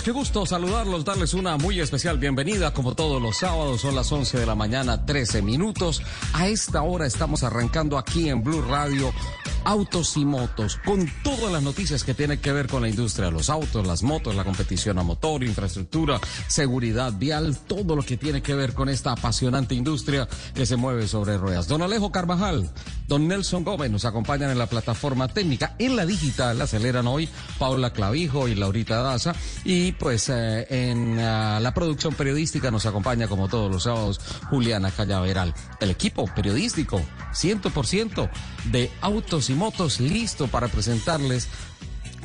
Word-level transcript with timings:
Qué 0.00 0.10
gusto 0.10 0.46
saludarlos, 0.46 1.04
darles 1.04 1.34
una 1.34 1.58
muy 1.58 1.78
especial 1.78 2.16
bienvenida. 2.16 2.72
Como 2.72 2.94
todos 2.94 3.20
los 3.20 3.36
sábados, 3.36 3.82
son 3.82 3.94
las 3.94 4.10
11 4.10 4.38
de 4.38 4.46
la 4.46 4.54
mañana, 4.54 5.04
13 5.04 5.42
minutos. 5.42 6.00
A 6.32 6.48
esta 6.48 6.80
hora 6.80 7.06
estamos 7.06 7.42
arrancando 7.42 7.98
aquí 7.98 8.30
en 8.30 8.42
Blue 8.42 8.62
Radio 8.62 9.12
Autos 9.64 10.16
y 10.16 10.24
Motos, 10.24 10.78
con 10.84 11.10
todas 11.22 11.52
las 11.52 11.62
noticias 11.62 12.04
que 12.04 12.14
tienen 12.14 12.40
que 12.40 12.52
ver 12.52 12.66
con 12.66 12.82
la 12.82 12.88
industria 12.88 13.30
los 13.30 13.50
autos, 13.50 13.86
las 13.86 14.02
motos, 14.02 14.34
la 14.34 14.44
competición 14.44 14.98
a 14.98 15.02
motor, 15.02 15.42
infraestructura, 15.44 16.20
seguridad 16.48 17.12
vial, 17.12 17.56
todo 17.66 17.96
lo 17.96 18.02
que 18.02 18.16
tiene 18.16 18.42
que 18.42 18.54
ver 18.54 18.74
con 18.74 18.88
esta 18.88 19.12
apasionante 19.12 19.74
industria 19.74 20.28
que 20.54 20.66
se 20.66 20.76
mueve 20.76 21.08
sobre 21.08 21.38
ruedas. 21.38 21.68
Don 21.68 21.82
Alejo 21.82 22.10
Carvajal, 22.10 22.70
don 23.08 23.28
Nelson 23.28 23.64
Gómez 23.64 23.90
nos 23.90 24.04
acompañan 24.04 24.50
en 24.50 24.58
la 24.58 24.66
plataforma 24.66 25.28
técnica. 25.28 25.76
En 25.78 25.96
la 25.96 26.06
digital 26.06 26.60
aceleran 26.60 27.06
hoy 27.06 27.28
Paula 27.58 27.92
Clavijo 27.92 28.48
y 28.48 28.54
Laurita 28.54 29.02
Daza. 29.02 29.34
Y 29.64 29.92
pues 29.92 30.28
eh, 30.28 30.66
en 30.70 31.18
uh, 31.18 31.60
la 31.60 31.72
producción 31.74 32.14
periodística 32.14 32.70
nos 32.70 32.86
acompaña 32.86 33.28
como 33.28 33.48
todos 33.48 33.70
los 33.70 33.84
sábados 33.84 34.20
Juliana 34.50 34.90
Callaveral. 34.90 35.54
El 35.80 35.90
equipo 35.90 36.26
periodístico, 36.34 37.00
100% 37.32 38.30
de 38.70 38.90
autos 39.00 39.50
y 39.50 39.54
motos, 39.54 40.00
listo 40.00 40.48
para 40.48 40.68
presentarles 40.68 41.48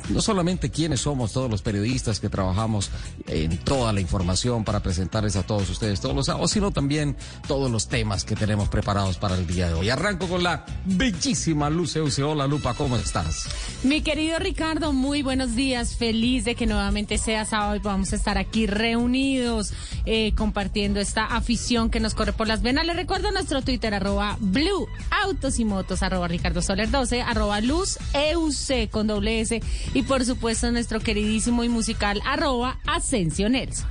no 0.08 0.20
solamente 0.20 0.70
quiénes 0.70 1.00
somos 1.00 1.32
todos 1.32 1.50
los 1.50 1.62
periodistas 1.62 2.20
que 2.20 2.28
trabajamos 2.28 2.90
en 3.26 3.58
toda 3.58 3.92
la 3.92 4.00
información 4.00 4.64
para 4.64 4.80
presentarles 4.80 5.36
a 5.36 5.42
todos 5.42 5.68
ustedes 5.70 6.00
todos 6.00 6.14
los 6.14 6.26
sábados, 6.26 6.50
sino 6.50 6.70
también 6.70 7.16
todos 7.46 7.70
los 7.70 7.88
temas 7.88 8.24
que 8.24 8.34
tenemos 8.34 8.68
preparados 8.68 9.18
para 9.18 9.34
el 9.34 9.46
día 9.46 9.68
de 9.68 9.74
hoy. 9.74 9.90
Arranco 9.90 10.26
con 10.26 10.42
la 10.42 10.64
bellísima 10.84 11.70
Luce 11.70 12.00
Hola 12.22 12.46
Lupa, 12.46 12.74
¿cómo 12.74 12.96
estás? 12.96 13.48
Mi 13.82 14.02
querido 14.02 14.38
Ricardo, 14.38 14.92
muy 14.92 15.22
buenos 15.22 15.54
días. 15.54 15.96
Feliz 15.96 16.44
de 16.44 16.54
que 16.54 16.66
nuevamente 16.66 17.18
sea 17.18 17.44
sábado 17.44 17.76
y 17.76 17.80
podamos 17.80 18.12
estar 18.12 18.38
aquí 18.38 18.66
reunidos 18.66 19.72
eh, 20.06 20.32
compartiendo 20.34 21.00
esta 21.00 21.24
afición 21.26 21.90
que 21.90 22.00
nos 22.00 22.14
corre 22.14 22.32
por 22.32 22.48
las 22.48 22.62
venas. 22.62 22.86
Les 22.86 22.96
recuerdo 22.96 23.30
nuestro 23.30 23.62
Twitter, 23.62 23.94
arroba 23.94 24.36
Blue 24.40 24.86
Autos 25.24 25.58
y 25.58 25.64
Motos, 25.64 26.02
arroba 26.02 26.28
Ricardo 26.28 26.62
Soler 26.62 26.90
12, 26.90 27.22
arroba 27.22 27.60
Luz 27.60 27.98
EUC 28.14 28.90
con 28.90 29.06
doble 29.06 29.40
S 29.40 29.60
y 29.98 30.02
por 30.04 30.24
supuesto 30.24 30.70
nuestro 30.70 31.00
queridísimo 31.00 31.64
y 31.64 31.68
musical 31.68 32.22
arroba 32.24 32.78
Asensio 32.86 33.48
Nelson. 33.48 33.88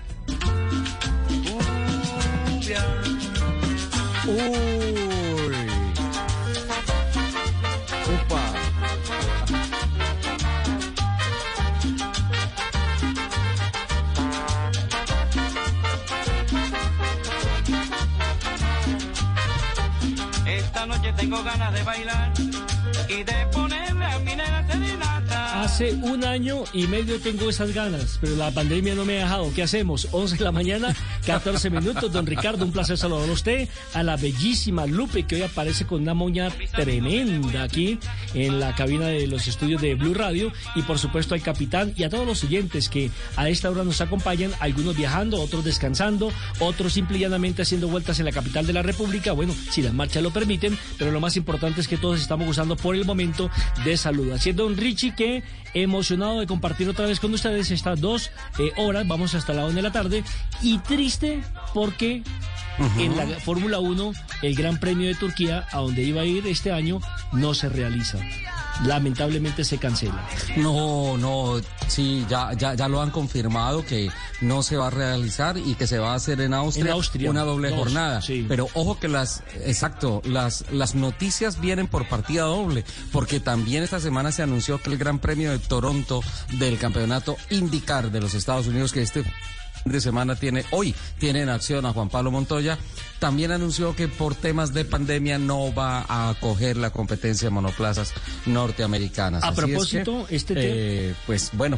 Uy. 4.26 4.38
Upa. 8.08 8.42
Esta 20.46 20.86
noche 20.86 21.12
tengo 21.18 21.44
ganas 21.44 21.74
de 21.74 21.84
bailar 21.84 22.32
y 23.10 23.24
de 23.24 23.57
Hace 25.68 25.94
un 25.96 26.24
año 26.24 26.64
y 26.72 26.88
medio 26.88 27.20
tengo 27.20 27.50
esas 27.50 27.74
ganas, 27.74 28.20
pero 28.22 28.38
la 28.38 28.52
pandemia 28.52 28.96
no 28.96 29.04
me 29.04 29.18
ha 29.18 29.24
dejado. 29.24 29.52
¿Qué 29.54 29.64
hacemos? 29.64 30.08
11 30.14 30.38
de 30.38 30.44
la 30.46 30.54
mañana, 30.54 30.96
14 31.26 31.70
minutos. 31.70 32.10
Don 32.10 32.26
Ricardo, 32.26 32.64
un 32.64 32.72
placer 32.72 32.98
saludar 32.98 33.30
a 33.30 33.34
usted, 33.34 33.68
a 33.94 34.02
la 34.02 34.16
bellísima 34.16 34.86
Lupe, 34.86 35.24
que 35.24 35.36
hoy 35.36 35.42
aparece 35.42 35.86
con 35.86 36.04
una 36.04 36.14
moña 36.14 36.50
tremenda 36.74 37.64
aquí 37.64 38.00
en 38.34 38.62
la 38.62 38.76
cabina 38.76 39.08
de 39.08 39.28
los 39.28 39.46
estudios 39.48 39.82
de 39.82 39.96
Blue 39.96 40.14
Radio. 40.14 40.54
Y 40.74 40.84
por 40.84 41.00
supuesto 41.00 41.36
al 41.36 41.42
capitán 41.42 41.94
y 41.98 42.06
a 42.06 42.10
todos 42.10 42.26
los 42.26 42.46
oyentes 42.46 42.88
que 42.88 43.12
a 43.36 43.50
esta 43.50 43.70
hora 43.70 43.84
nos 43.84 44.00
acompañan, 44.00 44.52
algunos 44.62 44.96
viajando, 44.96 45.42
otros 45.42 45.66
descansando, 45.66 46.32
otros 46.60 46.94
simple 46.94 47.18
y 47.18 47.22
llanamente 47.22 47.64
haciendo 47.64 47.90
vueltas 47.90 48.20
en 48.20 48.26
la 48.26 48.32
capital 48.32 48.66
de 48.66 48.72
la 48.72 48.84
República. 48.84 49.34
Bueno, 49.34 49.54
si 49.70 49.82
las 49.82 49.94
marchas 49.94 50.24
lo 50.24 50.32
permiten, 50.32 50.80
pero 50.98 51.12
lo 51.12 51.20
más 51.20 51.36
importante 51.36 51.82
es 51.82 51.90
que 51.90 51.98
todos 51.98 52.22
estamos 52.22 52.48
gozando 52.48 52.78
por 52.78 52.96
el 52.96 53.04
momento 53.04 53.50
de 53.84 53.98
salud. 53.98 54.32
Haciendo 54.32 54.66
un 54.66 54.78
Richie 54.78 55.14
que 55.14 55.44
emocionado 55.74 56.40
de 56.40 56.48
compartir 56.48 56.90
otra 56.90 57.06
vez 57.06 57.20
con 57.20 57.34
ustedes 57.34 57.72
estas 57.72 58.00
dos 58.00 58.32
eh, 58.60 58.72
horas, 58.78 59.08
vamos 59.08 59.36
hasta 59.36 59.54
la 59.54 59.66
una 59.66 59.76
de 59.76 59.82
la 59.82 59.92
tarde, 59.92 60.24
y 60.62 60.80
triste 60.80 61.44
porque 61.74 62.24
en 62.98 63.18
la 63.18 63.26
Fórmula 63.40 63.80
1 63.80 64.12
el 64.44 64.56
Gran 64.56 64.80
Premio 64.80 65.08
de 65.08 65.16
Turquía, 65.16 65.68
a 65.72 65.78
donde 65.80 66.04
iba 66.04 66.22
a 66.22 66.26
ir 66.26 66.46
este 66.48 66.72
año, 66.72 67.00
no 67.32 67.54
se 67.54 67.70
realiza. 67.70 68.20
Lamentablemente 68.86 69.64
se 69.64 69.78
cancela. 69.78 70.24
No, 70.58 71.18
no, 71.18 71.60
sí, 71.88 72.26
ya, 72.30 72.54
ya, 72.54 72.76
ya 72.76 72.88
lo 72.88 73.02
han 73.02 73.10
confirmado 73.12 73.84
que 73.86 74.10
no 74.42 74.62
se 74.62 74.78
va 74.78 74.88
a 74.88 74.90
realizar 74.92 75.58
y 75.58 75.74
que 75.76 75.88
se 75.88 75.98
va 75.98 76.12
a 76.14 76.16
hacer 76.16 76.42
en 76.42 76.54
Austria, 76.54 76.86
En 76.86 76.92
Austria, 76.92 77.30
una 77.32 77.44
doble 77.44 77.70
dos, 77.70 77.80
jornada. 77.80 78.22
sí. 78.22 78.46
Pero 78.48 78.68
ojo 78.76 79.00
que 79.00 79.08
las, 79.08 79.44
exacto, 79.66 80.22
las, 80.26 80.66
las 80.72 80.94
noticias 80.96 81.60
vienen 81.60 81.88
por 81.88 82.08
partida 82.08 82.44
doble, 82.44 82.86
porque 83.12 83.40
también 83.40 83.84
esta 83.84 84.00
semana 84.00 84.32
se 84.32 84.44
anunció 84.44 84.82
que 84.82 84.92
el 84.92 84.98
Gran 84.98 85.20
Premio 85.20 85.52
de 85.52 85.60
Toronto 85.60 86.22
del 86.60 86.78
campeonato 86.78 87.36
IndyCar 87.50 88.12
de 88.12 88.22
los 88.22 88.34
Estados 88.36 88.68
Unidos, 88.68 88.92
que 88.92 89.02
este 89.02 89.24
de 89.96 90.02
semana 90.02 90.36
tiene, 90.36 90.66
hoy 90.72 90.94
tiene 91.20 91.42
en 91.42 91.50
acción 91.50 91.86
a 91.86 91.94
Juan 91.94 92.10
Pablo 92.10 92.32
Montoya, 92.32 92.78
también 93.20 93.52
anunció 93.52 93.96
que 93.96 94.08
por 94.08 94.36
temas 94.36 94.74
de 94.74 94.86
pandemia 94.86 95.38
no 95.40 95.74
va 95.74 96.06
a 96.08 96.30
acoger 96.30 96.78
la 96.78 96.90
competencia 96.92 97.48
de 97.48 97.52
monoplazas 97.52 98.14
norteamericanas. 98.46 99.44
A 99.44 99.48
Así 99.50 99.60
es 99.62 99.66
propósito, 99.66 100.26
que, 100.28 100.36
este 100.36 100.54
te- 100.54 101.10
eh, 101.10 101.16
pues 101.26 101.50
bueno, 101.54 101.78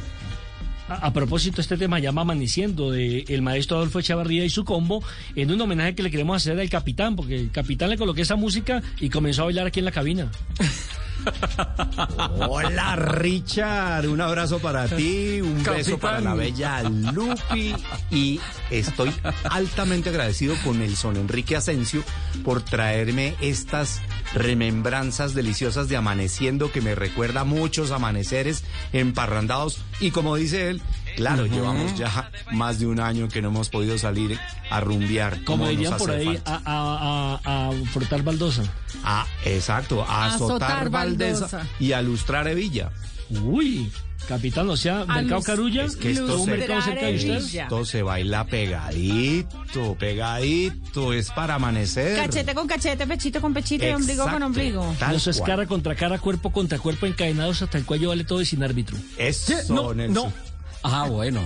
A, 0.90 1.08
a 1.08 1.14
propósito, 1.14 1.62
este 1.62 1.78
tema 1.78 2.00
llama 2.00 2.22
amaneciendo 2.22 2.92
de 2.92 3.24
el 3.28 3.42
maestro 3.42 3.78
Adolfo 3.78 4.00
Echavarría 4.00 4.44
y 4.44 4.50
su 4.50 4.66
combo 4.66 5.04
en 5.36 5.52
un 5.52 5.62
homenaje 5.62 5.96
que 5.96 6.04
le 6.04 6.12
queremos 6.12 6.38
hacer 6.38 6.60
al 6.60 6.70
capitán, 6.70 7.16
porque 7.16 7.36
el 7.36 7.52
capitán 7.52 7.90
le 7.90 7.98
coloqué 7.98 8.24
esa 8.24 8.36
música 8.36 8.82
y 9.00 9.10
comenzó 9.10 9.44
a 9.44 9.46
bailar 9.46 9.68
aquí 9.68 9.80
en 9.80 9.86
la 9.86 9.92
cabina. 9.92 10.30
Hola 12.50 12.96
Richard, 12.96 14.08
un 14.08 14.22
abrazo 14.22 14.60
para 14.60 14.88
ti, 14.88 15.42
un 15.42 15.64
beso 15.64 15.98
para 15.98 16.20
la 16.20 16.34
bella 16.34 16.84
Lupi. 16.84 17.74
Y 18.12 18.40
estoy 18.70 19.14
altamente 19.44 20.10
agradecido 20.10 20.56
con 20.64 20.80
Nelson 20.80 21.18
Enrique 21.18 21.56
Asensio 21.56 22.04
por 22.44 22.62
traerme 22.62 23.36
estas 23.42 24.02
remembranzas 24.34 25.34
deliciosas 25.34 25.88
de 25.90 25.98
amaneciendo 25.98 26.72
que 26.72 26.82
me 26.82 26.96
recuerda 26.96 27.44
muchos 27.44 27.92
amaneceres 27.92 28.64
emparrandados 28.94 29.80
y 30.00 30.12
como 30.12 30.36
dice 30.36 30.70
él, 30.70 30.82
claro, 31.16 31.46
llevamos 31.46 31.96
ya 31.98 32.32
más 32.52 32.80
de 32.80 32.88
un 32.88 33.00
año 33.00 33.28
que 33.28 33.42
no 33.42 33.50
hemos 33.50 33.70
podido 33.70 33.98
salir 33.98 34.40
a 34.70 34.80
rumbear. 34.80 35.44
Como 35.44 35.64
nos 35.66 35.72
dirían 35.72 35.98
por 35.98 36.12
hace 36.12 36.20
ahí, 36.20 36.26
falta. 36.38 36.56
a, 36.56 36.62
a, 36.66 37.40
a, 37.44 37.70
a 37.70 37.72
frotar 37.92 38.24
baldosa. 38.24 38.64
Ah, 39.04 39.26
exacto, 39.46 40.04
a 40.08 40.26
Azotar 40.28 40.72
azotar 40.72 40.90
baldosa. 40.90 41.68
y 41.80 41.92
a 41.94 42.02
lustrar 42.02 42.48
Evilla. 42.48 42.92
Uy, 43.44 43.92
capitán, 44.28 44.70
o 44.70 44.76
sea, 44.78 45.06
Mercado 45.06 45.42
Carulla, 45.44 45.84
Es 45.86 45.96
que 45.96 46.12
esto 46.12 46.26
¿todo 46.26 46.40
un 46.40 46.46
se- 46.46 46.58
mercado 46.58 46.81
cerca 46.81 47.06
de 47.06 47.16
usted? 47.16 47.36
Evilla. 47.38 47.64
Esto 47.64 47.86
se 47.86 48.02
baila 48.04 48.46
pegadito, 48.48 49.96
pegadito, 50.00 51.14
es 51.14 51.30
para 51.31 51.56
amanecer. 51.56 52.16
Cachete 52.18 52.56
con 52.56 52.68
cachete, 52.68 53.06
pechito 53.06 53.40
con 53.42 53.54
pechito 53.54 53.86
y 53.88 53.92
ombligo 53.92 54.24
con 54.28 54.42
ombligo. 54.44 54.96
tal 55.00 55.16
Eso 55.16 55.30
es 55.30 55.38
cual. 55.38 55.50
cara 55.52 55.66
contra 55.68 55.96
cara, 55.96 56.18
cuerpo 56.20 56.52
contra 56.52 56.80
cuerpo, 56.80 57.06
encadenados 57.06 57.62
hasta 57.62 57.78
el 57.78 57.86
cuello, 57.86 58.10
vale 58.10 58.24
todo 58.24 58.42
y 58.42 58.46
sin 58.46 58.64
árbitro. 58.64 58.98
Eso, 59.18 59.54
no, 59.74 59.94
Nelson. 59.94 60.14
no. 60.14 60.50
Ah, 60.82 61.08
bueno. 61.10 61.42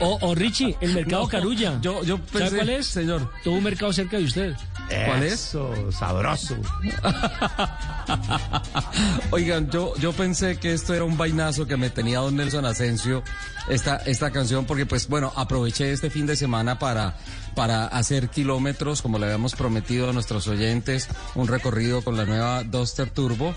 O, 0.00 0.18
o 0.22 0.34
Richie, 0.34 0.74
el 0.80 0.94
mercado 0.94 1.24
No, 1.24 1.28
Carulla. 1.28 1.78
yo- 1.82 2.02
yo 2.04 2.16
¿Sabe 2.32 2.38
pensé, 2.40 2.56
cuál 2.56 2.68
es? 2.70 2.86
señor. 2.86 3.30
Todo 3.44 3.54
un 3.54 3.62
mercado 3.64 3.92
cerca 3.92 4.16
de 4.16 4.24
usted. 4.24 4.54
¿Cuál 4.88 5.22
es? 5.22 5.32
Eso, 5.32 5.92
sabroso. 5.92 6.56
Oigan, 9.30 9.70
yo, 9.70 9.94
yo 9.96 10.12
pensé 10.12 10.58
que 10.58 10.72
esto 10.72 10.94
era 10.94 11.04
un 11.04 11.16
vainazo 11.16 11.66
que 11.66 11.76
me 11.76 11.90
tenía 11.90 12.18
don 12.18 12.36
Nelson 12.36 12.64
Asensio, 12.64 13.22
esta, 13.68 13.96
esta 13.96 14.30
canción, 14.30 14.66
porque 14.66 14.86
pues 14.86 15.08
bueno, 15.08 15.32
aproveché 15.36 15.92
este 15.92 16.10
fin 16.10 16.26
de 16.26 16.36
semana 16.36 16.78
para, 16.78 17.16
para 17.54 17.86
hacer 17.86 18.28
kilómetros, 18.28 19.02
como 19.02 19.18
le 19.18 19.26
habíamos 19.26 19.54
prometido 19.54 20.10
a 20.10 20.12
nuestros 20.12 20.46
oyentes, 20.48 21.08
un 21.34 21.48
recorrido 21.48 22.02
con 22.02 22.16
la 22.16 22.24
nueva 22.24 22.62
Duster 22.64 23.10
Turbo. 23.10 23.54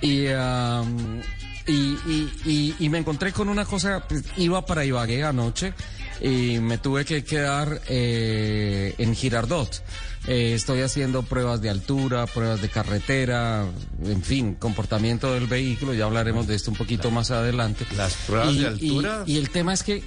Y, 0.00 0.28
um, 0.28 1.20
y, 1.66 1.98
y, 2.06 2.32
y, 2.46 2.76
y 2.78 2.88
me 2.88 2.98
encontré 2.98 3.32
con 3.32 3.48
una 3.48 3.66
cosa, 3.66 4.02
pues, 4.08 4.24
iba 4.38 4.64
para 4.64 4.84
Ibagué 4.84 5.24
anoche 5.24 5.74
y 6.20 6.58
me 6.60 6.78
tuve 6.78 7.04
que 7.04 7.24
quedar 7.24 7.80
eh, 7.88 8.94
en 8.98 9.14
Girardot. 9.14 9.82
Eh, 10.26 10.52
estoy 10.54 10.82
haciendo 10.82 11.22
pruebas 11.22 11.62
de 11.62 11.70
altura, 11.70 12.26
pruebas 12.26 12.60
de 12.60 12.68
carretera, 12.68 13.64
en 14.04 14.22
fin, 14.22 14.54
comportamiento 14.54 15.32
del 15.32 15.46
vehículo, 15.46 15.94
ya 15.94 16.04
hablaremos 16.04 16.46
de 16.46 16.56
esto 16.56 16.70
un 16.70 16.76
poquito 16.76 17.10
más 17.10 17.30
adelante. 17.30 17.86
Las 17.96 18.14
pruebas 18.26 18.52
Y- 18.54 18.58
de 18.58 18.66
altura, 18.66 19.22
Y, 19.26 19.34
y 19.34 19.38
el 19.38 19.48
tema 19.50 19.72
es 19.72 19.82
que 19.82 20.02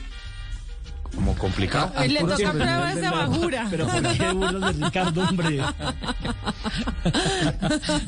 como 1.15 1.35
complicado. 1.35 1.91
Ah, 1.95 2.05
Le 2.07 2.19
toca 2.21 2.51
pruebas 2.51 2.95
de 2.95 3.01
bajura. 3.09 3.67
Pero 3.69 3.87
¿por 3.87 4.01
qué 4.17 4.31
burlas 4.31 4.77
de 4.77 4.85
Ricardo, 4.85 5.21
hombre? 5.21 5.61
A 5.61 5.73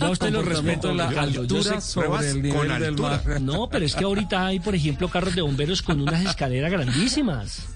usted 0.09 0.31
lo 0.31 0.41
respeto, 0.41 0.93
la 0.93 1.07
Ricardo. 1.09 1.41
Altura 1.41 1.81
sobre 1.81 2.29
el 2.31 2.41
del 2.41 2.95
mar. 2.97 3.41
No, 3.41 3.69
pero 3.69 3.85
es 3.85 3.95
que 3.95 4.03
ahorita 4.03 4.45
hay, 4.47 4.59
por 4.59 4.75
ejemplo, 4.75 5.09
carros 5.09 5.35
de 5.35 5.41
bomberos 5.41 5.81
con 5.81 6.01
unas 6.01 6.25
escaleras 6.25 6.71
grandísimas. 6.71 7.67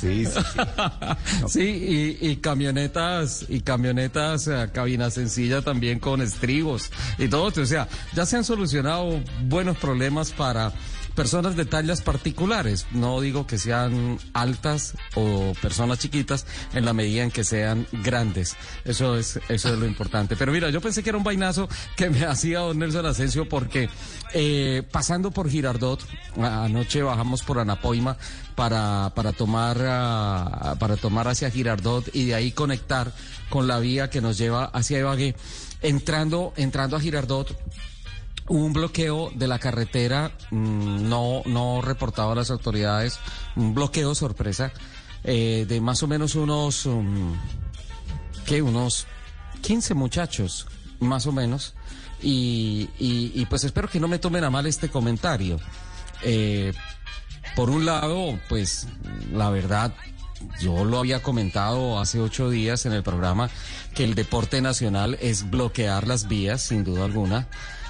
Sí, 0.00 0.24
sí, 1.48 2.16
y, 2.20 2.28
y 2.28 2.36
camionetas, 2.36 3.44
y 3.48 3.60
camionetas, 3.60 4.46
eh, 4.46 4.70
cabina 4.72 5.10
sencilla 5.10 5.60
también 5.62 5.98
con 5.98 6.22
estribos 6.22 6.90
y 7.18 7.28
todo. 7.28 7.46
O 7.60 7.66
sea, 7.66 7.88
ya 8.14 8.24
se 8.24 8.36
han 8.36 8.44
solucionado 8.44 9.20
buenos 9.48 9.76
problemas 9.78 10.30
para 10.30 10.72
personas 11.18 11.56
de 11.56 11.64
tallas 11.64 12.00
particulares. 12.00 12.86
No 12.92 13.20
digo 13.20 13.44
que 13.44 13.58
sean 13.58 14.20
altas 14.34 14.94
o 15.16 15.52
personas 15.60 15.98
chiquitas 15.98 16.46
en 16.74 16.84
la 16.84 16.92
medida 16.92 17.24
en 17.24 17.32
que 17.32 17.42
sean 17.42 17.88
grandes. 17.90 18.54
Eso 18.84 19.16
es, 19.16 19.40
eso 19.48 19.72
es 19.72 19.78
lo 19.80 19.84
importante. 19.84 20.36
Pero 20.36 20.52
mira, 20.52 20.70
yo 20.70 20.80
pensé 20.80 21.02
que 21.02 21.08
era 21.08 21.18
un 21.18 21.24
vainazo 21.24 21.68
que 21.96 22.08
me 22.08 22.24
hacía 22.24 22.60
don 22.60 22.78
Nelson 22.78 23.04
Asensio 23.04 23.48
porque 23.48 23.90
eh, 24.32 24.84
pasando 24.92 25.32
por 25.32 25.50
Girardot, 25.50 26.06
anoche 26.40 27.02
bajamos 27.02 27.42
por 27.42 27.58
Anapoima 27.58 28.16
para, 28.54 29.10
para 29.16 29.32
tomar 29.32 29.76
para 30.78 30.96
tomar 30.96 31.26
hacia 31.26 31.50
Girardot 31.50 32.14
y 32.14 32.26
de 32.26 32.36
ahí 32.36 32.52
conectar 32.52 33.12
con 33.50 33.66
la 33.66 33.80
vía 33.80 34.08
que 34.08 34.20
nos 34.20 34.38
lleva 34.38 34.66
hacia 34.66 35.00
Ibagué. 35.00 35.34
Entrando, 35.82 36.52
entrando 36.56 36.96
a 36.96 37.00
Girardot, 37.00 37.56
un 38.48 38.72
bloqueo 38.72 39.30
de 39.34 39.48
la 39.48 39.58
carretera, 39.58 40.32
mm, 40.50 41.08
no, 41.08 41.42
no 41.46 41.80
reportado 41.82 42.32
a 42.32 42.34
las 42.34 42.50
autoridades, 42.50 43.18
un 43.56 43.74
bloqueo 43.74 44.14
sorpresa, 44.14 44.72
eh, 45.24 45.66
de 45.68 45.80
más 45.80 46.02
o 46.02 46.06
menos 46.06 46.34
unos, 46.34 46.86
um. 46.86 47.34
Unos 48.50 49.06
15 49.60 49.92
muchachos, 49.92 50.66
más 51.00 51.26
o 51.26 51.32
menos. 51.32 51.74
Y, 52.22 52.88
y, 52.98 53.32
y 53.34 53.44
pues 53.44 53.62
espero 53.64 53.88
que 53.88 54.00
no 54.00 54.08
me 54.08 54.18
tomen 54.18 54.42
a 54.42 54.48
mal 54.48 54.66
este 54.66 54.88
comentario. 54.88 55.58
Eh, 56.22 56.72
por 57.54 57.70
un 57.70 57.84
lado, 57.84 58.38
pues 58.48 58.88
la 59.32 59.50
verdad, 59.50 59.94
yo 60.60 60.84
lo 60.84 60.98
había 60.98 61.22
comentado 61.22 61.98
hace 62.00 62.20
ocho 62.20 62.48
días 62.50 62.86
en 62.86 62.92
el 62.92 63.02
programa 63.02 63.50
que 63.94 64.04
el 64.04 64.14
deporte 64.14 64.60
nacional 64.62 65.18
es 65.20 65.50
bloquear 65.50 66.06
las 66.06 66.28
vías, 66.28 66.62
sin 66.62 66.84
duda 66.84 67.04
alguna. 67.04 67.48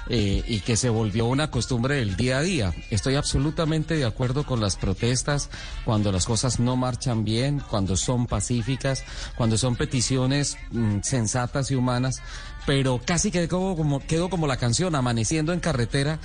Eh, 0.09 0.43
y 0.47 0.61
que 0.61 0.75
se 0.75 0.89
volvió 0.89 1.25
una 1.25 1.51
costumbre 1.51 1.95
del 1.95 2.15
día 2.15 2.39
a 2.39 2.41
día. 2.41 2.73
Estoy 2.89 3.15
absolutamente 3.15 3.95
de 3.95 4.05
acuerdo 4.05 4.43
con 4.43 4.59
las 4.59 4.75
protestas 4.75 5.49
cuando 5.85 6.11
las 6.11 6.25
cosas 6.25 6.59
no 6.59 6.75
marchan 6.75 7.23
bien, 7.23 7.61
cuando 7.69 7.95
son 7.95 8.25
pacíficas, 8.25 9.03
cuando 9.37 9.57
son 9.57 9.75
peticiones 9.75 10.57
mm, 10.71 11.01
sensatas 11.03 11.69
y 11.71 11.75
humanas, 11.75 12.21
pero 12.65 12.99
casi 13.03 13.31
quedó 13.31 13.75
como, 13.75 13.99
quedó 13.99 14.29
como 14.29 14.47
la 14.47 14.57
canción, 14.57 14.95
amaneciendo 14.95 15.53
en 15.53 15.59
carretera, 15.59 16.19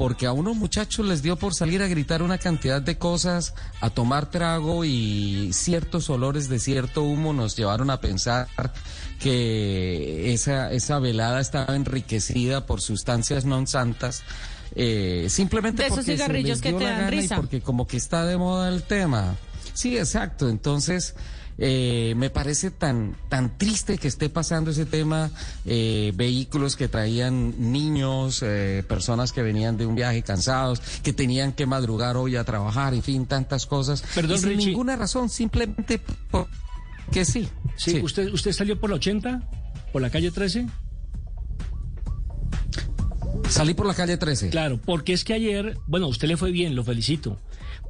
porque 0.00 0.24
a 0.24 0.32
unos 0.32 0.56
muchachos 0.56 1.04
les 1.04 1.20
dio 1.20 1.36
por 1.36 1.52
salir 1.52 1.82
a 1.82 1.86
gritar 1.86 2.22
una 2.22 2.38
cantidad 2.38 2.80
de 2.80 2.96
cosas, 2.96 3.52
a 3.82 3.90
tomar 3.90 4.30
trago 4.30 4.86
y 4.86 5.50
ciertos 5.52 6.08
olores 6.08 6.48
de 6.48 6.58
cierto 6.58 7.02
humo 7.02 7.34
nos 7.34 7.54
llevaron 7.54 7.90
a 7.90 8.00
pensar 8.00 8.48
que 9.18 10.32
esa, 10.32 10.72
esa 10.72 11.00
velada 11.00 11.38
estaba 11.42 11.76
enriquecida 11.76 12.64
por 12.64 12.80
sustancias 12.80 13.44
non 13.44 13.68
santas. 13.68 14.24
eh, 14.74 15.26
simplemente 15.28 15.82
De 15.82 15.92
esos 15.92 15.98
porque 16.00 16.16
se 16.16 16.16
cigarrillos 16.16 16.48
les 16.48 16.62
que 16.62 16.68
dio 16.70 16.78
te 16.78 16.84
la 16.84 16.90
dan 16.96 17.00
gana 17.04 17.14
y 17.14 17.20
risa. 17.20 17.36
porque 17.36 17.60
como 17.60 17.84
que 17.86 17.98
está 17.98 18.24
de 18.24 18.38
moda 18.38 18.70
el 18.72 18.84
tema. 18.84 19.36
Sí, 19.74 19.98
exacto. 19.98 20.48
Entonces, 20.48 21.12
eh, 21.62 22.14
me 22.16 22.30
parece 22.30 22.70
tan, 22.70 23.14
tan 23.28 23.58
triste 23.58 23.98
que 23.98 24.08
esté 24.08 24.30
pasando 24.30 24.70
ese 24.70 24.86
tema, 24.86 25.30
eh, 25.66 26.10
vehículos 26.14 26.74
que 26.74 26.88
traían 26.88 27.70
niños, 27.70 28.42
eh, 28.42 28.82
personas 28.88 29.32
que 29.32 29.42
venían 29.42 29.76
de 29.76 29.84
un 29.84 29.94
viaje 29.94 30.22
cansados, 30.22 30.80
que 31.02 31.12
tenían 31.12 31.52
que 31.52 31.66
madrugar 31.66 32.16
hoy 32.16 32.36
a 32.36 32.44
trabajar, 32.44 32.94
en 32.94 33.02
fin, 33.02 33.26
tantas 33.26 33.66
cosas. 33.66 34.02
Perdón, 34.14 34.36
y 34.36 34.40
sin 34.40 34.48
Richie. 34.48 34.66
ninguna 34.68 34.96
razón, 34.96 35.28
simplemente 35.28 36.00
porque 36.30 37.24
sí. 37.24 37.48
Sí, 37.76 37.92
Sí. 37.92 38.00
¿Usted, 38.02 38.32
¿Usted 38.32 38.52
salió 38.52 38.80
por 38.80 38.88
la 38.90 38.96
80? 38.96 39.42
¿Por 39.92 40.00
la 40.00 40.08
calle 40.10 40.30
13? 40.30 40.66
Salí 43.48 43.74
por 43.74 43.86
la 43.86 43.94
calle 43.94 44.16
13. 44.16 44.48
Claro, 44.50 44.80
porque 44.84 45.12
es 45.12 45.24
que 45.24 45.34
ayer, 45.34 45.76
bueno, 45.86 46.06
usted 46.08 46.28
le 46.28 46.36
fue 46.36 46.52
bien, 46.52 46.74
lo 46.76 46.84
felicito. 46.84 47.38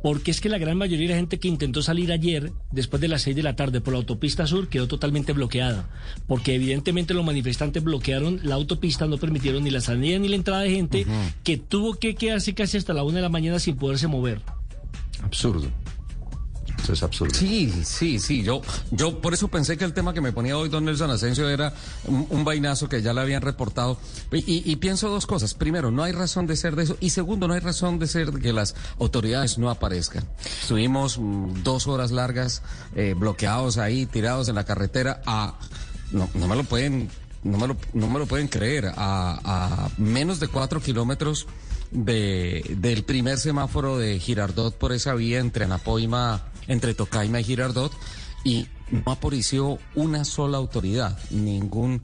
Porque 0.03 0.31
es 0.31 0.41
que 0.41 0.49
la 0.49 0.59
gran 0.59 0.79
mayoría 0.79 1.09
de 1.09 1.15
la 1.15 1.19
gente 1.19 1.39
que 1.39 1.49
intentó 1.49 1.83
salir 1.83 2.11
ayer, 2.13 2.53
después 2.73 3.01
de 3.01 3.09
las 3.09 3.23
6 3.23 3.37
de 3.37 3.43
la 3.43 3.57
tarde, 3.57 3.81
por 3.81 3.93
la 3.93 3.99
autopista 3.99 4.47
sur, 4.47 4.69
quedó 4.69 4.89
totalmente 4.89 5.33
bloqueada. 5.33 5.89
Porque 6.27 6.55
evidentemente 6.55 7.15
los 7.15 7.25
manifestantes 7.25 7.83
bloquearon 7.83 8.41
la 8.43 8.55
autopista, 8.55 9.07
no 9.07 9.19
permitieron 9.19 9.65
ni 9.65 9.71
la 9.71 9.81
salida 9.81 10.19
ni 10.19 10.29
la 10.29 10.37
entrada 10.37 10.63
de 10.63 10.71
gente, 10.71 11.07
que 11.45 11.57
tuvo 11.57 11.95
que 11.95 12.15
quedarse 12.15 12.55
casi 12.55 12.79
hasta 12.79 12.95
la 12.95 13.03
1 13.03 13.17
de 13.17 13.23
la 13.23 13.29
mañana 13.29 13.59
sin 13.59 13.77
poderse 13.77 14.07
mover. 14.07 14.41
Absurdo. 15.23 15.71
Eso 16.83 16.93
es 16.95 17.03
absurdo. 17.03 17.35
Sí, 17.35 17.73
sí, 17.85 18.19
sí. 18.19 18.43
Yo, 18.43 18.63
yo 18.91 19.21
por 19.21 19.35
eso 19.35 19.49
pensé 19.49 19.77
que 19.77 19.85
el 19.85 19.93
tema 19.93 20.15
que 20.15 20.21
me 20.21 20.33
ponía 20.33 20.57
hoy 20.57 20.69
don 20.69 20.85
Nelson 20.85 21.11
Asensio 21.11 21.49
era 21.49 21.73
un, 22.05 22.27
un 22.31 22.45
vainazo 22.45 22.89
que 22.89 23.03
ya 23.03 23.13
le 23.13 23.21
habían 23.21 23.43
reportado. 23.43 23.99
Y, 24.33 24.39
y- 24.39 24.63
y 24.65 24.77
pienso 24.77 25.09
dos 25.09 25.27
cosas. 25.27 25.55
Primero, 25.55 25.91
no 25.91 26.03
hay 26.03 26.13
razón 26.13 26.47
de 26.47 26.57
ser 26.57 26.77
de 26.77 26.85
eso. 26.85 26.97
Y 27.01 27.11
segundo, 27.11 27.47
no 27.49 27.55
hay 27.55 27.61
razón 27.61 27.99
de 27.99 28.07
ser 28.07 28.33
de 28.33 28.41
que 28.41 28.53
las 28.53 28.75
autoridades 28.99 29.59
no 29.59 29.71
aparezcan. 29.71 30.25
Estuvimos 30.63 31.19
mm, 31.19 31.63
dos 31.63 31.87
horas 31.87 32.11
largas 32.11 32.63
eh, 32.95 33.15
bloqueados 33.17 33.77
ahí, 33.79 34.07
tirados 34.07 34.49
en 34.49 34.55
la 34.55 34.65
carretera 34.65 35.21
a... 35.27 35.59
No, 36.13 36.29
no 36.35 36.49
me 36.49 36.57
lo 36.57 36.65
pueden... 36.65 37.09
No 37.43 37.57
me 37.57 37.67
lo, 37.69 37.77
no 37.95 38.07
me 38.09 38.19
lo 38.19 38.27
pueden 38.27 38.49
creer. 38.49 38.87
A, 38.97 39.41
a 39.45 39.89
menos 39.97 40.41
de 40.41 40.49
cuatro 40.49 40.81
kilómetros 40.83 41.47
de, 41.91 42.77
del 42.79 43.03
primer 43.05 43.39
semáforo 43.39 43.97
de 43.99 44.19
Girardot 44.19 44.77
por 44.77 44.93
esa 44.93 45.15
vía 45.15 45.39
entre 45.39 45.65
Anapoima, 45.65 46.45
entre 46.69 46.95
Tocaima 46.95 47.41
y 47.41 47.45
Girardot, 47.45 47.93
y 48.45 48.67
no 48.91 49.13
apareció 49.13 49.79
una 49.95 50.25
sola 50.25 50.59
autoridad, 50.59 51.19
ningún 51.31 52.03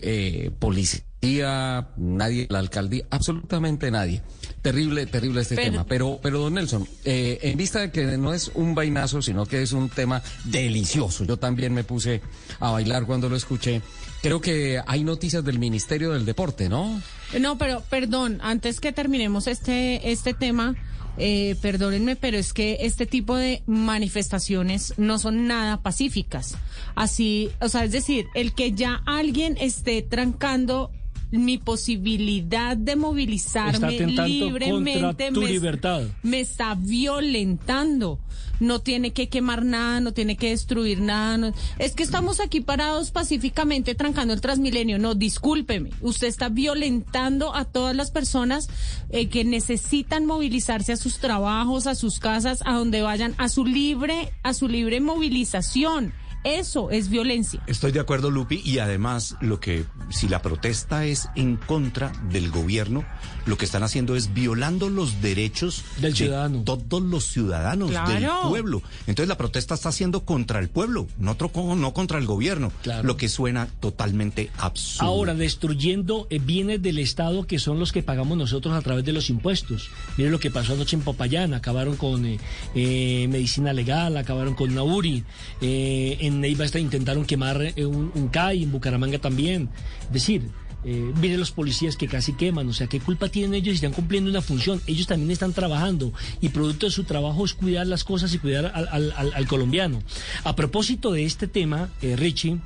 eh, 0.00 0.50
policía, 0.58 1.88
nadie, 1.96 2.46
la 2.50 2.58
alcaldía, 2.60 3.04
absolutamente 3.10 3.90
nadie. 3.90 4.22
Terrible, 4.62 5.06
terrible 5.06 5.40
este 5.42 5.56
Pero- 5.56 5.70
tema. 5.70 5.84
Pero, 5.86 6.20
pero 6.22 6.38
don 6.40 6.54
Nelson, 6.54 6.86
eh, 7.04 7.38
en 7.42 7.56
vista 7.56 7.80
de 7.80 7.90
que 7.90 8.04
no 8.18 8.32
es 8.34 8.50
un 8.54 8.74
vainazo, 8.74 9.22
sino 9.22 9.46
que 9.46 9.62
es 9.62 9.72
un 9.72 9.88
tema 9.88 10.22
delicioso, 10.44 11.24
yo 11.24 11.36
también 11.36 11.72
me 11.74 11.84
puse 11.84 12.20
a 12.60 12.70
bailar 12.70 13.06
cuando 13.06 13.28
lo 13.28 13.36
escuché. 13.36 13.82
Creo 14.22 14.40
que 14.40 14.80
hay 14.86 15.04
noticias 15.04 15.44
del 15.44 15.58
Ministerio 15.60 16.10
del 16.10 16.24
Deporte, 16.24 16.68
¿no? 16.68 17.00
No, 17.40 17.56
pero 17.56 17.82
perdón, 17.88 18.40
antes 18.42 18.80
que 18.80 18.92
terminemos 18.92 19.46
este, 19.46 20.10
este 20.10 20.34
tema, 20.34 20.74
eh, 21.18 21.56
perdónenme, 21.60 22.16
pero 22.16 22.38
es 22.38 22.52
que 22.52 22.78
este 22.80 23.06
tipo 23.06 23.36
de 23.36 23.62
manifestaciones 23.66 24.94
no 24.96 25.18
son 25.18 25.46
nada 25.46 25.82
pacíficas. 25.82 26.56
Así, 26.94 27.50
o 27.60 27.68
sea, 27.68 27.84
es 27.84 27.92
decir, 27.92 28.26
el 28.34 28.52
que 28.52 28.72
ya 28.72 29.02
alguien 29.06 29.56
esté 29.60 30.02
trancando 30.02 30.90
mi 31.30 31.58
posibilidad 31.58 32.76
de 32.76 32.96
movilizarme 32.96 33.98
libremente 34.26 35.30
tu 35.32 35.40
me, 35.42 35.46
libertad. 35.50 36.02
me 36.22 36.40
está 36.40 36.74
violentando. 36.74 38.18
No 38.60 38.80
tiene 38.80 39.12
que 39.12 39.28
quemar 39.28 39.64
nada, 39.64 40.00
no 40.00 40.12
tiene 40.12 40.36
que 40.36 40.50
destruir 40.50 41.00
nada. 41.00 41.36
no- 41.36 41.52
Es 41.78 41.94
que 41.94 42.02
estamos 42.02 42.40
aquí 42.40 42.60
parados 42.60 43.12
pacíficamente 43.12 43.94
trancando 43.94 44.34
el 44.34 44.40
Transmilenio. 44.40 44.98
No, 44.98 45.14
discúlpeme. 45.14 45.90
Usted 46.00 46.26
está 46.26 46.48
violentando 46.48 47.54
a 47.54 47.64
todas 47.66 47.94
las 47.94 48.10
personas 48.10 48.68
eh, 49.10 49.28
que 49.28 49.44
necesitan 49.44 50.26
movilizarse 50.26 50.92
a 50.92 50.96
sus 50.96 51.18
trabajos, 51.18 51.86
a 51.86 51.94
sus 51.94 52.18
casas, 52.18 52.60
a 52.64 52.74
donde 52.74 53.00
vayan, 53.02 53.34
a 53.38 53.48
su 53.48 53.64
libre, 53.64 54.32
a 54.42 54.52
su 54.54 54.66
libre 54.66 55.00
movilización. 55.00 56.12
Eso 56.44 56.90
es 56.90 57.08
violencia. 57.08 57.60
Estoy 57.66 57.92
de 57.92 58.00
acuerdo, 58.00 58.30
Lupi, 58.30 58.60
y 58.64 58.78
además 58.78 59.36
lo 59.40 59.60
que, 59.60 59.84
si 60.10 60.28
la 60.28 60.40
protesta 60.40 61.04
es 61.04 61.28
en 61.34 61.56
contra 61.56 62.12
del 62.30 62.50
gobierno, 62.50 63.04
lo 63.46 63.56
que 63.58 63.64
están 63.64 63.82
haciendo 63.82 64.14
es 64.16 64.32
violando 64.34 64.88
los 64.88 65.20
derechos 65.20 65.82
Del 66.00 66.12
de 66.12 66.16
ciudadano. 66.16 66.62
todos 66.64 67.02
los 67.02 67.24
ciudadanos 67.26 67.90
Claro. 67.90 68.10
del 68.10 68.30
pueblo. 68.50 68.82
Entonces 69.06 69.28
la 69.28 69.36
protesta 69.36 69.74
está 69.74 69.88
haciendo 69.88 70.24
contra 70.24 70.58
el 70.60 70.68
pueblo, 70.68 71.06
no, 71.18 71.36
no 71.76 71.92
contra 71.92 72.18
el 72.18 72.26
gobierno, 72.26 72.72
Claro. 72.82 73.02
lo 73.06 73.16
que 73.16 73.28
suena 73.28 73.66
totalmente 73.80 74.50
absurdo. 74.58 75.08
Ahora, 75.10 75.34
destruyendo 75.34 76.26
eh, 76.30 76.38
bienes 76.38 76.82
del 76.82 76.98
Estado 76.98 77.46
que 77.46 77.58
son 77.58 77.78
los 77.78 77.92
que 77.92 78.02
pagamos 78.02 78.38
nosotros 78.38 78.74
a 78.74 78.82
través 78.82 79.04
de 79.04 79.12
los 79.12 79.28
impuestos. 79.30 79.90
Miren 80.16 80.32
lo 80.32 80.40
que 80.40 80.50
pasó 80.50 80.74
anoche 80.74 80.96
en 80.96 81.02
Popayán, 81.02 81.54
acabaron 81.54 81.96
con 81.96 82.24
eh, 82.26 82.38
eh, 82.74 83.26
medicina 83.28 83.72
legal, 83.72 84.16
acabaron 84.16 84.54
con 84.54 84.74
Nauri, 84.74 85.24
eh, 85.60 86.16
en 86.28 86.40
Neiva 86.40 86.64
hasta 86.64 86.78
intentaron 86.78 87.24
quemar 87.24 87.60
eh, 87.76 87.84
un, 87.84 88.12
un 88.14 88.28
CAI, 88.28 88.62
en 88.62 88.72
Bucaramanga 88.72 89.18
también. 89.18 89.68
Es 90.06 90.12
decir, 90.12 90.42
eh, 90.84 91.12
miren 91.20 91.40
los 91.40 91.50
policías 91.50 91.96
que 91.96 92.06
casi 92.06 92.34
queman, 92.34 92.68
o 92.68 92.72
sea, 92.72 92.86
¿qué 92.86 93.00
culpa 93.00 93.28
tienen 93.28 93.54
ellos 93.54 93.72
si 93.72 93.84
están 93.84 93.92
cumpliendo 93.92 94.30
una 94.30 94.40
función? 94.42 94.80
Ellos 94.86 95.06
también 95.08 95.30
están 95.32 95.52
trabajando 95.52 96.12
y 96.40 96.50
producto 96.50 96.86
de 96.86 96.92
su 96.92 97.02
trabajo 97.04 97.44
es 97.44 97.54
cuidar 97.54 97.86
las 97.88 98.04
cosas 98.04 98.32
y 98.32 98.38
cuidar 98.38 98.70
al, 98.74 98.86
al- 98.88 99.12
al- 99.16 99.32
al 99.34 99.46
colombiano. 99.48 100.00
A 100.44 100.54
propósito 100.54 101.10
de 101.12 101.24
este 101.24 101.48
tema, 101.48 101.90
eh, 102.00 102.14
Richie, 102.14 102.58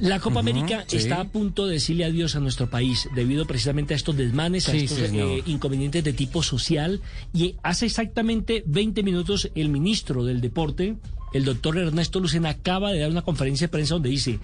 la 0.00 0.18
Copa 0.20 0.40
América 0.40 0.84
sí. 0.88 0.96
está 0.96 1.20
a 1.20 1.24
punto 1.28 1.66
de 1.66 1.74
decirle 1.74 2.04
adiós 2.06 2.34
a 2.34 2.40
nuestro 2.40 2.68
país 2.70 3.08
debido 3.14 3.44
precisamente 3.46 3.92
a 3.94 3.96
estos 3.96 4.16
desmanes, 4.16 4.68
a 4.68 4.74
estos 4.74 4.98
eh, 4.98 5.42
inconvenientes 5.46 6.02
de 6.02 6.12
tipo 6.14 6.42
social. 6.42 7.00
Y 7.34 7.54
hace 7.62 7.86
exactamente 7.86 8.64
20 8.66 9.02
minutos 9.02 9.50
el 9.54 9.68
ministro 9.68 10.24
del 10.24 10.40
Deporte, 10.40 10.96
el 11.32 11.44
doctor 11.44 11.78
Ernesto 11.78 12.20
Lucena, 12.20 12.50
acaba 12.50 12.92
de 12.92 13.00
dar 13.00 13.10
una 13.10 13.22
conferencia 13.22 13.66
de 13.66 13.70
prensa 13.72 13.94
donde 13.94 14.10
dice 14.10 14.38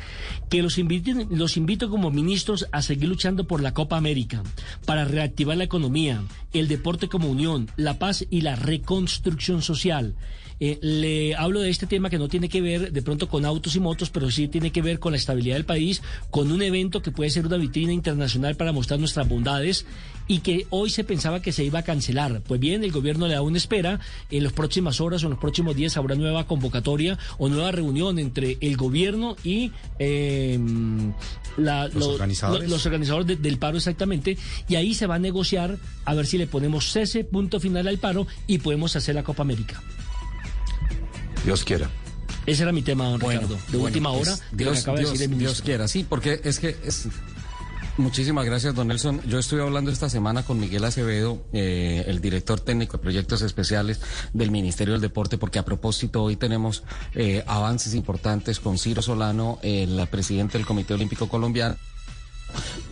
que 0.49 0.62
los, 0.62 0.78
inviten- 0.78 1.28
los 1.30 1.57
invito 1.57 1.90
como 1.90 2.11
ministros 2.11 2.66
a 2.73 2.83
seguir 2.83 3.09
luchando 3.09 3.45
por 3.47 3.61
la 3.62 3.75
Copa 3.75 3.97
América, 3.97 4.42
para 4.87 5.04
reactivar 5.04 5.57
la 5.57 5.64
economía, 5.64 6.23
el 6.52 6.68
deporte 6.68 7.09
como 7.09 7.28
unión, 7.28 7.71
la 7.76 7.99
paz 7.99 8.25
y 8.30 8.40
la 8.40 8.57
reconstrucción 8.57 9.62
social. 9.62 10.14
Eh, 10.61 10.79
le 10.83 11.35
hablo 11.37 11.61
de 11.61 11.71
este 11.71 11.87
tema 11.87 12.11
que 12.11 12.19
no 12.19 12.29
tiene 12.29 12.49
que 12.49 12.61
ver 12.61 12.93
de 12.93 13.03
pronto 13.03 13.29
con 13.29 13.45
autos 13.45 13.77
y 13.77 13.81
motos, 13.81 14.11
pero 14.11 14.31
sí 14.31 14.49
tiene 14.49 14.73
que 14.73 14.83
ver 14.83 14.99
con 14.99 15.12
la 15.12 15.19
estabilidad 15.19 15.55
del 15.57 15.65
país, 15.65 16.03
con 16.31 16.50
un 16.50 16.62
evento 16.62 17.00
que 17.03 17.11
puede 17.12 17.31
ser 17.31 17.47
una 17.47 17.57
vitrina 17.57 17.93
internacional 17.93 18.57
para 18.57 18.73
mostrar 18.73 18.99
nuestras 18.99 19.29
bondades 19.29 19.87
y 20.27 20.41
que 20.41 20.67
hoy 20.71 20.91
se 20.91 21.05
pensaba 21.05 21.41
que 21.41 21.53
se 21.53 21.65
iba 21.65 21.79
a 21.79 21.83
cancelar. 21.85 22.43
Pues 22.47 22.61
bien, 22.61 22.83
el 22.85 22.93
gobierno 22.93 23.29
le 23.29 23.35
da 23.35 23.43
una 23.43 23.57
espera. 23.57 24.00
En 24.31 24.43
las 24.43 24.53
próximas 24.53 25.00
horas 25.00 25.23
o 25.23 25.27
en 25.27 25.31
los 25.31 25.38
próximos 25.41 25.75
días 25.77 25.97
habrá 25.97 26.17
nueva 26.17 26.47
convocatoria 26.47 27.19
o 27.38 27.49
nueva 27.49 27.71
reunión 27.73 28.19
entre 28.19 28.59
el 28.61 28.77
gobierno 28.77 29.37
y 29.45 29.71
eh, 29.99 30.59
la- 31.57 31.87
Los 31.88 31.95
lo- 31.95 32.09
organizadores. 32.11 32.65
lo- 32.69 32.77
los 32.77 32.85
organizadores 32.87 33.27
de- 33.27 33.37
del 33.37 33.59
paro 33.59 33.77
exactamente. 33.79 34.37
Y 34.69 34.75
ahí 34.75 34.93
se 34.95 35.07
va 35.07 35.15
a 35.15 35.19
negociar 35.19 35.79
a 36.05 36.15
ver 36.15 36.27
si 36.27 36.37
le 36.37 36.47
ponemos 36.47 36.93
cese, 36.93 37.25
punto 37.25 37.61
final 37.61 37.88
al 37.88 37.99
paro 37.99 38.27
y 38.47 38.59
podemos 38.59 38.97
hacer 38.97 39.15
la 39.15 39.23
Copa 39.23 39.43
América. 39.43 39.83
Dios 41.45 41.64
quiera. 41.64 41.90
Ese 42.47 42.62
era 42.62 42.73
mi 42.73 42.83
tema, 42.83 43.04
don 43.09 43.18
Bueno, 43.21 43.40
Ricardo. 43.42 43.57
De 43.66 43.73
bueno, 43.73 43.85
última 43.87 44.11
hora, 44.11 44.33
es- 44.33 44.40
de 44.50 44.64
Dios, 44.64 44.78
acaba 44.80 44.99
de 44.99 45.04
decir 45.04 45.23
el 45.23 45.38
Dios 45.38 45.61
quiera, 45.62 45.88
sí, 45.88 46.04
porque 46.09 46.40
es 46.45 46.59
que 46.59 46.76
es... 46.85 47.09
Muchísimas 47.99 48.45
gracias, 48.47 48.76
don 48.76 48.87
Nelson. 48.87 49.21
Yo 49.26 49.40
estuve 49.40 49.61
hablando 49.61 49.90
esta 49.90 50.09
semana 50.09 50.45
con 50.45 50.61
Miguel 50.61 50.85
Acevedo, 50.85 51.42
eh, 51.52 52.04
el 52.07 52.21
director 52.21 52.61
técnico 52.61 52.97
de 52.97 53.02
proyectos 53.02 53.42
especiales 53.42 54.00
del 54.33 54.52
Ministerio 54.52 54.92
del 54.95 55.00
Deporte, 55.00 55.37
porque 55.37 55.59
a 55.59 55.64
propósito 55.64 56.23
hoy 56.23 56.37
tenemos 56.37 56.85
eh, 57.16 57.42
avances 57.49 57.95
importantes 57.97 58.61
con 58.61 58.78
Ciro 58.78 59.02
Solano, 59.02 59.59
el 59.62 60.07
presidente 60.12 60.59
del 60.59 60.66
Comité 60.66 60.95
Olímpico 60.95 61.28
Colombiano. 61.28 61.75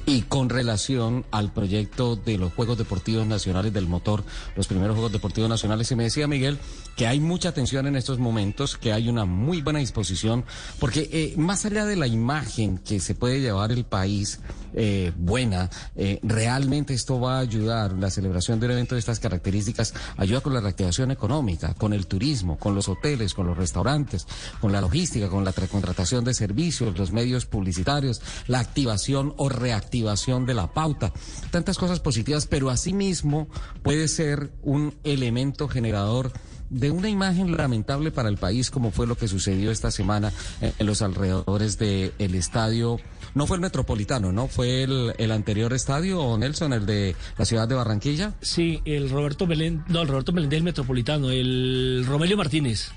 Y 0.09 0.23
con 0.23 0.49
relación 0.49 1.25
al 1.33 1.53
proyecto 1.53 2.15
de 2.15 2.39
los 2.39 2.53
Juegos 2.53 2.79
Deportivos 2.79 3.27
Nacionales 3.27 3.73
del 3.73 3.89
Motor, 3.89 4.23
los 4.55 4.69
primeros 4.69 4.95
Juegos 4.95 5.11
Deportivos 5.11 5.51
Nacionales, 5.51 5.91
y 5.91 5.97
me 5.97 6.05
decía 6.05 6.29
Miguel 6.29 6.59
que 6.95 7.07
hay 7.07 7.21
mucha 7.21 7.51
atención 7.51 7.87
en 7.87 7.97
estos 7.97 8.19
momentos, 8.19 8.77
que 8.79 8.93
hay 8.93 9.09
una 9.11 9.27
muy 9.27 9.61
buena 9.61 9.81
disposición, 9.81 10.45
porque 10.79 11.11
eh, 11.13 11.35
más 11.37 11.67
allá 11.67 11.85
de 11.85 11.97
la 11.97 12.07
imagen 12.07 12.79
que 12.79 13.01
se 13.01 13.15
puede 13.15 13.41
llevar 13.41 13.71
el 13.71 13.85
país 13.85 14.41
eh, 14.73 15.13
buena, 15.17 15.69
eh, 15.95 16.21
realmente 16.23 16.95
esto 16.95 17.21
va 17.21 17.37
a 17.37 17.41
ayudar, 17.41 17.93
la 17.93 18.11
celebración 18.11 18.61
de 18.61 18.67
un 18.67 18.73
evento 18.73 18.95
de 18.95 19.01
estas 19.01 19.21
características 19.21 19.93
ayuda 20.17 20.41
con 20.41 20.55
la 20.55 20.61
reactivación 20.61 21.11
económica, 21.11 21.75
con 21.75 21.93
el 21.93 22.07
turismo, 22.07 22.59
con 22.59 22.75
los 22.75 22.89
hoteles, 22.89 23.35
con 23.35 23.47
los 23.47 23.57
restaurantes, 23.59 24.27
con 24.61 24.73
la 24.73 24.81
logística, 24.81 25.29
con 25.29 25.45
la 25.45 25.53
tra- 25.53 25.69
contratación 25.69 26.25
de 26.25 26.33
servicios, 26.33 26.97
los 26.97 27.11
medios 27.13 27.45
publicitarios, 27.45 28.23
la 28.47 28.61
activación 28.61 29.35
reactivación 29.49 30.47
de 30.47 30.55
la 30.55 30.73
pauta, 30.73 31.13
tantas 31.51 31.79
cosas 31.79 32.01
positivas, 32.01 32.47
pero 32.47 32.71
asimismo 32.71 33.49
puede 33.83 34.09
ser 34.09 34.51
un 34.63 34.95
elemento 35.05 35.69
generador 35.69 36.33
de 36.69 36.91
una 36.91 37.09
imagen 37.09 37.57
lamentable 37.57 38.11
para 38.11 38.29
el 38.29 38.39
país, 38.39 38.71
como 38.71 38.91
fue 38.91 39.07
lo 39.07 39.17
que 39.17 39.29
sucedió 39.29 39.71
esta 39.71 39.91
semana 39.91 40.33
en, 40.61 40.73
en 40.79 40.87
los 40.87 41.01
alrededores 41.01 41.79
del 41.79 42.35
estadio. 42.35 42.99
No 43.35 43.47
fue 43.47 43.57
el 43.57 43.61
Metropolitano, 43.61 44.33
¿no? 44.33 44.49
Fue 44.49 44.83
el, 44.83 45.13
el 45.19 45.31
anterior 45.31 45.73
estadio, 45.75 46.37
Nelson, 46.39 46.73
el 46.73 46.87
de 46.87 47.15
la 47.39 47.45
ciudad 47.45 47.69
de 47.69 47.75
Barranquilla. 47.75 48.35
Sí, 48.41 48.81
el 48.85 49.11
Roberto 49.11 49.47
Belén, 49.47 49.85
no, 49.89 50.03
el 50.03 50.09
Roberto 50.09 50.33
Belén 50.33 50.51
del 50.51 50.63
Metropolitano, 50.63 51.31
el 51.31 52.05
Romelio 52.09 52.37
Martínez. 52.37 52.91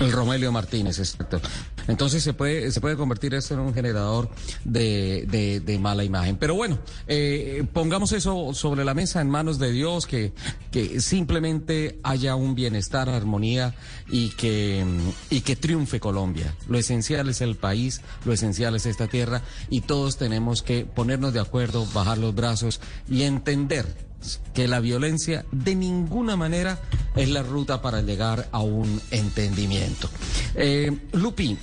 El 0.00 0.12
Romelio 0.12 0.50
Martínez, 0.50 0.98
exacto. 0.98 1.40
Entonces 1.86 2.22
se 2.22 2.32
puede, 2.32 2.70
se 2.72 2.80
puede 2.80 2.96
convertir 2.96 3.34
esto 3.34 3.52
en 3.52 3.60
un 3.60 3.74
generador 3.74 4.30
de, 4.64 5.26
de, 5.30 5.60
de 5.60 5.78
mala 5.78 6.04
imagen. 6.04 6.36
Pero 6.36 6.54
bueno, 6.54 6.78
eh, 7.06 7.64
pongamos 7.72 8.12
eso 8.12 8.54
sobre 8.54 8.84
la 8.84 8.94
mesa 8.94 9.20
en 9.20 9.28
manos 9.28 9.58
de 9.58 9.70
Dios, 9.72 10.06
que, 10.06 10.32
que 10.70 11.00
simplemente 11.02 12.00
haya 12.02 12.34
un 12.34 12.54
bienestar, 12.54 13.10
armonía 13.10 13.74
y 14.08 14.30
que, 14.30 14.84
y 15.28 15.42
que 15.42 15.56
triunfe 15.56 16.00
Colombia. 16.00 16.54
Lo 16.66 16.78
esencial 16.78 17.28
es 17.28 17.42
el 17.42 17.56
país, 17.56 18.00
lo 18.24 18.32
esencial 18.32 18.74
es 18.76 18.86
esta 18.86 19.06
tierra 19.06 19.42
y 19.68 19.82
todos 19.82 20.16
tenemos 20.16 20.62
que 20.62 20.86
ponernos 20.86 21.34
de 21.34 21.40
acuerdo, 21.40 21.86
bajar 21.92 22.16
los 22.16 22.34
brazos 22.34 22.80
y 23.08 23.22
entender 23.22 24.09
que 24.54 24.68
la 24.68 24.80
violencia 24.80 25.44
de 25.52 25.74
ninguna 25.74 26.36
manera 26.36 26.78
es 27.16 27.28
la 27.28 27.42
ruta 27.42 27.82
para 27.82 28.02
llegar 28.02 28.48
a 28.52 28.60
un 28.60 29.00
entendimiento. 29.10 30.08
Eh, 30.54 30.96
Lupi, 31.12 31.56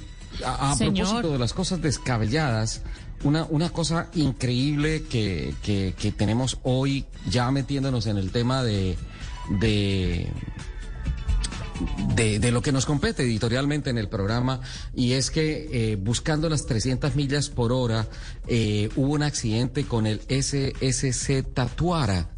a, 0.45 0.75
propósito 0.77 1.31
de 1.31 1.39
las 1.39 1.53
cosas 1.53 1.81
descabelladas, 1.81 2.81
una, 3.23 3.45
una 3.45 3.69
cosa 3.69 4.09
increíble 4.15 5.03
que, 5.03 5.55
que, 5.63 5.93
que 5.97 6.11
tenemos 6.11 6.59
hoy, 6.63 7.05
ya 7.29 7.49
metiéndonos 7.51 8.05
en 8.07 8.17
el 8.17 8.31
tema 8.31 8.63
de, 8.63 8.97
de 9.59 10.27
de, 12.15 12.39
de 12.39 12.51
lo 12.51 12.61
que 12.61 12.71
nos 12.71 12.85
compete 12.85 13.23
editorialmente 13.23 13.89
en 13.89 13.97
el 13.97 14.09
programa 14.09 14.61
y 14.95 15.13
es 15.13 15.31
que 15.31 15.69
eh, 15.71 15.95
buscando 15.95 16.49
las 16.49 16.65
300 16.65 17.15
millas 17.15 17.49
por 17.49 17.71
hora 17.71 18.07
eh, 18.47 18.89
hubo 18.95 19.13
un 19.13 19.23
accidente 19.23 19.85
con 19.85 20.07
el 20.07 20.21
SSC 20.29 21.43
Tatuara. 21.53 22.29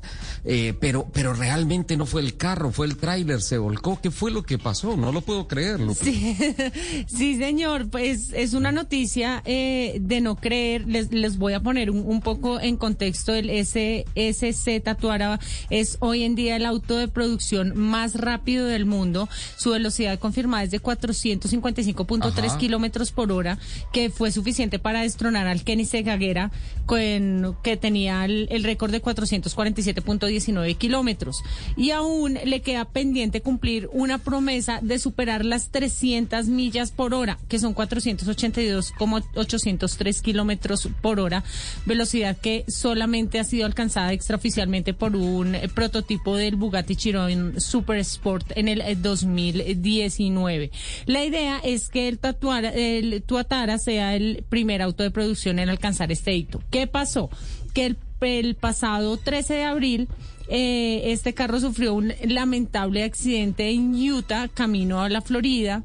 Eh, 0.46 0.74
pero, 0.80 1.08
pero 1.14 1.34
realmente 1.34 1.98
no 1.98 2.06
fue 2.06 2.22
el 2.22 2.38
carro, 2.38 2.72
fue 2.72 2.88
el 2.88 2.98
tráiler, 2.98 3.42
se 3.42 3.58
volcó. 3.58 4.00
¿Qué 4.02 4.12
fue 4.12 4.32
lo 4.32 4.44
que 4.44 4.58
pasó? 4.58 4.96
No 4.96 5.12
lo 5.12 5.22
puedo 5.22 5.48
creer. 5.48 5.80
Sí, 5.96 6.36
sí, 7.08 7.38
señor, 7.38 7.90
pues 7.90 8.32
es 8.34 8.54
una 8.54 8.72
noticia 8.72 9.42
eh, 9.46 9.98
de 10.02 10.22
no 10.22 10.36
creer. 10.36 10.88
Les, 10.88 11.12
les 11.12 11.38
voy 11.38 11.54
a 11.54 11.60
poner 11.60 11.92
un, 11.92 12.04
un 12.06 12.22
poco 12.22 12.60
en 12.60 12.78
contexto. 12.78 13.34
El 13.34 13.50
SSC 13.50 14.82
Tatuara 14.84 15.40
es 15.70 15.98
hoy 16.00 16.24
en 16.24 16.36
día 16.36 16.56
el 16.56 16.66
auto 16.66 16.96
de 16.96 17.08
producción 17.08 17.78
más 17.78 18.16
rápido 18.16 18.66
del 18.66 18.86
mundo. 18.86 19.29
Su 19.58 19.72
velocidad 19.72 20.20
confirmada 20.20 20.64
es 20.64 20.72
de 20.72 20.82
455.3 20.82 22.46
Ajá. 22.46 22.58
kilómetros 22.58 23.12
por 23.12 23.32
hora, 23.32 23.58
que 23.92 24.10
fue 24.10 24.32
suficiente 24.32 24.80
para 24.80 25.02
destronar 25.02 25.48
al 25.48 25.64
Kenny 25.64 25.86
Segaguera, 25.86 26.52
con, 26.86 27.58
que 27.64 27.78
tenía 27.78 28.26
el, 28.26 28.48
el 28.52 28.64
récord 28.64 28.92
de 28.92 29.02
447.19 29.02 30.78
kilómetros. 30.78 31.38
Y 31.78 31.92
aún 31.92 32.38
le 32.44 32.62
queda 32.62 32.86
pendiente 32.86 33.42
cumplir 33.42 33.90
una 33.94 34.18
promesa 34.18 34.80
de 34.82 35.00
superar 35.00 35.46
las 35.46 35.70
300 35.70 36.48
millas 36.48 36.92
por 36.92 37.14
hora, 37.14 37.38
que 37.48 37.60
son 37.60 37.74
482,803 37.74 40.22
kilómetros 40.22 40.90
por 41.02 41.20
hora, 41.20 41.44
velocidad 41.86 42.38
que 42.38 42.66
solamente 42.68 43.40
ha 43.40 43.44
sido 43.44 43.66
alcanzada 43.66 44.14
extraoficialmente 44.14 44.94
por 44.94 45.16
un 45.16 45.58
prototipo 45.74 46.36
del 46.36 46.56
Bugatti 46.56 46.96
Chiron 46.96 47.60
Super 47.60 47.98
Sport 47.98 48.52
en 48.56 48.68
el 48.68 48.82
eh, 48.82 48.96
2019. 49.22 50.72
La 51.06 51.24
idea 51.24 51.60
es 51.64 51.90
que 51.90 52.08
el, 52.08 52.20
Tatuara, 52.20 52.70
el 52.70 53.24
Tuatara 53.24 53.78
sea 53.78 54.16
el 54.16 54.44
primer 54.50 54.82
auto 54.82 55.04
de 55.04 55.12
producción 55.12 55.60
en 55.60 55.70
alcanzar 55.70 56.12
este 56.12 56.34
hito. 56.34 56.62
¿Qué 56.70 56.88
pasó? 56.88 57.30
Que 57.74 57.86
el, 57.86 57.98
el 58.22 58.56
pasado 58.56 59.18
13 59.18 59.54
de 59.54 59.64
abril 59.64 60.08
eh, 60.50 61.12
este 61.12 61.36
carro 61.36 61.60
sufrió 61.60 61.94
un 61.94 62.12
lamentable 62.26 63.04
accidente 63.04 63.70
en 63.70 63.94
Utah, 63.94 64.48
camino 64.48 65.02
a 65.02 65.10
la 65.10 65.22
Florida 65.22 65.84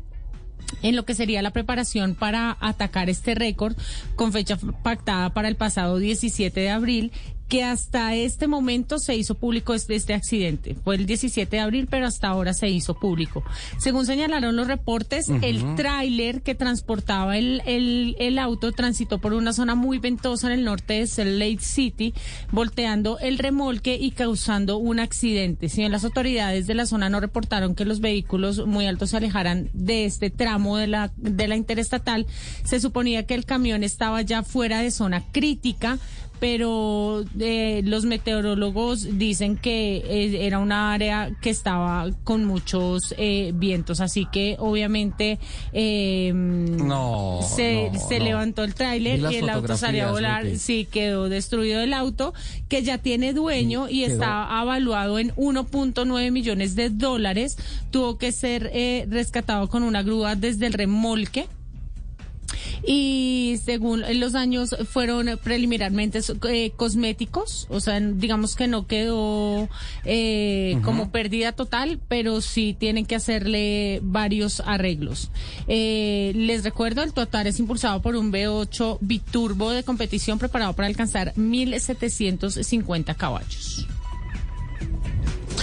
en 0.82 0.96
lo 0.96 1.04
que 1.04 1.14
sería 1.14 1.42
la 1.42 1.52
preparación 1.52 2.14
para 2.14 2.56
atacar 2.60 3.10
este 3.10 3.34
récord 3.34 3.76
con 4.16 4.32
fecha 4.32 4.58
pactada 4.82 5.32
para 5.34 5.48
el 5.48 5.56
pasado 5.56 5.98
17 5.98 6.58
de 6.58 6.70
abril 6.70 7.12
que 7.48 7.62
hasta 7.62 8.14
este 8.14 8.48
momento 8.48 8.98
se 8.98 9.16
hizo 9.16 9.34
público 9.34 9.74
este, 9.74 9.94
este 9.94 10.14
accidente. 10.14 10.76
Fue 10.82 10.96
el 10.96 11.06
17 11.06 11.56
de 11.56 11.60
abril, 11.60 11.86
pero 11.90 12.06
hasta 12.06 12.28
ahora 12.28 12.54
se 12.54 12.68
hizo 12.68 12.94
público. 12.94 13.44
Según 13.78 14.06
señalaron 14.06 14.56
los 14.56 14.66
reportes, 14.66 15.28
el 15.42 15.74
tráiler 15.76 16.42
que 16.42 16.54
transportaba 16.54 17.36
el, 17.36 17.62
el, 17.66 18.16
el, 18.18 18.38
auto 18.38 18.72
transitó 18.72 19.18
por 19.18 19.34
una 19.34 19.52
zona 19.52 19.74
muy 19.74 19.98
ventosa 19.98 20.46
en 20.48 20.58
el 20.58 20.64
norte 20.64 20.94
de 20.94 21.06
Salt 21.06 21.38
Lake 21.38 21.60
City, 21.60 22.14
volteando 22.50 23.18
el 23.18 23.38
remolque 23.38 23.96
y 24.00 24.12
causando 24.12 24.78
un 24.78 25.00
accidente. 25.00 25.68
Si 25.68 25.78
bien 25.78 25.92
las 25.92 26.04
autoridades 26.04 26.66
de 26.66 26.74
la 26.74 26.86
zona 26.86 27.08
no 27.08 27.20
reportaron 27.20 27.74
que 27.74 27.84
los 27.84 28.00
vehículos 28.00 28.66
muy 28.66 28.86
altos 28.86 29.10
se 29.10 29.18
alejaran 29.18 29.70
de 29.72 30.06
este 30.06 30.30
tramo 30.30 30.76
de 30.78 30.86
la, 30.86 31.12
de 31.16 31.48
la 31.48 31.56
interestatal, 31.56 32.26
se 32.64 32.80
suponía 32.80 33.26
que 33.26 33.34
el 33.34 33.44
camión 33.44 33.84
estaba 33.84 34.22
ya 34.22 34.42
fuera 34.42 34.80
de 34.80 34.90
zona 34.90 35.22
crítica 35.32 35.98
pero 36.46 37.24
eh, 37.40 37.80
los 37.86 38.04
meteorólogos 38.04 39.16
dicen 39.18 39.56
que 39.56 39.96
eh, 39.96 40.46
era 40.46 40.58
una 40.58 40.92
área 40.92 41.30
que 41.40 41.48
estaba 41.48 42.10
con 42.22 42.44
muchos 42.44 43.14
eh, 43.16 43.52
vientos, 43.54 44.02
así 44.02 44.26
que 44.30 44.56
obviamente 44.58 45.38
no, 45.72 47.40
se, 47.42 47.88
no, 47.90 47.98
se 48.08 48.18
no. 48.18 48.24
levantó 48.26 48.62
el 48.62 48.74
tráiler 48.74 49.20
y 49.32 49.36
el 49.36 49.48
auto 49.48 49.74
salió 49.78 50.08
a 50.08 50.10
volar, 50.12 50.44
sí, 50.58 50.86
quedó 50.90 51.30
destruido 51.30 51.80
el 51.80 51.94
auto, 51.94 52.34
que 52.68 52.82
ya 52.82 52.98
tiene 52.98 53.32
dueño 53.32 53.88
y 53.88 54.02
Quedó- 54.04 54.12
está 54.12 54.60
avaluado 54.60 55.18
en 55.18 55.30
1.9 55.36 56.30
millones 56.30 56.76
de 56.76 56.90
dólares, 56.90 57.56
tuvo 57.90 58.18
que 58.18 58.32
ser 58.32 58.70
eh, 58.74 59.06
rescatado 59.08 59.70
con 59.70 59.82
una 59.82 60.02
grúa 60.02 60.36
desde 60.36 60.66
el 60.66 60.74
remolque. 60.74 61.46
Y 62.86 63.58
según 63.64 64.02
los 64.20 64.32
daños 64.32 64.76
fueron 64.90 65.38
preliminarmente 65.42 66.20
eh, 66.48 66.72
cosméticos, 66.76 67.66
o 67.70 67.80
sea, 67.80 67.98
digamos 68.00 68.56
que 68.56 68.66
no 68.66 68.86
quedó 68.86 69.68
eh, 70.04 70.78
como 70.82 71.10
pérdida 71.10 71.52
total, 71.52 72.00
pero 72.08 72.40
sí 72.40 72.76
tienen 72.78 73.06
que 73.06 73.16
hacerle 73.16 74.00
varios 74.02 74.60
arreglos. 74.60 75.30
Eh, 75.66 76.32
les 76.34 76.64
recuerdo, 76.64 77.02
el 77.02 77.12
total 77.12 77.46
es 77.46 77.58
impulsado 77.58 78.02
por 78.02 78.16
un 78.16 78.32
V8 78.32 78.98
biturbo 79.00 79.70
de 79.70 79.82
competición 79.82 80.38
preparado 80.38 80.74
para 80.74 80.88
alcanzar 80.88 81.32
1.750 81.34 83.16
caballos. 83.16 83.86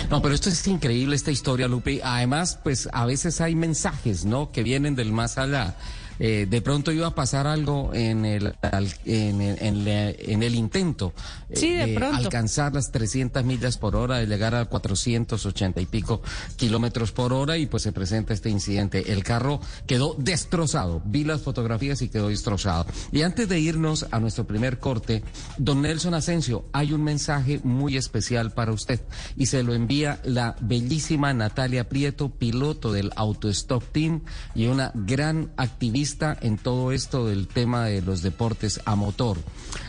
No, 0.09 0.21
pero 0.21 0.35
esto 0.35 0.49
es 0.49 0.67
increíble, 0.67 1.15
esta 1.15 1.31
historia, 1.31 1.69
Lupe. 1.69 2.01
Además, 2.03 2.59
pues 2.61 2.89
a 2.91 3.05
veces 3.05 3.39
hay 3.39 3.55
mensajes, 3.55 4.25
¿no? 4.25 4.51
Que 4.51 4.61
vienen 4.61 4.93
del 4.93 5.13
más 5.13 5.37
allá. 5.37 5.75
Eh, 6.23 6.45
de 6.47 6.61
pronto 6.61 6.91
iba 6.91 7.07
a 7.07 7.15
pasar 7.15 7.47
algo 7.47 7.89
en 7.95 8.25
el, 8.25 8.53
al- 8.61 8.93
en, 9.05 9.41
el- 9.41 9.57
en 9.59 9.85
la- 9.85 10.11
en 10.11 10.43
el 10.43 10.53
intento 10.53 11.13
eh, 11.49 11.55
Sí, 11.57 11.69
de 11.73 11.97
alcanzar 11.97 12.75
las 12.75 12.91
300 12.91 13.43
millas 13.43 13.79
por 13.79 13.95
hora, 13.95 14.17
de 14.17 14.27
llegar 14.27 14.53
a 14.53 14.65
480 14.65 15.81
y 15.81 15.87
pico 15.87 16.21
kilómetros 16.57 17.11
por 17.11 17.33
hora 17.33 17.57
y 17.57 17.65
pues 17.65 17.81
se 17.81 17.91
presenta 17.91 18.35
este 18.35 18.51
incidente. 18.51 19.11
El 19.11 19.23
carro 19.23 19.61
quedó 19.87 20.13
destrozado. 20.19 21.01
Vi 21.05 21.23
las 21.23 21.41
fotografías 21.41 22.03
y 22.03 22.09
quedó 22.09 22.27
destrozado. 22.29 22.85
Y 23.11 23.23
antes 23.23 23.49
de 23.49 23.59
irnos 23.59 24.05
a 24.11 24.19
nuestro 24.19 24.45
primer 24.45 24.77
corte, 24.77 25.23
don 25.57 25.81
Nelson 25.81 26.13
Asensio, 26.13 26.65
hay 26.71 26.93
un 26.93 27.03
mensaje 27.03 27.59
muy 27.63 27.97
especial 27.97 28.51
para 28.51 28.73
usted 28.73 28.99
y 29.37 29.47
se 29.47 29.63
lo 29.63 29.73
envía 29.73 30.19
la 30.23 30.55
bellísima 30.61 31.33
Natalia 31.33 31.89
Prieto, 31.89 32.29
piloto 32.29 32.91
del 32.93 33.11
Autostop 33.15 33.83
Team 33.91 34.21
y 34.53 34.67
una 34.67 34.91
gran 34.93 35.49
activista 35.57 36.10
en 36.41 36.57
todo 36.57 36.91
esto 36.91 37.25
del 37.25 37.47
tema 37.47 37.85
de 37.85 38.01
los 38.01 38.21
deportes 38.21 38.81
a 38.85 38.95
motor. 38.95 39.37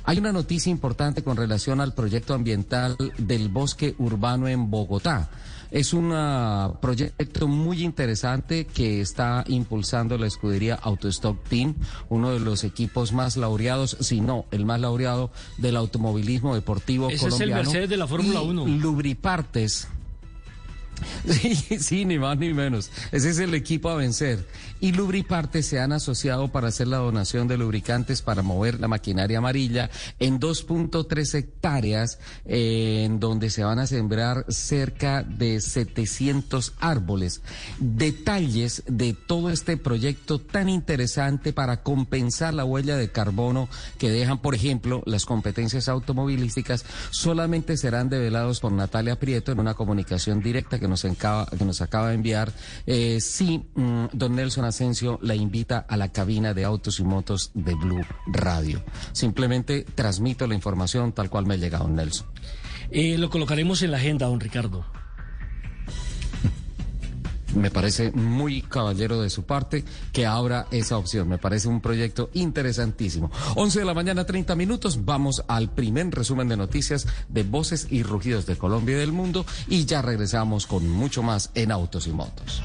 Hay 0.05 0.19
una 0.19 0.33
noticia 0.33 0.71
importante 0.71 1.23
con 1.23 1.37
relación 1.37 1.81
al 1.81 1.95
proyecto 1.95 2.35
ambiental 2.35 2.97
del 3.19 3.49
bosque 3.49 3.95
urbano 3.99 4.49
en 4.49 4.71
Bogotá. 4.71 5.31
Es 5.71 5.95
un 5.95 6.12
ah, 6.12 6.75
proyecto 6.81 7.49
muy 7.49 7.83
interesante 7.83 8.67
que 8.67 9.00
está 9.00 9.43
impulsando 9.49 10.19
la 10.19 10.26
escudería 10.26 10.75
Autostock 10.75 11.43
Team, 11.49 11.75
uno 12.11 12.31
de 12.33 12.41
los 12.41 12.62
equipos 12.62 13.12
más 13.12 13.37
laureados, 13.37 13.97
si 14.01 14.20
no 14.20 14.44
el 14.51 14.66
más 14.66 14.81
laureado 14.81 15.31
del 15.57 15.77
automovilismo 15.77 16.55
deportivo 16.55 17.09
Ese 17.09 17.16
es 17.16 17.23
el 17.23 17.31
colombiano. 17.31 17.62
Mercedes 17.62 17.88
de 17.88 17.97
la 17.97 18.07
Fórmula 18.07 18.42
Y 18.42 18.49
1. 18.49 18.66
Lubripartes. 18.66 19.88
Sí, 21.29 21.55
sí, 21.79 22.05
ni 22.05 22.18
más 22.18 22.38
ni 22.38 22.53
menos. 22.53 22.90
Ese 23.12 23.31
es 23.31 23.38
el 23.38 23.55
equipo 23.55 23.88
a 23.88 23.97
vencer. 23.97 24.47
Y 24.83 24.90
Lubripartes 24.90 25.64
se 25.66 25.79
han 25.79 25.92
asociado 25.92 26.49
para 26.49 26.66
hacer 26.66 26.88
la 26.88 26.97
donación 26.97 27.47
de 27.47 27.57
lubricantes 27.57 28.21
para 28.21 28.42
mover 28.42 28.81
la 28.81 28.88
maquinaria 28.88 29.38
amarilla 29.38 29.90
en 30.18 30.40
2.3 30.40 31.35
hectáreas, 31.37 32.18
eh, 32.47 33.05
en 33.07 33.21
donde 33.21 33.49
se 33.49 33.62
van 33.62 33.79
a 33.79 33.87
sembrar 33.87 34.45
cerca 34.49 35.23
de 35.23 35.61
700 35.61 36.73
árboles. 36.81 37.42
Detalles 37.79 38.83
de 38.88 39.12
todo 39.12 39.51
este 39.51 39.77
proyecto 39.77 40.40
tan 40.40 40.68
interesante 40.68 41.53
para 41.53 41.85
compensar 41.85 42.53
la 42.53 42.64
huella 42.64 42.97
de 42.97 43.12
carbono 43.12 43.68
que 43.99 44.11
dejan, 44.11 44.38
por 44.42 44.57
ejemplo, 44.57 45.05
las 45.07 45.27
competencias 45.27 45.88
automovilísticas, 45.88 46.85
solamente 47.11 47.77
serán 47.77 48.09
develados 48.09 48.59
por 48.59 48.73
Natalia 48.73 49.14
Prieto 49.21 49.53
en 49.53 49.61
una 49.61 49.75
comunicación 49.75 50.42
directa 50.42 50.81
que 50.81 50.88
nos, 50.88 51.05
encaba- 51.05 51.47
que 51.57 51.64
nos 51.64 51.81
acaba 51.83 52.09
de 52.09 52.14
enviar. 52.16 52.53
Eh, 52.87 53.21
sí, 53.21 53.62
mm, 53.77 54.07
don 54.12 54.35
Nelson 54.35 54.72
Asensio 54.73 55.19
la 55.23 55.35
invita 55.35 55.85
a 55.87 55.97
la 55.97 56.11
cabina 56.11 56.55
de 56.55 56.65
autos 56.65 56.99
y 56.99 57.05
motos 57.05 57.51
de 57.55 57.75
Blue 57.75 58.05
Radio. 58.27 58.83
Simplemente 59.13 59.85
transmito 59.95 60.47
la 60.47 60.55
información 60.55 61.13
tal 61.13 61.31
cual 61.31 61.47
me 61.47 61.59
llega, 61.59 61.79
don 61.79 61.95
Nelson. 61.95 62.27
Eh, 62.91 63.17
lo 63.19 63.31
colocaremos 63.31 63.83
en 63.83 63.91
la 63.91 63.99
agenda, 63.99 64.27
don 64.27 64.41
Ricardo. 64.41 64.85
Me 67.55 67.71
parece 67.71 68.13
muy 68.13 68.63
caballero 68.63 69.21
de 69.21 69.29
su 69.29 69.45
parte 69.45 69.85
que 70.13 70.27
abra 70.27 70.67
esa 70.71 70.97
opción. 70.97 71.29
Me 71.29 71.39
parece 71.39 71.69
un 71.69 71.81
proyecto 71.81 72.31
interesantísimo. 72.33 73.31
11 73.57 73.81
de 73.81 73.85
la 73.85 73.95
mañana, 73.95 74.25
30 74.25 74.57
minutos. 74.57 75.05
Vamos 75.05 75.45
al 75.49 75.71
primer 75.71 76.11
resumen 76.11 76.49
de 76.49 76.57
noticias 76.57 77.07
de 77.29 77.43
voces 77.43 77.89
y 77.91 78.03
rugidos 78.03 78.47
de 78.47 78.57
Colombia 78.57 78.97
y 78.97 79.01
del 79.01 79.13
mundo. 79.13 79.45
Y 79.69 79.85
ya 79.85 80.01
regresamos 80.01 80.67
con 80.67 80.89
mucho 80.89 81.23
más 81.23 81.51
en 81.55 81.73
Autos 81.73 82.07
y 82.07 82.13
Motos. 82.13 82.63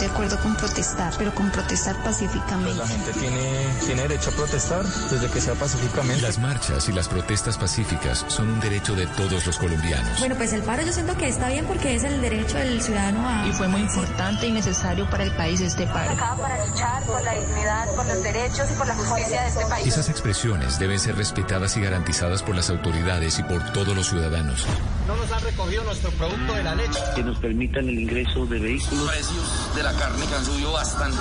De 0.00 0.06
acuerdo 0.06 0.38
con 0.40 0.56
protestar, 0.56 1.12
pero 1.18 1.34
con 1.34 1.50
protestar 1.50 1.94
pacíficamente. 2.02 2.74
La 2.74 2.86
gente 2.86 3.12
tiene, 3.12 3.66
tiene 3.84 4.02
derecho 4.02 4.30
a 4.30 4.32
protestar 4.32 4.84
desde 4.84 5.28
que 5.28 5.40
sea 5.40 5.54
pacíficamente. 5.54 6.22
Las 6.22 6.38
marchas 6.38 6.88
y 6.88 6.92
las 6.92 7.08
protestas 7.08 7.58
pacíficas 7.58 8.24
son 8.28 8.48
un 8.48 8.60
derecho 8.60 8.94
de 8.94 9.06
todos 9.06 9.46
los 9.46 9.58
colombianos. 9.58 10.18
Bueno, 10.18 10.34
pues 10.36 10.52
el 10.52 10.62
paro 10.62 10.82
yo 10.82 10.92
siento 10.92 11.16
que 11.16 11.28
está 11.28 11.48
bien 11.48 11.66
porque 11.66 11.94
es 11.94 12.04
el 12.04 12.20
derecho 12.20 12.56
del 12.56 12.80
ciudadano 12.80 13.28
a... 13.28 13.46
Y 13.46 13.52
fue 13.52 13.68
muy 13.68 13.82
importante 13.82 14.46
y 14.46 14.52
necesario 14.52 15.08
para 15.10 15.24
el 15.24 15.36
país 15.36 15.60
este 15.60 15.86
paro. 15.86 16.16
para 16.16 16.66
luchar 16.66 17.02
por 17.04 17.22
la 17.22 17.34
dignidad, 17.34 17.94
por 17.94 18.06
los 18.06 18.22
derechos 18.22 18.70
y 18.70 18.74
por 18.74 18.86
la 18.86 18.94
justicia 18.94 19.42
de 19.42 19.48
este 19.48 19.66
país. 19.66 19.86
Esas 19.86 20.08
expresiones 20.08 20.78
deben 20.78 20.98
ser 20.98 21.16
respetadas 21.16 21.76
y 21.76 21.80
garantizadas 21.80 22.42
por 22.42 22.54
las 22.56 22.70
autoridades 22.70 23.38
y 23.38 23.42
por 23.42 23.62
todos 23.72 23.94
los 23.94 24.08
ciudadanos. 24.08 24.66
No 25.06 25.16
nos 25.16 25.30
han 25.32 25.42
recogido 25.42 25.84
nuestro 25.84 26.10
producto 26.12 26.54
de 26.54 26.62
la 26.62 26.74
leche. 26.74 27.00
que 27.14 27.22
nos 27.22 27.38
permitan 27.38 27.88
el 27.88 27.98
ingreso 27.98 28.46
de 28.46 28.58
vehículos. 28.60 29.10
precios 29.10 29.74
de 29.74 29.82
la 29.82 29.89
carne 29.92 30.26
que 30.26 30.34
han 30.34 30.44
subido 30.44 30.72
bastante. 30.72 31.18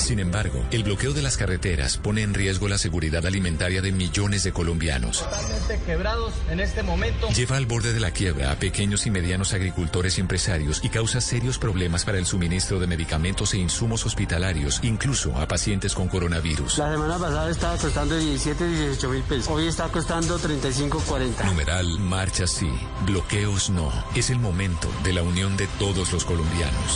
Sin 0.00 0.18
embargo, 0.18 0.64
el 0.70 0.82
bloqueo 0.82 1.12
de 1.12 1.22
las 1.22 1.36
carreteras 1.36 1.96
pone 1.98 2.22
en 2.22 2.34
riesgo 2.34 2.68
la 2.68 2.78
seguridad 2.78 3.24
alimentaria 3.26 3.82
de 3.82 3.92
millones 3.92 4.44
de 4.44 4.52
colombianos. 4.52 5.24
Totalmente 5.24 5.80
quebrados 5.84 6.34
en 6.50 6.60
este 6.60 6.82
momento. 6.82 7.28
Lleva 7.28 7.56
al 7.56 7.66
borde 7.66 7.92
de 7.92 8.00
la 8.00 8.10
quiebra 8.10 8.52
a 8.52 8.56
pequeños 8.56 9.06
y 9.06 9.10
medianos 9.10 9.52
agricultores 9.52 10.18
y 10.18 10.20
empresarios 10.20 10.80
y 10.82 10.88
causa 10.88 11.20
serios 11.20 11.58
problemas 11.58 12.04
para 12.04 12.18
el 12.18 12.26
suministro 12.26 12.78
de 12.78 12.86
medicamentos 12.86 13.54
e 13.54 13.58
insumos 13.58 14.06
hospitalarios, 14.06 14.80
incluso 14.82 15.36
a 15.36 15.46
pacientes 15.48 15.94
con 15.94 16.08
coronavirus. 16.08 16.78
La 16.78 16.92
semana 16.92 17.18
pasada 17.18 17.50
estaba 17.50 17.76
costando 17.76 18.16
17, 18.16 18.68
18 18.68 19.08
mil 19.10 19.22
pesos. 19.22 19.48
Hoy 19.48 19.66
está 19.66 19.88
costando 19.88 20.38
35, 20.38 21.02
40. 21.06 21.44
Numeral 21.44 21.98
Marcha 21.98 22.46
sí, 22.46 22.70
bloqueos 23.04 23.70
no. 23.70 23.92
Es 24.14 24.30
el 24.30 24.38
momento 24.38 24.88
de 25.04 25.12
la 25.12 25.22
unión 25.22 25.56
de 25.56 25.66
todos 25.78 26.12
los 26.12 26.24
colombianos. 26.24 26.95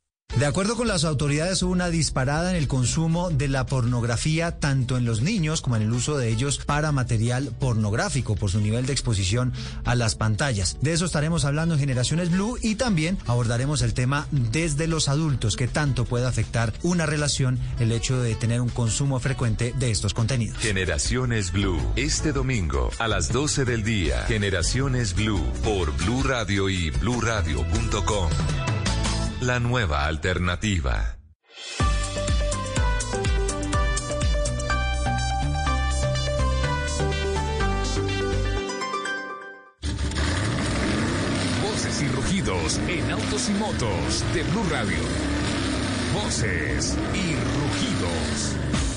De 0.37 0.45
acuerdo 0.45 0.77
con 0.77 0.87
las 0.87 1.03
autoridades, 1.03 1.61
hubo 1.61 1.73
una 1.73 1.89
disparada 1.89 2.51
en 2.51 2.55
el 2.55 2.69
consumo 2.69 3.29
de 3.29 3.49
la 3.49 3.65
pornografía, 3.65 4.59
tanto 4.59 4.97
en 4.97 5.03
los 5.03 5.21
niños 5.21 5.61
como 5.61 5.75
en 5.75 5.81
el 5.81 5.91
uso 5.91 6.17
de 6.17 6.29
ellos 6.29 6.57
para 6.57 6.93
material 6.93 7.51
pornográfico, 7.59 8.35
por 8.35 8.49
su 8.49 8.61
nivel 8.61 8.85
de 8.85 8.93
exposición 8.93 9.51
a 9.83 9.93
las 9.93 10.15
pantallas. 10.15 10.77
De 10.81 10.93
eso 10.93 11.05
estaremos 11.05 11.43
hablando 11.43 11.75
en 11.75 11.81
Generaciones 11.81 12.31
Blue 12.31 12.57
y 12.61 12.75
también 12.75 13.17
abordaremos 13.27 13.81
el 13.81 13.93
tema 13.93 14.25
desde 14.31 14.87
los 14.87 15.09
adultos, 15.09 15.57
que 15.57 15.67
tanto 15.67 16.05
puede 16.05 16.25
afectar 16.25 16.73
una 16.81 17.05
relación 17.05 17.59
el 17.79 17.91
hecho 17.91 18.21
de 18.21 18.35
tener 18.35 18.61
un 18.61 18.69
consumo 18.69 19.19
frecuente 19.19 19.73
de 19.77 19.91
estos 19.91 20.13
contenidos. 20.13 20.57
Generaciones 20.59 21.51
Blue, 21.51 21.79
este 21.97 22.31
domingo 22.31 22.89
a 22.99 23.09
las 23.09 23.33
12 23.33 23.65
del 23.65 23.83
día. 23.83 24.23
Generaciones 24.27 25.13
Blue 25.13 25.43
por 25.63 25.95
Blue 25.97 26.23
Radio 26.23 26.69
y 26.69 26.89
bluradio.com. 26.89 28.29
La 29.41 29.59
nueva 29.59 30.05
alternativa. 30.05 31.17
Voces 41.63 42.03
y 42.03 42.07
rugidos 42.09 42.79
en 42.87 43.09
autos 43.09 43.49
y 43.49 43.53
motos 43.53 44.23
de 44.35 44.43
Blue 44.43 44.63
Radio. 44.69 44.99
Voces 46.13 46.95
y 47.15 47.33
rugidos. 47.33 48.90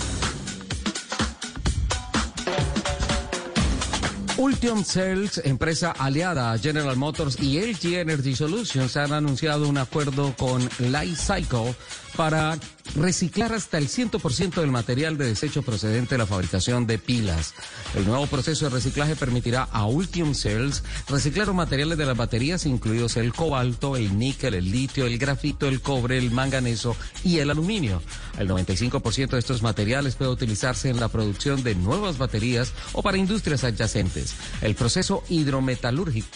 Ultium 4.54 4.84
Cells, 4.84 5.40
empresa 5.44 5.90
aliada 5.98 6.52
a 6.52 6.58
General 6.58 6.96
Motors 6.96 7.36
y 7.40 7.58
LG 7.58 7.96
Energy 7.96 8.36
Solutions, 8.36 8.96
han 8.96 9.12
anunciado 9.12 9.68
un 9.68 9.78
acuerdo 9.78 10.32
con 10.36 10.62
Life 10.78 11.16
Cycle 11.16 11.74
para 12.16 12.56
reciclar 12.96 13.52
hasta 13.52 13.78
el 13.78 13.88
100% 13.88 14.54
del 14.54 14.70
material 14.70 15.16
de 15.18 15.26
desecho 15.26 15.62
procedente 15.62 16.14
de 16.14 16.18
la 16.18 16.26
fabricación 16.26 16.86
de 16.86 16.98
pilas. 16.98 17.54
El 17.94 18.06
nuevo 18.06 18.26
proceso 18.26 18.66
de 18.66 18.70
reciclaje 18.70 19.16
permitirá 19.16 19.64
a 19.64 19.86
Ultium 19.86 20.34
Cells 20.34 20.82
reciclar 21.08 21.46
los 21.46 21.56
materiales 21.56 21.98
de 21.98 22.06
las 22.06 22.16
baterías, 22.16 22.66
incluidos 22.66 23.16
el 23.16 23.32
cobalto, 23.32 23.96
el 23.96 24.18
níquel, 24.18 24.54
el 24.54 24.70
litio, 24.70 25.06
el 25.06 25.18
grafito, 25.18 25.68
el 25.68 25.80
cobre, 25.80 26.18
el 26.18 26.30
manganeso 26.30 26.96
y 27.24 27.38
el 27.38 27.50
aluminio. 27.50 28.02
El 28.38 28.48
95% 28.48 29.30
de 29.30 29.38
estos 29.38 29.62
materiales 29.62 30.16
puede 30.16 30.30
utilizarse 30.30 30.88
en 30.88 31.00
la 31.00 31.08
producción 31.08 31.62
de 31.62 31.74
nuevas 31.74 32.18
baterías 32.18 32.72
o 32.92 33.02
para 33.02 33.18
industrias 33.18 33.64
adyacentes. 33.64 34.34
El 34.60 34.74
proceso 34.74 35.24
hidrometalúrgico 35.28 36.28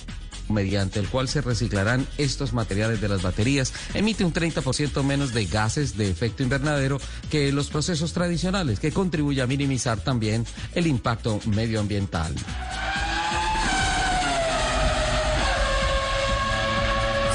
mediante 0.49 1.01
el 1.01 1.09
cual 1.09 1.29
se 1.29 1.41
reciclarán 1.41 2.07
estos 2.19 2.53
materiales 2.53 3.01
de 3.01 3.09
las 3.09 3.23
baterías, 3.23 3.73
emite 3.95 4.25
un 4.25 4.33
30% 4.33 5.03
menos 5.03 5.33
de 5.33 5.47
gases 5.47 5.97
de 5.97 6.11
efecto 6.11 6.43
invernadero 6.43 7.01
que 7.31 7.53
los 7.53 7.69
procesos 7.69 8.13
tradicionales, 8.13 8.81
que 8.81 8.93
contribuye 8.93 9.43
a 9.43 9.47
minimizar 9.47 10.01
también 10.01 10.47
el 10.75 10.87
impacto 10.87 11.41
medioambiental. 11.47 12.35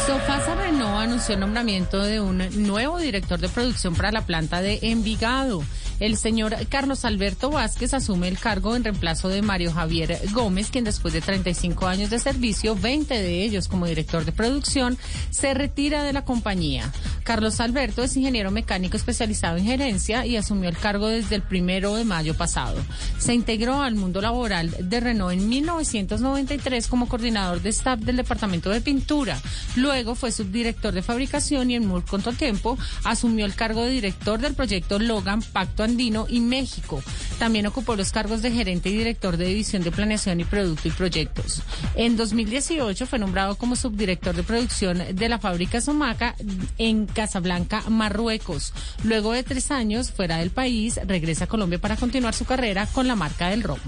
Sofasa 0.06 0.56
Renault 0.56 1.00
anunció 1.00 1.34
el 1.36 1.40
nombramiento 1.40 2.04
de 2.04 2.20
un 2.20 2.38
nuevo 2.68 2.98
director 2.98 3.40
de 3.40 3.48
producción 3.48 3.96
para 3.96 4.12
la 4.12 4.26
planta 4.26 4.62
de 4.62 4.80
Envigado. 4.82 5.64
El 6.00 6.18
señor 6.18 6.56
Carlos 6.70 7.06
Alberto 7.06 7.52
Vázquez 7.52 7.94
asume 7.94 8.28
el 8.28 8.40
cargo 8.40 8.76
en 8.76 8.84
reemplazo 8.84 9.30
de 9.30 9.42
Mario 9.42 9.72
Javier 9.72 10.20
Gómez, 10.32 10.70
quien 10.70 10.84
después 10.84 11.14
de 11.14 11.22
35 11.22 11.88
años 11.88 12.10
de 12.10 12.20
servicio, 12.20 12.76
20 12.76 13.14
de 13.14 13.44
ellos 13.44 13.68
como 13.68 13.86
director 13.86 14.26
de 14.26 14.32
producción, 14.32 14.98
se 15.30 15.54
retira 15.54 16.04
de 16.04 16.14
la 16.14 16.26
compañía. 16.26 16.92
Carlos 17.24 17.60
Alberto 17.60 18.04
es 18.04 18.18
ingeniero 18.18 18.52
mecánico 18.52 18.98
especializado 18.98 19.58
en 19.58 19.66
gerencia 19.66 20.26
y 20.26 20.36
asumió 20.36 20.70
el 20.70 20.78
cargo 20.78 21.08
desde 21.08 21.36
el 21.36 21.42
primero 21.42 21.96
de 21.96 22.04
mayo 22.04 22.36
pasado. 22.36 22.84
Se 23.18 23.34
integró 23.34 23.82
al 23.82 23.96
mundo 23.96 24.20
laboral 24.20 24.76
de 24.80 25.00
Renault 25.00 25.34
en 25.34 25.48
1993 25.48 26.88
como 26.88 27.08
coordinador 27.08 27.62
de 27.62 27.70
staff 27.70 28.00
del 28.00 28.18
departamento 28.18 28.70
de 28.72 28.82
pintura. 28.82 29.40
Luego 29.76 30.16
fue 30.16 30.32
subdirector 30.32 30.94
de 30.94 31.02
fabricación 31.02 31.72
y 31.72 31.76
en 31.76 31.88
muy 31.88 32.02
corto 32.02 32.34
tiempo 32.34 32.78
asumió 33.04 33.46
el 33.46 33.56
cargo 33.56 33.84
de 33.84 33.92
director 33.92 34.40
del 34.40 34.56
proyecto 34.56 35.00
Logan 35.00 35.42
Pacto 35.42 35.83
Andino 35.84 36.26
y 36.30 36.40
México. 36.40 37.04
También 37.40 37.68
ocupó 37.68 37.96
los 37.96 38.12
cargos 38.12 38.42
de 38.42 38.52
gerente 38.52 38.90
y 38.90 38.98
director 38.98 39.38
de 39.38 39.46
división 39.46 39.84
de 39.84 39.92
planeación 39.92 40.40
y 40.40 40.46
producto 40.46 40.88
y 40.88 40.92
proyectos. 40.92 41.62
En 41.96 42.18
2018 42.18 43.06
fue 43.06 43.20
nombrado 43.20 43.56
como 43.56 43.76
subdirector 43.76 44.36
de 44.36 44.44
producción 44.44 45.02
de 45.14 45.30
la 45.30 45.40
fábrica 45.40 45.82
Somaca 45.82 46.36
en 46.78 47.06
Casablanca, 47.06 47.84
Marruecos. 47.90 48.74
Luego 49.04 49.34
de 49.34 49.44
tres 49.44 49.72
años 49.72 50.12
fuera 50.12 50.38
del 50.38 50.52
país, 50.52 51.00
regresa 51.06 51.46
a 51.46 51.48
Colombia 51.48 51.80
para 51.80 51.98
continuar 51.98 52.34
su 52.34 52.46
carrera 52.46 52.88
con 52.88 53.08
la 53.08 53.16
marca 53.16 53.50
del 53.50 53.64
romo. 53.64 53.82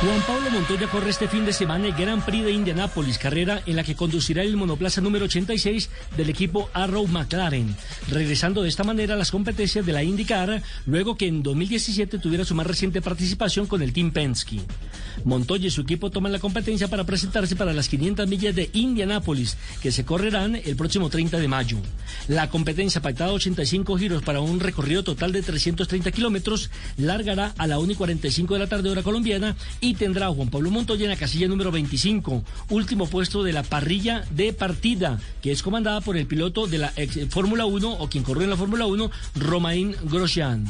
Juan 0.00 0.22
Pablo 0.28 0.48
Montoya 0.52 0.86
corre 0.86 1.10
este 1.10 1.26
fin 1.26 1.44
de 1.44 1.52
semana 1.52 1.88
el 1.88 1.92
Gran 1.92 2.24
Prix 2.24 2.44
de 2.44 2.52
Indianápolis, 2.52 3.18
carrera 3.18 3.60
en 3.66 3.74
la 3.74 3.82
que 3.82 3.96
conducirá 3.96 4.44
el 4.44 4.56
monoplaza 4.56 5.00
número 5.00 5.24
86 5.24 5.90
del 6.16 6.30
equipo 6.30 6.70
Arrow 6.72 7.04
McLaren, 7.08 7.74
regresando 8.08 8.62
de 8.62 8.68
esta 8.68 8.84
manera 8.84 9.14
a 9.14 9.16
las 9.16 9.32
competencias 9.32 9.84
de 9.84 9.92
la 9.92 10.04
IndyCar, 10.04 10.62
luego 10.86 11.16
que 11.16 11.26
en 11.26 11.42
2017 11.42 12.20
tuviera 12.20 12.44
su 12.44 12.54
más 12.54 12.68
reciente 12.68 13.02
participación 13.02 13.66
con 13.66 13.82
el 13.82 13.92
Team 13.92 14.12
Penske. 14.12 14.60
Montoya 15.24 15.66
y 15.66 15.70
su 15.70 15.80
equipo 15.80 16.10
toman 16.10 16.30
la 16.30 16.38
competencia 16.38 16.86
para 16.86 17.02
presentarse 17.02 17.56
para 17.56 17.72
las 17.72 17.88
500 17.88 18.28
millas 18.28 18.54
de 18.54 18.70
Indianápolis, 18.74 19.56
que 19.82 19.90
se 19.90 20.04
correrán 20.04 20.54
el 20.54 20.76
próximo 20.76 21.10
30 21.10 21.40
de 21.40 21.48
mayo. 21.48 21.78
La 22.28 22.48
competencia 22.50 23.02
pactada 23.02 23.32
85 23.32 23.98
giros 23.98 24.22
para 24.22 24.40
un 24.40 24.60
recorrido 24.60 25.02
total 25.02 25.32
de 25.32 25.42
330 25.42 26.12
kilómetros 26.12 26.70
largará 26.98 27.52
a 27.58 27.66
la 27.66 27.80
1 27.80 27.92
y 27.92 27.96
45 27.96 28.54
de 28.54 28.60
la 28.60 28.68
tarde 28.68 28.90
hora 28.90 29.02
colombiana 29.02 29.56
y 29.80 29.87
tendrá 29.94 30.26
a 30.26 30.30
Juan 30.32 30.48
Pablo 30.48 30.70
Montoya 30.70 31.04
en 31.04 31.10
la 31.10 31.16
casilla 31.16 31.48
número 31.48 31.70
25, 31.70 32.42
último 32.70 33.06
puesto 33.06 33.42
de 33.42 33.52
la 33.52 33.62
parrilla 33.62 34.24
de 34.30 34.52
partida, 34.52 35.18
que 35.42 35.52
es 35.52 35.62
comandada 35.62 36.00
por 36.00 36.16
el 36.16 36.26
piloto 36.26 36.66
de 36.66 36.78
la 36.78 36.92
Fórmula 37.30 37.66
1 37.66 37.92
o 37.92 38.08
quien 38.08 38.24
corrió 38.24 38.44
en 38.44 38.50
la 38.50 38.56
Fórmula 38.56 38.86
1, 38.86 39.10
Romain 39.36 39.96
Grosjean. 40.04 40.66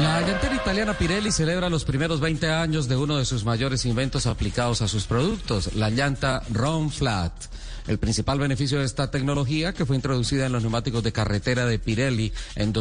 La 0.00 0.22
llantera 0.22 0.54
italiana 0.54 0.94
Pirelli 0.94 1.30
celebra 1.30 1.68
los 1.68 1.84
primeros 1.84 2.20
20 2.20 2.48
años 2.50 2.88
de 2.88 2.96
uno 2.96 3.18
de 3.18 3.24
sus 3.24 3.44
mayores 3.44 3.84
inventos 3.84 4.26
aplicados 4.26 4.80
a 4.82 4.88
sus 4.88 5.04
productos, 5.04 5.74
la 5.74 5.90
llanta 5.90 6.42
Ron 6.50 6.90
Flat. 6.90 7.32
El 7.86 7.98
principal 7.98 8.38
beneficio 8.38 8.78
de 8.78 8.84
esta 8.84 9.10
tecnología, 9.10 9.72
que 9.72 9.86
fue 9.86 9.96
introducida 9.96 10.46
en 10.46 10.52
los 10.52 10.62
neumáticos 10.62 11.02
de 11.02 11.12
carretera 11.12 11.66
de 11.66 11.78
Pirelli 11.78 12.32
en 12.54 12.72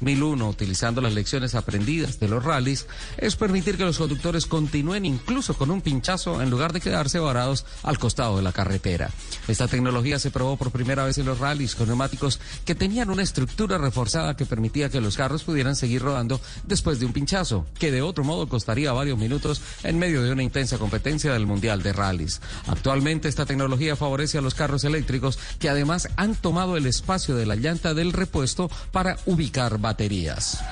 2001, 0.00 0.48
utilizando 0.48 1.00
las 1.00 1.14
lecciones 1.14 1.54
aprendidas 1.54 2.20
de 2.20 2.28
los 2.28 2.44
rallies, 2.44 2.86
es 3.18 3.36
permitir 3.36 3.76
que 3.76 3.84
los 3.84 3.98
conductores 3.98 4.46
continúen 4.46 5.04
incluso 5.04 5.54
con 5.54 5.70
un 5.70 5.80
pinchazo 5.80 6.42
en 6.42 6.50
lugar 6.50 6.72
de 6.72 6.80
quedarse 6.80 7.18
varados 7.18 7.64
al 7.82 7.98
costado 7.98 8.36
de 8.36 8.42
la 8.42 8.52
carretera. 8.52 9.10
Esta 9.48 9.68
tecnología 9.68 10.18
se 10.18 10.30
probó 10.30 10.56
por 10.56 10.70
primera 10.70 11.04
vez 11.04 11.18
en 11.18 11.26
los 11.26 11.38
rallies 11.38 11.74
con 11.74 11.88
neumáticos 11.88 12.40
que 12.64 12.74
tenían 12.74 13.10
una 13.10 13.22
estructura 13.22 13.78
reforzada 13.78 14.36
que 14.36 14.46
permitía 14.46 14.88
que 14.88 15.00
los 15.00 15.16
carros 15.16 15.44
pudieran 15.44 15.76
seguir 15.76 16.02
rodando 16.02 16.40
después 16.66 16.98
de 17.00 17.06
un 17.06 17.12
pinchazo, 17.12 17.66
que 17.78 17.90
de 17.90 18.02
otro 18.02 18.24
modo 18.24 18.48
costaría 18.48 18.92
varios 18.92 19.18
minutos 19.18 19.62
en 19.82 19.98
medio 19.98 20.22
de 20.22 20.32
una 20.32 20.42
intensa 20.42 20.78
competencia 20.78 21.32
del 21.32 21.46
Mundial 21.46 21.82
de 21.82 21.92
Rallies. 21.92 22.40
Actualmente 22.66 23.28
esta 23.28 23.46
tecnología 23.46 23.96
favorece 23.96 24.38
a 24.38 24.42
los 24.42 24.54
carros 24.54 24.84
eléctricos 24.84 25.38
que 25.58 25.68
además 25.68 26.08
han 26.16 26.34
tomado 26.34 26.76
el 26.76 26.86
espacio 26.86 27.36
de 27.36 27.46
la 27.46 27.56
llanta 27.56 27.94
del 27.94 28.12
repuesto 28.12 28.70
para 28.92 29.16
ubicar 29.26 29.78
baterías. 29.84 30.64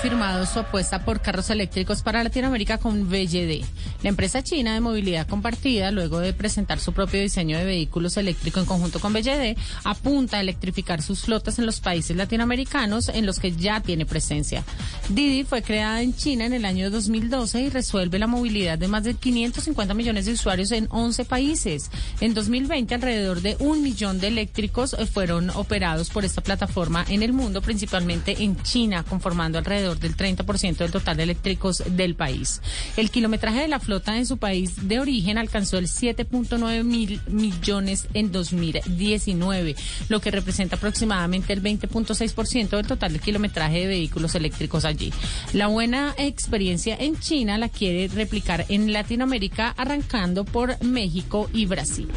Confirmado 0.00 0.46
su 0.46 0.58
apuesta 0.58 1.04
por 1.04 1.20
carros 1.20 1.50
eléctricos 1.50 2.00
para 2.00 2.24
Latinoamérica 2.24 2.78
con 2.78 3.10
BYD. 3.10 3.62
La 4.02 4.08
empresa 4.08 4.42
china 4.42 4.72
de 4.72 4.80
movilidad 4.80 5.26
compartida, 5.26 5.90
luego 5.90 6.20
de 6.20 6.32
presentar 6.32 6.80
su 6.80 6.94
propio 6.94 7.20
diseño 7.20 7.58
de 7.58 7.66
vehículos 7.66 8.16
eléctricos 8.16 8.62
en 8.62 8.66
conjunto 8.66 8.98
con 8.98 9.12
BYD, 9.12 9.58
apunta 9.84 10.38
a 10.38 10.40
electrificar 10.40 11.02
sus 11.02 11.20
flotas 11.20 11.58
en 11.58 11.66
los 11.66 11.80
países 11.80 12.16
latinoamericanos 12.16 13.10
en 13.10 13.26
los 13.26 13.40
que 13.40 13.52
ya 13.52 13.82
tiene 13.82 14.06
presencia. 14.06 14.64
Didi 15.10 15.44
fue 15.44 15.60
creada 15.60 16.00
en 16.00 16.16
China 16.16 16.46
en 16.46 16.54
el 16.54 16.64
año 16.64 16.90
2012 16.90 17.60
y 17.60 17.68
resuelve 17.68 18.18
la 18.18 18.26
movilidad 18.26 18.78
de 18.78 18.88
más 18.88 19.04
de 19.04 19.12
550 19.12 19.92
millones 19.92 20.24
de 20.24 20.32
usuarios 20.32 20.72
en 20.72 20.86
11 20.88 21.26
países. 21.26 21.90
En 22.22 22.32
2020, 22.32 22.94
alrededor 22.94 23.42
de 23.42 23.58
un 23.60 23.82
millón 23.82 24.18
de 24.18 24.28
eléctricos 24.28 24.96
fueron 25.12 25.50
operados 25.50 26.08
por 26.08 26.24
esta 26.24 26.40
plataforma 26.40 27.04
en 27.06 27.22
el 27.22 27.34
mundo, 27.34 27.60
principalmente 27.60 28.42
en 28.42 28.56
China, 28.62 29.04
conformando 29.06 29.58
alrededor 29.58 29.89
del 29.98 30.16
30% 30.16 30.76
del 30.76 30.90
total 30.92 31.16
de 31.16 31.22
eléctricos 31.24 31.82
del 31.86 32.14
país. 32.14 32.60
El 32.96 33.10
kilometraje 33.10 33.60
de 33.60 33.68
la 33.68 33.80
flota 33.80 34.16
en 34.16 34.26
su 34.26 34.38
país 34.38 34.88
de 34.88 35.00
origen 35.00 35.38
alcanzó 35.38 35.78
el 35.78 35.86
7.9 35.86 36.84
mil 36.84 37.20
millones 37.28 38.06
en 38.14 38.32
2019, 38.32 39.76
lo 40.08 40.20
que 40.20 40.30
representa 40.30 40.76
aproximadamente 40.76 41.52
el 41.52 41.62
20.6% 41.62 42.70
del 42.70 42.86
total 42.86 43.12
de 43.12 43.18
kilometraje 43.18 43.80
de 43.80 43.86
vehículos 43.86 44.34
eléctricos 44.34 44.84
allí. 44.84 45.12
La 45.52 45.66
buena 45.66 46.14
experiencia 46.18 46.96
en 46.98 47.18
China 47.18 47.58
la 47.58 47.68
quiere 47.68 48.08
replicar 48.08 48.66
en 48.68 48.92
Latinoamérica, 48.92 49.74
arrancando 49.76 50.44
por 50.44 50.82
México 50.84 51.48
y 51.52 51.66
Brasil. 51.66 52.08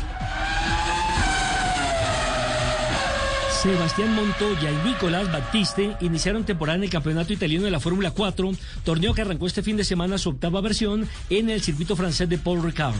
Sebastián 3.63 4.13
Montoya 4.13 4.69
y 4.69 4.89
Nicolás 4.89 5.32
Battiste 5.32 5.95
iniciaron 6.02 6.43
temporada 6.43 6.76
en 6.76 6.84
el 6.84 6.89
Campeonato 6.89 7.32
Italiano 7.32 7.63
de 7.63 7.71
la 7.71 7.80
Fórmula 7.80 8.12
4, 8.12 8.52
torneo 8.84 9.13
que 9.13 9.21
arrancó 9.21 9.47
este 9.47 9.63
fin 9.63 9.78
de 9.78 9.86
semana 9.86 10.17
su 10.17 10.32
octava 10.32 10.60
versión 10.60 11.08
en 11.30 11.49
el 11.49 11.62
circuito 11.62 11.95
francés 11.95 12.28
de 12.28 12.38
Paul 12.38 12.62
Ricard. 12.62 12.93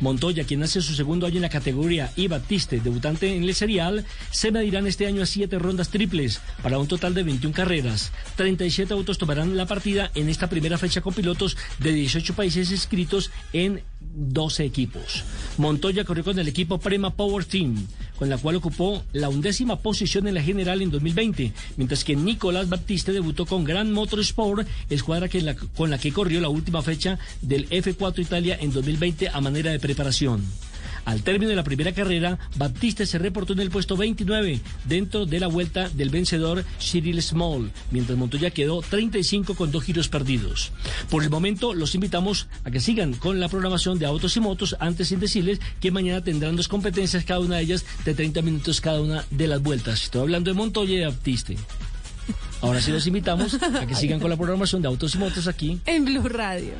Montoya, 0.00 0.44
quien 0.44 0.62
hace 0.62 0.82
su 0.82 0.94
segundo 0.94 1.26
año 1.26 1.36
en 1.36 1.42
la 1.42 1.48
categoría, 1.48 2.12
y 2.16 2.28
Battiste, 2.28 2.80
debutante 2.80 3.34
en 3.34 3.44
el 3.44 3.54
serial, 3.54 4.04
se 4.30 4.52
medirán 4.52 4.86
este 4.86 5.06
año 5.06 5.22
a 5.22 5.26
siete 5.26 5.58
rondas 5.58 5.88
triples 5.88 6.42
para 6.62 6.78
un 6.78 6.86
total 6.86 7.14
de 7.14 7.22
21 7.22 7.54
carreras. 7.54 8.12
37 8.36 8.92
autos 8.92 9.16
tomarán 9.16 9.56
la 9.56 9.64
partida 9.64 10.10
en 10.14 10.28
esta 10.28 10.50
primera 10.50 10.76
fecha 10.76 11.00
con 11.00 11.14
pilotos 11.14 11.56
de 11.78 11.94
18 11.94 12.34
países 12.34 12.70
inscritos 12.70 13.30
en 13.54 13.80
12 14.14 14.64
equipos. 14.64 15.24
Montoya 15.56 16.04
corrió 16.04 16.24
con 16.24 16.38
el 16.38 16.48
equipo 16.48 16.78
Prema 16.78 17.14
Power 17.14 17.44
Team, 17.44 17.86
con 18.18 18.28
la 18.28 18.38
cual 18.38 18.56
ocupó 18.56 19.02
la 19.12 19.28
undécima 19.28 19.80
posición 19.80 20.26
en 20.26 20.34
la 20.34 20.42
general 20.42 20.82
en 20.82 20.90
2020, 20.90 21.52
mientras 21.76 22.04
que 22.04 22.16
Nicolás 22.16 22.68
Baptiste 22.68 23.12
debutó 23.12 23.46
con 23.46 23.64
Grand 23.64 23.92
Motorsport, 23.92 24.66
escuadra 24.90 25.28
con 25.76 25.90
la 25.90 25.98
que 25.98 26.12
corrió 26.12 26.40
la 26.40 26.48
última 26.48 26.82
fecha 26.82 27.18
del 27.42 27.68
F4 27.70 28.20
Italia 28.20 28.58
en 28.60 28.72
2020 28.72 29.28
a 29.28 29.40
manera 29.40 29.70
de 29.70 29.80
preparación. 29.80 30.44
Al 31.04 31.22
término 31.22 31.50
de 31.50 31.56
la 31.56 31.64
primera 31.64 31.92
carrera, 31.92 32.38
Baptiste 32.56 33.06
se 33.06 33.18
reportó 33.18 33.52
en 33.52 33.60
el 33.60 33.70
puesto 33.70 33.96
29 33.96 34.60
dentro 34.84 35.26
de 35.26 35.40
la 35.40 35.46
vuelta 35.46 35.88
del 35.88 36.10
vencedor 36.10 36.64
Cyril 36.80 37.22
Small, 37.22 37.70
mientras 37.90 38.18
Montoya 38.18 38.50
quedó 38.50 38.80
35 38.80 39.54
con 39.54 39.70
dos 39.70 39.84
giros 39.84 40.08
perdidos. 40.08 40.72
Por 41.10 41.22
el 41.22 41.30
momento, 41.30 41.74
los 41.74 41.94
invitamos 41.94 42.48
a 42.64 42.70
que 42.70 42.80
sigan 42.80 43.14
con 43.14 43.40
la 43.40 43.48
programación 43.48 43.98
de 43.98 44.06
autos 44.06 44.36
y 44.36 44.40
motos, 44.40 44.76
antes 44.80 45.08
sin 45.08 45.20
decirles 45.20 45.60
que 45.80 45.90
mañana 45.90 46.22
tendrán 46.22 46.56
dos 46.56 46.68
competencias, 46.68 47.24
cada 47.24 47.40
una 47.40 47.56
de 47.56 47.62
ellas 47.62 47.84
de 48.04 48.14
30 48.14 48.42
minutos 48.42 48.80
cada 48.80 49.00
una 49.00 49.24
de 49.30 49.46
las 49.46 49.62
vueltas. 49.62 50.02
Estoy 50.04 50.22
hablando 50.22 50.50
de 50.50 50.56
Montoya 50.56 50.94
y 50.94 50.98
de 50.98 51.06
Baptiste. 51.06 51.56
Ahora 52.60 52.80
sí 52.80 52.90
los 52.90 53.06
invitamos 53.06 53.54
a 53.54 53.86
que 53.86 53.94
sigan 53.94 54.20
con 54.20 54.30
la 54.30 54.36
programación 54.36 54.80
de 54.80 54.88
autos 54.88 55.14
y 55.14 55.18
motos 55.18 55.46
aquí 55.48 55.80
en 55.84 56.04
Blue 56.04 56.26
Radio. 56.28 56.72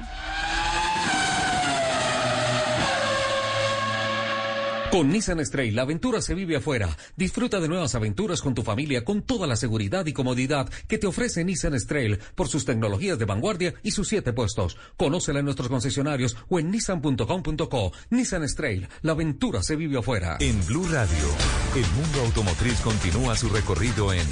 Con 4.95 5.09
Nissan 5.09 5.45
Stray, 5.45 5.73
la 5.73 5.83
aventura 5.83 6.23
se 6.23 6.35
vive 6.35 6.55
afuera. 6.55 6.97
Disfruta 7.17 7.59
de 7.59 7.67
nuevas 7.67 7.97
aventuras 7.97 8.41
con 8.41 8.55
tu 8.55 8.63
familia 8.63 9.05
con 9.05 9.23
toda 9.23 9.49
la 9.49 9.57
seguridad 9.57 10.07
y 10.07 10.13
comodidad 10.13 10.69
que 10.87 10.99
te 10.99 11.09
ofrece 11.09 11.45
Nissan 11.45 11.77
Stray 11.81 12.17
por 12.37 12.47
sus 12.47 12.65
tecnologías 12.65 13.19
de 13.19 13.25
vanguardia 13.25 13.75
y 13.83 13.91
sus 13.91 14.07
siete 14.07 14.33
puestos. 14.33 14.77
Conócela 14.97 15.41
en 15.41 15.47
nuestros 15.47 15.69
concesionarios 15.69 16.37
o 16.49 16.61
en 16.61 16.71
nissan.com.co. 16.71 17.93
Nissan 18.11 18.49
Stray, 18.49 18.87
la 19.03 19.11
aventura 19.11 19.65
se 19.65 19.75
vive 19.75 19.99
afuera. 19.99 20.37
En 20.39 20.65
Blue 20.65 20.87
Radio, 20.89 21.27
el 21.75 21.87
mundo 22.01 22.21
automotriz 22.21 22.79
continúa 22.79 23.35
su 23.35 23.49
recorrido 23.49 24.13
en 24.13 24.29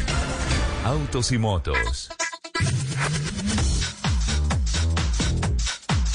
Autos 0.85 1.33
y 1.33 1.39
Motos. 1.39 2.09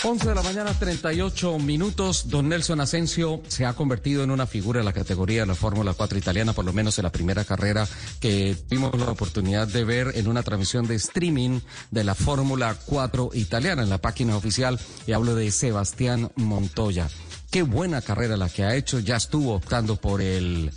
11 0.03 0.29
de 0.29 0.35
la 0.35 0.43
mañana, 0.43 0.73
38 0.77 1.57
minutos. 1.57 2.29
Don 2.29 2.47
Nelson 2.47 2.79
Asensio 2.79 3.41
se 3.47 3.65
ha 3.65 3.73
convertido 3.73 4.23
en 4.23 4.29
una 4.29 4.45
figura 4.45 4.79
de 4.79 4.85
la 4.85 4.93
categoría 4.93 5.41
de 5.41 5.47
la 5.47 5.55
Fórmula 5.55 5.93
4 5.93 6.17
italiana, 6.17 6.53
por 6.53 6.65
lo 6.65 6.71
menos 6.71 6.99
en 6.99 7.03
la 7.03 7.11
primera 7.11 7.43
carrera 7.43 7.87
que 8.19 8.55
tuvimos 8.69 8.97
la 8.97 9.09
oportunidad 9.09 9.67
de 9.67 9.83
ver 9.83 10.11
en 10.15 10.27
una 10.27 10.43
transmisión 10.43 10.87
de 10.87 10.95
streaming 10.95 11.61
de 11.89 12.03
la 12.03 12.13
Fórmula 12.13 12.77
4 12.85 13.31
italiana 13.33 13.81
en 13.81 13.89
la 13.89 13.97
página 13.97 14.37
oficial. 14.37 14.79
Y 15.07 15.13
hablo 15.13 15.33
de 15.33 15.49
Sebastián 15.51 16.31
Montoya. 16.35 17.09
Qué 17.49 17.63
buena 17.63 18.01
carrera 18.01 18.37
la 18.37 18.49
que 18.49 18.63
ha 18.63 18.75
hecho. 18.75 18.99
Ya 18.99 19.15
estuvo 19.15 19.55
optando 19.55 19.95
por 19.95 20.21
el 20.21 20.71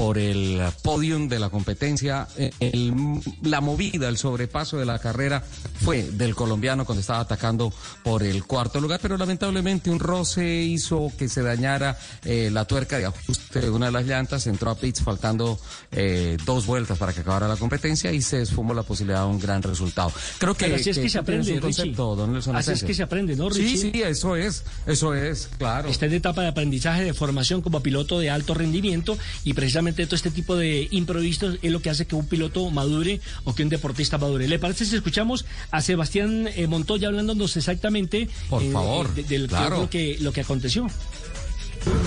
por 0.00 0.16
el 0.16 0.62
podium 0.82 1.28
de 1.28 1.38
la 1.38 1.50
competencia. 1.50 2.26
Eh, 2.38 2.50
el, 2.58 3.20
la 3.42 3.60
movida, 3.60 4.08
el 4.08 4.16
sobrepaso 4.16 4.78
de 4.78 4.86
la 4.86 4.98
carrera 4.98 5.44
fue 5.84 6.02
del 6.02 6.34
colombiano 6.34 6.86
cuando 6.86 7.00
estaba 7.00 7.20
atacando 7.20 7.70
por 8.02 8.22
el 8.22 8.44
cuarto 8.44 8.80
lugar, 8.80 8.98
pero 9.02 9.18
lamentablemente 9.18 9.90
un 9.90 10.00
roce 10.00 10.62
hizo 10.62 11.12
que 11.18 11.28
se 11.28 11.42
dañara 11.42 11.98
eh, 12.24 12.48
la 12.50 12.64
tuerca 12.64 12.96
de 12.96 13.04
ajuste 13.04 13.60
de 13.60 13.68
una 13.68 13.86
de 13.86 13.92
las 13.92 14.06
llantas, 14.06 14.46
entró 14.46 14.70
a 14.70 14.74
pits 14.74 15.02
faltando 15.02 15.60
eh, 15.92 16.38
dos 16.46 16.64
vueltas 16.64 16.96
para 16.96 17.12
que 17.12 17.20
acabara 17.20 17.46
la 17.46 17.56
competencia 17.56 18.10
y 18.10 18.22
se 18.22 18.40
esfumó 18.40 18.72
la 18.72 18.84
posibilidad 18.84 19.24
de 19.24 19.26
un 19.26 19.38
gran 19.38 19.62
resultado. 19.62 20.10
Creo 20.38 20.54
que, 20.54 20.74
así 20.76 20.88
es 20.88 20.98
que, 20.98 21.10
se 21.10 21.18
aprende, 21.18 21.52
un 21.52 21.60
concepto, 21.60 22.16
don 22.16 22.32
Nelson 22.32 22.56
Así 22.56 22.72
es 22.72 22.84
que 22.84 22.94
se 22.94 23.02
aprende, 23.02 23.36
¿no, 23.36 23.50
Richie? 23.50 23.76
Sí, 23.76 23.90
sí, 23.92 24.02
eso 24.02 24.34
es, 24.34 24.64
eso 24.86 25.14
es, 25.14 25.50
claro. 25.58 25.90
Está 25.90 26.06
en 26.06 26.14
etapa 26.14 26.40
de 26.40 26.48
aprendizaje, 26.48 27.04
de 27.04 27.12
formación 27.12 27.60
como 27.60 27.82
piloto 27.82 28.18
de 28.18 28.30
alto 28.30 28.54
rendimiento 28.54 29.18
y 29.44 29.52
precisamente 29.52 29.89
todo 29.92 30.16
este 30.16 30.30
tipo 30.30 30.56
de 30.56 30.88
improvisos 30.90 31.58
es 31.62 31.70
lo 31.70 31.80
que 31.80 31.90
hace 31.90 32.06
que 32.06 32.14
un 32.14 32.26
piloto 32.26 32.68
madure 32.70 33.20
o 33.44 33.54
que 33.54 33.62
un 33.62 33.68
deportista 33.68 34.18
madure. 34.18 34.48
¿Le 34.48 34.58
parece 34.58 34.84
si 34.84 34.96
escuchamos 34.96 35.44
a 35.70 35.82
Sebastián 35.82 36.48
eh, 36.54 36.66
Montoya 36.66 37.08
hablándonos 37.08 37.56
exactamente 37.56 38.28
Por 38.48 38.62
eh, 38.62 38.70
favor, 38.70 39.14
de, 39.14 39.22
del 39.24 39.48
claro. 39.48 39.80
lo 39.80 39.90
que 39.90 40.16
lo 40.20 40.32
que 40.32 40.40
aconteció? 40.40 40.86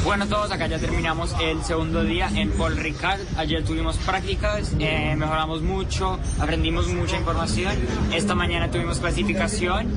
Bueno 0.03 0.27
todos, 0.27 0.51
acá 0.51 0.67
ya 0.67 0.77
terminamos 0.77 1.33
el 1.41 1.63
segundo 1.63 2.03
día 2.03 2.29
en 2.35 2.51
Paul 2.51 2.77
Ricard. 2.77 3.19
Ayer 3.37 3.63
tuvimos 3.63 3.97
prácticas, 3.97 4.73
eh, 4.79 5.15
mejoramos 5.17 5.61
mucho, 5.61 6.19
aprendimos 6.39 6.87
mucha 6.89 7.17
información. 7.17 7.73
Esta 8.13 8.35
mañana 8.35 8.69
tuvimos 8.69 8.99
clasificación 8.99 9.87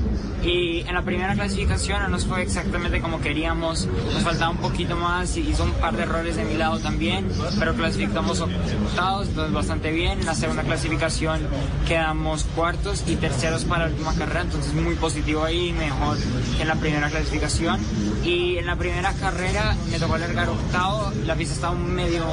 y 0.43 0.81
en 0.81 0.93
la 0.93 1.01
primera 1.01 1.33
clasificación 1.33 2.01
no 2.01 2.09
nos 2.09 2.25
fue 2.25 2.41
exactamente 2.41 3.01
como 3.01 3.19
queríamos. 3.21 3.87
Nos 4.13 4.23
faltaba 4.23 4.51
un 4.51 4.57
poquito 4.57 4.95
más 4.95 5.35
y 5.37 5.41
hizo 5.41 5.63
un 5.63 5.73
par 5.73 5.95
de 5.95 6.03
errores 6.03 6.37
de 6.37 6.45
mi 6.45 6.55
lado 6.55 6.79
también, 6.79 7.27
pero 7.59 7.75
clasificamos 7.75 8.39
octavos, 8.39 9.27
entonces 9.27 9.53
bastante 9.53 9.91
bien. 9.91 10.19
En 10.19 10.25
la 10.25 10.35
segunda 10.35 10.63
clasificación 10.63 11.41
quedamos 11.87 12.45
cuartos 12.55 13.03
y 13.07 13.15
terceros 13.15 13.65
para 13.65 13.85
la 13.85 13.91
última 13.91 14.15
carrera, 14.15 14.41
entonces 14.41 14.73
muy 14.73 14.95
positivo 14.95 15.43
ahí, 15.43 15.73
mejor 15.73 16.17
que 16.55 16.61
en 16.61 16.67
la 16.67 16.75
primera 16.75 17.09
clasificación. 17.09 17.79
Y 18.27 18.57
en 18.57 18.65
la 18.65 18.75
primera 18.75 19.13
carrera 19.13 19.73
me 19.89 19.97
tocó 19.99 20.15
alargar 20.15 20.49
octavo, 20.49 21.13
la 21.25 21.33
pista 21.35 21.53
estaba 21.53 21.75
medio 21.75 22.25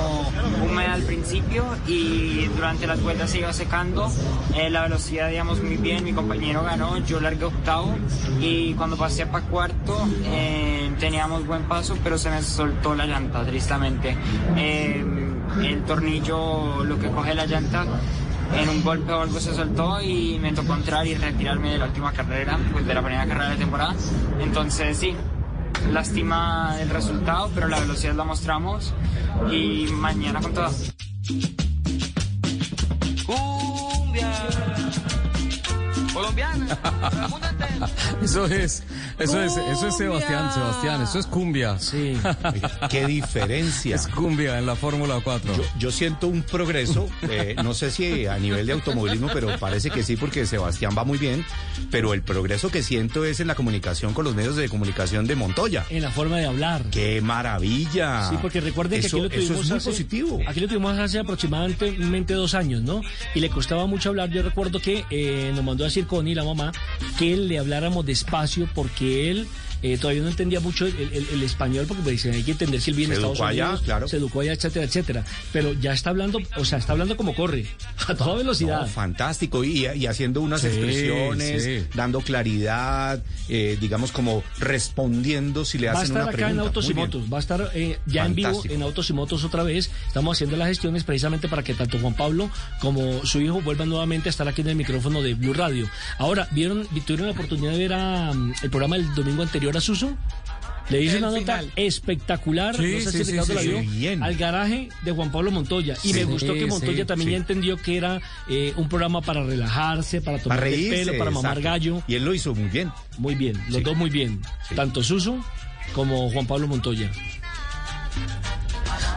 húmeda 0.61 0.93
al 0.93 1.03
principio 1.03 1.65
y 1.87 2.47
durante 2.49 2.89
las 2.89 3.01
vueltas 3.01 3.31
se 3.31 3.39
iba 3.39 3.53
secando, 3.53 4.11
eh, 4.57 4.71
la 4.71 4.83
velocidad 4.83 5.31
digamos 5.31 5.63
muy 5.63 5.77
bien, 5.77 6.03
mi 6.03 6.13
compañero 6.13 6.65
ganó, 6.65 6.99
yo 6.99 7.21
largué 7.21 7.45
octavo 7.45 7.95
y 8.41 8.75
cuando 8.75 8.97
pasé 8.97 9.27
para 9.27 9.47
cuarto 9.47 9.97
eh, 10.25 10.91
teníamos 10.99 11.47
buen 11.47 11.63
paso 11.63 11.97
pero 12.03 12.19
se 12.19 12.29
me 12.29 12.43
soltó 12.43 12.97
la 12.97 13.07
llanta 13.07 13.45
tristemente. 13.45 14.17
Eh, 14.57 15.05
el 15.63 15.85
tornillo, 15.85 16.83
lo 16.85 16.99
que 16.99 17.09
coge 17.09 17.35
la 17.35 17.47
llanta, 17.47 17.87
en 18.57 18.69
un 18.69 18.83
golpe 18.83 19.13
o 19.13 19.21
algo 19.21 19.39
se 19.39 19.55
soltó 19.55 20.01
y 20.01 20.41
me 20.41 20.53
tocó 20.53 20.75
entrar 20.75 21.07
y 21.07 21.15
retirarme 21.15 21.71
de 21.71 21.79
la 21.79 21.85
última 21.87 22.13
carrera, 22.13 22.59
pues 22.73 22.85
de 22.85 22.95
la 22.95 23.03
primera 23.03 23.27
carrera 23.27 23.51
de 23.51 23.57
temporada. 23.57 23.95
Entonces 24.41 24.99
sí, 24.99 25.15
lástima 25.93 26.77
el 26.81 26.91
resultado, 26.91 27.51
pero 27.55 27.69
la 27.69 27.79
velocidad 27.81 28.15
la 28.15 28.25
mostramos 28.25 28.93
y 29.51 29.87
mañana 29.93 30.41
con 30.41 30.55
todo. 30.55 30.71
Colombiana. 36.15 36.79
Eso 38.23 38.47
es, 38.47 38.83
eso 39.19 39.43
es, 39.43 39.57
eso 39.57 39.89
es 39.89 39.97
Sebastián, 39.97 40.51
Sebastián, 40.53 41.03
eso 41.03 41.19
es 41.19 41.27
cumbia. 41.27 41.79
Sí. 41.79 42.17
Qué 42.91 43.07
diferencia. 43.07 43.97
Es 43.97 44.07
cumbia 44.07 44.59
en 44.59 44.67
la 44.67 44.77
Fórmula 44.77 45.21
4. 45.23 45.55
Yo, 45.57 45.63
yo, 45.79 45.91
siento 45.91 46.29
un 46.29 46.43
progreso, 46.43 47.07
eh, 47.29 47.55
no 47.63 47.75
sé 47.75 47.91
si 47.91 48.27
a 48.27 48.39
nivel 48.39 48.67
de 48.67 48.73
automovilismo, 48.73 49.29
pero 49.33 49.59
parece 49.59 49.91
que 49.91 50.03
sí, 50.03 50.17
porque 50.17 50.47
Sebastián 50.47 50.95
va 50.97 51.05
muy 51.05 51.19
bien, 51.19 51.45
pero 51.91 52.15
el 52.15 52.23
progreso 52.23 52.71
que 52.71 52.83
siento 52.83 53.25
es 53.25 53.41
en 53.41 53.49
la 53.49 53.55
comunicación 53.55 54.15
con 54.15 54.25
los 54.25 54.35
medios 54.35 54.57
de 54.57 54.69
comunicación 54.69 55.27
de 55.27 55.37
Montoya. 55.37 55.85
En 55.91 56.03
la 56.03 56.11
forma 56.11 56.39
de 56.39 56.47
hablar. 56.47 56.85
¡Qué 56.91 57.21
maravilla! 57.21 58.31
Sí, 58.31 58.39
porque 58.41 58.61
recuerden 58.61 59.01
que 59.01 59.07
eso, 59.07 59.19
aquí 59.19 59.23
lo 59.25 59.29
tuvimos 59.31 59.51
eso 59.51 59.61
es 59.61 59.69
muy 59.69 59.77
hace, 59.77 59.91
positivo. 59.91 60.41
Aquí 60.47 60.61
lo 60.61 60.69
tuvimos 60.69 60.99
hace 60.99 61.19
aproximadamente 61.19 62.35
dos 62.35 62.55
años, 62.55 62.83
¿no? 62.83 63.03
Y 63.35 63.41
le 63.41 63.51
costaba 63.51 63.87
mucho 63.87 64.11
hablar. 64.11 64.31
Yo 64.31 64.43
recuerdo 64.43 64.81
que 64.81 65.05
eh, 65.11 65.53
nos 65.55 65.65
mandó 65.65 65.85
a 65.85 65.89
decir 65.89 66.04
Connie, 66.07 66.35
la 66.35 66.45
mamá, 66.45 66.73
que 67.19 67.37
le 67.37 67.59
habláramos 67.59 68.07
despacio 68.07 68.69
porque 68.75 69.31
él 69.31 69.49
eh, 69.85 69.99
todavía 69.99 70.23
no 70.23 70.29
entendía 70.29 70.61
mucho 70.61 70.87
el, 70.87 70.95
el- 71.13 71.29
el 71.35 71.43
español 71.43 71.85
porque 71.87 72.03
me 72.03 72.11
dicen, 72.11 72.33
hay 72.35 72.43
que 72.43 72.53
entender 72.53 72.81
si 72.81 72.91
él 72.91 72.97
viene 72.97 73.15
Se 73.15 73.21
de 73.21 73.27
Estados 73.27 73.39
educó 73.39 73.47
allá, 73.49 73.65
Unidos, 73.69 73.83
claro. 73.85 74.09
se 74.09 74.17
educó 74.17 74.41
allá, 74.41 74.53
etcétera, 74.55 74.85
etcétera. 74.87 75.25
Pero 75.53 75.73
ya 75.75 75.93
está 75.93 76.11
hablando, 76.11 76.39
o 76.57 76.65
sea, 76.65 76.79
está 76.79 76.93
hablando 76.93 77.17
como 77.17 77.35
corre, 77.35 77.67
a 78.09 78.15
toda 78.15 78.37
velocidad. 78.37 78.81
No, 78.81 78.87
fantástico. 78.89 79.63
Y, 79.63 79.87
y 79.87 80.07
haciendo 80.07 80.41
unas 80.41 80.63
Sí, 80.63 80.69
expresiones, 80.69 81.63
sí. 81.63 81.87
dando 81.95 82.21
claridad, 82.23 83.23
eh, 83.49 83.77
digamos 83.81 84.11
como 84.13 84.43
respondiendo 84.59 85.65
si 85.65 85.79
le 85.79 85.87
Va 85.89 85.93
a 85.93 85.97
hacen 85.97 86.07
estar 86.07 86.23
una 86.23 86.31
acá 86.31 86.37
pregunta. 86.39 86.63
en 86.63 86.67
Autos 86.67 86.85
y 86.85 86.93
bien. 86.93 87.07
Motos, 87.07 87.23
va 87.33 87.37
a 87.37 87.41
estar 87.41 87.71
eh, 87.75 87.99
ya 88.07 88.25
en 88.27 88.35
vivo 88.35 88.63
en 88.69 88.83
Autos 88.83 89.11
y 89.11 89.13
Motos 89.13 89.45
otra 89.45 89.63
vez. 89.63 89.91
Estamos 90.07 90.37
haciendo 90.37 90.57
las 90.57 90.69
gestiones 90.69 91.05
precisamente 91.05 91.49
para 91.49 91.63
que 91.63 91.75
tanto 91.75 91.99
Juan 91.99 92.15
Pablo 92.15 92.51
como 92.81 93.25
su 93.27 93.41
hijo 93.41 93.61
vuelvan 93.61 93.89
nuevamente 93.89 94.29
a 94.29 94.31
estar 94.31 94.47
aquí 94.49 94.63
en 94.63 94.69
el 94.69 94.77
micrófono 94.77 95.21
de 95.23 95.35
Blue 95.35 95.53
Radio. 95.53 95.89
Ahora, 96.19 96.49
¿vieron, 96.53 96.87
tuvieron 97.07 97.27
la 97.27 97.33
oportunidad 97.33 97.73
de 97.73 97.79
ver 97.79 97.93
a, 97.95 98.33
mm, 98.33 98.55
el 98.63 98.71
programa 98.71 98.97
del 98.97 99.15
domingo 99.15 99.43
anterior 99.43 99.74
a 99.77 99.81
Suso? 99.81 100.17
Le 100.91 101.01
hice 101.01 101.17
El 101.17 101.25
una 101.25 101.29
nota 101.29 101.41
final. 101.61 101.73
espectacular, 101.77 102.77
Sí, 102.77 102.83
no 102.83 103.01
sé 103.01 103.11
sí, 103.13 103.19
si 103.19 103.25
sí, 103.25 103.31
Ricardo 103.33 103.47
sí, 103.47 103.55
la 103.55 103.61
sí. 103.83 103.87
vio, 103.97 104.23
al 104.25 104.37
garaje 104.37 104.89
de 105.03 105.13
Juan 105.13 105.33
Pablo 105.33 105.51
Montoya. 105.51 105.95
Y 106.03 106.09
Sí, 106.09 106.13
me 106.15 106.25
gustó 106.25 106.53
que 106.53 106.67
Montoya 106.67 106.99
sí, 106.99 107.05
también 107.07 107.29
sí. 107.29 107.33
ya 107.33 107.39
entendió 107.39 107.77
que 107.79 107.97
era 107.97 108.21
eh, 108.51 108.75
un 108.77 108.87
programa 108.91 109.23
para 109.23 109.43
relajarse, 109.45 110.21
para 110.21 110.39
tomar 110.39 110.59
Para 110.59 110.69
el 110.69 110.91
pelo, 110.91 111.13
para 111.17 111.31
mamar 111.31 111.59
exacto. 111.59 111.71
gallo. 111.71 112.03
Y 112.07 112.17
él 112.17 112.25
lo 112.27 112.35
hizo 112.35 112.55
muy 112.55 112.69
bien. 112.69 112.93
Muy 113.17 113.35
bien, 113.35 113.57
los 113.69 113.79
Sí. 113.79 113.83
dos 113.83 113.97
muy 113.97 114.11
bien. 114.11 114.43
Sí. 114.69 114.75
Tanto 114.75 115.03
Suso 115.03 115.43
como 115.95 116.31
Juan 116.31 116.47
Pablo 116.47 116.67
Montoya. 116.69 117.11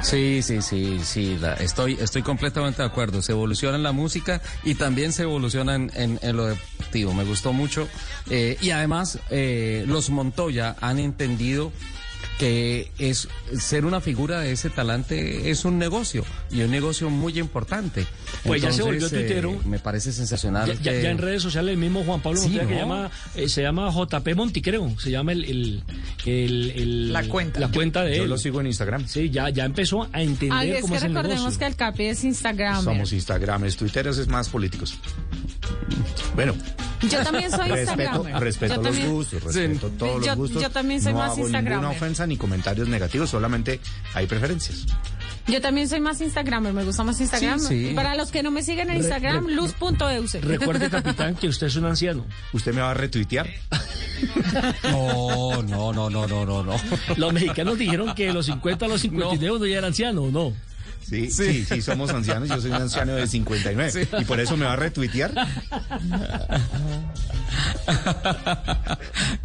Sí, 0.01 0.41
sí, 0.41 0.61
sí, 0.61 0.99
sí, 1.03 1.37
la- 1.39 1.53
estoy, 1.55 1.97
estoy 1.99 2.21
completamente 2.21 2.81
de 2.81 2.87
acuerdo. 2.87 3.21
Se 3.21 3.31
evoluciona 3.31 3.77
en 3.77 3.83
la 3.83 3.91
música 3.91 4.41
y 4.63 4.75
también 4.75 5.11
se 5.13 5.23
evoluciona 5.23 5.75
en, 5.75 6.19
lo 6.35 6.45
deportivo. 6.47 7.13
Me 7.13 7.23
gustó 7.23 7.53
mucho. 7.53 7.87
Eh, 8.29 8.57
y 8.61 8.71
además, 8.71 9.19
eh, 9.29 9.83
los 9.87 10.09
Montoya 10.09 10.75
han 10.81 10.99
entendido 10.99 11.71
que 12.37 12.91
es 12.99 13.27
ser 13.59 13.85
una 13.85 13.99
figura 13.99 14.41
de 14.41 14.51
ese 14.51 14.69
talante 14.69 15.49
es 15.49 15.65
un 15.65 15.79
negocio 15.79 16.23
y 16.51 16.61
un 16.61 16.69
negocio 16.69 17.09
muy 17.09 17.37
importante. 17.39 18.05
Pues 18.43 18.61
ya 18.61 18.71
se 18.71 18.83
volvió 18.83 19.07
eh, 19.07 19.09
tuitero. 19.09 19.59
me 19.65 19.79
parece 19.79 20.11
sensacional. 20.11 20.67
Ya, 20.67 20.73
ya- 20.75 20.91
que- 20.91 21.01
ya 21.01 21.09
en 21.09 21.17
redes 21.17 21.41
sociales 21.41 21.73
el 21.73 21.79
mismo 21.79 22.03
Juan 22.03 22.21
Pablo 22.21 22.39
Sí, 22.39 22.49
Montoya 22.49 22.67
que 22.67 22.73
¿no? 22.75 22.79
llama, 22.81 23.11
eh, 23.35 23.49
se 23.49 23.61
llama 23.63 23.89
JP 23.91 24.35
Monti, 24.35 24.61
creo. 24.61 24.99
Se 24.99 25.09
llama 25.09 25.31
el, 25.31 25.45
el, 25.45 25.83
el- 26.25 26.71
el- 26.75 27.13
La 27.13 27.23
cuenta. 27.23 27.59
La 27.59 27.69
cuenta 27.71 28.03
de 28.03 28.17
Yo 28.17 28.23
él. 28.23 28.29
lo 28.29 28.37
sigo 28.37 28.61
en 28.61 28.67
Instagram. 28.67 29.07
Sí, 29.07 29.29
ya, 29.31 29.49
ya 29.49 29.65
empezó 29.65 30.07
a 30.13 30.21
entender 30.21 30.57
Ay, 30.57 30.71
es 30.73 30.81
cómo 30.81 30.93
que 30.93 30.97
es 30.97 31.03
el 31.03 31.09
recordemos 31.09 31.39
negocio. 31.39 31.59
que 31.59 31.65
el 31.65 31.75
Capi 31.75 32.03
es 32.05 32.23
Instagram. 32.23 32.83
Somos 32.83 33.13
Instagramers, 33.13 33.75
Twitteros 33.77 34.17
es 34.19 34.27
más 34.27 34.47
políticos. 34.49 34.95
Bueno, 36.35 36.53
Yo 37.01 37.23
también 37.23 37.51
soy 37.51 37.67
respeto, 37.69 38.01
Instagramer. 38.01 38.43
respeto 38.43 38.75
Yo 38.75 38.81
los 38.81 38.91
también- 38.91 39.11
gustos, 39.13 39.43
respeto 39.43 39.89
todos 39.91 40.21
Yo- 40.21 40.27
los 40.29 40.37
gustos. 40.37 40.61
yo 40.63 40.69
también 40.71 41.01
soy 41.01 41.13
no 41.13 41.19
más 41.19 41.31
hago 41.31 41.39
Instagramer. 41.41 41.71
ninguna 41.73 41.89
ofensa 41.89 42.25
ni 42.27 42.37
comentarios 42.37 42.87
negativos, 42.89 43.29
solamente 43.29 43.79
hay 44.13 44.25
preferencias. 44.27 44.85
Yo 45.47 45.61
también 45.61 45.87
soy 45.87 46.01
más 46.01 46.19
Instagramer, 46.19 46.73
me 46.73 46.83
gusta 46.83 47.03
más 47.03 47.21
Instagram. 47.21 47.59
Sí, 47.59 47.89
sí. 47.89 47.93
Para 47.95 48.15
los 48.15 48.31
que 48.31 48.43
no 48.43 48.51
me 48.51 48.63
siguen 48.63 48.89
en 48.89 48.97
Instagram, 48.97 49.47
luz.euse. 49.47 50.41
Recuerde, 50.41 50.89
capitán, 50.89 51.35
que 51.35 51.47
usted 51.47 51.67
es 51.67 51.75
un 51.77 51.85
anciano. 51.85 52.25
¿Usted 52.51 52.73
me 52.73 52.81
va 52.81 52.91
a 52.91 52.93
retuitear? 52.95 53.47
No, 54.83 55.61
no, 55.61 55.93
no, 55.93 56.09
no, 56.09 56.27
no, 56.27 56.45
no, 56.45 56.63
no. 56.63 56.75
Los 57.17 57.33
mexicanos 57.33 57.77
dijeron 57.77 58.15
que 58.15 58.25
de 58.27 58.33
los 58.33 58.47
50 58.47 58.85
a 58.85 58.87
los 58.89 59.01
59 59.01 59.55
uno 59.57 59.65
ya 59.67 59.77
era 59.77 59.87
anciano, 59.87 60.23
¿o 60.23 60.31
no? 60.31 60.53
Sí, 61.07 61.31
sí, 61.31 61.63
sí, 61.63 61.81
somos 61.81 62.09
ancianos. 62.09 62.49
Yo 62.49 62.59
soy 62.59 62.71
un 62.71 62.81
anciano 62.81 63.13
de 63.15 63.27
59. 63.27 64.07
¿Y 64.19 64.25
por 64.25 64.39
eso 64.39 64.57
me 64.57 64.65
va 64.65 64.73
a 64.73 64.75
retuitear? 64.75 65.31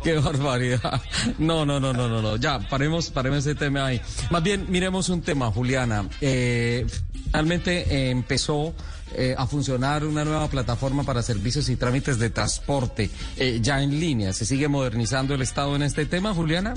Qué 0.02 0.18
barbaridad. 0.18 1.00
No, 1.38 1.64
no, 1.64 1.78
no, 1.78 1.92
no, 1.92 2.08
no, 2.08 2.20
no. 2.20 2.36
Ya, 2.36 2.58
paremos, 2.58 3.10
paremos 3.10 3.38
ese 3.40 3.54
tema 3.54 3.86
ahí. 3.86 4.00
Más 4.30 4.42
bien, 4.42 4.66
miremos 4.68 5.08
un 5.08 5.22
tema, 5.22 5.52
Juliana. 5.52 6.08
Eh, 6.20 6.84
finalmente 7.26 7.86
eh, 7.88 8.10
empezó 8.10 8.74
eh, 9.14 9.34
a 9.36 9.46
funcionar 9.46 10.06
una 10.06 10.24
nueva 10.24 10.48
plataforma 10.48 11.04
para 11.04 11.22
servicios 11.22 11.68
y 11.68 11.76
trámites 11.76 12.18
de 12.18 12.30
transporte 12.30 13.10
eh, 13.36 13.58
ya 13.60 13.82
en 13.82 14.00
línea. 14.00 14.32
¿Se 14.32 14.46
sigue 14.46 14.68
modernizando 14.68 15.34
el 15.34 15.42
Estado 15.42 15.76
en 15.76 15.82
este 15.82 16.06
tema, 16.06 16.32
Juliana? 16.32 16.74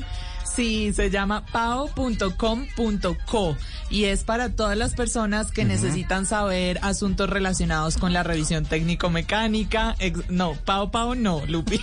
Sí, 0.55 0.93
se 0.93 1.09
llama 1.09 1.45
pao.com.co 1.51 3.57
y 3.89 4.05
es 4.05 4.23
para 4.23 4.49
todas 4.49 4.77
las 4.77 4.93
personas 4.93 5.51
que 5.51 5.65
necesitan 5.65 6.25
saber 6.25 6.79
asuntos 6.81 7.29
relacionados 7.29 7.97
con 7.97 8.13
la 8.13 8.23
revisión 8.23 8.65
técnico-mecánica. 8.65 9.95
No, 10.29 10.53
pao, 10.65 10.91
pao, 10.91 11.13
no, 11.13 11.45
Lupi. 11.45 11.79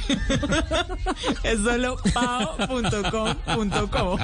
es 1.44 1.60
solo 1.60 1.96
pao.com.co. 2.12 4.18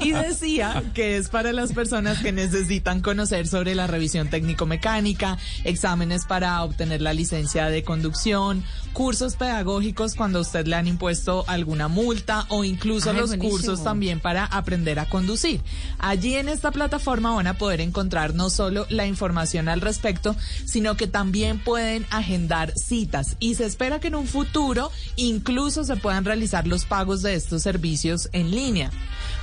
y 0.00 0.12
decía 0.12 0.82
que 0.94 1.16
es 1.16 1.28
para 1.28 1.52
las 1.52 1.72
personas 1.72 2.18
que 2.18 2.32
necesitan 2.32 3.00
conocer 3.00 3.46
sobre 3.46 3.74
la 3.74 3.86
revisión 3.86 4.28
técnico-mecánica, 4.28 5.38
exámenes 5.64 6.26
para 6.26 6.62
obtener 6.64 7.02
la 7.02 7.12
licencia 7.12 7.66
de 7.66 7.84
conducción, 7.84 8.64
cursos 8.92 9.36
pedagógicos 9.36 10.14
cuando 10.14 10.40
a 10.40 10.42
usted 10.42 10.66
le 10.66 10.76
han 10.76 10.88
impuesto 10.88 11.44
alguna 11.46 11.88
multa 11.90 12.46
o 12.48 12.64
incluso 12.64 13.10
Ay, 13.10 13.16
los 13.16 13.28
buenísimo. 13.30 13.50
cursos 13.50 13.84
también 13.84 14.20
para 14.20 14.46
aprender 14.46 14.98
a 14.98 15.06
conducir. 15.08 15.60
Allí 15.98 16.36
en 16.36 16.48
esta 16.48 16.70
plataforma 16.70 17.34
van 17.34 17.46
a 17.46 17.58
poder 17.58 17.80
encontrar 17.82 18.34
no 18.34 18.48
solo 18.48 18.86
la 18.88 19.06
información 19.06 19.68
al 19.68 19.82
respecto, 19.82 20.34
sino 20.64 20.96
que 20.96 21.06
también 21.06 21.58
pueden 21.58 22.06
agendar 22.10 22.72
citas 22.76 23.36
y 23.40 23.56
se 23.56 23.66
espera 23.66 24.00
que 24.00 24.08
en 24.08 24.14
un 24.14 24.26
futuro 24.26 24.90
incluso 25.16 25.84
se 25.84 25.96
puedan 25.96 26.24
realizar 26.24 26.66
los 26.66 26.84
pagos 26.84 27.22
de 27.22 27.34
estos 27.34 27.62
servicios 27.62 28.28
en 28.32 28.50
línea. 28.50 28.90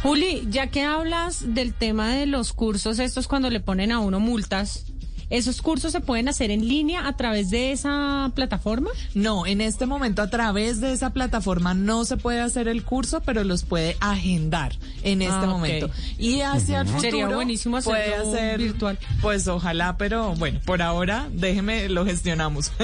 Juli, 0.04 0.48
ya 0.50 0.68
que 0.68 0.84
hablas 0.84 1.54
del 1.54 1.74
tema 1.74 2.10
de 2.16 2.26
los 2.26 2.54
cursos, 2.54 3.00
estos 3.00 3.28
cuando 3.28 3.50
le 3.50 3.60
ponen 3.60 3.92
a 3.92 4.00
uno 4.00 4.20
multas, 4.20 4.86
¿esos 5.30 5.62
cursos 5.62 5.92
se 5.92 6.00
pueden 6.02 6.28
hacer 6.30 6.52
en 6.52 6.68
línea 6.68 7.08
a 7.08 7.16
través 7.18 7.50
de 7.50 7.72
esa 7.72 8.32
plataforma? 8.36 8.90
No, 9.14 9.46
en 9.46 9.62
este 9.62 9.86
momento 9.86 10.22
a 10.22 10.30
través 10.30 10.80
de 10.82 10.94
esa 10.94 11.12
plataforma 11.12 11.74
no 11.74 12.06
se 12.06 12.18
puede 12.18 12.40
hacer 12.42 12.68
el 12.68 12.84
curso, 12.84 13.22
pero 13.22 13.44
los 13.44 13.64
puede 13.64 13.98
agendar 14.00 14.74
en 15.04 15.22
este 15.22 15.34
Ah, 15.38 15.48
momento. 15.48 15.90
Y 16.18 16.42
hacia 16.42 16.82
el 16.82 16.88
futuro 16.88 17.02
Sería 17.02 17.28
buenísimo 17.28 17.78
hacerlo 17.78 18.00
puede 18.00 18.16
hacer 18.16 18.58
virtual. 18.60 19.00
Pues 19.22 19.48
ojalá, 19.48 19.98
pero 19.98 20.34
bueno, 20.36 20.60
por 20.66 20.82
ahora 20.82 21.28
déjeme 21.32 21.90
lo 21.90 22.06
gestionamos. 22.06 22.72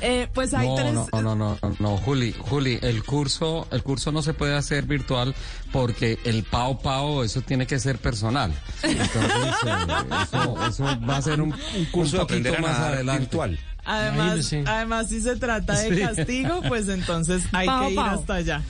Eh, 0.00 0.28
pues 0.34 0.52
hay 0.54 0.68
no, 0.68 0.74
tres. 0.74 0.94
no, 0.94 1.08
no, 1.12 1.34
no, 1.34 1.58
no, 1.62 1.76
no, 1.78 1.96
Juli, 1.98 2.32
Juli, 2.36 2.78
el 2.82 3.04
curso, 3.04 3.66
el 3.70 3.82
curso 3.82 4.10
no 4.12 4.22
se 4.22 4.34
puede 4.34 4.54
hacer 4.56 4.84
virtual 4.84 5.34
porque 5.70 6.18
el 6.24 6.42
pao 6.44 6.78
pao, 6.78 7.22
eso 7.24 7.40
tiene 7.42 7.66
que 7.66 7.78
ser 7.78 7.98
personal. 7.98 8.52
Entonces, 8.82 9.54
eh, 9.66 10.24
eso, 10.24 10.66
eso 10.66 10.81
va 10.82 11.16
a 11.16 11.22
ser 11.22 11.40
un, 11.40 11.52
un 11.52 11.84
Curso 11.86 12.18
de 12.18 12.22
poquito 12.22 12.22
aprender 12.48 12.56
a 12.56 12.60
más 12.60 12.70
nadar 12.78 12.94
adelante. 12.94 13.20
virtual. 13.20 13.58
Además, 13.84 14.14
Imagínese. 14.26 14.64
además, 14.66 15.08
si 15.08 15.20
se 15.20 15.36
trata 15.36 15.78
de 15.78 15.94
Sí. 15.96 16.00
castigo, 16.02 16.62
pues 16.68 16.88
entonces 16.88 17.42
hay 17.52 17.66
Pao, 17.66 17.86
que 17.86 17.90
ir 17.90 17.96
pao. 17.96 18.20
hasta 18.20 18.34
allá. 18.34 18.62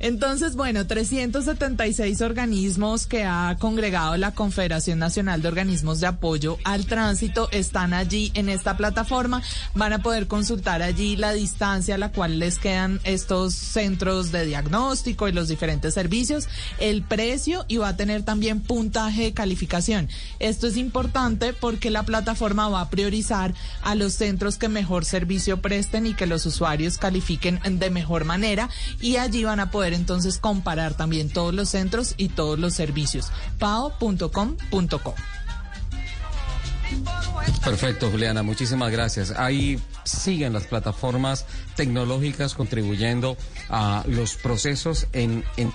Entonces, 0.00 0.54
bueno, 0.54 0.86
376 0.86 2.20
organismos 2.20 3.06
que 3.06 3.24
ha 3.24 3.56
congregado 3.58 4.16
la 4.16 4.30
Confederación 4.30 5.00
Nacional 5.00 5.42
de 5.42 5.48
Organismos 5.48 5.98
de 5.98 6.06
Apoyo 6.06 6.56
al 6.62 6.86
Tránsito 6.86 7.48
están 7.50 7.92
allí 7.92 8.30
en 8.34 8.48
esta 8.48 8.76
plataforma. 8.76 9.42
Van 9.74 9.92
a 9.92 10.02
poder 10.02 10.28
consultar 10.28 10.82
allí 10.82 11.16
la 11.16 11.32
distancia 11.32 11.96
a 11.96 11.98
la 11.98 12.12
cual 12.12 12.38
les 12.38 12.60
quedan 12.60 13.00
estos 13.02 13.54
centros 13.54 14.30
de 14.30 14.46
diagnóstico 14.46 15.26
y 15.26 15.32
los 15.32 15.48
diferentes 15.48 15.94
servicios, 15.94 16.48
el 16.78 17.02
precio 17.02 17.64
y 17.66 17.78
va 17.78 17.88
a 17.88 17.96
tener 17.96 18.22
también 18.22 18.60
puntaje 18.60 19.24
de 19.24 19.34
calificación. 19.34 20.08
Esto 20.38 20.68
es 20.68 20.76
importante 20.76 21.52
porque 21.52 21.90
la 21.90 22.04
plataforma 22.04 22.68
va 22.68 22.82
a 22.82 22.90
priorizar 22.90 23.52
a 23.82 23.96
los 23.96 24.12
centros 24.12 24.58
que 24.58 24.68
mejor 24.68 25.04
servicio 25.04 25.60
presten 25.60 26.06
y 26.06 26.14
que 26.14 26.26
los 26.26 26.46
usuarios 26.46 26.98
califiquen 26.98 27.58
de 27.68 27.90
mejor 27.90 28.24
manera 28.24 28.70
y 29.00 29.16
allí 29.16 29.42
van 29.42 29.58
a 29.58 29.72
poder 29.72 29.87
entonces 29.94 30.38
comparar 30.38 30.94
también 30.94 31.28
todos 31.28 31.54
los 31.54 31.68
centros 31.70 32.14
y 32.16 32.28
todos 32.28 32.58
los 32.58 32.74
servicios. 32.74 33.30
pao.com.co. 33.58 35.14
Perfecto, 37.64 38.10
Juliana, 38.10 38.42
muchísimas 38.42 38.90
gracias. 38.90 39.32
Ahí 39.32 39.78
siguen 40.04 40.52
las 40.52 40.64
plataformas 40.64 41.44
tecnológicas 41.76 42.54
contribuyendo 42.54 43.36
a 43.68 44.04
los 44.06 44.34
procesos 44.34 45.06
en, 45.12 45.44
en 45.56 45.72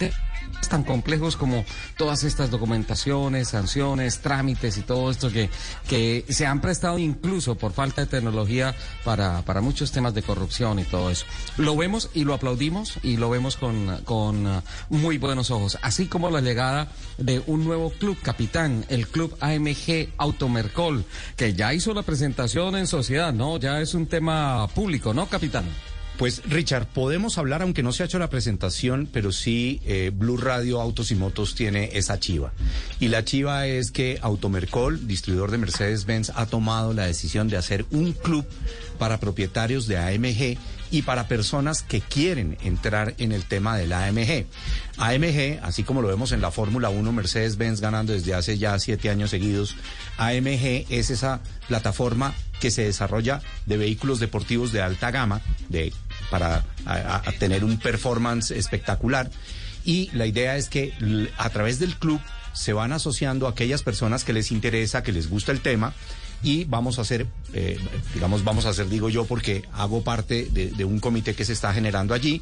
tan 0.70 0.84
complejos 0.84 1.38
como 1.38 1.66
todas 1.98 2.24
estas 2.24 2.52
documentaciones, 2.52 3.50
sanciones, 3.50 4.20
trámites 4.20 4.78
y 4.78 4.82
todo 4.82 5.12
esto 5.12 5.32
que, 5.32 5.50
que 5.88 6.26
se 6.30 6.46
han 6.46 6.62
prestado 6.62 6.98
incluso 6.98 7.56
por 7.56 7.74
falta 7.74 8.02
de 8.02 8.08
tecnología 8.08 8.76
para, 9.04 9.42
para 9.44 9.62
muchos 9.62 9.92
temas 9.92 10.14
de 10.14 10.24
corrupción 10.24 10.80
y 10.80 10.84
todo 10.84 11.10
eso. 11.10 11.26
Lo 11.58 11.76
vemos 11.76 12.10
y 12.14 12.24
lo 12.24 12.34
aplaudimos 12.34 13.00
y 13.04 13.18
lo 13.18 13.30
vemos 13.30 13.58
con, 13.58 14.02
con 14.04 14.46
uh, 14.46 14.62
muy 14.90 15.18
buenos 15.18 15.52
ojos, 15.52 15.78
así 15.82 16.08
como 16.08 16.30
la 16.30 16.42
llegada 16.42 16.88
de 17.18 17.42
un 17.48 17.64
nuevo 17.64 17.92
club 17.92 18.18
capitán, 18.22 18.86
el 18.90 19.08
club 19.08 19.36
AMG 19.40 20.14
Automercol, 20.18 21.06
que 21.36 21.54
ya 21.54 21.74
hizo 21.74 21.94
la 21.94 22.04
presentación 22.04 22.76
en 22.76 22.88
sociedad, 22.88 23.34
¿no? 23.34 23.58
Ya 23.58 23.82
es 23.82 23.94
un 23.94 24.08
tema 24.08 24.68
público, 24.68 25.14
¿no, 25.14 25.28
capitán? 25.28 25.66
Pues 26.18 26.44
Richard, 26.46 26.88
podemos 26.88 27.38
hablar, 27.38 27.64
aunque 27.64 27.82
no 27.82 27.92
se 27.92 28.04
ha 28.04 28.06
hecho 28.06 28.20
la 28.20 28.30
presentación, 28.30 29.10
pero 29.12 29.32
sí 29.32 29.82
eh, 29.86 30.12
Blue 30.14 30.38
Radio 30.38 30.80
Autos 30.80 31.12
y 31.12 31.16
Motos 31.16 31.56
tiene 31.56 31.90
esa 31.94 32.20
chiva. 32.20 32.54
Y 33.00 33.08
la 33.08 33.26
chiva 33.26 33.66
es 33.66 33.92
que 33.92 34.20
Automercol, 34.22 35.08
distribuidor 35.08 35.50
de 35.50 35.58
Mercedes-Benz, 35.58 36.32
ha 36.36 36.46
tomado 36.46 36.94
la 36.94 37.08
decisión 37.08 37.48
de 37.48 37.58
hacer 37.58 37.86
un 37.90 38.14
club 38.14 38.46
para 39.00 39.20
propietarios 39.20 39.88
de 39.88 39.98
AMG 39.98 40.60
y 40.94 41.02
para 41.02 41.28
personas 41.28 41.82
que 41.82 42.02
quieren 42.02 42.56
entrar 42.62 43.16
en 43.18 43.32
el 43.32 43.46
tema 43.46 43.76
del 43.76 43.94
AMG. 43.94 44.46
AMG, 44.98 45.60
así 45.64 45.82
como 45.82 46.04
lo 46.04 46.08
vemos 46.08 46.32
en 46.34 46.40
la 46.40 46.52
Fórmula 46.52 46.90
1, 46.90 47.12
Mercedes-Benz 47.12 47.82
ganando 47.82 48.14
desde 48.14 48.36
hace 48.36 48.60
ya 48.60 48.78
siete 48.78 49.10
años 49.10 49.32
seguidos, 49.32 49.76
AMG 50.20 50.86
es 50.90 51.10
esa 51.10 51.42
plataforma 51.68 52.36
que 52.60 52.70
se 52.70 52.84
desarrolla 52.84 53.42
de 53.66 53.78
vehículos 53.78 54.20
deportivos 54.20 54.72
de 54.72 54.84
alta 54.84 55.10
gama, 55.10 55.42
de, 55.68 55.92
para 56.30 56.64
tener 57.40 57.64
un 57.64 57.80
performance 57.80 58.52
espectacular. 58.52 59.32
Y 59.84 60.12
la 60.14 60.28
idea 60.28 60.58
es 60.58 60.70
que 60.70 60.94
a 61.40 61.50
través 61.50 61.80
del 61.80 61.96
club 61.96 62.22
se 62.54 62.72
van 62.72 62.94
asociando 62.94 63.48
aquellas 63.48 63.82
personas 63.82 64.24
que 64.24 64.32
les 64.32 64.52
interesa, 64.52 65.02
que 65.02 65.12
les 65.12 65.28
gusta 65.28 65.52
el 65.52 65.62
tema, 65.62 65.96
y 66.44 66.66
vamos 66.66 67.00
a 67.00 67.04
hacer, 67.04 67.26
eh, 67.54 67.80
digamos, 68.14 68.44
vamos 68.44 68.66
a 68.66 68.70
hacer, 68.70 68.90
digo 68.90 69.10
yo, 69.10 69.26
porque 69.26 69.64
hago 69.74 70.04
parte 70.04 70.46
de, 70.52 70.86
un 70.86 71.00
comité 71.00 71.34
que 71.34 71.46
se 71.46 71.54
está 71.54 71.74
generando 71.74 72.14
allí 72.14 72.42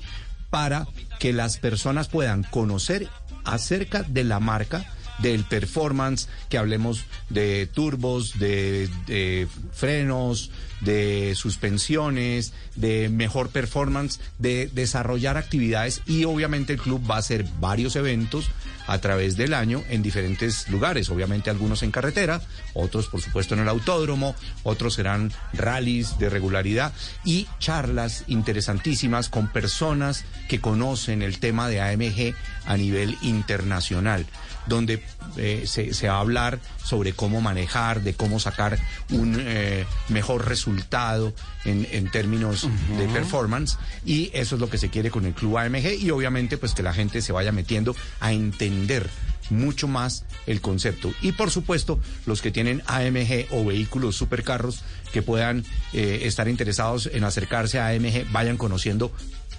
para 0.50 0.88
que 1.20 1.32
las 1.32 1.58
personas 1.58 2.08
puedan 2.08 2.44
conocer 2.44 3.08
acerca 3.46 4.04
de 4.04 4.24
la 4.24 4.40
marca, 4.40 4.86
del 5.20 5.44
performance, 5.44 6.28
que 6.50 6.58
hablemos 6.58 7.06
de 7.30 7.68
turbos, 7.68 8.40
de, 8.40 8.90
de 9.06 9.48
frenos, 9.72 10.50
de 10.82 11.36
suspensiones, 11.36 12.54
de 12.76 13.10
mejor 13.10 13.50
performance, 13.50 14.20
de 14.40 14.68
desarrollar 14.74 15.38
actividades 15.38 16.02
y 16.08 16.24
obviamente 16.24 16.74
el 16.74 16.80
club 16.80 17.02
va 17.10 17.16
a 17.16 17.20
hacer 17.20 17.46
varios 17.60 17.96
eventos 17.96 18.50
a 18.88 18.98
través 19.00 19.38
del 19.38 19.54
año 19.54 19.84
en 19.90 20.04
diferentes 20.04 20.70
lugares, 20.70 21.10
obviamente 21.10 21.50
algunos 21.50 21.84
en 21.84 21.92
carretera, 21.92 22.42
otros 22.74 23.08
por 23.08 23.22
supuesto 23.22 23.54
en 23.54 23.62
el 23.62 23.70
autódromo, 23.70 24.36
otros 24.64 24.96
serán 24.96 25.32
rallies 25.54 26.18
de 26.20 26.30
regularidad 26.30 26.94
y 27.24 27.48
charlas 27.60 28.24
interesantísimas 28.28 29.30
con 29.30 29.48
personas 29.48 30.26
que 30.48 30.62
conocen 30.62 31.22
el 31.22 31.40
tema 31.40 31.70
de 31.70 31.82
AMG 31.82 32.36
a 32.66 32.78
nivel 32.78 33.18
internacional 33.22 34.26
donde 34.68 35.04
eh, 35.38 35.64
se, 35.66 35.94
se 35.94 36.08
va 36.08 36.16
a 36.16 36.20
hablar 36.20 36.60
sobre 36.84 37.14
cómo 37.14 37.42
manejar, 37.42 38.02
de 38.02 38.14
cómo 38.14 38.40
sacar 38.40 38.80
un 39.12 39.38
eh, 39.40 39.86
mejor 40.10 40.48
resultado 40.48 41.34
en, 41.66 41.88
en 41.92 42.10
términos 42.10 42.68
de 42.98 43.08
performance. 43.08 43.78
Y 44.06 44.30
eso 44.34 44.56
es 44.56 44.62
lo 44.62 44.70
que 44.70 44.78
se 44.78 44.90
quiere 44.90 45.12
con 45.12 45.26
el 45.26 45.34
club 45.34 45.58
AMG 45.58 46.00
y 46.00 46.12
obviamente 46.12 46.58
pues 46.58 46.74
que 46.74 46.84
la 46.84 46.94
gente 46.94 47.22
se 47.22 47.32
vaya 47.32 47.52
metiendo 47.52 47.96
a 48.20 48.34
entender 48.34 49.10
mucho 49.52 49.88
más 49.88 50.26
el 50.48 50.62
concepto. 50.62 51.14
Y 51.22 51.34
por 51.34 51.52
supuesto 51.52 52.00
los 52.26 52.42
que 52.42 52.52
tienen 52.52 52.82
AMG 52.88 53.48
o 53.52 53.66
vehículos 53.66 54.16
supercarros 54.16 54.84
que 55.12 55.22
puedan 55.22 55.66
eh, 55.94 56.22
estar 56.24 56.48
interesados 56.48 57.10
en 57.12 57.24
acercarse 57.24 57.80
a 57.80 57.90
AMG 57.90 58.32
vayan 58.32 58.58
conociendo 58.58 59.12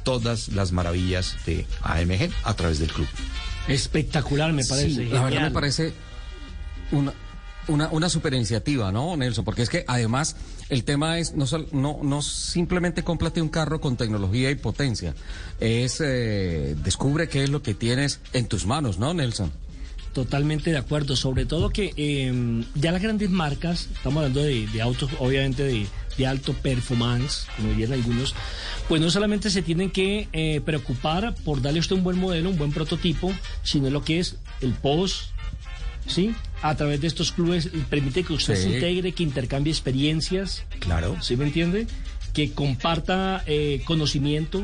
todas 0.02 0.48
las 0.48 0.72
maravillas 0.72 1.36
de 1.46 1.66
AMG 1.82 2.30
a 2.44 2.54
través 2.54 2.78
del 2.78 2.92
club. 2.92 3.08
Espectacular, 3.68 4.52
me 4.52 4.64
parece. 4.64 4.94
Sí, 4.94 5.04
la 5.06 5.24
verdad 5.24 5.42
me 5.42 5.50
parece 5.50 5.92
una, 6.90 7.12
una, 7.68 7.88
una 7.88 8.08
super 8.08 8.34
iniciativa, 8.34 8.90
¿no, 8.92 9.16
Nelson? 9.16 9.44
Porque 9.44 9.62
es 9.62 9.70
que 9.70 9.84
además 9.86 10.36
el 10.68 10.84
tema 10.84 11.18
es 11.18 11.34
no, 11.34 11.46
no, 11.72 12.00
no 12.02 12.22
simplemente 12.22 13.02
cómprate 13.02 13.40
un 13.40 13.48
carro 13.48 13.80
con 13.80 13.96
tecnología 13.96 14.50
y 14.50 14.54
potencia, 14.56 15.14
es 15.60 16.00
eh, 16.00 16.76
descubre 16.82 17.28
qué 17.28 17.44
es 17.44 17.50
lo 17.50 17.62
que 17.62 17.74
tienes 17.74 18.20
en 18.32 18.46
tus 18.46 18.66
manos, 18.66 18.98
¿no, 18.98 19.14
Nelson? 19.14 19.52
Totalmente 20.12 20.70
de 20.70 20.76
acuerdo, 20.76 21.16
sobre 21.16 21.46
todo 21.46 21.70
que 21.70 21.94
eh, 21.96 22.62
ya 22.74 22.92
las 22.92 23.00
grandes 23.00 23.30
marcas, 23.30 23.88
estamos 23.94 24.18
hablando 24.18 24.42
de, 24.42 24.66
de 24.66 24.82
autos 24.82 25.08
obviamente 25.18 25.62
de, 25.62 25.86
de 26.18 26.26
alto 26.26 26.52
performance, 26.52 27.46
como 27.56 27.70
dirían 27.70 27.94
algunos, 27.94 28.34
pues 28.88 29.00
no 29.00 29.10
solamente 29.10 29.48
se 29.48 29.62
tienen 29.62 29.90
que 29.90 30.28
eh, 30.34 30.60
preocupar 30.62 31.34
por 31.46 31.62
darle 31.62 31.78
a 31.78 31.80
usted 31.80 31.96
un 31.96 32.04
buen 32.04 32.18
modelo, 32.18 32.50
un 32.50 32.58
buen 32.58 32.72
prototipo, 32.72 33.32
sino 33.62 33.88
lo 33.88 34.04
que 34.04 34.18
es 34.18 34.36
el 34.60 34.72
post, 34.74 35.28
¿sí? 36.06 36.34
A 36.60 36.74
través 36.76 37.00
de 37.00 37.06
estos 37.06 37.32
clubes 37.32 37.70
permite 37.88 38.22
que 38.22 38.34
usted 38.34 38.54
Sí. 38.56 38.64
se 38.64 38.74
integre, 38.74 39.12
que 39.12 39.22
intercambie 39.22 39.72
experiencias. 39.72 40.62
Claro. 40.80 41.16
¿Sí 41.22 41.36
me 41.36 41.46
entiende? 41.46 41.86
Que 42.32 42.52
comparta 42.52 43.42
eh, 43.46 43.82
conocimiento. 43.84 44.62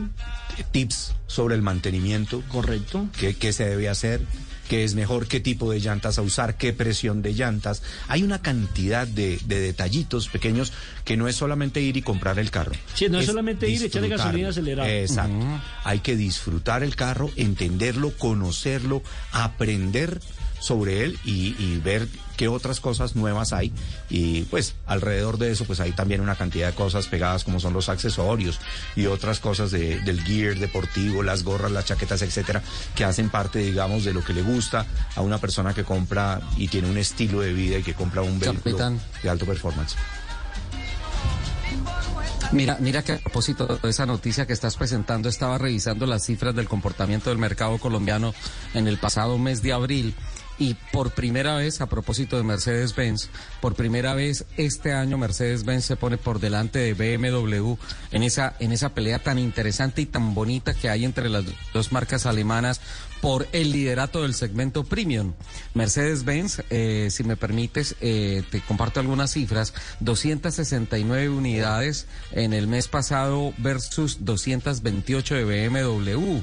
Tips 0.73 1.15
sobre 1.27 1.55
el 1.55 1.63
mantenimiento. 1.63 2.43
Correcto. 2.49 3.07
¿Qué, 3.19 3.35
qué 3.37 3.53
se 3.53 3.69
debe 3.69 3.89
hacer? 3.89 4.23
¿Qué 4.69 4.85
es 4.85 4.95
mejor? 4.95 5.29
¿Qué 5.29 5.41
tipo 5.41 5.71
de 5.71 5.81
llantas 5.81 6.19
a 6.19 6.23
usar? 6.23 6.59
¿Qué 6.59 6.75
presión 6.75 7.23
de 7.23 7.33
llantas? 7.33 7.83
Hay 8.07 8.23
una 8.23 8.41
cantidad 8.43 9.07
de, 9.07 9.39
de 9.47 9.61
detallitos 9.61 10.29
pequeños 10.29 10.73
que 11.05 11.17
no 11.17 11.27
es 11.27 11.37
solamente 11.37 11.81
ir 11.81 11.97
y 11.97 12.03
comprar 12.03 12.39
el 12.39 12.51
carro. 12.51 12.73
Sí, 12.93 13.09
no 13.09 13.19
es 13.19 13.27
solamente 13.27 13.67
ir, 13.69 13.83
echarle 13.83 14.09
disfrutarlo. 14.09 14.19
gasolina, 14.19 14.49
acelerar. 14.51 14.91
Exacto. 14.91 15.47
Hay 15.85 16.01
que 16.01 16.17
disfrutar 16.17 16.83
el 16.83 16.97
carro, 16.97 17.31
entenderlo, 17.37 18.13
conocerlo, 18.19 19.03
aprender 19.33 20.21
sobre 20.61 21.05
él 21.05 21.19
y, 21.25 21.55
y 21.59 21.81
ver 21.83 22.07
qué 22.39 22.49
otras 22.49 22.81
cosas 22.81 23.17
nuevas 23.17 23.53
hay 23.53 23.71
y 24.09 24.43
pues 24.45 24.75
alrededor 24.87 25.37
de 25.37 25.51
eso 25.51 25.67
pues 25.67 25.81
hay 25.81 25.93
también 25.93 26.23
una 26.23 26.37
cantidad 26.37 26.69
de 26.69 26.75
cosas 26.75 27.07
pegadas 27.09 27.45
como 27.45 27.61
son 27.61 27.75
los 27.75 27.91
accesorios 27.91 28.59
y 28.97 29.05
otras 29.07 29.41
cosas 29.41 29.71
de- 29.71 30.01
del 30.01 30.23
gear 30.23 30.57
deportivo, 30.59 31.23
las 31.23 31.43
gorras, 31.43 31.71
las 31.73 31.85
chaquetas, 31.85 32.23
etcétera, 32.23 32.63
que 32.95 33.05
hacen 33.05 33.29
parte 33.29 33.59
digamos 33.59 34.05
de 34.05 34.15
lo 34.15 34.25
que 34.25 34.33
le 34.33 34.43
gusta 34.43 34.87
a 35.17 35.21
una 35.21 35.37
persona 35.39 35.75
que 35.75 35.85
compra 35.85 36.41
y 36.57 36.69
tiene 36.69 36.89
un 36.89 36.97
estilo 36.97 37.41
de 37.41 37.53
vida 37.53 37.79
y 37.79 37.83
que 37.83 37.93
compra 37.95 38.23
un 38.23 38.39
vehículo 38.39 38.63
Capitán. 38.63 39.01
de 39.23 39.29
alto 39.29 39.45
performance. 39.45 39.97
Mira, 42.53 42.79
mira 42.81 43.03
que 43.03 43.13
a 43.13 43.19
propósito 43.19 43.67
de 43.83 43.91
esa 43.91 44.07
noticia 44.07 44.47
que 44.47 44.55
estás 44.55 44.77
presentando, 44.77 45.29
estaba 45.29 45.59
revisando 45.59 46.07
las 46.07 46.25
cifras 46.25 46.55
del 46.55 46.67
comportamiento 46.67 47.29
del 47.29 47.39
mercado 47.39 47.77
colombiano 47.79 48.33
en 48.73 48.89
el 48.89 48.97
pasado 48.97 49.37
mes 49.37 49.61
de 49.61 49.75
abril 49.75 50.15
y 50.59 50.75
por 50.93 51.13
primera 51.13 51.57
vez, 51.57 51.81
a 51.81 51.87
propósito 51.87 52.37
de 52.37 52.43
Mercedes-Benz, 52.43 53.31
por 53.61 53.75
primera 53.75 54.15
vez 54.15 54.45
este 54.57 54.93
año 54.93 55.19
Mercedes-Benz 55.19 55.85
se 55.85 55.97
pone 55.97 56.19
por 56.19 56.41
delante 56.41 56.79
de 56.79 56.95
BMW 56.95 57.75
en 58.11 58.23
esa, 58.23 58.57
en 58.59 58.73
esa 58.73 58.95
pelea 58.95 59.19
tan 59.21 59.39
interesante 59.39 60.03
y 60.03 60.07
tan 60.07 60.35
bonita 60.35 60.75
que 60.75 60.89
hay 60.89 61.05
entre 61.05 61.29
las 61.29 61.45
dos 61.73 61.93
marcas 61.93 62.27
alemanas 62.27 62.81
por 63.21 63.49
el 63.53 63.73
liderato 63.73 64.23
del 64.23 64.35
segmento 64.35 64.85
premium. 64.85 65.35
Mercedes-Benz, 65.75 66.63
eh, 66.71 67.09
si 67.11 67.25
me 67.25 67.37
permites, 67.37 67.97
eh, 68.01 68.43
te 68.51 68.61
comparto 68.61 69.01
algunas 69.01 69.33
cifras, 69.33 69.75
269 70.01 71.29
unidades 71.29 72.07
en 72.33 72.53
el 72.53 72.67
mes 72.67 72.89
pasado 72.89 73.53
versus 73.59 74.25
228 74.25 75.35
de 75.35 75.69
BMW. 75.69 76.43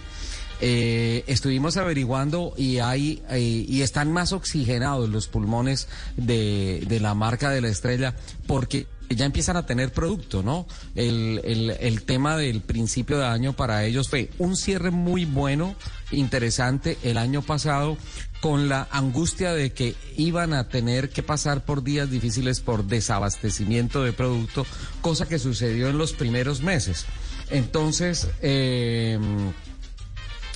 Eh, 0.61 1.23
estuvimos 1.27 1.75
averiguando 1.77 2.53
y 2.57 2.79
hay 2.79 3.21
eh, 3.29 3.39
y 3.39 3.81
están 3.81 4.11
más 4.11 4.31
oxigenados 4.31 5.09
los 5.09 5.27
pulmones 5.27 5.89
de, 6.15 6.83
de 6.87 6.99
la 6.99 7.13
marca 7.13 7.49
de 7.49 7.59
la 7.59 7.67
estrella 7.67 8.15
porque 8.47 8.87
ya 9.09 9.25
empiezan 9.25 9.57
a 9.57 9.65
tener 9.65 9.91
producto, 9.91 10.41
¿no? 10.43 10.65
El, 10.95 11.41
el, 11.43 11.71
el 11.79 12.03
tema 12.03 12.37
del 12.37 12.61
principio 12.61 13.19
de 13.19 13.25
año 13.25 13.53
para 13.53 13.83
ellos 13.85 14.09
fue 14.09 14.29
un 14.39 14.55
cierre 14.55 14.91
muy 14.91 15.25
bueno, 15.25 15.75
interesante 16.11 16.97
el 17.03 17.17
año 17.17 17.41
pasado 17.41 17.97
con 18.41 18.69
la 18.69 18.87
angustia 18.91 19.53
de 19.53 19.73
que 19.73 19.95
iban 20.17 20.53
a 20.53 20.69
tener 20.69 21.09
que 21.09 21.23
pasar 21.23 21.65
por 21.65 21.83
días 21.83 22.09
difíciles 22.09 22.59
por 22.59 22.85
desabastecimiento 22.85 24.03
de 24.03 24.13
producto, 24.13 24.65
cosa 25.01 25.27
que 25.27 25.39
sucedió 25.39 25.89
en 25.89 25.97
los 25.97 26.13
primeros 26.13 26.61
meses. 26.61 27.05
Entonces, 27.49 28.27
eh, 28.41 29.19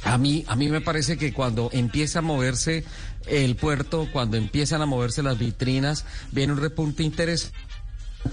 a 0.04 0.18
mí, 0.18 0.46
a 0.48 0.56
mí 0.56 0.70
me 0.70 0.82
parece 0.82 1.18
que 1.18 1.34
cuando 1.34 1.70
empieza 1.74 2.20
a 2.20 2.22
moverse 2.22 2.84
el 3.28 3.56
puerto, 3.56 4.08
cuando 4.12 4.38
empiezan 4.38 4.82
a 4.82 4.86
moverse 4.86 5.24
las 5.24 5.38
vitrinas, 5.38 6.06
viene 6.32 6.54
un 6.54 6.60
repunte 6.60 7.04
interesante. 7.04 7.58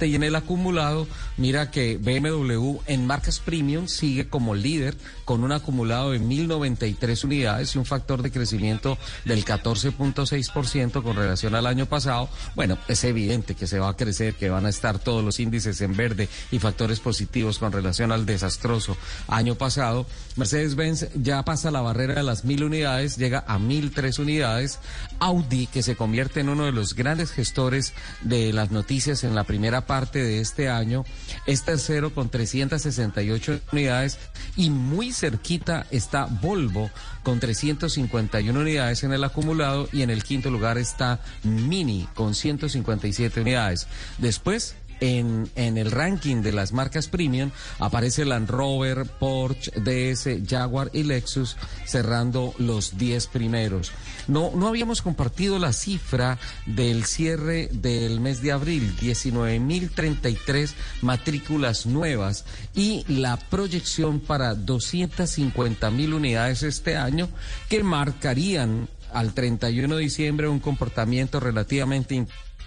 Y 0.00 0.14
en 0.14 0.24
el 0.24 0.34
acumulado, 0.34 1.06
mira 1.36 1.70
que 1.70 1.96
BMW 1.96 2.78
en 2.86 3.06
marcas 3.06 3.38
premium 3.38 3.86
sigue 3.86 4.28
como 4.28 4.54
líder 4.54 4.96
con 5.24 5.42
un 5.42 5.52
acumulado 5.52 6.10
de 6.10 6.20
1.093 6.20 7.24
unidades 7.24 7.74
y 7.74 7.78
un 7.78 7.86
factor 7.86 8.20
de 8.20 8.30
crecimiento 8.30 8.98
del 9.24 9.44
14.6% 9.44 11.02
con 11.02 11.16
relación 11.16 11.54
al 11.54 11.66
año 11.66 11.86
pasado. 11.86 12.28
Bueno, 12.54 12.76
es 12.88 13.04
evidente 13.04 13.54
que 13.54 13.66
se 13.66 13.78
va 13.78 13.90
a 13.90 13.96
crecer, 13.96 14.34
que 14.34 14.50
van 14.50 14.66
a 14.66 14.70
estar 14.70 14.98
todos 14.98 15.24
los 15.24 15.40
índices 15.40 15.80
en 15.80 15.96
verde 15.96 16.28
y 16.50 16.58
factores 16.58 17.00
positivos 17.00 17.58
con 17.58 17.72
relación 17.72 18.12
al 18.12 18.26
desastroso 18.26 18.96
año 19.28 19.54
pasado. 19.54 20.06
Mercedes-Benz 20.36 21.08
ya 21.14 21.44
pasa 21.44 21.70
la 21.70 21.80
barrera 21.80 22.14
de 22.14 22.22
las 22.22 22.44
1.000 22.44 22.66
unidades, 22.66 23.16
llega 23.16 23.44
a 23.46 23.58
1.003 23.58 24.18
unidades. 24.18 24.78
Audi, 25.20 25.68
que 25.68 25.82
se 25.82 25.96
convierte 25.96 26.40
en 26.40 26.50
uno 26.50 26.64
de 26.64 26.72
los 26.72 26.94
grandes 26.94 27.30
gestores 27.30 27.94
de 28.20 28.52
las 28.52 28.70
noticias 28.70 29.24
en 29.24 29.34
la 29.34 29.44
primera 29.44 29.75
parte 29.84 30.22
de 30.22 30.40
este 30.40 30.68
año, 30.68 31.04
es 31.46 31.64
tercero 31.64 32.14
con 32.14 32.30
368 32.30 33.60
unidades 33.72 34.18
y 34.56 34.70
muy 34.70 35.12
cerquita 35.12 35.86
está 35.90 36.26
Volvo 36.26 36.90
con 37.22 37.40
351 37.40 38.58
unidades 38.58 39.02
en 39.02 39.12
el 39.12 39.24
acumulado 39.24 39.88
y 39.92 40.02
en 40.02 40.10
el 40.10 40.22
quinto 40.22 40.50
lugar 40.50 40.78
está 40.78 41.20
Mini 41.42 42.08
con 42.14 42.34
157 42.34 43.40
unidades. 43.40 43.88
Después 44.18 44.76
en, 45.00 45.50
en, 45.56 45.78
el 45.78 45.90
ranking 45.90 46.42
de 46.42 46.52
las 46.52 46.72
marcas 46.72 47.08
premium 47.08 47.50
aparece 47.78 48.24
Land 48.24 48.50
Rover, 48.50 49.04
Porsche, 49.06 49.70
DS, 49.72 50.46
Jaguar 50.48 50.90
y 50.92 51.02
Lexus 51.02 51.56
cerrando 51.84 52.54
los 52.58 52.96
10 52.98 53.26
primeros. 53.28 53.92
No, 54.28 54.50
no 54.54 54.68
habíamos 54.68 55.02
compartido 55.02 55.58
la 55.58 55.72
cifra 55.72 56.38
del 56.66 57.04
cierre 57.04 57.68
del 57.72 58.20
mes 58.20 58.42
de 58.42 58.52
abril, 58.52 58.96
19.033 58.96 60.72
matrículas 61.02 61.86
nuevas 61.86 62.44
y 62.74 63.04
la 63.08 63.36
proyección 63.36 64.20
para 64.20 64.54
250.000 64.54 66.14
unidades 66.14 66.62
este 66.62 66.96
año 66.96 67.28
que 67.68 67.82
marcarían 67.82 68.88
al 69.12 69.32
31 69.32 69.96
de 69.96 70.02
diciembre 70.02 70.48
un 70.48 70.60
comportamiento 70.60 71.40
relativamente 71.40 72.26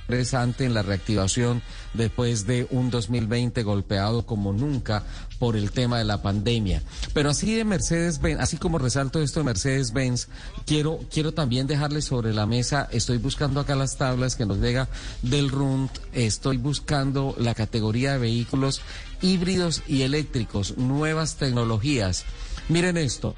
interesante 0.10 0.66
en 0.66 0.74
la 0.74 0.82
reactivación 0.82 1.62
después 1.93 2.47
de 2.47 2.68
un 2.72 2.89
2020 2.89 3.62
golpeado 3.62 4.26
como 4.26 4.51
nunca 4.51 5.03
por 5.38 5.55
el 5.55 5.70
tema 5.70 5.99
de 5.99 6.03
la 6.03 6.24
pandemia. 6.24 6.82
Pero 7.14 7.30
así 7.30 7.53
de 7.53 7.64
Mercedes-Benz, 7.64 8.39
así 8.41 8.57
como 8.57 8.80
resalto 8.80 9.22
esto 9.22 9.41
de 9.41 9.43
Mercedes-Benz, 9.43 10.28
quiero, 10.66 10.99
quiero 11.14 11.32
también 11.32 11.68
dejarle 11.68 12.01
sobre 12.01 12.34
la 12.34 12.47
mesa, 12.47 12.89
estoy 12.91 13.20
buscando 13.20 13.60
acá 13.60 13.76
las 13.76 13.97
tablas 13.97 14.36
que 14.36 14.47
nos 14.47 14.57
llega 14.57 14.89
del 15.22 15.49
RUNT, 15.49 15.91
estoy 16.12 16.57
buscando 16.57 17.36
la 17.38 17.53
categoría 17.53 18.14
de 18.14 18.18
vehículos 18.18 18.82
híbridos 19.22 19.84
y 19.88 20.01
eléctricos, 20.01 20.76
nuevas 20.78 21.36
tecnologías. 21.36 22.26
Miren 22.68 22.97
esto, 22.97 23.36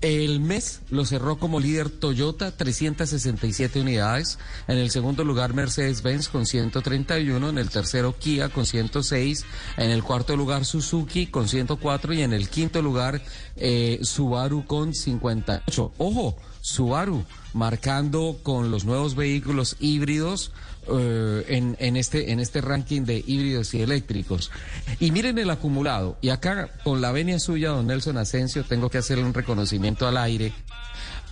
el 0.00 0.40
mes 0.40 0.80
lo 0.90 1.04
cerró 1.04 1.38
como 1.38 1.60
líder 1.60 1.90
Toyota, 1.90 2.56
367 2.56 3.80
unidades. 3.80 4.38
En 4.66 4.78
el 4.78 4.90
segundo 4.90 5.24
lugar, 5.24 5.52
Mercedes-Benz 5.52 6.28
con 6.28 6.46
131. 6.46 7.50
En 7.50 7.58
el 7.58 7.68
tercero, 7.68 8.16
Kia 8.18 8.48
con 8.48 8.64
106. 8.64 9.44
En 9.76 9.90
el 9.90 10.02
cuarto 10.02 10.36
lugar, 10.36 10.64
Suzuki 10.64 11.26
con 11.26 11.48
104. 11.48 12.14
Y 12.14 12.22
en 12.22 12.32
el 12.32 12.48
quinto 12.48 12.80
lugar, 12.80 13.22
eh, 13.56 14.00
Subaru 14.02 14.64
con 14.64 14.94
58. 14.94 15.92
Ojo, 15.98 16.36
Subaru 16.62 17.24
marcando 17.52 18.38
con 18.42 18.70
los 18.70 18.84
nuevos 18.84 19.14
vehículos 19.14 19.76
híbridos 19.80 20.52
eh, 20.88 21.44
en, 21.48 21.76
en, 21.78 21.96
este, 21.96 22.32
en 22.32 22.40
este 22.40 22.60
ranking 22.60 23.02
de 23.02 23.22
híbridos 23.26 23.74
y 23.74 23.82
eléctricos. 23.82 24.50
Y 24.98 25.10
miren 25.10 25.38
el 25.38 25.50
acumulado. 25.50 26.16
Y 26.20 26.30
acá, 26.30 26.70
con 26.84 27.00
la 27.00 27.12
venia 27.12 27.38
suya, 27.38 27.70
don 27.70 27.86
Nelson 27.86 28.18
Asensio, 28.18 28.64
tengo 28.64 28.90
que 28.90 28.98
hacerle 28.98 29.24
un 29.24 29.34
reconocimiento 29.34 30.06
al 30.06 30.16
aire 30.16 30.52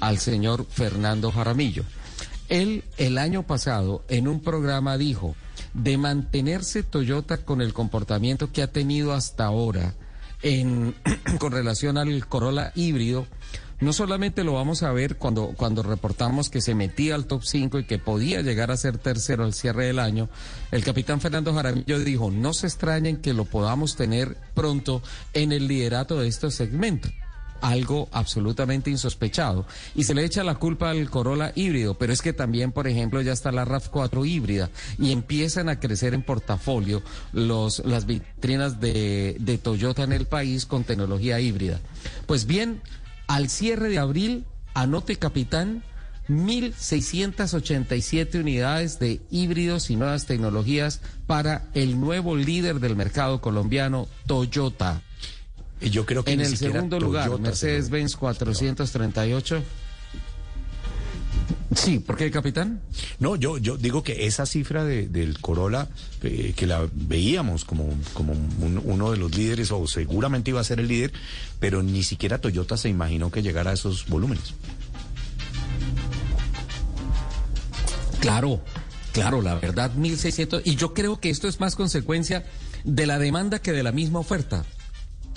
al 0.01 0.19
señor 0.19 0.67
Fernando 0.69 1.33
Jaramillo. 1.33 1.85
Él, 2.49 2.85
el 2.97 3.19
año 3.19 3.43
pasado, 3.43 4.05
en 4.09 4.29
un 4.29 4.41
programa 4.41 4.97
dijo, 4.97 5.35
de 5.75 5.99
mantenerse 5.99 6.83
Toyota 6.83 7.39
con 7.39 7.61
el 7.61 7.73
comportamiento 7.73 8.53
que 8.53 8.63
ha 8.63 8.73
tenido 8.73 9.13
hasta 9.13 9.45
ahora 9.45 9.95
en, 10.43 10.95
con 11.39 11.53
relación 11.53 11.99
al 11.99 12.27
Corolla 12.27 12.73
híbrido, 12.75 13.27
no 13.81 13.93
solamente 13.93 14.45
lo 14.45 14.55
vamos 14.55 14.83
a 14.83 14.93
ver 14.93 15.16
cuando, 15.16 15.55
cuando 15.57 15.83
reportamos 15.83 16.51
que 16.51 16.61
se 16.61 16.74
metía 16.74 17.14
al 17.14 17.26
top 17.26 17.43
5 17.45 17.81
y 17.81 17.85
que 17.85 17.99
podía 17.99 18.43
llegar 18.43 18.70
a 18.70 18.76
ser 18.76 18.99
tercero 18.99 19.45
al 19.45 19.55
cierre 19.55 19.87
del 19.87 19.99
año, 19.99 20.29
el 20.70 20.85
capitán 20.85 21.20
Fernando 21.20 21.55
Jaramillo 21.55 21.99
dijo, 22.01 22.31
no 22.31 22.53
se 22.55 22.66
extrañen 22.66 23.18
que 23.18 23.35
lo 23.35 23.45
podamos 23.45 23.97
tener 23.97 24.37
pronto 24.55 25.03
en 25.33 25.53
el 25.53 25.68
liderato 25.68 26.18
de 26.18 26.29
estos 26.29 26.55
segmentos 26.55 27.12
algo 27.61 28.09
absolutamente 28.12 28.91
insospechado. 28.91 29.66
Y 29.95 30.05
se 30.05 30.14
le 30.14 30.24
echa 30.24 30.45
la 30.45 30.57
culpa 30.57 30.91
al 30.91 31.11
Corolla 31.11 31.53
híbrido, 31.55 31.95
pero 31.95 32.12
es 32.12 32.22
que 32.22 32.33
también, 32.33 32.72
por 32.72 32.87
ejemplo, 32.87 33.20
ya 33.20 33.33
está 33.33 33.53
la 33.53 33.64
RAV4 33.64 34.26
híbrida 34.29 34.70
y 34.99 35.12
empiezan 35.12 35.68
a 35.68 35.81
crecer 35.81 36.14
en 36.14 36.22
portafolio 36.22 37.03
los, 37.33 37.81
las 37.85 38.07
vitrinas 38.07 38.81
de, 38.81 39.37
de 39.41 39.59
Toyota 39.59 40.05
en 40.05 40.12
el 40.12 40.26
país 40.26 40.66
con 40.66 40.85
tecnología 40.85 41.41
híbrida. 41.41 41.81
Pues 42.26 42.47
bien, 42.47 42.81
al 43.29 43.49
cierre 43.49 43.89
de 43.89 43.99
abril, 43.99 44.45
anote 44.74 45.14
capitán, 45.16 45.83
1.687 46.29 48.41
unidades 48.41 48.99
de 48.99 49.20
híbridos 49.31 49.91
y 49.91 49.97
nuevas 49.97 50.26
tecnologías 50.26 51.01
para 51.26 51.68
el 51.74 52.01
nuevo 52.01 52.37
líder 52.37 52.81
del 52.81 52.97
mercado 52.97 53.41
colombiano, 53.41 54.09
Toyota. 54.26 55.03
Y 55.81 55.91
yo 55.91 56.05
creo 56.05 56.24
que 56.24 56.33
en 56.33 56.41
el 56.41 56.57
segundo 56.57 56.99
lugar, 56.99 57.39
Mercedes-Benz 57.39 58.16
438. 58.16 59.62
Sí, 61.75 61.99
¿por 61.99 62.16
qué, 62.16 62.31
capitán? 62.31 62.81
No, 63.19 63.37
yo, 63.37 63.59
yo 63.59 63.77
digo 63.77 64.03
que 64.03 64.27
esa 64.27 64.47
cifra 64.47 64.85
de, 64.85 65.07
del 65.07 65.39
Corolla, 65.39 65.89
eh, 66.23 66.55
que 66.57 66.66
la 66.66 66.89
veíamos 66.93 67.66
como, 67.66 67.91
como 68.14 68.33
uno 68.85 69.11
de 69.11 69.19
los 69.19 69.37
líderes, 69.37 69.71
o 69.71 69.87
seguramente 69.87 70.51
iba 70.51 70.61
a 70.61 70.64
ser 70.64 70.81
el 70.81 70.89
líder, 70.89 71.12
pero 71.61 71.83
ni 71.83 72.03
siquiera 72.05 72.41
Toyota 72.41 72.79
se 72.79 72.89
imaginó 72.89 73.31
que 73.31 73.43
llegara 73.43 73.71
a 73.71 73.75
esos 73.75 74.07
volúmenes. 74.09 74.55
Claro, 78.21 78.62
claro, 79.12 79.43
la 79.43 79.55
verdad, 79.57 79.93
1.600. 79.95 80.62
Y 80.64 80.77
yo 80.77 80.95
creo 80.95 81.21
que 81.21 81.29
esto 81.29 81.49
es 81.49 81.61
más 81.61 81.77
consecuencia 81.77 82.47
de 82.85 83.07
la 83.07 83.19
demanda 83.19 83.61
que 83.61 83.73
de 83.73 83.83
la 83.83 83.93
misma 83.93 84.19
oferta. 84.19 84.64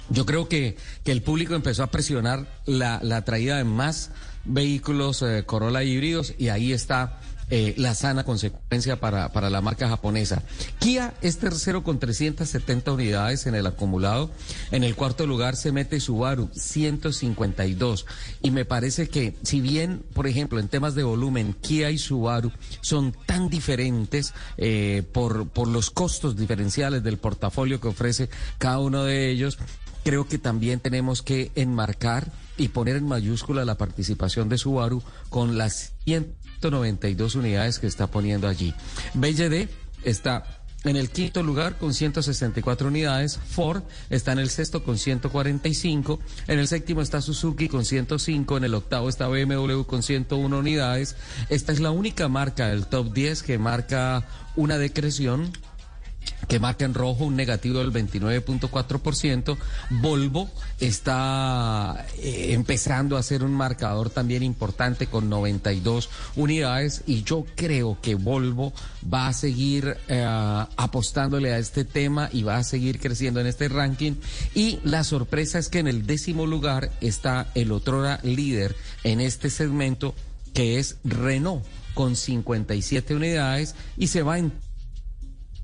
Yo 0.09 0.25
creo 0.25 0.47
que, 0.49 0.77
que 1.03 1.11
el 1.11 1.21
público 1.21 1.55
empezó 1.55 1.83
a 1.83 1.91
presionar 1.91 2.47
la, 2.65 2.99
la 3.03 3.23
traída 3.23 3.57
de 3.57 3.63
más 3.63 4.11
vehículos 4.45 5.21
eh, 5.21 5.43
Corolla 5.45 5.83
híbridos 5.83 6.33
y 6.37 6.49
ahí 6.49 6.73
está 6.73 7.19
eh, 7.53 7.73
la 7.75 7.93
sana 7.95 8.23
consecuencia 8.23 9.01
para, 9.01 9.33
para 9.33 9.49
la 9.49 9.59
marca 9.59 9.89
japonesa. 9.89 10.41
Kia 10.79 11.13
es 11.21 11.37
tercero 11.37 11.83
con 11.83 11.99
370 11.99 12.93
unidades 12.93 13.45
en 13.45 13.55
el 13.55 13.67
acumulado. 13.67 14.31
En 14.71 14.85
el 14.85 14.95
cuarto 14.95 15.27
lugar 15.27 15.57
se 15.57 15.73
mete 15.73 15.99
Subaru, 15.99 16.49
152. 16.53 18.05
Y 18.41 18.51
me 18.51 18.63
parece 18.63 19.09
que, 19.09 19.35
si 19.43 19.59
bien, 19.59 20.01
por 20.13 20.27
ejemplo, 20.27 20.61
en 20.61 20.69
temas 20.69 20.95
de 20.95 21.03
volumen, 21.03 21.53
Kia 21.61 21.91
y 21.91 21.97
Subaru 21.97 22.53
son 22.79 23.13
tan 23.25 23.49
diferentes 23.49 24.33
eh, 24.55 25.03
por, 25.11 25.49
por 25.49 25.67
los 25.67 25.91
costos 25.91 26.37
diferenciales 26.37 27.03
del 27.03 27.17
portafolio 27.17 27.81
que 27.81 27.89
ofrece 27.89 28.29
cada 28.59 28.79
uno 28.79 29.03
de 29.03 29.29
ellos, 29.29 29.57
creo 30.05 30.25
que 30.25 30.37
también 30.37 30.79
tenemos 30.79 31.21
que 31.21 31.51
enmarcar 31.55 32.31
y 32.61 32.67
poner 32.67 32.95
en 32.95 33.07
mayúscula 33.07 33.65
la 33.65 33.75
participación 33.75 34.47
de 34.47 34.59
Subaru 34.59 35.01
con 35.29 35.57
las 35.57 35.93
192 36.05 37.35
unidades 37.35 37.79
que 37.79 37.87
está 37.87 38.07
poniendo 38.07 38.47
allí. 38.47 38.73
BYD 39.15 39.67
está 40.03 40.61
en 40.83 40.95
el 40.95 41.09
quinto 41.09 41.41
lugar 41.41 41.77
con 41.77 41.93
164 41.93 42.87
unidades, 42.87 43.37
Ford 43.37 43.83
está 44.09 44.31
en 44.31 44.39
el 44.39 44.49
sexto 44.49 44.83
con 44.83 44.97
145, 44.97 46.19
en 46.47 46.59
el 46.59 46.67
séptimo 46.67 47.01
está 47.01 47.21
Suzuki 47.21 47.67
con 47.67 47.83
105, 47.83 48.57
en 48.57 48.63
el 48.63 48.73
octavo 48.75 49.09
está 49.09 49.27
BMW 49.27 49.81
con 49.83 50.03
101 50.03 50.57
unidades. 50.57 51.15
Esta 51.49 51.71
es 51.71 51.79
la 51.79 51.91
única 51.91 52.27
marca 52.29 52.67
del 52.69 52.87
top 52.87 53.11
10 53.11 53.43
que 53.43 53.57
marca 53.57 54.27
una 54.55 54.77
decreción 54.77 55.51
que 56.51 56.59
marca 56.59 56.83
en 56.83 56.93
rojo 56.93 57.23
un 57.23 57.37
negativo 57.37 57.79
del 57.79 57.93
29.4%. 57.93 59.57
Volvo 60.01 60.49
está 60.81 62.05
eh, 62.17 62.47
empezando 62.49 63.15
a 63.15 63.23
ser 63.23 63.45
un 63.45 63.53
marcador 63.53 64.09
también 64.09 64.43
importante 64.43 65.07
con 65.07 65.29
92 65.29 66.09
unidades 66.35 67.03
y 67.07 67.23
yo 67.23 67.45
creo 67.55 67.97
que 68.01 68.15
Volvo 68.15 68.73
va 69.01 69.29
a 69.29 69.33
seguir 69.33 69.95
eh, 70.09 70.25
apostándole 70.75 71.53
a 71.53 71.57
este 71.57 71.85
tema 71.85 72.29
y 72.33 72.43
va 72.43 72.57
a 72.57 72.65
seguir 72.65 72.99
creciendo 72.99 73.39
en 73.39 73.47
este 73.47 73.69
ranking. 73.69 74.15
Y 74.53 74.79
la 74.83 75.05
sorpresa 75.05 75.57
es 75.57 75.69
que 75.69 75.79
en 75.79 75.87
el 75.87 76.05
décimo 76.05 76.45
lugar 76.45 76.91
está 76.99 77.47
el 77.55 77.71
otrora 77.71 78.19
líder 78.23 78.75
en 79.05 79.21
este 79.21 79.49
segmento 79.49 80.13
que 80.53 80.79
es 80.79 80.97
Renault 81.05 81.63
con 81.93 82.17
57 82.17 83.15
unidades 83.15 83.73
y 83.95 84.07
se 84.07 84.21
va 84.21 84.37
en 84.37 84.51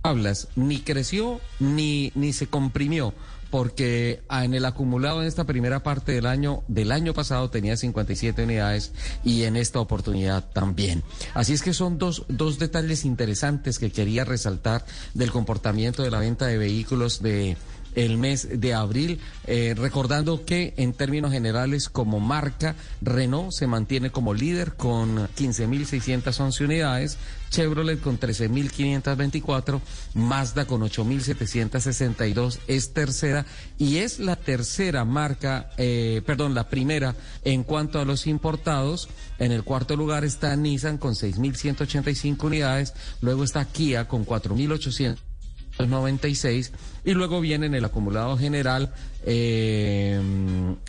hablas 0.04 0.48
ni 0.56 0.80
creció 0.80 1.42
ni, 1.60 2.12
ni 2.16 2.34
se 2.34 2.48
comprimió 2.48 3.14
porque 3.50 4.22
ah, 4.28 4.46
en 4.46 4.54
el 4.54 4.66
acumulado 4.66 5.22
en 5.22 5.28
esta 5.28 5.46
primera 5.46 5.82
parte 5.84 6.12
del 6.12 6.26
año 6.26 6.64
del 6.68 6.92
año 6.92 7.14
pasado 7.14 7.50
tenía 7.50 7.78
57 7.78 8.44
unidades 8.44 8.92
y 9.24 9.44
en 9.44 9.56
esta 9.56 9.80
oportunidad 9.80 10.50
también. 10.52 11.04
Así 11.34 11.54
es 11.54 11.62
que 11.62 11.74
son 11.74 11.98
dos, 11.98 12.26
dos 12.28 12.60
detalles 12.60 13.06
interesantes 13.06 13.80
que 13.80 13.92
quería 13.92 14.26
resaltar 14.26 14.86
del 15.14 15.32
comportamiento 15.32 16.04
de 16.04 16.12
la 16.12 16.20
venta 16.20 16.46
de 16.48 16.58
vehículos 16.58 17.22
de 17.22 17.58
el 17.96 18.18
mes 18.18 18.48
de 18.62 18.74
abril. 18.74 19.20
Eh, 19.48 19.74
recordando 19.76 20.46
que 20.46 20.74
en 20.78 20.94
términos 20.94 21.32
generales, 21.32 21.90
como 21.90 22.20
marca, 22.20 22.76
Renault 23.02 23.52
se 23.52 23.66
mantiene 23.68 24.12
como 24.12 24.34
líder 24.34 24.76
con 24.76 25.28
15.611 25.30 26.66
unidades, 26.66 27.18
Chevrolet 27.50 28.00
con 28.00 28.20
13.524, 28.20 29.82
Mazda 30.16 30.66
con 30.66 30.82
8.762 30.82 32.60
es 32.68 32.94
tercera 32.94 33.46
y 33.78 33.98
es 33.98 34.20
la 34.20 34.36
tercera 34.36 35.06
marca, 35.06 35.72
eh, 35.78 36.22
perdón, 36.26 36.54
la 36.54 36.70
primera 36.70 37.16
en 37.44 37.64
cuanto 37.64 38.00
a 38.00 38.06
los 38.06 38.28
importados. 38.28 39.10
En 39.40 39.52
el 39.52 39.64
cuarto 39.64 39.96
lugar 39.96 40.26
está 40.26 40.56
Nissan 40.56 40.98
con 40.98 41.14
6.185 41.14 42.44
unidades, 42.44 42.94
luego 43.22 43.44
está 43.44 43.66
Kia 43.66 44.08
con 44.08 44.26
4.896 44.26 46.72
y 47.06 47.14
luego 47.14 47.40
viene 47.40 47.68
en 47.68 47.76
el 47.76 47.86
acumulado 47.86 48.36
general 48.38 48.92
eh, 49.26 50.20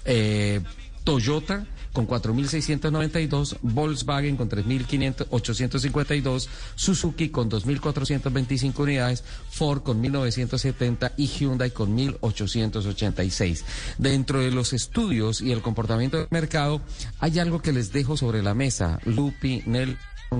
eh, 0.04 0.60
Toyota 1.04 1.66
con 1.92 2.06
4.692, 2.06 3.58
Volkswagen 3.62 4.36
con 4.36 4.48
3.852, 4.48 6.48
Suzuki 6.76 7.30
con 7.30 7.50
2.425 7.50 8.78
unidades, 8.78 9.24
Ford 9.50 9.82
con 9.82 10.02
1.970 10.02 11.12
y 11.16 11.26
Hyundai 11.26 11.70
con 11.70 11.96
1.886. 11.96 13.62
Dentro 13.98 14.40
de 14.40 14.50
los 14.50 14.72
estudios 14.72 15.40
y 15.40 15.52
el 15.52 15.62
comportamiento 15.62 16.18
del 16.18 16.28
mercado, 16.30 16.80
hay 17.18 17.38
algo 17.38 17.62
que 17.62 17.72
les 17.72 17.92
dejo 17.92 18.16
sobre 18.16 18.42
la 18.42 18.54
mesa, 18.54 19.00
Lupi, 19.04 19.62
Nel 19.66 19.96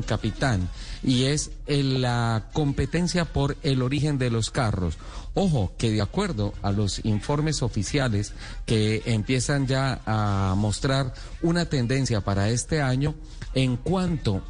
capitán 0.06 0.68
y 1.02 1.24
es 1.24 1.50
la 1.66 2.44
competencia 2.52 3.24
por 3.24 3.56
el 3.62 3.82
origen 3.82 4.18
de 4.18 4.30
los 4.30 4.50
carros. 4.50 4.98
Ojo, 5.40 5.72
que 5.78 5.92
de 5.92 6.02
acuerdo 6.02 6.52
a 6.62 6.72
los 6.72 7.04
informes 7.04 7.62
oficiales 7.62 8.32
que 8.66 9.04
empiezan 9.06 9.68
ya 9.68 10.00
a 10.04 10.56
mostrar 10.56 11.14
una 11.42 11.66
tendencia 11.66 12.22
para 12.22 12.48
este 12.48 12.82
año 12.82 13.14
en 13.54 13.76
cuanto 13.76 14.42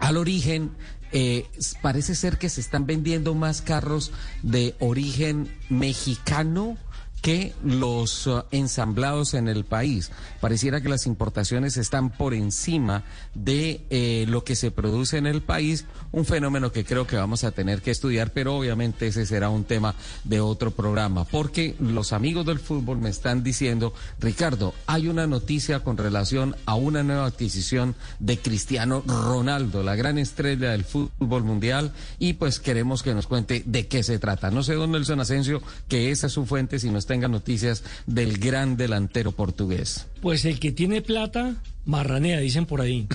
al 0.00 0.18
origen 0.18 0.72
eh, 1.12 1.46
parece 1.80 2.14
ser 2.14 2.36
que 2.36 2.50
se 2.50 2.60
están 2.60 2.84
vendiendo 2.84 3.34
más 3.34 3.62
carros 3.62 4.12
de 4.42 4.74
origen 4.78 5.48
mexicano 5.70 6.76
que 7.24 7.54
los 7.64 8.26
uh, 8.26 8.42
ensamblados 8.50 9.32
en 9.32 9.48
el 9.48 9.64
país. 9.64 10.10
Pareciera 10.42 10.82
que 10.82 10.90
las 10.90 11.06
importaciones 11.06 11.78
están 11.78 12.10
por 12.10 12.34
encima 12.34 13.02
de 13.32 13.86
eh, 13.88 14.26
lo 14.28 14.44
que 14.44 14.54
se 14.54 14.70
produce 14.70 15.16
en 15.16 15.26
el 15.26 15.40
país, 15.40 15.86
un 16.12 16.26
fenómeno 16.26 16.70
que 16.70 16.84
creo 16.84 17.06
que 17.06 17.16
vamos 17.16 17.42
a 17.44 17.52
tener 17.52 17.80
que 17.80 17.92
estudiar, 17.92 18.34
pero 18.34 18.54
obviamente 18.54 19.06
ese 19.06 19.24
será 19.24 19.48
un 19.48 19.64
tema 19.64 19.94
de 20.24 20.40
otro 20.40 20.70
programa, 20.70 21.24
porque 21.24 21.76
los 21.80 22.12
amigos 22.12 22.44
del 22.44 22.58
fútbol 22.58 22.98
me 22.98 23.08
están 23.08 23.42
diciendo, 23.42 23.94
Ricardo, 24.20 24.74
hay 24.86 25.08
una 25.08 25.26
noticia 25.26 25.82
con 25.82 25.96
relación 25.96 26.54
a 26.66 26.74
una 26.74 27.02
nueva 27.02 27.24
adquisición 27.24 27.94
de 28.18 28.38
Cristiano 28.38 29.02
Ronaldo, 29.06 29.82
la 29.82 29.96
gran 29.96 30.18
estrella 30.18 30.72
del 30.72 30.84
fútbol 30.84 31.42
mundial, 31.42 31.94
y 32.18 32.34
pues 32.34 32.60
queremos 32.60 33.02
que 33.02 33.14
nos 33.14 33.26
cuente 33.26 33.62
de 33.64 33.86
qué 33.86 34.02
se 34.02 34.18
trata. 34.18 34.50
No 34.50 34.62
sé, 34.62 34.74
don 34.74 34.92
Nelson 34.92 35.20
Asensio, 35.20 35.62
que 35.88 36.10
esa 36.10 36.26
es 36.26 36.32
su 36.34 36.44
fuente, 36.44 36.78
si 36.78 36.90
no 36.90 36.98
está 36.98 37.13
tenga 37.14 37.28
noticias 37.28 37.84
del 38.06 38.38
gran 38.38 38.76
delantero 38.76 39.30
portugués. 39.30 40.08
Pues 40.20 40.44
el 40.46 40.58
que 40.58 40.72
tiene 40.72 41.00
plata, 41.00 41.54
marranea, 41.84 42.40
dicen 42.40 42.66
por 42.66 42.80
ahí. 42.80 43.06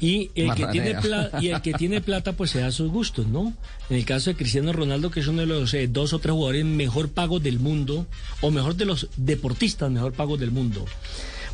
Y 0.00 0.30
el, 0.36 0.54
que 0.54 0.66
tiene 0.66 0.94
plata, 1.00 1.42
y 1.42 1.48
el 1.48 1.60
que 1.60 1.74
tiene 1.74 2.00
plata, 2.00 2.34
pues 2.34 2.52
se 2.52 2.60
da 2.60 2.70
sus 2.70 2.90
gustos, 2.90 3.26
¿no? 3.26 3.52
En 3.90 3.96
el 3.96 4.04
caso 4.04 4.30
de 4.30 4.36
Cristiano 4.36 4.72
Ronaldo, 4.72 5.10
que 5.10 5.20
es 5.20 5.26
uno 5.26 5.40
de 5.40 5.46
los 5.46 5.74
eh, 5.74 5.88
dos 5.88 6.12
o 6.12 6.20
tres 6.20 6.32
jugadores 6.32 6.64
mejor 6.64 7.08
pagos 7.08 7.42
del 7.42 7.58
mundo, 7.58 8.06
o 8.42 8.52
mejor 8.52 8.76
de 8.76 8.84
los 8.84 9.08
deportistas 9.16 9.90
mejor 9.90 10.12
pagos 10.12 10.38
del 10.38 10.52
mundo. 10.52 10.84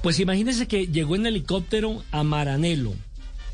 Pues 0.03 0.21
imagínense 0.21 0.69
que 0.69 0.89
llegó 0.89 1.17
en 1.17 1.25
helicóptero 1.25 2.03
a 2.11 2.23
Maranello, 2.23 2.93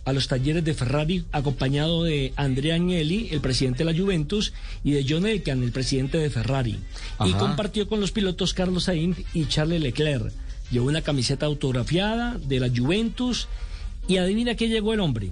a 0.05 0.13
los 0.13 0.29
talleres 0.29 0.65
de 0.65 0.75
Ferrari, 0.75 1.25
acompañado 1.33 2.05
de 2.05 2.33
Andrea 2.37 2.75
Agnelli, 2.75 3.29
el 3.31 3.41
presidente 3.41 3.85
de 3.85 3.93
la 3.93 3.99
Juventus, 3.99 4.53
y 4.83 4.93
de 4.93 5.07
John 5.09 5.27
Elkann, 5.27 5.63
el 5.63 5.73
presidente 5.73 6.19
de 6.19 6.31
Ferrari. 6.31 6.79
Y 7.25 7.33
compartió 7.33 7.89
con 7.89 8.01
los 8.01 8.13
pilotos 8.13 8.53
Carlos 8.53 8.85
Sainz 8.85 9.19
y 9.33 9.47
Charles 9.47 9.81
Leclerc. 9.81 10.33
Llevó 10.71 10.89
una 10.89 11.03
camiseta 11.03 11.47
autografiada 11.47 12.39
de 12.39 12.61
la 12.61 12.69
Juventus 12.69 13.49
y 14.07 14.19
adivina 14.19 14.55
qué 14.55 14.69
llegó 14.69 14.93
el 14.93 15.01
hombre. 15.01 15.31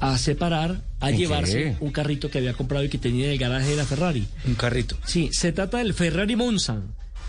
A 0.00 0.16
separar, 0.18 0.82
a 0.98 1.10
llevarse 1.10 1.76
un 1.80 1.92
carrito 1.92 2.30
que 2.30 2.38
había 2.38 2.54
comprado 2.54 2.84
y 2.84 2.88
que 2.88 2.98
tenía 2.98 3.26
en 3.26 3.32
el 3.32 3.38
garaje 3.38 3.70
de 3.70 3.76
la 3.76 3.84
Ferrari. 3.84 4.26
Un 4.46 4.54
carrito. 4.54 4.96
Sí, 5.04 5.30
se 5.32 5.52
trata 5.52 5.78
del 5.78 5.92
Ferrari 5.94 6.36
Monza, 6.36 6.82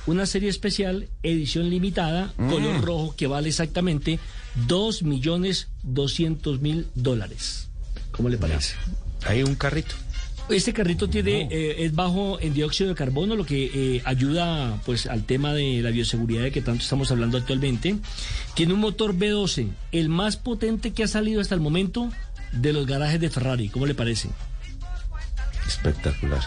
una 0.05 0.25
serie 0.25 0.49
especial, 0.49 1.07
edición 1.21 1.69
limitada, 1.69 2.33
color 2.37 2.79
mm. 2.79 2.81
rojo, 2.81 3.15
que 3.15 3.27
vale 3.27 3.49
exactamente 3.49 4.19
2 4.67 5.03
millones 5.03 5.69
200 5.83 6.61
mil 6.61 6.87
dólares. 6.95 7.69
¿Cómo 8.11 8.29
le 8.29 8.37
parece? 8.37 8.75
Hay 9.25 9.43
un 9.43 9.55
carrito. 9.55 9.95
Este 10.49 10.73
carrito 10.73 11.07
tiene, 11.07 11.47
eh, 11.49 11.85
es 11.85 11.95
bajo 11.95 12.39
en 12.41 12.53
dióxido 12.53 12.89
de 12.89 12.95
carbono, 12.95 13.35
lo 13.35 13.45
que 13.45 13.71
eh, 13.73 14.01
ayuda 14.03 14.81
pues 14.85 15.05
al 15.05 15.23
tema 15.23 15.53
de 15.53 15.81
la 15.81 15.91
bioseguridad 15.91 16.41
de 16.41 16.51
que 16.51 16.61
tanto 16.61 16.83
estamos 16.83 17.09
hablando 17.11 17.37
actualmente. 17.37 17.95
Tiene 18.53 18.73
un 18.73 18.79
motor 18.81 19.15
V12, 19.15 19.69
el 19.91 20.09
más 20.09 20.35
potente 20.35 20.91
que 20.91 21.03
ha 21.03 21.07
salido 21.07 21.39
hasta 21.39 21.55
el 21.55 21.61
momento 21.61 22.11
de 22.51 22.73
los 22.73 22.85
garajes 22.85 23.21
de 23.21 23.29
Ferrari. 23.29 23.69
¿Cómo 23.69 23.85
le 23.85 23.95
parece? 23.95 24.29
Espectacular. 25.65 26.41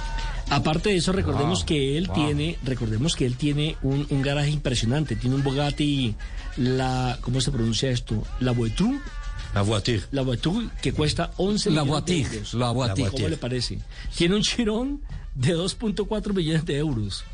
Aparte 0.50 0.90
de 0.90 0.96
eso, 0.96 1.12
recordemos 1.12 1.64
que 1.64 1.96
él 1.96 2.11
tiene, 2.11 2.59
recordemos 2.62 3.16
que 3.16 3.24
él 3.24 3.36
tiene 3.36 3.76
un, 3.82 4.07
garaje 4.22 4.50
impresionante. 4.50 5.16
Tiene 5.16 5.36
un 5.36 5.42
Bugatti, 5.42 6.14
la, 6.57 7.18
¿cómo 7.20 7.40
se 7.40 7.50
pronuncia 7.50 7.90
esto? 7.90 8.22
La 8.40 8.52
Voiture. 8.52 8.98
La 9.55 9.62
Voiture. 9.62 10.02
La 10.11 10.22
Voiture, 10.22 10.68
que 10.82 10.92
cuesta 10.92 11.30
11 11.36 11.70
la 11.70 11.84
millones 11.84 12.07
de 12.07 12.22
euros. 12.22 12.55
La 12.55 12.70
Voiture. 12.70 13.11
¿Cómo 13.11 13.28
le 13.28 13.36
parece? 13.36 13.78
Tiene 14.16 14.34
un 14.34 14.42
Chiron 14.42 15.00
de 15.34 15.57
2.4 15.57 16.34
millones 16.34 16.64
de 16.64 16.76
euros. 16.76 17.24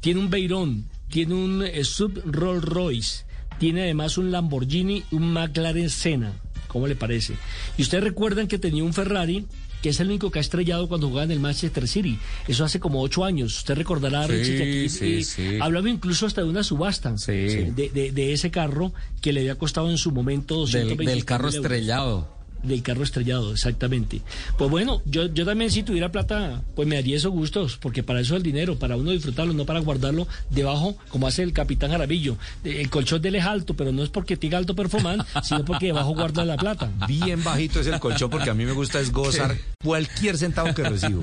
Tiene 0.00 0.20
un 0.20 0.30
Veyron. 0.30 0.84
Tiene 1.08 1.34
un 1.34 1.62
eh, 1.62 1.84
Sub 1.84 2.22
Rolls 2.24 2.64
Royce. 2.64 3.24
Tiene 3.58 3.82
además 3.82 4.18
un 4.18 4.30
Lamborghini, 4.30 5.04
un 5.10 5.32
McLaren 5.32 5.90
Senna. 5.90 6.32
¿Cómo 6.68 6.86
le 6.86 6.96
parece? 6.96 7.34
Y 7.76 7.82
ustedes 7.82 8.04
recuerdan 8.04 8.46
que 8.46 8.58
tenía 8.58 8.84
un 8.84 8.94
Ferrari 8.94 9.46
que 9.82 9.90
es 9.90 10.00
el 10.00 10.08
único 10.08 10.30
que 10.30 10.38
ha 10.38 10.42
estrellado 10.42 10.88
cuando 10.88 11.08
jugaba 11.08 11.24
en 11.24 11.32
el 11.32 11.40
Manchester 11.40 11.88
City. 11.88 12.18
Eso 12.48 12.64
hace 12.64 12.80
como 12.80 13.00
ocho 13.00 13.24
años. 13.24 13.56
Usted 13.58 13.74
recordará, 13.74 14.26
Richie, 14.26 14.56
que 14.56 14.86
aquí 14.86 15.58
hablaba 15.60 15.88
incluso 15.88 16.26
hasta 16.26 16.42
de 16.42 16.48
una 16.48 16.62
subasta 16.62 17.14
de, 17.26 18.10
de, 18.14 18.32
ese 18.32 18.50
carro 18.50 18.92
que 19.20 19.32
le 19.32 19.40
había 19.40 19.56
costado 19.56 19.90
en 19.90 19.98
su 19.98 20.12
momento 20.12 20.56
220 20.56 21.04
del, 21.04 21.14
del 21.14 21.24
carro 21.24 21.48
estrellado 21.48 22.39
del 22.62 22.82
carro 22.82 23.02
estrellado, 23.02 23.52
exactamente. 23.52 24.22
Pues 24.58 24.70
bueno, 24.70 25.02
yo, 25.04 25.26
yo 25.26 25.44
también 25.44 25.70
si 25.70 25.82
tuviera 25.82 26.12
plata, 26.12 26.62
pues 26.74 26.86
me 26.86 26.96
daría 26.96 27.16
esos 27.16 27.32
gustos, 27.32 27.78
porque 27.80 28.02
para 28.02 28.20
eso 28.20 28.34
es 28.34 28.38
el 28.38 28.42
dinero, 28.42 28.78
para 28.78 28.96
uno 28.96 29.10
disfrutarlo, 29.10 29.52
no 29.52 29.64
para 29.64 29.80
guardarlo 29.80 30.26
debajo, 30.50 30.96
como 31.08 31.26
hace 31.26 31.42
el 31.42 31.52
capitán 31.52 31.90
Jarabillo. 31.90 32.36
El 32.64 32.90
colchón 32.90 33.22
de 33.22 33.28
él 33.28 33.34
es 33.36 33.44
alto, 33.44 33.74
pero 33.74 33.92
no 33.92 34.02
es 34.02 34.10
porque 34.10 34.36
tenga 34.36 34.58
alto 34.58 34.74
performance, 34.74 35.24
sino 35.42 35.64
porque 35.64 35.86
debajo 35.86 36.14
guarda 36.14 36.44
la 36.44 36.56
plata. 36.56 36.90
Bien 37.06 37.42
bajito 37.42 37.80
es 37.80 37.86
el 37.86 37.98
colchón, 38.00 38.30
porque 38.30 38.50
a 38.50 38.54
mí 38.54 38.64
me 38.64 38.72
gusta 38.72 39.00
es 39.00 39.12
gozar 39.12 39.56
cualquier 39.82 40.36
centavo 40.36 40.74
que 40.74 40.82
recibo. 40.82 41.22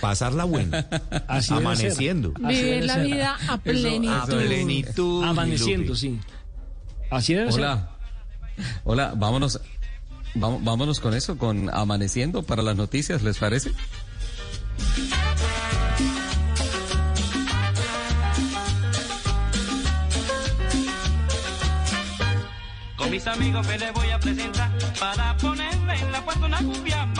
Pasarla 0.00 0.44
buena. 0.44 0.86
Así 1.28 1.54
Amaneciendo. 1.54 2.32
Vivir 2.38 2.84
la 2.84 2.98
vida 2.98 3.38
a 3.48 3.58
plenitud. 3.58 4.12
a 4.12 4.26
plenitud. 4.26 5.24
Amaneciendo, 5.24 5.94
sí. 5.94 6.18
Así 7.10 7.34
debe 7.34 7.52
Hola. 7.52 7.90
Hola, 8.84 9.14
vámonos 9.16 9.60
vámonos 10.34 11.00
con 11.00 11.14
eso, 11.14 11.38
con 11.38 11.70
amaneciendo 11.72 12.42
para 12.42 12.62
las 12.62 12.76
noticias, 12.76 13.22
¿les 13.22 13.38
parece? 13.38 13.72
Con 22.96 23.10
mis 23.10 23.26
amigos 23.26 23.66
me 23.66 23.78
les 23.78 23.92
voy 23.92 24.10
a 24.10 24.18
presentar 24.18 24.70
para 24.98 25.36
ponerle 25.36 25.94
en 25.94 26.12
la 26.12 26.24
puerta 26.24 26.46
una 26.46 26.58
cumbiamba. 26.58 27.11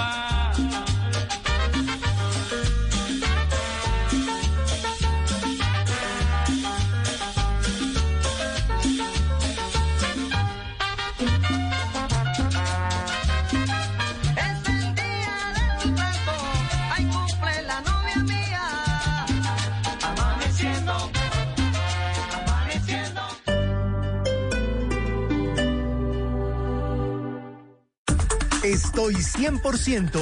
Estoy 28.92 29.14
100% 29.14 30.20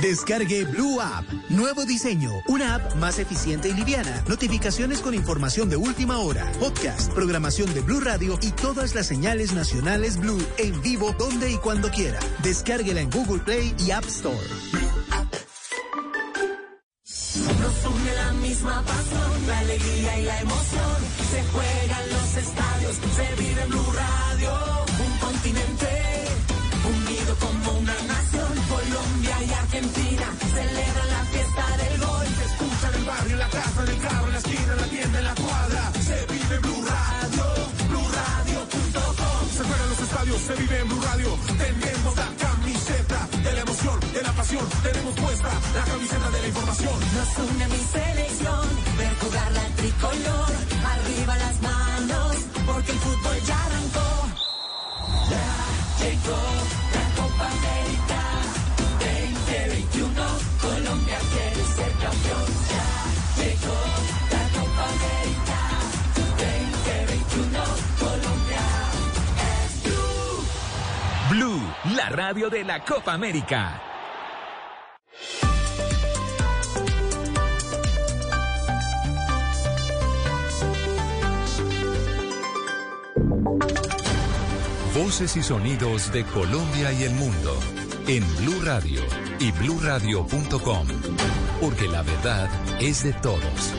Descargue 0.00 0.66
Blue 0.66 1.00
App. 1.00 1.24
Nuevo 1.48 1.84
diseño. 1.84 2.30
Una 2.46 2.76
app 2.76 2.94
más 2.94 3.18
eficiente 3.18 3.68
y 3.68 3.72
liviana. 3.72 4.22
Notificaciones 4.28 5.00
con 5.00 5.14
información 5.14 5.68
de 5.68 5.74
última 5.74 6.20
hora. 6.20 6.46
Podcast, 6.60 7.12
programación 7.12 7.74
de 7.74 7.80
Blue 7.80 7.98
Radio 7.98 8.38
y 8.40 8.52
todas 8.52 8.94
las 8.94 9.08
señales 9.08 9.52
nacionales 9.52 10.16
Blue 10.16 10.40
en 10.58 10.80
vivo 10.80 11.12
donde 11.18 11.50
y 11.50 11.56
cuando 11.56 11.90
quiera. 11.90 12.20
Descárguela 12.40 13.00
en 13.00 13.10
Google 13.10 13.42
Play 13.42 13.74
y 13.80 13.90
App 13.90 14.04
Store. 14.04 14.38
La 19.48 19.58
alegría 19.58 20.18
y 20.20 20.22
la 20.22 20.40
emoción. 20.40 20.96
Se 21.30 21.42
los 22.12 22.36
estadios, 22.36 22.96
se 23.16 23.42
vive 23.42 23.66
Blue 23.66 23.92
Radio. 23.92 24.35
Pasión. 44.68 44.82
Tenemos 44.82 45.14
puesta 45.14 45.48
la 45.74 45.84
camiseta 45.84 46.30
de 46.30 46.40
la 46.40 46.48
información. 46.48 46.94
Nos 47.14 47.50
une 47.50 47.68
mi 47.68 47.78
selección, 47.78 48.68
ver 48.98 49.14
jugar 49.20 49.52
la 49.52 49.66
tricolor. 49.76 50.52
Arriba 50.84 51.36
las 51.36 51.60
manos, 51.62 52.36
porque 52.66 52.92
el 52.92 52.98
fútbol 52.98 53.36
ya 53.46 53.64
arrancó. 53.64 54.08
Ya 55.30 55.48
llegó 56.04 56.40
la 56.94 57.22
Copa 57.22 57.46
América 57.58 58.20
2021. 58.98 60.24
Colombia 60.60 61.18
quiere 61.32 61.62
ser 61.76 61.92
campeón. 62.04 62.46
Ya 62.72 62.88
llegó 63.42 63.78
la 64.34 64.44
Copa 64.56 64.84
América 64.96 65.58
2021. 66.36 67.60
Colombia 67.98 68.64
es 69.52 69.82
Blue. 69.84 71.58
Blue, 71.58 71.94
la 71.96 72.08
radio 72.10 72.50
de 72.50 72.64
la 72.64 72.84
Copa 72.84 73.12
América. 73.12 73.85
Voces 84.98 85.36
y 85.36 85.42
sonidos 85.42 86.10
de 86.10 86.24
Colombia 86.24 86.90
y 86.90 87.02
el 87.02 87.12
mundo 87.12 87.54
en 88.08 88.24
Blue 88.38 88.62
Radio 88.64 89.02
y 89.38 89.52
bluradio.com, 89.52 90.86
porque 91.60 91.86
la 91.86 92.02
verdad 92.02 92.48
es 92.80 93.04
de 93.04 93.12
todos. 93.12 93.74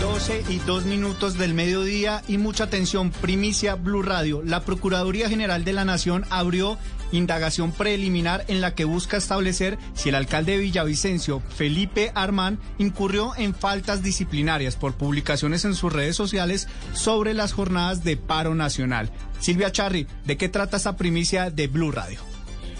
12 0.00 0.44
y 0.48 0.58
2 0.60 0.86
minutos 0.86 1.36
del 1.36 1.52
mediodía 1.52 2.22
y 2.26 2.38
mucha 2.38 2.64
atención, 2.64 3.10
primicia 3.10 3.74
Blue 3.74 4.02
Radio. 4.02 4.42
La 4.42 4.60
Procuraduría 4.60 5.28
General 5.28 5.62
de 5.62 5.74
la 5.74 5.84
Nación 5.84 6.24
abrió 6.30 6.78
indagación 7.12 7.72
preliminar 7.72 8.44
en 8.48 8.60
la 8.60 8.74
que 8.74 8.84
busca 8.84 9.16
establecer 9.16 9.78
si 9.94 10.08
el 10.08 10.14
alcalde 10.14 10.52
de 10.52 10.58
Villavicencio, 10.58 11.42
Felipe 11.54 12.12
Armán, 12.14 12.58
incurrió 12.78 13.32
en 13.36 13.54
faltas 13.54 14.02
disciplinarias 14.02 14.76
por 14.76 14.94
publicaciones 14.94 15.64
en 15.64 15.74
sus 15.74 15.92
redes 15.92 16.16
sociales 16.16 16.68
sobre 16.92 17.34
las 17.34 17.52
jornadas 17.52 18.04
de 18.04 18.16
paro 18.16 18.54
nacional. 18.54 19.10
Silvia 19.40 19.72
Charri, 19.72 20.06
¿de 20.24 20.36
qué 20.36 20.48
trata 20.48 20.76
esta 20.76 20.96
primicia 20.96 21.50
de 21.50 21.66
Blue 21.66 21.92
Radio? 21.92 22.35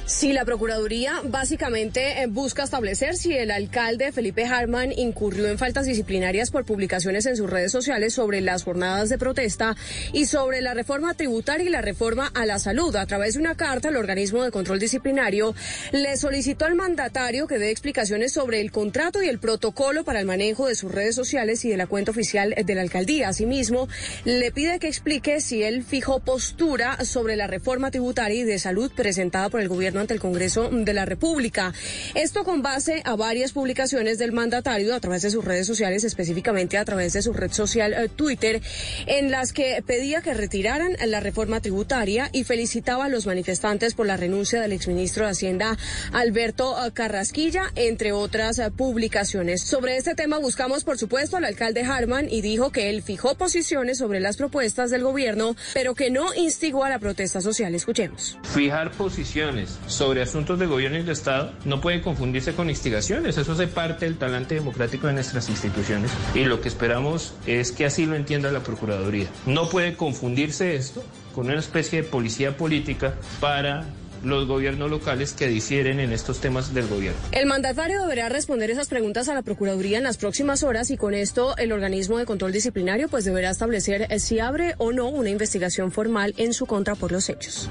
Sí, 0.09 0.33
la 0.33 0.45
Procuraduría 0.45 1.21
básicamente 1.25 2.23
eh, 2.23 2.29
busca 2.29 2.63
establecer 2.63 3.17
si 3.17 3.37
el 3.37 3.51
alcalde 3.51 4.13
Felipe 4.13 4.45
Harman 4.45 4.93
incurrió 4.93 5.49
en 5.49 5.59
faltas 5.59 5.85
disciplinarias 5.85 6.53
por 6.53 6.65
publicaciones 6.65 7.27
en 7.27 7.37
sus 7.37 7.51
redes 7.51 7.73
sociales 7.73 8.15
sobre 8.15 8.41
las 8.41 8.63
jornadas 8.63 9.09
de 9.09 9.19
protesta 9.19 9.75
y 10.13 10.27
sobre 10.27 10.61
la 10.61 10.75
reforma 10.75 11.15
tributaria 11.15 11.67
y 11.67 11.71
la 11.71 11.83
reforma 11.83 12.31
a 12.35 12.47
la 12.47 12.61
salud. 12.61 12.95
A 12.95 13.05
través 13.07 13.35
de 13.35 13.41
una 13.41 13.57
carta, 13.57 13.89
el 13.89 13.97
organismo 13.97 14.45
de 14.45 14.53
control 14.53 14.79
disciplinario 14.79 15.57
le 15.91 16.17
solicitó 16.17 16.67
al 16.67 16.77
mandatario 16.77 17.49
que 17.49 17.59
dé 17.59 17.71
explicaciones 17.71 18.33
sobre 18.33 18.61
el 18.61 18.71
contrato 18.71 19.25
y 19.25 19.29
el 19.29 19.41
protocolo 19.41 20.05
para 20.05 20.21
el 20.21 20.27
manejo 20.27 20.69
de 20.69 20.77
sus 20.77 20.93
redes 20.93 21.17
sociales 21.17 21.65
y 21.65 21.69
de 21.69 21.79
la 21.79 21.89
cuenta 21.89 22.13
oficial 22.13 22.55
de 22.65 22.75
la 22.77 22.83
alcaldía. 22.83 23.31
Asimismo, 23.31 23.89
le 24.25 24.53
pide 24.53 24.79
que 24.79 24.87
explique 24.87 25.41
si 25.41 25.65
él 25.65 25.83
fijó 25.83 26.21
postura 26.21 27.05
sobre 27.05 27.35
la 27.35 27.49
reforma 27.49 27.91
tributaria 27.91 28.43
y 28.43 28.45
de 28.45 28.61
salud 28.61 28.93
presentada 28.95 29.49
por 29.49 29.61
el 29.61 29.69
gobierno 29.69 29.96
ante 30.01 30.15
el 30.15 30.21
Congreso 30.21 30.69
de 30.71 30.93
la 30.95 31.05
República. 31.05 31.73
Esto 32.15 32.45
con 32.45 32.63
base 32.63 33.03
a 33.05 33.17
varias 33.17 33.53
publicaciones 33.53 34.19
del 34.19 34.33
mandatario 34.33 34.95
a 34.95 35.01
través 35.01 35.23
de 35.23 35.31
sus 35.31 35.45
redes 35.45 35.67
sociales, 35.67 36.05
específicamente 36.05 36.79
a 36.79 36.85
través 36.85 37.13
de 37.13 37.23
su 37.23 37.33
red 37.33 37.51
social 37.53 37.93
eh, 37.93 38.09
Twitter, 38.09 38.61
en 39.07 39.31
las 39.31 39.53
que 39.53 39.83
pedía 39.87 40.23
que 40.23 40.35
retiraran 40.35 40.97
la 41.07 41.21
reforma 41.21 41.61
tributaria 41.61 42.29
y 42.33 42.45
felicitaba 42.45 43.07
a 43.07 43.09
los 43.09 43.27
manifestantes 43.27 43.95
por 43.95 44.07
la 44.07 44.17
renuncia 44.17 44.61
del 44.61 44.73
exministro 44.73 45.25
de 45.25 45.33
Hacienda 45.33 45.77
Alberto 46.13 46.77
eh, 46.85 46.93
Carrasquilla, 46.93 47.65
entre 47.75 48.13
otras 48.13 48.59
eh, 48.59 48.71
publicaciones. 48.71 49.63
Sobre 49.63 49.97
este 49.97 50.15
tema 50.15 50.39
buscamos, 50.39 50.85
por 50.85 50.99
supuesto, 50.99 51.37
al 51.37 51.45
alcalde 51.45 51.83
Harman 51.83 52.29
y 52.31 52.41
dijo 52.41 52.71
que 52.71 52.91
él 52.91 53.03
fijó 53.03 53.35
posiciones 53.37 53.99
sobre 53.99 54.21
las 54.21 54.37
propuestas 54.37 54.91
del 54.91 55.03
gobierno, 55.03 55.57
pero 55.75 55.95
que 55.95 56.11
no 56.11 56.35
instigó 56.35 56.85
a 56.85 56.91
la 56.91 56.99
protesta 56.99 57.41
social. 57.41 57.75
Escuchemos. 57.75 58.39
Fijar 58.55 58.91
posiciones 58.93 59.79
sobre 59.87 60.23
asuntos 60.23 60.59
de 60.59 60.67
gobierno 60.67 60.99
y 60.99 61.03
de 61.03 61.13
Estado 61.13 61.53
no 61.65 61.81
puede 61.81 62.03
confundirse 62.03 62.55
con 62.55 62.71
instigaciones. 62.71 63.39
Eso 63.39 63.53
hace 63.53 63.67
parte 63.67 64.05
del 64.05 64.17
talante 64.17 64.55
democrático 64.55 65.07
de 65.07 65.15
nuestras 65.15 65.49
instituciones 65.49 66.11
y 66.35 66.45
lo 66.45 66.61
que 66.61 66.69
esperamos 66.69 67.35
es 67.47 67.73
que 67.73 67.87
así 67.87 68.07
lo 68.07 68.15
entienda 68.15 68.51
la 68.53 68.61
Procuraduría. 68.61 69.29
No 69.47 69.69
puede 69.69 69.97
confundirse 69.97 70.77
esto 70.77 71.05
con 71.35 71.47
una 71.47 71.59
especie 71.59 72.03
de 72.03 72.09
policía 72.09 72.57
política 72.57 73.15
para 73.41 73.87
los 74.25 74.47
gobiernos 74.47 74.91
locales 74.91 75.33
que 75.33 75.47
difieren 75.47 76.01
en 76.01 76.13
estos 76.13 76.41
temas 76.41 76.75
del 76.75 76.89
gobierno. 76.89 77.19
El 77.33 77.47
mandatario 77.47 78.01
deberá 78.01 78.29
responder 78.29 78.71
esas 78.71 78.89
preguntas 78.89 79.29
a 79.29 79.35
la 79.35 79.43
Procuraduría 79.43 79.99
en 79.99 80.05
las 80.05 80.17
próximas 80.17 80.63
horas 80.63 80.91
y 80.91 80.97
con 80.97 81.15
esto 81.15 81.57
el 81.57 81.73
organismo 81.73 82.19
de 82.19 82.27
control 82.27 82.53
disciplinario 82.53 83.09
pues 83.09 83.25
deberá 83.25 83.51
establecer 83.51 84.09
si 84.21 84.41
abre 84.41 84.75
o 84.79 84.93
no 84.93 85.09
una 85.09 85.31
investigación 85.31 85.93
formal 85.93 86.35
en 86.39 86.55
su 86.55 86.67
contra 86.67 86.95
por 86.95 87.13
los 87.13 87.29
hechos. 87.29 87.69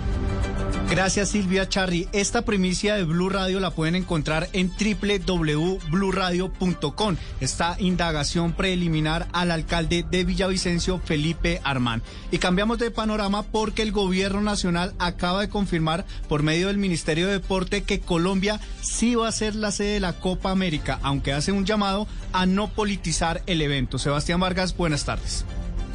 Gracias 0.89 1.29
Silvia 1.29 1.67
Charri. 1.67 2.07
Esta 2.13 2.43
primicia 2.43 2.95
de 2.95 3.03
Blue 3.05 3.29
Radio 3.29 3.59
la 3.59 3.71
pueden 3.71 3.95
encontrar 3.95 4.47
en 4.53 4.69
www.bluradio.com. 4.69 7.15
Esta 7.41 7.75
indagación 7.79 8.53
preliminar 8.53 9.27
al 9.33 9.49
alcalde 9.49 10.05
de 10.09 10.23
Villavicencio, 10.23 11.01
Felipe 11.03 11.59
Armán. 11.63 12.03
Y 12.31 12.37
cambiamos 12.37 12.77
de 12.77 12.91
panorama 12.91 13.41
porque 13.43 13.81
el 13.81 13.91
gobierno 13.91 14.41
nacional 14.41 14.93
acaba 14.99 15.41
de 15.41 15.49
confirmar 15.49 16.05
por 16.29 16.43
medio 16.43 16.67
del 16.67 16.77
Ministerio 16.77 17.25
de 17.25 17.33
Deporte 17.33 17.81
que 17.83 17.99
Colombia 17.99 18.61
sí 18.81 19.15
va 19.15 19.27
a 19.27 19.31
ser 19.31 19.55
la 19.55 19.71
sede 19.71 19.95
de 19.95 19.99
la 19.99 20.13
Copa 20.13 20.51
América, 20.51 20.99
aunque 21.01 21.33
hace 21.33 21.51
un 21.51 21.65
llamado 21.65 22.07
a 22.31 22.45
no 22.45 22.69
politizar 22.69 23.41
el 23.47 23.63
evento. 23.63 23.97
Sebastián 23.97 24.39
Vargas, 24.39 24.77
buenas 24.77 25.03
tardes. 25.03 25.45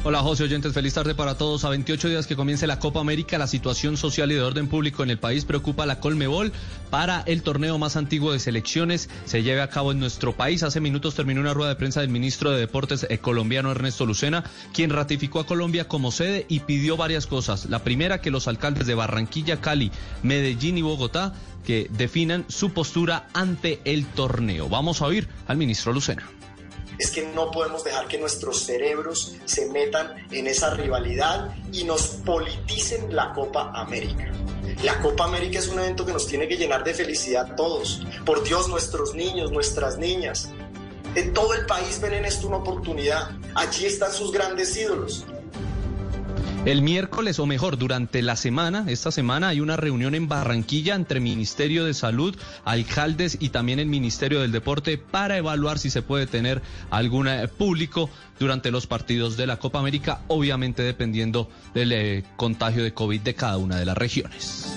Hola 0.03 0.23
José 0.23 0.45
Oyentes, 0.45 0.73
feliz 0.73 0.95
tarde 0.95 1.13
para 1.13 1.37
todos. 1.37 1.63
A 1.63 1.69
28 1.69 2.09
días 2.09 2.25
que 2.25 2.35
comience 2.35 2.65
la 2.65 2.79
Copa 2.79 2.99
América, 2.99 3.37
la 3.37 3.45
situación 3.45 3.97
social 3.97 4.31
y 4.31 4.33
de 4.33 4.41
orden 4.41 4.67
público 4.67 5.03
en 5.03 5.11
el 5.11 5.19
país 5.19 5.45
preocupa 5.45 5.83
a 5.83 5.85
la 5.85 5.99
Colmebol 5.99 6.51
para 6.89 7.21
el 7.27 7.43
torneo 7.43 7.77
más 7.77 7.95
antiguo 7.95 8.31
de 8.31 8.39
selecciones. 8.39 9.11
Se 9.25 9.43
lleve 9.43 9.61
a 9.61 9.69
cabo 9.69 9.91
en 9.91 9.99
nuestro 9.99 10.35
país. 10.35 10.63
Hace 10.63 10.81
minutos 10.81 11.13
terminó 11.13 11.39
una 11.39 11.53
rueda 11.53 11.69
de 11.69 11.75
prensa 11.75 12.01
del 12.01 12.09
ministro 12.09 12.49
de 12.49 12.59
Deportes 12.59 13.05
eh, 13.07 13.19
colombiano 13.19 13.69
Ernesto 13.69 14.07
Lucena, 14.07 14.43
quien 14.73 14.89
ratificó 14.89 15.39
a 15.39 15.45
Colombia 15.45 15.87
como 15.87 16.11
sede 16.11 16.47
y 16.49 16.61
pidió 16.61 16.97
varias 16.97 17.27
cosas. 17.27 17.65
La 17.65 17.83
primera, 17.83 18.21
que 18.21 18.31
los 18.31 18.47
alcaldes 18.47 18.87
de 18.87 18.95
Barranquilla, 18.95 19.61
Cali, 19.61 19.91
Medellín 20.23 20.79
y 20.79 20.81
Bogotá 20.81 21.33
que 21.63 21.91
definan 21.91 22.45
su 22.47 22.71
postura 22.73 23.27
ante 23.33 23.81
el 23.85 24.07
torneo. 24.07 24.67
Vamos 24.67 25.03
a 25.03 25.05
oír 25.05 25.27
al 25.45 25.57
ministro 25.57 25.93
Lucena 25.93 26.40
es 26.97 27.11
que 27.11 27.23
no 27.33 27.51
podemos 27.51 27.83
dejar 27.83 28.07
que 28.07 28.17
nuestros 28.17 28.63
cerebros 28.63 29.35
se 29.45 29.67
metan 29.67 30.27
en 30.31 30.47
esa 30.47 30.73
rivalidad 30.73 31.55
y 31.71 31.83
nos 31.83 32.07
politicen 32.07 33.15
la 33.15 33.33
Copa 33.33 33.71
América. 33.73 34.31
La 34.83 34.99
Copa 34.99 35.25
América 35.25 35.59
es 35.59 35.67
un 35.67 35.79
evento 35.79 36.05
que 36.05 36.13
nos 36.13 36.27
tiene 36.27 36.47
que 36.47 36.57
llenar 36.57 36.83
de 36.83 36.93
felicidad 36.93 37.55
todos. 37.55 38.01
Por 38.25 38.43
Dios, 38.43 38.67
nuestros 38.67 39.13
niños, 39.13 39.51
nuestras 39.51 39.97
niñas. 39.97 40.49
En 41.15 41.33
todo 41.33 41.53
el 41.53 41.65
país 41.65 41.99
ven 41.99 42.13
en 42.13 42.25
esto 42.25 42.47
una 42.47 42.57
oportunidad. 42.57 43.31
Allí 43.53 43.85
están 43.85 44.11
sus 44.11 44.31
grandes 44.31 44.75
ídolos. 44.77 45.25
El 46.63 46.83
miércoles, 46.83 47.39
o 47.39 47.47
mejor, 47.47 47.79
durante 47.79 48.21
la 48.21 48.35
semana, 48.35 48.85
esta 48.87 49.11
semana 49.11 49.47
hay 49.47 49.61
una 49.61 49.77
reunión 49.77 50.13
en 50.13 50.27
Barranquilla 50.27 50.93
entre 50.93 51.19
Ministerio 51.19 51.85
de 51.85 51.95
Salud, 51.95 52.37
alcaldes 52.65 53.37
y 53.39 53.49
también 53.49 53.79
el 53.79 53.87
Ministerio 53.87 54.41
del 54.41 54.51
Deporte 54.51 54.99
para 54.99 55.37
evaluar 55.37 55.79
si 55.79 55.89
se 55.89 56.03
puede 56.03 56.27
tener 56.27 56.61
algún 56.91 57.27
eh, 57.27 57.47
público 57.47 58.11
durante 58.37 58.69
los 58.69 58.85
partidos 58.85 59.37
de 59.37 59.47
la 59.47 59.57
Copa 59.57 59.79
América, 59.79 60.21
obviamente 60.27 60.83
dependiendo 60.83 61.49
del 61.73 61.93
eh, 61.93 62.23
contagio 62.35 62.83
de 62.83 62.93
COVID 62.93 63.21
de 63.21 63.33
cada 63.33 63.57
una 63.57 63.77
de 63.77 63.85
las 63.85 63.97
regiones. 63.97 64.71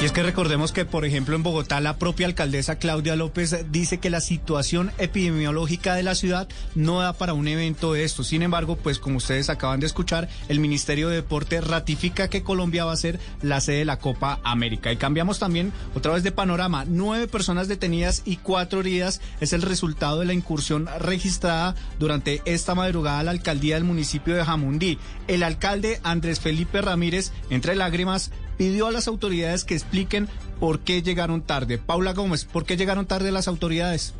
Y 0.00 0.04
es 0.04 0.12
que 0.12 0.22
recordemos 0.22 0.70
que, 0.70 0.84
por 0.84 1.04
ejemplo, 1.04 1.34
en 1.34 1.42
Bogotá 1.42 1.80
la 1.80 1.98
propia 1.98 2.28
alcaldesa 2.28 2.76
Claudia 2.76 3.16
López 3.16 3.64
dice 3.72 3.98
que 3.98 4.10
la 4.10 4.20
situación 4.20 4.92
epidemiológica 4.98 5.96
de 5.96 6.04
la 6.04 6.14
ciudad 6.14 6.46
no 6.76 7.00
da 7.00 7.14
para 7.14 7.32
un 7.32 7.48
evento 7.48 7.94
de 7.94 8.04
esto. 8.04 8.22
Sin 8.22 8.42
embargo, 8.42 8.76
pues 8.76 9.00
como 9.00 9.16
ustedes 9.16 9.50
acaban 9.50 9.80
de 9.80 9.86
escuchar, 9.86 10.28
el 10.48 10.60
Ministerio 10.60 11.08
de 11.08 11.16
Deporte 11.16 11.60
ratifica 11.60 12.28
que 12.28 12.44
Colombia 12.44 12.84
va 12.84 12.92
a 12.92 12.96
ser 12.96 13.18
la 13.42 13.60
sede 13.60 13.78
de 13.78 13.84
la 13.86 13.98
Copa 13.98 14.38
América. 14.44 14.92
Y 14.92 14.98
cambiamos 14.98 15.40
también 15.40 15.72
otra 15.96 16.12
vez 16.12 16.22
de 16.22 16.30
panorama. 16.30 16.84
Nueve 16.86 17.26
personas 17.26 17.66
detenidas 17.66 18.22
y 18.24 18.36
cuatro 18.36 18.78
heridas 18.78 19.20
es 19.40 19.52
el 19.52 19.62
resultado 19.62 20.20
de 20.20 20.26
la 20.26 20.32
incursión 20.32 20.88
registrada 21.00 21.74
durante 21.98 22.40
esta 22.44 22.76
madrugada 22.76 23.18
a 23.18 23.24
la 23.24 23.32
alcaldía 23.32 23.74
del 23.74 23.82
municipio 23.82 24.36
de 24.36 24.44
Jamundí. 24.44 24.96
El 25.26 25.42
alcalde 25.42 25.98
Andrés 26.04 26.38
Felipe 26.38 26.82
Ramírez, 26.82 27.32
entre 27.50 27.74
lágrimas, 27.74 28.30
pidió 28.58 28.88
a 28.88 28.92
las 28.92 29.08
autoridades 29.08 29.64
que 29.64 29.74
expliquen 29.74 30.28
por 30.60 30.80
qué 30.80 31.00
llegaron 31.02 31.40
tarde. 31.40 31.78
Paula 31.78 32.12
Gómez, 32.12 32.44
¿por 32.44 32.66
qué 32.66 32.76
llegaron 32.76 33.06
tarde 33.06 33.32
las 33.32 33.48
autoridades? 33.48 34.12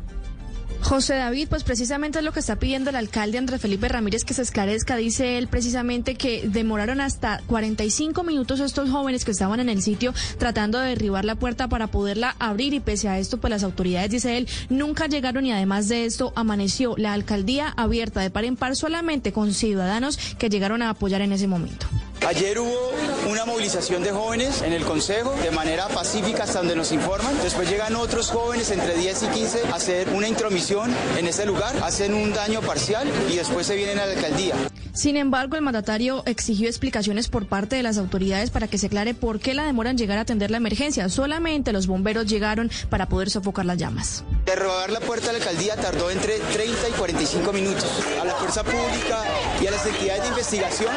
José 0.81 1.15
David, 1.15 1.49
pues 1.49 1.63
precisamente 1.63 2.19
es 2.19 2.25
lo 2.25 2.31
que 2.31 2.39
está 2.39 2.55
pidiendo 2.55 2.89
el 2.89 2.95
alcalde 2.95 3.37
Andrés 3.37 3.61
Felipe 3.61 3.89
Ramírez 3.89 4.23
que 4.23 4.33
se 4.33 4.41
esclarezca. 4.41 4.95
Dice 4.95 5.37
él 5.37 5.47
precisamente 5.47 6.15
que 6.15 6.47
demoraron 6.47 7.01
hasta 7.01 7.41
45 7.47 8.23
minutos 8.23 8.59
estos 8.59 8.89
jóvenes 8.89 9.25
que 9.25 9.31
estaban 9.31 9.59
en 9.59 9.69
el 9.69 9.81
sitio 9.81 10.13
tratando 10.37 10.79
de 10.79 10.89
derribar 10.89 11.25
la 11.25 11.35
puerta 11.35 11.67
para 11.67 11.87
poderla 11.87 12.35
abrir 12.39 12.73
y 12.73 12.79
pese 12.79 13.09
a 13.09 13.19
esto, 13.19 13.39
pues 13.39 13.51
las 13.51 13.63
autoridades, 13.63 14.09
dice 14.09 14.37
él, 14.37 14.47
nunca 14.69 15.07
llegaron 15.07 15.45
y 15.45 15.51
además 15.51 15.89
de 15.89 16.05
esto 16.05 16.31
amaneció 16.35 16.95
la 16.97 17.13
alcaldía 17.13 17.73
abierta 17.75 18.21
de 18.21 18.31
par 18.31 18.45
en 18.45 18.55
par 18.55 18.75
solamente 18.75 19.31
con 19.31 19.53
ciudadanos 19.53 20.17
que 20.39 20.49
llegaron 20.49 20.81
a 20.81 20.89
apoyar 20.89 21.21
en 21.21 21.33
ese 21.33 21.47
momento. 21.47 21.87
Ayer 22.27 22.59
hubo 22.59 22.91
una 23.29 23.45
movilización 23.45 24.03
de 24.03 24.11
jóvenes 24.11 24.61
en 24.61 24.73
el 24.73 24.83
Consejo 24.83 25.33
de 25.41 25.51
manera 25.51 25.87
pacífica 25.87 26.43
hasta 26.43 26.59
donde 26.59 26.75
nos 26.75 26.91
informan. 26.91 27.35
Después 27.41 27.69
llegan 27.69 27.95
otros 27.95 28.29
jóvenes 28.29 28.69
entre 28.71 28.95
10 28.95 29.23
y 29.23 29.27
15 29.27 29.61
a 29.71 29.75
hacer 29.75 30.09
una 30.09 30.27
intromisión 30.27 30.93
en 31.17 31.27
ese 31.27 31.45
lugar, 31.45 31.75
hacen 31.83 32.13
un 32.13 32.33
daño 32.33 32.61
parcial 32.61 33.07
y 33.31 33.37
después 33.37 33.65
se 33.65 33.75
vienen 33.75 33.99
a 33.99 34.05
la 34.05 34.13
alcaldía. 34.13 34.53
Sin 34.93 35.15
embargo, 35.15 35.55
el 35.55 35.61
mandatario 35.61 36.23
exigió 36.25 36.67
explicaciones 36.67 37.29
por 37.29 37.47
parte 37.47 37.77
de 37.77 37.83
las 37.83 37.97
autoridades 37.97 38.49
para 38.49 38.67
que 38.67 38.77
se 38.77 38.87
aclare 38.87 39.13
por 39.13 39.39
qué 39.39 39.53
la 39.53 39.63
demora 39.63 39.91
en 39.91 39.97
llegar 39.97 40.17
a 40.17 40.21
atender 40.21 40.51
la 40.51 40.57
emergencia. 40.57 41.07
Solamente 41.07 41.71
los 41.71 41.87
bomberos 41.87 42.25
llegaron 42.25 42.69
para 42.89 43.07
poder 43.07 43.29
sofocar 43.29 43.65
las 43.65 43.77
llamas. 43.77 44.23
Derrogar 44.45 44.89
la 44.91 44.99
puerta 44.99 45.27
de 45.27 45.33
la 45.33 45.37
alcaldía 45.39 45.75
tardó 45.77 46.11
entre 46.11 46.39
30 46.39 46.89
y 46.89 46.91
45 46.91 47.53
minutos. 47.53 47.85
A 48.21 48.25
la 48.25 48.33
fuerza 48.33 48.63
pública 48.63 49.23
y 49.61 49.67
a 49.67 49.71
las 49.71 49.85
entidades 49.85 50.23
de 50.23 50.27
investigación 50.29 50.91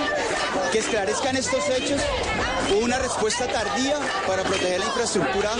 que 0.72 0.78
esclarezcan 0.78 1.11
estos 1.20 1.68
hechos, 1.68 2.00
una 2.82 2.98
respuesta 2.98 3.46
tardía 3.46 3.96
para 4.26 4.44
proteger 4.44 4.80
la 4.80 4.86
infraestructura 4.86 5.50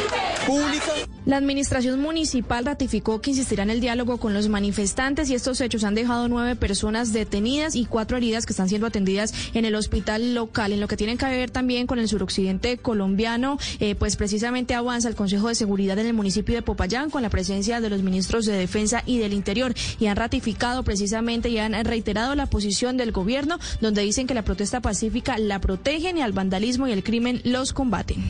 pública. 0.47 0.93
La 1.25 1.37
administración 1.37 2.01
municipal 2.01 2.65
ratificó 2.65 3.21
que 3.21 3.31
insistirá 3.31 3.63
en 3.63 3.71
el 3.71 3.81
diálogo 3.81 4.17
con 4.17 4.35
los 4.35 4.49
manifestantes 4.49 5.31
y 5.31 5.35
estos 5.35 5.61
hechos 5.61 5.85
han 5.85 5.95
dejado 5.95 6.27
nueve 6.27 6.57
personas 6.57 7.13
detenidas 7.13 7.77
y 7.77 7.85
cuatro 7.85 8.17
heridas 8.17 8.45
que 8.45 8.53
están 8.53 8.69
siendo 8.69 8.89
atendidas 8.89 9.33
en 9.55 9.65
el 9.65 9.75
hospital 9.77 10.35
local. 10.35 10.73
En 10.73 10.81
lo 10.81 10.89
que 10.89 10.97
tienen 10.97 11.19
que 11.19 11.27
ver 11.27 11.51
también 11.51 11.87
con 11.87 12.01
el 12.01 12.09
suroccidente 12.09 12.79
colombiano, 12.79 13.59
eh, 13.79 13.95
pues 13.95 14.17
precisamente 14.17 14.75
avanza 14.75 15.09
el 15.09 15.15
Consejo 15.15 15.49
de 15.49 15.55
Seguridad 15.55 15.99
en 15.99 16.07
el 16.07 16.15
municipio 16.15 16.57
de 16.57 16.63
Popayán 16.63 17.11
con 17.11 17.23
la 17.23 17.31
presencia 17.31 17.81
de 17.81 17.91
los 17.91 18.03
ministros 18.03 18.47
de 18.47 18.55
Defensa 18.55 19.05
y 19.07 19.19
del 19.19 19.33
Interior 19.33 19.75
y 20.01 20.07
han 20.07 20.17
ratificado 20.17 20.83
precisamente 20.83 21.51
y 21.51 21.59
han 21.59 21.73
reiterado 21.85 22.35
la 22.35 22.47
posición 22.47 22.97
del 22.97 23.13
gobierno 23.13 23.59
donde 23.81 24.03
dicen 24.03 24.27
que 24.27 24.35
la 24.35 24.43
protesta 24.43 24.81
pacífica 24.81 25.39
la 25.49 25.61
protegen 25.61 26.18
y 26.18 26.22
al 26.22 26.32
vandalismo 26.32 26.88
y 26.88 26.93
el 26.93 27.03
crimen 27.03 27.40
los 27.45 27.72
combaten. 27.72 28.22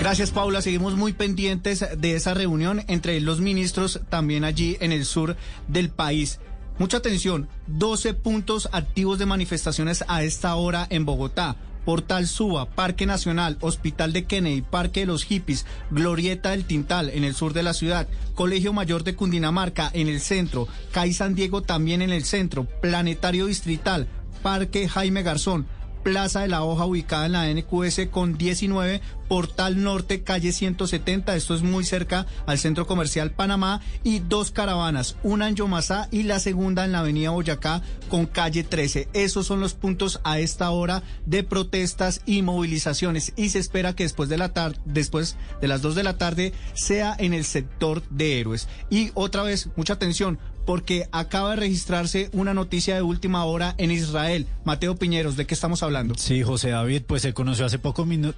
Gracias, 0.00 0.30
Paula. 0.30 0.62
Seguimos 0.62 0.96
muy 0.96 1.12
pendientes 1.12 1.84
de 1.96 2.16
esa 2.16 2.34
reunión 2.34 2.82
entre 2.88 3.20
los 3.20 3.40
ministros 3.40 4.00
también 4.08 4.44
allí 4.44 4.76
en 4.80 4.92
el 4.92 5.04
sur 5.04 5.36
del 5.68 5.90
país. 5.90 6.40
Mucha 6.78 6.96
atención, 6.96 7.48
12 7.68 8.14
puntos 8.14 8.68
activos 8.72 9.18
de 9.18 9.26
manifestaciones 9.26 10.04
a 10.08 10.22
esta 10.24 10.54
hora 10.56 10.86
en 10.90 11.04
Bogotá. 11.04 11.56
Portal 11.84 12.26
Suba, 12.26 12.66
Parque 12.70 13.06
Nacional, 13.06 13.58
Hospital 13.60 14.12
de 14.12 14.24
Kennedy, 14.24 14.62
Parque 14.62 15.00
de 15.00 15.06
los 15.06 15.24
Hippies, 15.24 15.66
Glorieta 15.90 16.50
del 16.50 16.64
Tintal 16.64 17.10
en 17.10 17.24
el 17.24 17.34
sur 17.34 17.52
de 17.52 17.62
la 17.62 17.74
ciudad, 17.74 18.08
Colegio 18.34 18.72
Mayor 18.72 19.04
de 19.04 19.16
Cundinamarca 19.16 19.90
en 19.92 20.08
el 20.08 20.20
centro, 20.20 20.68
CAI 20.92 21.12
San 21.12 21.34
Diego 21.34 21.62
también 21.62 22.02
en 22.02 22.10
el 22.10 22.24
centro, 22.24 22.64
Planetario 22.80 23.46
Distrital, 23.46 24.06
Parque 24.42 24.88
Jaime 24.88 25.22
Garzón, 25.22 25.66
Plaza 26.02 26.40
de 26.40 26.48
la 26.48 26.64
Hoja 26.64 26.86
ubicada 26.86 27.26
en 27.26 27.32
la 27.32 27.52
NQS 27.52 28.08
con 28.10 28.36
19, 28.36 29.00
Portal 29.28 29.82
Norte, 29.82 30.22
calle 30.22 30.52
170, 30.52 31.34
esto 31.34 31.54
es 31.54 31.62
muy 31.62 31.84
cerca 31.84 32.26
al 32.46 32.58
Centro 32.58 32.86
Comercial 32.86 33.30
Panamá, 33.30 33.80
y 34.04 34.18
dos 34.18 34.50
caravanas, 34.50 35.16
una 35.22 35.48
en 35.48 35.54
Yomasá 35.54 36.08
y 36.10 36.24
la 36.24 36.38
segunda 36.38 36.84
en 36.84 36.92
la 36.92 36.98
Avenida 36.98 37.30
Boyacá 37.30 37.82
con 38.10 38.26
calle 38.26 38.62
13. 38.62 39.08
Esos 39.12 39.46
son 39.46 39.60
los 39.60 39.74
puntos 39.74 40.20
a 40.24 40.38
esta 40.38 40.70
hora 40.70 41.02
de 41.24 41.44
protestas 41.44 42.20
y 42.26 42.42
movilizaciones 42.42 43.32
y 43.36 43.48
se 43.48 43.58
espera 43.58 43.94
que 43.94 44.02
después 44.02 44.28
de 44.28 44.38
la 44.38 44.52
tarde, 44.52 44.78
después 44.84 45.36
de 45.60 45.68
las 45.68 45.82
2 45.82 45.94
de 45.94 46.02
la 46.02 46.18
tarde 46.18 46.52
sea 46.74 47.16
en 47.18 47.32
el 47.32 47.44
sector 47.44 48.02
de 48.10 48.40
héroes. 48.40 48.68
Y 48.90 49.12
otra 49.14 49.42
vez, 49.42 49.68
mucha 49.76 49.94
atención, 49.94 50.38
porque 50.64 51.08
acaba 51.12 51.50
de 51.50 51.56
registrarse 51.56 52.30
una 52.32 52.54
noticia 52.54 52.94
de 52.94 53.02
última 53.02 53.44
hora 53.44 53.74
en 53.78 53.90
Israel. 53.90 54.46
Mateo 54.64 54.96
Piñeros, 54.96 55.36
¿de 55.36 55.46
qué 55.46 55.54
estamos 55.54 55.82
hablando? 55.82 56.14
Sí, 56.16 56.42
José 56.42 56.70
David, 56.70 57.02
pues 57.06 57.22
se 57.22 57.34
conoció 57.34 57.66
hace, 57.66 57.80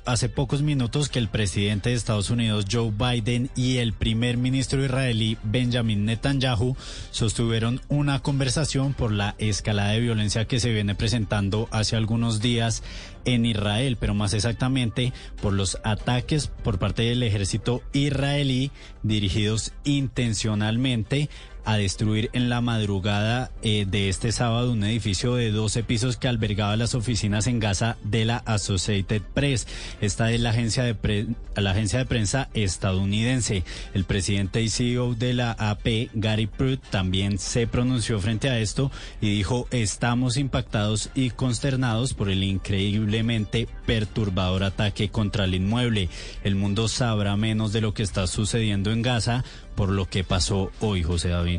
hace 0.05 0.29
pocos 0.29 0.63
minutos 0.63 1.09
que 1.09 1.19
el 1.19 1.29
presidente 1.29 1.91
de 1.91 1.97
Estados 1.97 2.31
Unidos, 2.31 2.67
Joe 2.71 2.91
Biden, 2.91 3.51
y 3.55 3.79
el 3.79 3.93
primer 3.93 4.37
ministro 4.37 4.85
israelí, 4.85 5.39
Benjamin 5.43 6.05
Netanyahu, 6.05 6.77
sostuvieron 7.11 7.81
una 7.89 8.21
conversación 8.21 8.95
por 8.95 9.13
la 9.13 9.35
escalada 9.39 9.91
de 9.91 10.01
violencia 10.01 10.47
que 10.47 10.61
se 10.61 10.73
viene 10.73 10.95
presentando 10.95 11.69
hace 11.71 11.97
algunos 11.97 12.41
días 12.41 12.83
en 13.25 13.47
Israel, 13.47 13.97
pero 13.99 14.15
más 14.15 14.35
exactamente 14.35 15.13
por 15.41 15.53
los 15.53 15.79
ataques 15.85 16.49
por 16.49 16.79
parte 16.79 17.03
del 17.03 17.23
ejército 17.23 17.83
israelí 17.93 18.71
dirigidos 19.03 19.73
intencionalmente 19.85 21.29
a 21.65 21.77
destruir 21.77 22.31
en 22.33 22.49
la 22.49 22.61
madrugada 22.61 23.51
eh, 23.63 23.87
de 23.89 24.09
este 24.09 24.33
sábado 24.33 24.73
un 24.73 24.85
edificio 24.85 25.35
de 25.35 25.51
12 25.51 25.83
pisos 25.83 26.17
que 26.17 26.29
albergaba 26.29 26.77
las 26.77 26.95
oficinas 26.95 27.47
en 27.47 27.59
Gaza 27.59 27.97
de 28.03 28.25
la 28.25 28.39
Associated 28.39 29.23
Press. 29.35 29.67
Esta 30.01 30.31
es 30.33 30.41
la 30.41 30.51
agencia 30.51 30.85
de, 30.85 31.27
la 31.57 31.71
agencia 31.71 31.99
de 31.99 32.07
prensa 32.07 32.49
estadounidense. 32.55 33.65
El 33.95 34.05
presidente 34.05 34.63
y 34.63 34.69
CEO 34.69 35.15
de 35.15 35.35
la 35.35 35.53
AP, 35.53 36.11
Gary 36.15 36.47
Pruitt, 36.47 36.83
también 36.91 37.39
se 37.39 37.67
pronunció 37.67 38.21
frente 38.21 38.51
a 38.51 38.59
esto 38.59 38.91
y 39.21 39.31
dijo, 39.31 39.67
estamos 39.71 40.37
impactados 40.37 41.11
y 41.15 41.31
consternados 41.31 42.15
por 42.15 42.31
el 42.31 42.43
increíblemente 42.43 43.69
perturbador 43.87 44.65
ataque 44.65 45.09
contra 45.09 45.45
el 45.45 45.55
inmueble. 45.55 46.09
El 46.43 46.55
mundo 46.55 46.89
sabrá 46.89 47.37
menos 47.37 47.73
de 47.73 47.81
lo 47.81 47.95
que 47.95 48.03
está 48.03 48.27
sucediendo 48.27 48.93
en 48.93 49.03
Gaza 49.03 49.45
por 49.75 49.89
lo 49.89 50.07
que 50.07 50.25
pasó 50.25 50.71
hoy, 50.81 51.03
José 51.03 51.31
David. 51.31 51.54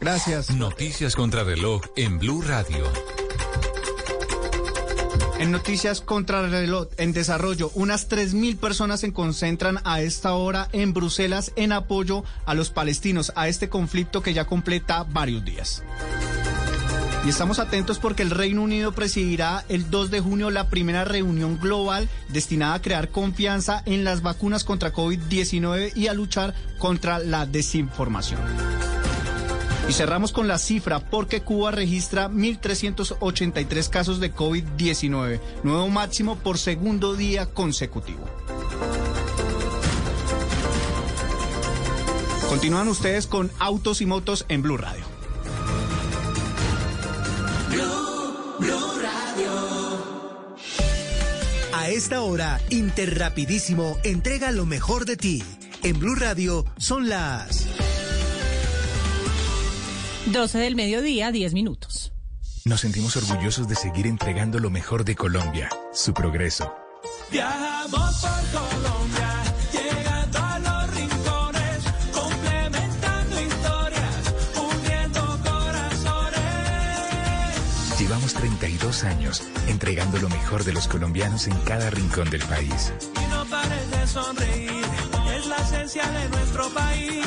Gracias. 0.00 0.50
Noticias 0.50 1.14
contra 1.14 1.44
reloj 1.44 1.82
en 1.96 2.18
Blue 2.18 2.42
Radio. 2.42 2.84
En 5.38 5.50
noticias 5.50 6.00
contra 6.00 6.42
reloj 6.42 6.86
en 6.98 7.12
desarrollo, 7.12 7.72
unas 7.74 8.08
3.000 8.08 8.58
personas 8.58 9.00
se 9.00 9.12
concentran 9.12 9.80
a 9.84 10.00
esta 10.00 10.34
hora 10.34 10.68
en 10.72 10.92
Bruselas 10.92 11.52
en 11.56 11.72
apoyo 11.72 12.22
a 12.46 12.54
los 12.54 12.70
palestinos, 12.70 13.32
a 13.34 13.48
este 13.48 13.68
conflicto 13.68 14.22
que 14.22 14.34
ya 14.34 14.44
completa 14.44 15.02
varios 15.02 15.44
días. 15.44 15.82
Y 17.24 17.28
estamos 17.28 17.60
atentos 17.60 18.00
porque 18.00 18.22
el 18.22 18.30
Reino 18.30 18.62
Unido 18.62 18.92
presidirá 18.92 19.64
el 19.68 19.90
2 19.90 20.10
de 20.10 20.20
junio 20.20 20.50
la 20.50 20.68
primera 20.68 21.04
reunión 21.04 21.58
global 21.60 22.08
destinada 22.28 22.74
a 22.74 22.82
crear 22.82 23.10
confianza 23.10 23.82
en 23.86 24.02
las 24.02 24.22
vacunas 24.22 24.64
contra 24.64 24.92
COVID-19 24.92 25.92
y 25.96 26.08
a 26.08 26.14
luchar 26.14 26.52
contra 26.78 27.20
la 27.20 27.46
desinformación. 27.46 28.40
Y 29.88 29.92
cerramos 29.92 30.32
con 30.32 30.48
la 30.48 30.58
cifra 30.58 31.00
porque 31.00 31.42
Cuba 31.42 31.70
registra 31.70 32.28
1.383 32.28 33.88
casos 33.88 34.20
de 34.20 34.34
COVID-19, 34.34 35.40
nuevo 35.64 35.88
máximo 35.88 36.36
por 36.36 36.58
segundo 36.58 37.14
día 37.14 37.46
consecutivo. 37.46 38.24
Continúan 42.48 42.88
ustedes 42.88 43.26
con 43.26 43.50
Autos 43.58 44.00
y 44.02 44.06
Motos 44.06 44.44
en 44.48 44.62
Blue 44.62 44.76
Radio. 44.76 45.04
A 51.72 51.88
esta 51.88 52.20
hora, 52.20 52.60
Interrapidísimo 52.70 53.98
entrega 54.04 54.52
lo 54.52 54.66
mejor 54.66 55.04
de 55.04 55.16
ti. 55.16 55.42
En 55.82 55.98
Blue 55.98 56.14
Radio 56.14 56.64
son 56.76 57.08
las 57.08 57.66
12 60.26 60.58
del 60.58 60.76
mediodía, 60.76 61.32
10 61.32 61.52
minutos. 61.52 62.12
Nos 62.64 62.82
sentimos 62.82 63.16
orgullosos 63.16 63.66
de 63.66 63.74
seguir 63.74 64.06
entregando 64.06 64.60
lo 64.60 64.70
mejor 64.70 65.04
de 65.04 65.16
Colombia, 65.16 65.68
su 65.92 66.14
progreso. 66.14 66.72
Viajamos 67.30 68.20
por 68.20 68.60
Colombia, 68.60 69.42
llegando 69.72 70.38
a 70.38 70.58
los 70.60 70.94
rincones, 70.94 71.82
complementando 72.12 73.42
historias, 73.42 74.32
uniendo 74.54 75.40
corazones. 75.42 76.40
Llevamos 77.98 78.32
32 78.34 79.04
años 79.04 79.42
entregando 79.66 80.18
lo 80.18 80.28
mejor 80.28 80.62
de 80.62 80.72
los 80.72 80.86
colombianos 80.86 81.48
en 81.48 81.56
cada 81.64 81.90
rincón 81.90 82.30
del 82.30 82.42
país. 82.42 82.92
Y 83.20 83.26
no 83.28 83.44
pares 83.46 83.90
de 83.90 84.06
sonreír, 84.06 84.84
es 85.36 85.46
la 85.46 85.56
esencia 85.56 86.08
de 86.08 86.28
nuestro 86.28 86.68
país. 86.70 87.26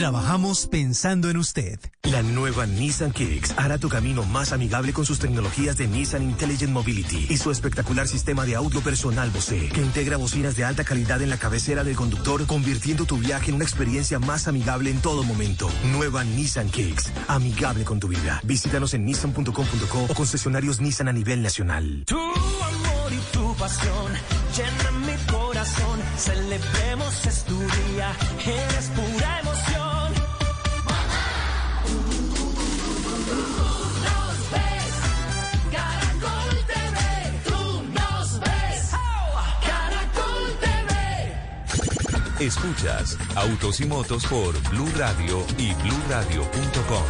Trabajamos 0.00 0.66
pensando 0.66 1.28
en 1.28 1.36
usted. 1.36 1.78
La 2.04 2.22
nueva 2.22 2.64
Nissan 2.64 3.12
Kicks 3.12 3.52
hará 3.58 3.76
tu 3.76 3.90
camino 3.90 4.22
más 4.22 4.50
amigable 4.52 4.94
con 4.94 5.04
sus 5.04 5.18
tecnologías 5.18 5.76
de 5.76 5.88
Nissan 5.88 6.22
Intelligent 6.22 6.72
Mobility 6.72 7.26
y 7.28 7.36
su 7.36 7.50
espectacular 7.50 8.08
sistema 8.08 8.46
de 8.46 8.56
audio 8.56 8.80
personal 8.80 9.28
Bose, 9.28 9.68
que 9.68 9.82
integra 9.82 10.16
bocinas 10.16 10.56
de 10.56 10.64
alta 10.64 10.84
calidad 10.84 11.20
en 11.20 11.28
la 11.28 11.36
cabecera 11.36 11.84
del 11.84 11.96
conductor, 11.96 12.46
convirtiendo 12.46 13.04
tu 13.04 13.18
viaje 13.18 13.50
en 13.50 13.56
una 13.56 13.64
experiencia 13.64 14.18
más 14.18 14.48
amigable 14.48 14.88
en 14.88 15.02
todo 15.02 15.22
momento. 15.22 15.68
Nueva 15.92 16.24
Nissan 16.24 16.70
Kicks, 16.70 17.12
amigable 17.28 17.84
con 17.84 18.00
tu 18.00 18.08
vida. 18.08 18.40
Visítanos 18.42 18.94
en 18.94 19.04
nissan.com.co 19.04 20.04
o 20.08 20.14
concesionarios 20.14 20.80
Nissan 20.80 21.08
a 21.08 21.12
nivel 21.12 21.42
nacional. 21.42 22.04
Tu 22.06 22.18
amor 22.18 23.12
y 23.12 23.36
tu 23.36 23.54
pasión 23.54 24.12
llenan 24.56 25.00
mi 25.02 25.30
corazón. 25.30 26.00
Celebremos 26.16 27.26
es 27.26 27.44
tu 27.44 27.58
día, 27.58 28.16
eres 28.46 28.88
pura 28.96 29.40
emoción. 29.40 29.89
Escuchas 42.40 43.18
Autos 43.34 43.82
y 43.82 43.84
Motos 43.84 44.24
por 44.24 44.58
Blue 44.70 44.88
Radio 44.96 45.44
y 45.58 45.74
BlueRadio.com. 45.74 47.04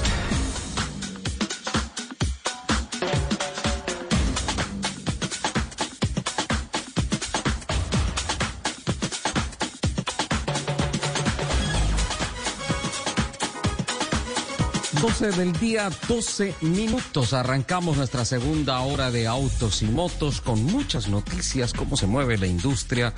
Doce 15.01 15.31
del 15.31 15.53
día, 15.53 15.91
12 16.09 16.57
minutos. 16.63 17.35
Arrancamos 17.35 17.97
nuestra 17.97 18.25
segunda 18.25 18.81
hora 18.81 19.13
de 19.13 19.29
autos 19.29 19.83
y 19.83 19.87
motos 19.87 20.41
con 20.41 20.65
muchas 20.65 21.07
noticias, 21.07 21.73
cómo 21.73 21.97
se 21.97 22.09
mueve 22.09 22.37
la 22.37 22.49
industria 22.49 23.15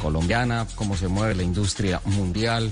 colombiana, 0.00 0.66
cómo 0.74 0.96
se 0.96 1.08
mueve 1.08 1.34
la 1.34 1.42
industria 1.42 2.00
mundial. 2.04 2.70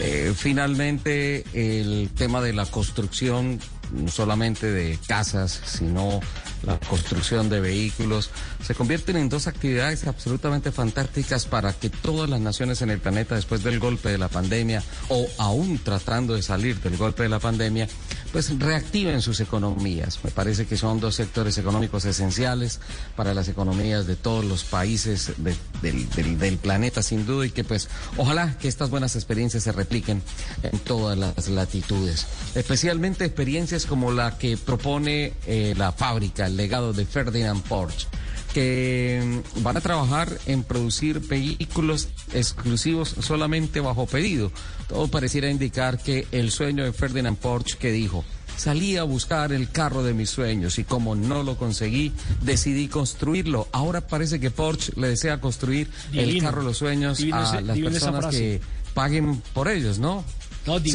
Eh, 0.00 0.32
finalmente, 0.36 1.44
el 1.52 2.10
tema 2.16 2.40
de 2.40 2.52
la 2.52 2.66
construcción, 2.66 3.60
no 3.92 4.10
solamente 4.10 4.70
de 4.70 4.98
casas, 5.06 5.60
sino 5.64 6.20
la 6.64 6.78
construcción 6.80 7.48
de 7.48 7.60
vehículos, 7.60 8.30
se 8.64 8.74
convierten 8.74 9.16
en 9.16 9.28
dos 9.28 9.46
actividades 9.46 10.06
absolutamente 10.06 10.72
fantásticas 10.72 11.46
para 11.46 11.72
que 11.72 11.90
todas 11.90 12.28
las 12.28 12.40
naciones 12.40 12.82
en 12.82 12.90
el 12.90 12.98
planeta, 12.98 13.34
después 13.34 13.62
del 13.62 13.78
golpe 13.78 14.08
de 14.08 14.18
la 14.18 14.28
pandemia 14.28 14.82
o 15.08 15.26
aún 15.38 15.78
tratando 15.78 16.34
de 16.34 16.42
salir 16.42 16.80
del 16.80 16.96
golpe 16.96 17.22
de 17.22 17.28
la 17.28 17.38
pandemia, 17.38 17.88
pues 18.34 18.50
reactiven 18.58 19.22
sus 19.22 19.38
economías. 19.38 20.18
Me 20.24 20.32
parece 20.32 20.66
que 20.66 20.76
son 20.76 20.98
dos 20.98 21.14
sectores 21.14 21.56
económicos 21.56 22.04
esenciales 22.04 22.80
para 23.14 23.32
las 23.32 23.46
economías 23.46 24.08
de 24.08 24.16
todos 24.16 24.44
los 24.44 24.64
países 24.64 25.32
de- 25.36 25.54
del, 25.80 26.10
del- 26.10 26.36
del 26.36 26.56
planeta, 26.58 27.00
sin 27.00 27.26
duda, 27.26 27.46
y 27.46 27.50
que 27.50 27.62
pues 27.62 27.88
ojalá 28.16 28.58
que 28.58 28.66
estas 28.66 28.90
buenas 28.90 29.14
experiencias 29.14 29.62
se 29.62 29.70
repliquen 29.70 30.20
en 30.64 30.78
todas 30.80 31.16
las 31.16 31.46
latitudes. 31.48 32.26
Especialmente 32.56 33.24
experiencias 33.24 33.86
como 33.86 34.10
la 34.10 34.36
que 34.36 34.56
propone 34.56 35.32
eh, 35.46 35.74
la 35.76 35.92
fábrica, 35.92 36.46
el 36.46 36.56
legado 36.56 36.92
de 36.92 37.06
Ferdinand 37.06 37.62
Porsche 37.62 38.08
que 38.54 39.42
van 39.56 39.76
a 39.76 39.80
trabajar 39.80 40.30
en 40.46 40.62
producir 40.62 41.18
vehículos 41.20 42.08
exclusivos 42.32 43.14
solamente 43.20 43.80
bajo 43.80 44.06
pedido. 44.06 44.50
Todo 44.88 45.08
pareciera 45.08 45.50
indicar 45.50 45.98
que 45.98 46.26
el 46.32 46.50
sueño 46.50 46.84
de 46.84 46.92
Ferdinand 46.92 47.36
Porsche 47.36 47.76
que 47.76 47.90
dijo, 47.92 48.24
salí 48.56 48.96
a 48.96 49.02
buscar 49.02 49.52
el 49.52 49.68
carro 49.70 50.04
de 50.04 50.14
mis 50.14 50.30
sueños 50.30 50.78
y 50.78 50.84
como 50.84 51.14
no 51.16 51.42
lo 51.42 51.56
conseguí, 51.58 52.12
decidí 52.42 52.88
construirlo. 52.88 53.68
Ahora 53.72 54.06
parece 54.06 54.38
que 54.40 54.50
Porsche 54.50 54.92
le 54.96 55.08
desea 55.08 55.40
construir 55.40 55.88
el 56.12 56.40
carro 56.42 56.60
de 56.60 56.66
los 56.68 56.78
sueños 56.78 57.18
Divino 57.18 57.36
a 57.38 57.60
las 57.60 57.76
personas 57.90 58.24
que 58.40 58.60
paguen 58.94 59.42
por 59.52 59.68
ellos, 59.68 59.98
¿no? 59.98 60.24
No, 60.66 60.78
divi- 60.80 60.92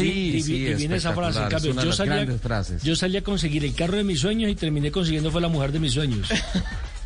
divina 0.77 0.95
esa 0.95 1.13
frase. 1.13 1.37
En 1.37 1.49
cambio, 1.51 1.73
yo 1.85 1.91
salí, 1.93 2.09
a, 2.11 2.25
yo 2.83 2.95
salí 2.95 3.17
a 3.17 3.23
conseguir 3.23 3.65
el 3.65 3.75
carro 3.75 3.97
de 3.97 4.03
mis 4.03 4.19
sueños 4.21 4.49
y 4.49 4.55
terminé 4.55 4.89
consiguiendo 4.91 5.29
fue 5.29 5.41
la 5.41 5.47
mujer 5.49 5.71
de 5.73 5.79
mis 5.79 5.93
sueños. 5.93 6.29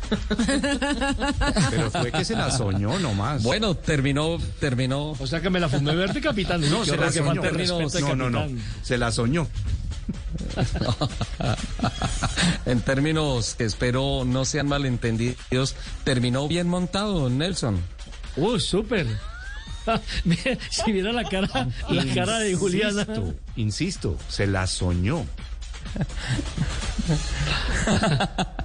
Pero 1.70 1.90
fue 1.90 2.12
que 2.12 2.24
se 2.24 2.34
la 2.34 2.50
soñó 2.50 2.98
nomás. 2.98 3.42
Bueno, 3.42 3.74
terminó, 3.74 4.38
terminó. 4.60 5.12
O 5.18 5.26
sea 5.26 5.40
que 5.40 5.50
me 5.50 5.60
la 5.60 5.68
fumé 5.68 5.94
verde, 5.94 6.20
capitán. 6.20 6.60
No, 6.70 6.80
Qué 6.80 6.90
se 6.90 6.96
la 6.96 7.12
soñó. 7.12 7.42
al 7.42 8.00
No, 8.00 8.16
no, 8.16 8.30
no. 8.30 8.46
Se 8.82 8.98
la 8.98 9.12
soñó. 9.12 9.48
en 12.66 12.80
términos 12.80 13.54
que 13.54 13.64
espero 13.64 14.24
no 14.24 14.44
sean 14.44 14.68
malentendidos, 14.68 15.76
terminó 16.04 16.48
bien 16.48 16.68
montado, 16.68 17.30
Nelson. 17.30 17.80
Uh, 18.36 18.58
súper. 18.58 19.06
Si 20.70 20.92
viera 20.92 21.12
la 21.12 21.24
cara, 21.24 21.68
la 21.90 22.14
cara 22.14 22.38
de 22.38 22.54
Juliana. 22.54 23.02
Insisto, 23.02 23.34
insisto, 23.56 24.18
se 24.28 24.46
la 24.46 24.66
soñó. 24.66 25.26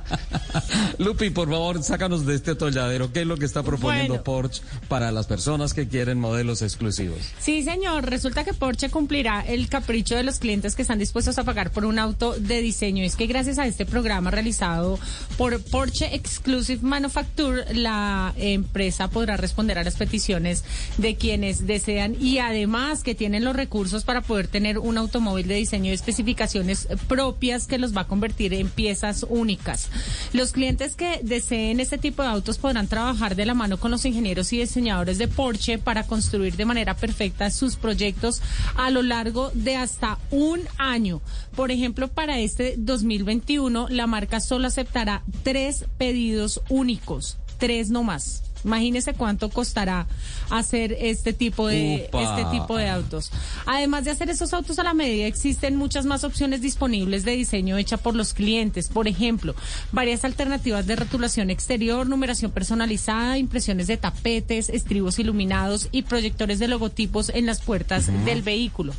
Lupi, 0.98 1.30
por 1.30 1.50
favor, 1.50 1.82
sácanos 1.84 2.26
de 2.26 2.36
este 2.36 2.52
atolladero. 2.52 3.12
¿Qué 3.14 3.22
es 3.22 3.28
lo 3.28 3.38
que 3.38 3.46
está 3.46 3.64
proponiendo 3.64 4.16
Bueno. 4.16 4.24
Porsche 4.24 4.62
para 4.88 5.12
las 5.12 5.28
personas 5.28 5.74
que 5.74 5.88
quieren 5.88 6.20
modelos 6.20 6.62
exclusivos? 6.62 7.20
Sí, 7.40 7.64
señor. 7.64 8.10
Resulta 8.10 8.44
que 8.44 8.54
Porsche 8.54 8.90
cumplirá 8.90 9.42
el 9.42 9.70
capricho 9.70 10.16
de 10.16 10.24
los 10.24 10.40
clientes 10.40 10.76
que 10.76 10.82
están 10.82 11.00
dispuestos 11.00 11.38
a 11.38 11.44
pagar 11.44 11.72
por 11.72 11.86
un 11.86 12.00
auto 12.00 12.36
de 12.38 12.62
diseño. 12.62 13.04
Es 13.04 13.16
que 13.16 13.28
gracias 13.28 13.60
a 13.60 13.68
este 13.68 13.86
programa 13.86 14.32
realizado 14.32 15.00
por 15.38 15.62
Porsche 15.64 16.16
Exclusive 16.16 16.82
Manufacture, 16.82 17.74
la 17.74 18.34
empresa 18.38 19.10
podrá 19.10 19.38
responder 19.38 19.78
a 19.78 19.84
las 19.84 19.96
peticiones 19.96 20.64
de 20.98 21.16
quienes 21.16 21.66
desean 21.66 22.16
y 22.20 22.40
además 22.40 23.04
que 23.04 23.16
tienen 23.16 23.44
los 23.44 23.56
recursos 23.56 24.04
para 24.04 24.22
poder 24.22 24.48
tener 24.48 24.80
un 24.80 24.98
automóvil 24.98 25.48
de 25.48 25.56
diseño 25.56 25.92
y 25.92 25.94
especificaciones 25.94 26.88
propias 27.20 27.68
que 27.68 27.78
los 27.78 27.94
va 27.94 28.02
a 28.02 28.08
convertir 28.08 28.54
en 28.54 28.70
piezas 28.70 29.26
únicas. 29.28 29.90
Los 30.32 30.54
clientes 30.54 30.96
que 30.96 31.20
deseen 31.22 31.82
este 31.82 31.98
tipo 31.98 32.22
de 32.22 32.30
autos 32.30 32.58
podrán 32.58 32.88
trabajar 32.88 33.36
de 33.36 33.46
la 33.46 33.54
mano 33.54 33.78
con 33.78 33.92
los 33.92 34.06
ingenieros 34.06 34.54
y 34.54 34.60
diseñadores 34.60 35.18
de 35.18 35.28
Porsche 35.28 35.80
para 35.80 36.08
construir 36.08 36.56
de 36.56 36.64
manera 36.64 36.96
perfecta 36.96 37.52
sus 37.52 37.76
proyectos 37.76 38.42
a 38.78 38.90
lo 38.90 39.02
largo 39.02 39.52
de 39.54 39.76
hasta 39.76 40.18
un 40.32 40.62
año. 40.78 41.22
Por 41.58 41.72
ejemplo, 41.72 42.08
para 42.08 42.40
este 42.40 42.76
2021, 42.78 43.90
la 43.90 44.08
marca 44.08 44.40
solo 44.40 44.68
aceptará 44.68 45.22
tres 45.44 45.88
pedidos 45.98 46.62
únicos, 46.70 47.38
tres 47.58 47.90
no 47.90 48.04
más. 48.04 48.49
Imagínese 48.64 49.14
cuánto 49.14 49.50
costará 49.50 50.08
hacer 50.50 50.96
este 51.00 51.34
tipo 51.34 51.68
de 51.68 52.08
Upa. 52.10 52.22
este 52.22 52.58
tipo 52.58 52.78
de 52.78 52.90
autos. 52.90 53.32
Además 53.66 54.06
de 54.06 54.12
hacer 54.12 54.30
esos 54.30 54.54
autos 54.54 54.80
a 54.80 54.84
la 54.84 54.94
medida, 54.94 55.28
existen 55.28 55.76
muchas 55.76 56.06
más 56.06 56.24
opciones 56.24 56.62
disponibles 56.62 57.24
de 57.26 57.32
diseño 57.32 57.78
hecha 57.78 57.98
por 57.98 58.16
los 58.16 58.34
clientes. 58.34 58.88
Por 58.88 59.08
ejemplo, 59.08 59.56
varias 59.92 60.26
alternativas 60.26 60.86
de 60.88 60.96
rotulación 60.96 61.50
exterior, 61.50 62.08
numeración 62.08 62.52
personalizada, 62.52 63.38
impresiones 63.38 63.88
de 63.88 63.98
tapetes, 63.98 64.70
estribos 64.70 65.20
iluminados 65.20 65.88
y 65.92 66.04
proyectores 66.04 66.60
de 66.60 66.68
logotipos 66.68 67.30
en 67.30 67.46
las 67.46 67.62
puertas 67.62 68.08
del 68.26 68.42
vehículo. 68.42 68.94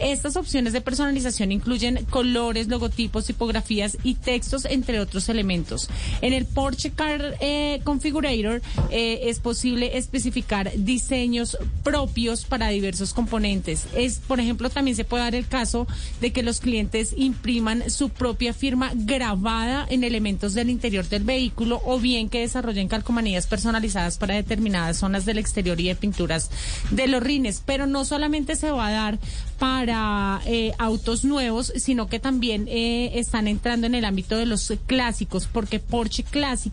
Estas 0.00 0.36
opciones 0.36 0.72
de 0.72 0.80
personalización 0.80 1.52
incluyen 1.52 2.04
colores, 2.10 2.68
logotipos, 2.68 3.26
tipografías 3.26 3.98
y 4.02 4.14
textos, 4.14 4.64
entre 4.64 5.00
otros 5.00 5.28
elementos. 5.28 5.88
En 6.20 6.32
el 6.32 6.46
Porsche 6.46 6.90
Car 6.90 7.36
eh, 7.40 7.80
Configurator, 7.84 8.62
eh, 8.90 9.03
eh, 9.04 9.28
es 9.28 9.38
posible 9.38 9.98
especificar 9.98 10.72
diseños 10.76 11.58
propios 11.82 12.44
para 12.44 12.68
diversos 12.68 13.12
componentes. 13.12 13.86
Es, 13.94 14.18
por 14.18 14.40
ejemplo, 14.40 14.70
también 14.70 14.96
se 14.96 15.04
puede 15.04 15.24
dar 15.24 15.34
el 15.34 15.46
caso 15.46 15.86
de 16.22 16.32
que 16.32 16.42
los 16.42 16.60
clientes 16.60 17.12
impriman 17.16 17.90
su 17.90 18.08
propia 18.08 18.54
firma 18.54 18.92
grabada 18.94 19.86
en 19.90 20.04
elementos 20.04 20.54
del 20.54 20.70
interior 20.70 21.06
del 21.08 21.24
vehículo 21.24 21.82
o 21.84 21.98
bien 21.98 22.30
que 22.30 22.40
desarrollen 22.40 22.88
calcomanías 22.88 23.46
personalizadas 23.46 24.16
para 24.16 24.34
determinadas 24.34 24.96
zonas 24.96 25.26
del 25.26 25.38
exterior 25.38 25.78
y 25.80 25.88
de 25.88 25.96
pinturas 25.96 26.50
de 26.90 27.06
los 27.06 27.22
rines. 27.22 27.62
Pero 27.64 27.86
no 27.86 28.04
solamente 28.04 28.56
se 28.56 28.70
va 28.70 28.88
a 28.88 28.92
dar 28.92 29.18
para 29.58 30.40
eh, 30.46 30.72
autos 30.78 31.24
nuevos, 31.24 31.72
sino 31.76 32.08
que 32.08 32.18
también 32.18 32.66
eh, 32.68 33.12
están 33.14 33.48
entrando 33.48 33.86
en 33.86 33.94
el 33.94 34.04
ámbito 34.04 34.36
de 34.36 34.46
los 34.46 34.72
clásicos, 34.86 35.46
porque 35.46 35.80
Porsche 35.80 36.24
Classic 36.24 36.72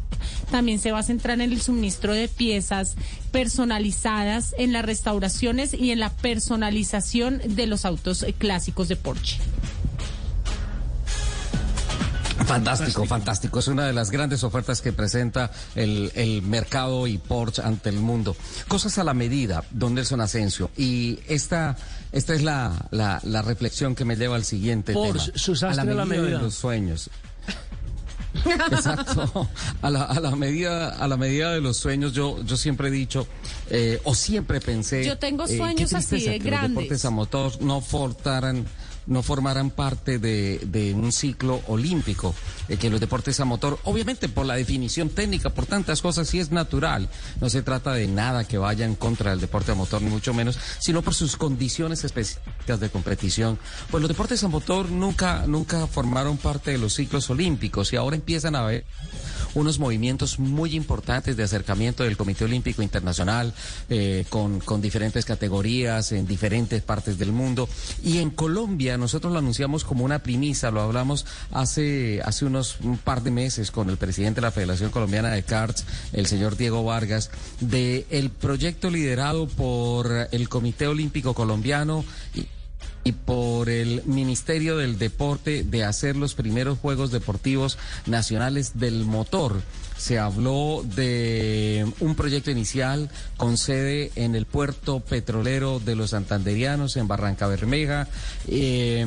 también 0.50 0.80
se 0.80 0.92
va 0.92 1.00
a 1.00 1.04
centrar 1.04 1.40
en 1.40 1.52
el 1.52 1.62
suministro 1.62 2.14
de 2.14 2.28
piezas 2.28 2.96
personalizadas 3.32 4.56
en 4.58 4.74
las 4.74 4.86
restauraciones 4.86 5.74
y 5.74 5.92
en 5.92 6.00
la 6.00 6.10
personalización 6.10 7.42
de 7.46 7.68
los 7.68 7.86
autos 7.86 8.24
eh, 8.24 8.34
clásicos 8.34 8.88
de 8.88 8.96
Porsche. 8.96 9.38
Fantástico, 12.46 13.06
fantástico. 13.06 13.60
Es 13.60 13.68
una 13.68 13.86
de 13.86 13.94
las 13.94 14.12
grandes 14.12 14.44
ofertas 14.44 14.82
que 14.82 14.92
presenta 14.92 15.52
el, 15.76 16.12
el, 16.16 16.42
mercado 16.42 17.08
y 17.08 17.18
Porsche 17.18 17.62
ante 17.62 17.90
el 17.90 17.98
mundo. 17.98 18.36
Cosas 18.68 18.98
a 18.98 19.04
la 19.04 19.14
medida, 19.14 19.64
don 19.72 19.94
Nelson 19.94 20.22
Asensio. 20.22 20.70
Y 20.76 21.20
esta, 21.28 21.78
esta 22.12 22.34
es 22.34 22.42
la, 22.44 22.88
la, 22.92 23.20
la 23.24 23.42
reflexión 23.42 23.96
que 23.96 24.06
me 24.06 24.16
lleva 24.16 24.36
al 24.36 24.44
siguiente 24.44 24.94
Porsche, 24.94 25.28
tema. 25.32 25.38
sus 25.38 25.64
a 25.64 25.74
la 25.74 25.84
medida, 25.84 25.92
a 25.94 25.96
la 25.96 26.06
medida. 26.06 26.38
de 26.38 26.44
los 26.44 26.56
sueños. 26.56 27.10
Exacto. 28.46 29.50
A 29.82 29.90
la, 29.90 30.04
a 30.04 30.20
la 30.20 30.36
medida, 30.36 30.90
a 30.90 31.08
la 31.08 31.18
medida 31.18 31.52
de 31.54 31.62
los 31.62 31.78
sueños, 31.78 32.14
yo, 32.14 32.42
yo 32.44 32.56
siempre 32.58 32.88
he 32.88 32.92
dicho, 32.92 33.28
eh, 33.70 34.00
o 34.04 34.16
siempre 34.16 34.62
pensé. 34.62 35.04
Yo 35.04 35.18
tengo 35.18 35.46
eh, 35.46 35.58
sueños 35.58 35.94
así 35.94 36.08
tristeza 36.10 36.32
de 36.32 36.40
que 36.40 36.46
grandes. 36.46 36.70
Los 36.72 36.84
deportes 36.84 37.06
a 37.06 37.10
motor 37.10 37.62
no 37.62 37.82
fortaran 37.82 38.66
no 39.12 39.22
formarán 39.24 39.70
parte 39.70 40.20
de, 40.20 40.94
un 40.96 41.12
ciclo 41.12 41.62
olímpico, 41.68 42.34
eh, 42.70 42.78
que 42.78 42.90
los 42.90 43.00
deportes 43.00 43.40
a 43.40 43.46
motor, 43.46 43.78
obviamente 43.84 44.30
por 44.30 44.46
la 44.46 44.56
definición 44.56 45.10
técnica, 45.10 45.50
por 45.50 45.66
tantas 45.66 46.02
cosas, 46.02 46.30
sí 46.30 46.40
es 46.40 46.52
natural, 46.52 47.10
no 47.42 47.50
se 47.50 47.62
trata 47.62 47.94
de 47.94 48.08
nada 48.08 48.46
que 48.46 48.58
vaya 48.58 48.86
en 48.86 48.96
contra 48.96 49.32
del 49.32 49.42
deporte 49.42 49.74
a 49.74 49.76
motor, 49.76 50.02
ni 50.02 50.10
mucho 50.10 50.34
menos, 50.34 50.58
sino 50.80 51.02
por 51.02 51.14
sus 51.14 51.36
condiciones 51.36 52.04
específicas 52.06 52.80
de 52.80 52.90
competición. 52.90 53.60
Pues 53.90 54.02
los 54.02 54.08
deportes 54.08 54.44
a 54.44 54.48
motor 54.48 54.90
nunca, 54.90 55.46
nunca 55.46 55.88
formaron 55.88 56.38
parte 56.38 56.72
de 56.72 56.78
los 56.78 56.94
ciclos 56.94 57.30
olímpicos 57.30 57.92
y 57.92 57.98
ahora 57.98 58.16
empiezan 58.16 58.56
a 58.56 58.60
haber 58.60 58.86
unos 59.54 59.80
movimientos 59.80 60.40
muy 60.40 60.76
importantes 60.76 61.38
de 61.38 61.44
acercamiento 61.44 62.04
del 62.04 62.18
Comité 62.18 62.46
Olímpico 62.46 62.82
Internacional 62.82 63.54
eh, 63.90 64.26
con, 64.30 64.60
con 64.60 64.82
diferentes 64.82 65.26
categorías 65.26 66.12
en 66.12 66.28
diferentes 66.28 66.82
partes 66.82 67.18
del 67.18 67.32
mundo. 67.32 67.68
Y 68.04 68.20
en 68.20 68.30
Colombia 68.30 68.98
nosotros 68.98 69.34
lo 69.34 69.40
anunciamos 69.40 69.84
como 69.84 70.06
una 70.06 70.24
premisa, 70.24 70.72
lo 70.72 70.82
hablamos 70.82 71.26
hace, 71.52 72.22
hace 72.24 72.46
unos 72.46 72.80
un 72.82 72.98
par 72.98 73.24
de 73.24 73.32
meses 73.32 73.72
con 73.72 73.90
el 73.90 73.98
presidente 73.98 74.42
de 74.42 74.48
la 74.48 74.52
Federación 74.52 74.92
Colombiana 74.92 75.32
de 75.32 75.44
Karts, 75.44 75.86
el 76.14 76.26
señor 76.26 76.58
Diego 76.58 76.84
Vargas, 76.84 77.32
de 77.60 78.06
el 78.10 78.30
proyecto 78.30 78.90
liderado 78.90 79.48
por 79.48 80.28
el 80.32 80.50
Comité 80.50 80.88
Olímpico 80.88 81.34
Colombiano 81.34 82.04
y 83.04 83.14
por 83.14 83.70
el 83.70 84.04
Ministerio 84.06 84.78
del 84.78 84.98
Deporte 84.98 85.64
de 85.64 85.84
hacer 85.84 86.16
los 86.16 86.36
primeros 86.36 86.80
Juegos 86.80 87.12
Deportivos 87.12 87.78
Nacionales 88.06 88.80
del 88.80 89.06
Motor. 89.06 89.62
Se 89.98 90.20
habló 90.20 90.84
de 90.96 91.86
un 92.00 92.16
proyecto 92.16 92.52
inicial 92.52 93.10
con 93.38 93.58
sede 93.58 94.12
en 94.16 94.36
el 94.36 94.46
puerto 94.46 95.00
petrolero 95.00 95.80
de 95.80 95.96
los 95.96 96.12
Santanderianos 96.12 96.98
en 96.98 97.08
Barranca 97.08 97.48
Bermeja. 97.48 98.08
Eh, 98.48 99.06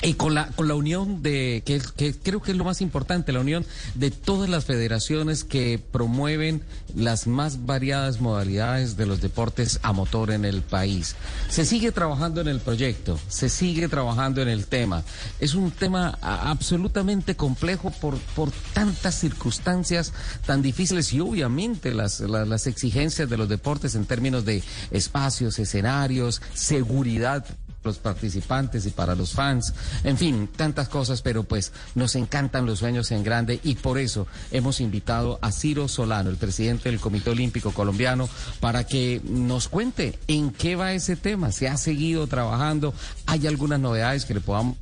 y 0.00 0.14
con 0.14 0.34
la, 0.34 0.46
con 0.48 0.68
la 0.68 0.76
unión 0.76 1.22
de, 1.22 1.62
que, 1.66 1.82
que, 1.96 2.14
creo 2.14 2.40
que 2.40 2.52
es 2.52 2.56
lo 2.56 2.62
más 2.62 2.80
importante, 2.80 3.32
la 3.32 3.40
unión 3.40 3.66
de 3.96 4.12
todas 4.12 4.48
las 4.48 4.64
federaciones 4.64 5.42
que 5.42 5.78
promueven 5.78 6.62
las 6.94 7.26
más 7.26 7.66
variadas 7.66 8.20
modalidades 8.20 8.96
de 8.96 9.06
los 9.06 9.20
deportes 9.20 9.80
a 9.82 9.92
motor 9.92 10.30
en 10.30 10.44
el 10.44 10.62
país. 10.62 11.16
Se 11.48 11.64
sigue 11.64 11.90
trabajando 11.90 12.40
en 12.40 12.46
el 12.46 12.60
proyecto, 12.60 13.18
se 13.26 13.48
sigue 13.48 13.88
trabajando 13.88 14.40
en 14.40 14.48
el 14.48 14.66
tema. 14.66 15.02
Es 15.40 15.54
un 15.54 15.72
tema 15.72 16.16
absolutamente 16.22 17.34
complejo 17.34 17.90
por, 17.90 18.18
por 18.36 18.52
tantas 18.72 19.18
circunstancias 19.18 20.12
tan 20.46 20.62
difíciles 20.62 21.12
y 21.12 21.18
obviamente 21.18 21.92
las, 21.92 22.20
las, 22.20 22.46
las 22.46 22.68
exigencias 22.68 23.28
de 23.28 23.36
los 23.36 23.48
deportes 23.48 23.96
en 23.96 24.06
términos 24.06 24.44
de 24.44 24.62
espacios, 24.92 25.58
escenarios, 25.58 26.40
seguridad 26.54 27.44
los 27.88 27.98
participantes 27.98 28.86
y 28.86 28.90
para 28.90 29.14
los 29.14 29.32
fans, 29.32 29.74
en 30.04 30.16
fin, 30.16 30.48
tantas 30.54 30.88
cosas, 30.88 31.22
pero 31.22 31.42
pues 31.42 31.72
nos 31.94 32.14
encantan 32.14 32.66
los 32.66 32.78
sueños 32.78 33.10
en 33.10 33.24
grande 33.24 33.60
y 33.62 33.74
por 33.74 33.98
eso 33.98 34.26
hemos 34.50 34.80
invitado 34.80 35.38
a 35.42 35.50
Ciro 35.50 35.88
Solano, 35.88 36.30
el 36.30 36.36
presidente 36.36 36.90
del 36.90 37.00
Comité 37.00 37.30
Olímpico 37.30 37.72
Colombiano, 37.72 38.28
para 38.60 38.86
que 38.86 39.20
nos 39.24 39.68
cuente 39.68 40.18
en 40.28 40.50
qué 40.50 40.76
va 40.76 40.92
ese 40.92 41.16
tema, 41.16 41.50
se 41.50 41.68
ha 41.68 41.76
seguido 41.76 42.26
trabajando, 42.26 42.94
hay 43.26 43.46
algunas 43.46 43.80
novedades 43.80 44.24
que 44.24 44.34
le 44.34 44.40
podamos 44.40 44.76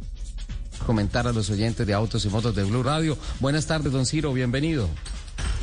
comentar 0.85 1.27
a 1.27 1.33
los 1.33 1.49
oyentes 1.51 1.87
de 1.87 1.95
Autos 1.95 2.25
y 2.25 2.29
Motos 2.29 2.55
de 2.55 2.65
Blue 2.65 2.83
Radio. 2.83 3.17
Buenas 3.41 3.67
tardes, 3.67 3.93
don 3.93 4.07
Ciro, 4.07 4.33
bienvenido. 4.33 4.89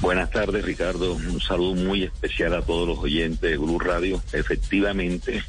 Buenas 0.01 0.31
tardes, 0.31 0.65
Ricardo. 0.65 1.13
Un 1.13 1.39
saludo 1.39 1.75
muy 1.75 2.03
especial 2.03 2.53
a 2.53 2.61
todos 2.61 2.87
los 2.87 2.99
oyentes 2.99 3.41
de 3.41 3.57
Blue 3.57 3.79
Radio. 3.79 4.21
Efectivamente, 4.33 5.43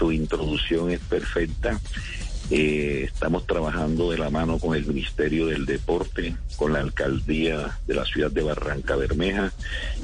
su 0.00 0.12
introducción 0.12 0.90
es 0.90 1.00
perfecta. 1.00 1.78
Eh, 2.50 3.02
estamos 3.04 3.46
trabajando 3.46 4.10
de 4.10 4.16
la 4.16 4.30
mano 4.30 4.58
con 4.58 4.74
el 4.74 4.86
Ministerio 4.86 5.46
del 5.46 5.66
Deporte, 5.66 6.36
con 6.56 6.72
la 6.72 6.80
Alcaldía 6.80 7.78
de 7.86 7.94
la 7.94 8.06
ciudad 8.06 8.30
de 8.30 8.42
Barranca 8.42 8.96
Bermeja 8.96 9.52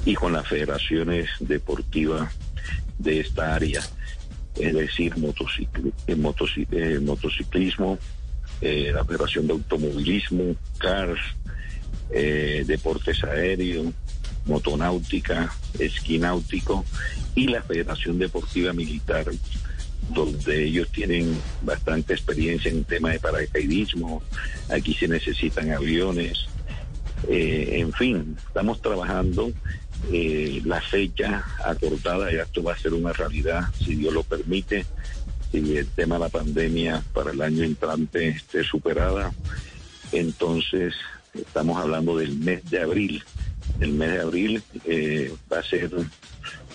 y 0.04 0.14
con 0.14 0.34
las 0.34 0.46
federaciones 0.46 1.30
deportivas 1.40 2.30
de 2.98 3.20
esta 3.20 3.54
área, 3.54 3.80
es 4.56 4.74
decir, 4.74 5.14
eh, 6.06 7.00
motociclismo, 7.00 7.98
eh, 8.60 8.92
la 8.94 9.04
Federación 9.04 9.46
de 9.46 9.54
Automovilismo, 9.54 10.56
CARS, 10.76 11.20
Deportes 12.10 13.24
Aéreos, 13.24 13.92
Motonáutica, 14.44 15.52
Esquí 15.78 16.18
Náutico 16.18 16.84
y 17.34 17.48
la 17.48 17.62
Federación 17.62 18.18
Deportiva 18.18 18.72
Militar 18.74 19.24
donde 20.10 20.64
ellos 20.64 20.88
tienen 20.90 21.36
bastante 21.62 22.14
experiencia 22.14 22.70
en 22.70 22.84
tema 22.84 23.10
de 23.10 23.20
paracaidismo, 23.20 24.22
aquí 24.68 24.94
se 24.94 25.08
necesitan 25.08 25.72
aviones, 25.72 26.46
eh, 27.28 27.78
en 27.80 27.92
fin, 27.92 28.36
estamos 28.46 28.80
trabajando 28.80 29.50
eh, 30.12 30.60
la 30.64 30.80
fecha 30.80 31.44
acordada, 31.64 32.32
ya 32.32 32.42
esto 32.42 32.62
va 32.62 32.72
a 32.72 32.78
ser 32.78 32.94
una 32.94 33.12
realidad, 33.12 33.64
si 33.78 33.96
Dios 33.96 34.12
lo 34.14 34.22
permite, 34.22 34.86
si 35.50 35.76
el 35.76 35.88
tema 35.88 36.16
de 36.16 36.20
la 36.20 36.28
pandemia 36.28 37.02
para 37.12 37.32
el 37.32 37.40
año 37.40 37.64
entrante 37.64 38.28
esté 38.28 38.62
superada, 38.62 39.32
entonces 40.12 40.94
estamos 41.34 41.78
hablando 41.78 42.16
del 42.16 42.36
mes 42.36 42.68
de 42.70 42.80
abril. 42.80 43.22
El 43.80 43.92
mes 43.92 44.12
de 44.12 44.20
abril 44.20 44.62
eh, 44.84 45.34
va 45.52 45.58
a 45.58 45.62
ser 45.62 45.90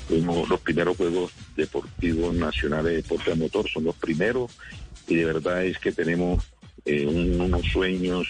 uno, 0.10 0.45
los 0.47 0.60
primeros 0.60 0.97
Juegos 0.97 1.32
Deportivos 1.56 2.34
Nacionales 2.34 2.91
de 2.91 2.95
Deporte 2.97 3.32
a 3.32 3.36
Motor, 3.36 3.70
son 3.70 3.86
los 3.86 3.95
primeros 3.95 4.52
y 5.08 5.16
de 5.16 5.26
verdad 5.26 5.64
es 5.66 5.78
que 5.80 5.91
tenemos 5.91 6.43
eh, 6.86 7.06
un, 7.06 7.39
unos 7.39 7.66
sueños 7.66 8.28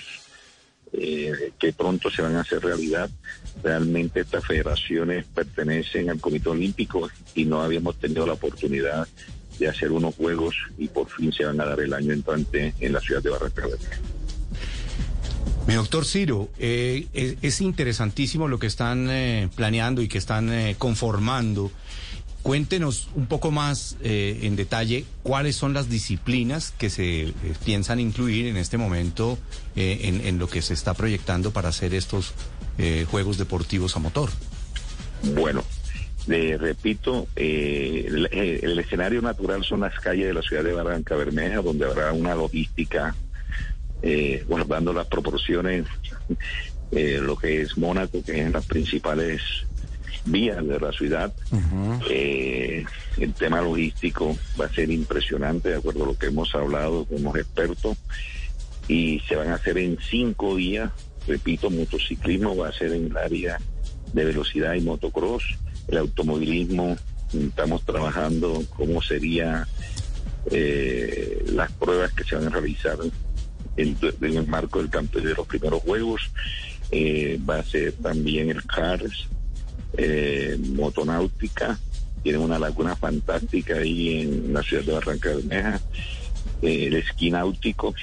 eh, 0.94 1.54
que 1.58 1.72
pronto 1.72 2.10
se 2.10 2.22
van 2.22 2.36
a 2.36 2.42
hacer 2.42 2.62
realidad. 2.62 3.10
Realmente 3.64 4.20
estas 4.22 4.46
federaciones 4.46 5.26
pertenecen 5.34 6.10
al 6.10 6.20
Comité 6.20 6.50
Olímpico 6.50 7.10
y 7.34 7.46
no 7.46 7.62
habíamos 7.62 7.98
tenido 7.98 8.28
la 8.28 8.34
oportunidad 8.34 9.08
de 9.58 9.68
hacer 9.70 9.92
unos 9.92 10.16
juegos 10.16 10.56
y 10.78 10.88
por 10.88 11.08
fin 11.10 11.32
se 11.32 11.46
van 11.46 11.62
a 11.62 11.66
dar 11.66 11.80
el 11.80 11.94
año 11.94 12.12
entrante 12.12 12.74
en 12.80 12.94
la 12.94 13.00
ciudad 13.00 13.24
de 13.24 13.30
Barranca. 13.30 13.64
Mi 15.72 15.78
doctor 15.78 16.04
Ciro, 16.04 16.50
eh, 16.60 17.08
es, 17.14 17.38
es, 17.42 17.62
interesantísimo 17.62 18.50
lo 18.50 18.60
que 18.60 18.68
están 18.68 19.08
eh, 19.10 19.48
planeando 19.56 20.02
y 20.02 20.10
que 20.10 20.18
están 20.18 20.52
eh, 20.52 20.76
conformando. 20.78 21.72
Cuéntenos 22.44 23.08
un 23.16 23.28
poco 23.28 23.52
más 23.52 23.96
eh, 24.04 24.40
en 24.42 24.58
detalle 24.58 25.06
cuáles 25.24 25.56
son 25.56 25.74
las 25.74 25.90
disciplinas 25.90 26.74
que 26.78 26.90
se 26.90 27.22
eh, 27.22 27.34
piensan 27.64 28.02
incluir 28.02 28.48
en 28.48 28.58
este 28.58 28.78
momento 28.78 29.40
eh, 29.78 30.20
en, 30.26 30.38
lo 30.40 30.50
que 30.50 30.62
se 30.62 30.74
está 30.74 30.94
proyectando 30.94 31.52
para 31.52 31.70
hacer 31.70 31.94
estos 31.94 32.34
Juegos 33.10 33.38
Deportivos 33.38 33.96
a 33.96 34.00
motor. 34.00 34.30
Bueno, 35.36 35.64
le 36.28 36.58
repito, 36.58 37.28
el, 37.38 38.28
el 38.30 38.80
escenario 38.80 39.22
natural 39.22 39.64
son 39.64 39.82
las 39.82 39.98
calles 40.00 40.26
de 40.26 40.34
la 40.34 40.42
ciudad 40.42 40.66
de 40.66 40.74
Barranca 40.74 41.16
Bermeja, 41.16 41.62
donde 41.62 41.86
habrá 41.86 42.12
una 42.12 42.36
logística 42.36 43.16
eh, 44.02 44.44
guardando 44.48 44.94
las 44.94 45.08
proporciones, 45.08 45.86
eh, 46.92 47.20
lo 47.22 47.36
que 47.36 47.62
es 47.62 47.78
Mónaco, 47.78 48.24
que 48.24 48.42
es 48.42 48.52
las 48.52 48.66
principales 48.66 49.42
vías 50.26 50.66
de 50.66 50.80
la 50.80 50.92
ciudad. 50.92 51.34
Eh, 52.10 52.86
el 53.18 53.34
tema 53.34 53.62
logístico 53.62 54.38
va 54.60 54.66
a 54.66 54.74
ser 54.74 54.92
impresionante, 54.92 55.70
de 55.70 55.76
acuerdo 55.78 56.04
a 56.04 56.08
lo 56.08 56.18
que 56.18 56.28
hemos 56.28 56.54
hablado 56.56 57.06
con 57.06 57.24
los 57.24 57.36
expertos, 57.36 57.98
y 58.88 59.20
se 59.28 59.36
van 59.36 59.50
a 59.50 59.56
hacer 59.56 59.78
en 59.78 59.98
cinco 60.10 60.56
días. 60.56 60.92
Repito, 61.28 61.70
motociclismo 61.70 62.56
va 62.56 62.70
a 62.70 62.74
ser 62.74 62.94
en 62.94 63.06
el 63.06 63.18
área 63.18 63.60
de 64.14 64.26
velocidad 64.26 64.74
y 64.74 64.82
motocross. 64.82 65.44
El 65.88 65.98
automovilismo, 65.98 66.98
estamos 67.34 67.84
trabajando 67.86 68.64
cómo 68.76 69.02
sería 69.02 69.68
eh, 70.50 71.44
las 71.54 71.72
pruebas 71.74 72.12
que 72.14 72.24
se 72.24 72.36
van 72.36 72.48
a 72.48 72.50
realizar 72.50 72.98
en, 73.78 73.98
el 74.22 74.48
marco 74.48 74.80
del 74.80 74.90
campo 74.90 75.20
de 75.20 75.34
los 75.34 75.48
primeros 75.48 75.82
juegos. 75.82 76.22
Eh, 76.92 77.40
va 77.50 77.60
a 77.60 77.64
ser 77.64 77.94
también 77.94 78.50
el 78.50 78.64
CARS, 78.66 79.28
eh, 79.98 80.58
motonáutica, 80.76 81.80
tiene 82.24 82.38
una 82.38 82.60
laguna 82.60 82.96
fantástica 82.96 83.76
ahí 83.76 84.22
en 84.22 84.54
la 84.54 84.62
ciudad 84.62 84.84
de 84.84 84.94
Barranca 84.94 85.30
Bermeja, 85.30 85.82
eh, 86.62 86.88
el 86.88 86.96
esquí 86.96 87.32
náutico 87.32 87.94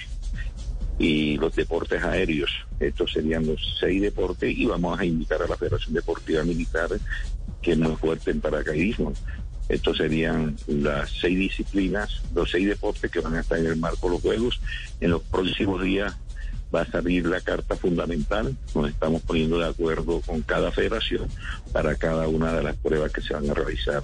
y 0.99 1.37
los 1.37 1.55
deportes 1.55 2.03
aéreos. 2.03 2.51
Estos 2.81 3.13
serían 3.13 3.47
los 3.47 3.61
seis 3.79 4.03
deportes 4.03 4.57
y 4.57 4.67
vamos 4.67 4.99
a 4.99 5.05
invitar 5.05 5.43
a 5.43 5.47
la 5.47 5.57
Federación 5.57 5.95
Deportiva 5.95 6.43
Militar, 6.43 6.89
que 7.63 7.73
es 7.73 7.79
muy 7.79 7.95
fuerte 7.97 8.31
en 8.31 8.41
paracaidismo. 8.41 9.13
Estos 9.69 9.99
serían 9.99 10.57
las 10.67 11.11
seis 11.21 11.39
disciplinas, 11.39 12.23
los 12.35 12.51
seis 12.51 12.67
deportes 12.67 13.11
que 13.11 13.21
van 13.21 13.35
a 13.37 13.41
estar 13.41 13.59
en 13.59 13.67
el 13.67 13.77
marco 13.77 14.07
de 14.09 14.13
los 14.15 14.23
Juegos. 14.23 14.61
En 15.01 15.11
los 15.11 15.23
próximos 15.23 15.83
días 15.83 16.17
va 16.75 16.83
a 16.83 16.91
salir 16.91 17.27
la 17.27 17.41
carta 17.41 17.77
fundamental. 17.77 18.57
Nos 18.75 18.89
estamos 18.91 19.23
poniendo 19.23 19.59
de 19.59 19.67
acuerdo 19.69 20.21
con 20.21 20.43
cada 20.43 20.71
federación 20.73 21.29
para 21.73 21.95
cada 21.97 22.29
una 22.29 22.53
de 22.53 22.63
las 22.63 22.77
pruebas 22.77 23.13
que 23.13 23.21
se 23.23 23.35
van 23.35 23.49
a 23.51 23.55
realizar 23.55 24.03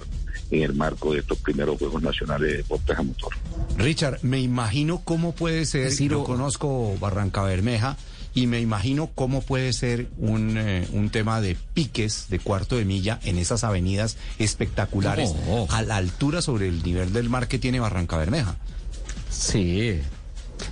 en 0.51 0.63
el 0.63 0.73
marco 0.73 1.13
de 1.13 1.19
estos 1.19 1.39
primeros 1.39 1.77
Juegos 1.79 2.01
Nacionales 2.03 2.51
de 2.51 2.57
Deportes 2.57 2.97
a 2.97 3.01
Motor. 3.03 3.33
Richard, 3.77 4.19
me 4.23 4.39
imagino 4.39 5.01
cómo 5.03 5.33
puede 5.33 5.65
ser, 5.65 5.91
Ciro- 5.91 6.19
yo 6.19 6.23
conozco 6.23 6.95
Barranca 6.99 7.43
Bermeja 7.43 7.97
y 8.35 8.45
me 8.47 8.59
imagino 8.59 9.09
cómo 9.15 9.41
puede 9.41 9.73
ser 9.73 10.07
un, 10.19 10.57
eh, 10.57 10.87
un 10.91 11.09
tema 11.09 11.41
de 11.41 11.57
piques 11.73 12.25
de 12.29 12.37
cuarto 12.39 12.75
de 12.75 12.85
milla 12.85 13.19
en 13.23 13.37
esas 13.39 13.63
avenidas 13.63 14.17
espectaculares 14.37 15.33
No. 15.47 15.65
a 15.71 15.81
la 15.81 15.95
altura 15.95 16.41
sobre 16.43 16.67
el 16.67 16.83
nivel 16.83 17.13
del 17.13 17.29
mar 17.29 17.47
que 17.47 17.57
tiene 17.57 17.79
Barranca 17.79 18.17
Bermeja. 18.17 18.57
Sí. 19.31 20.01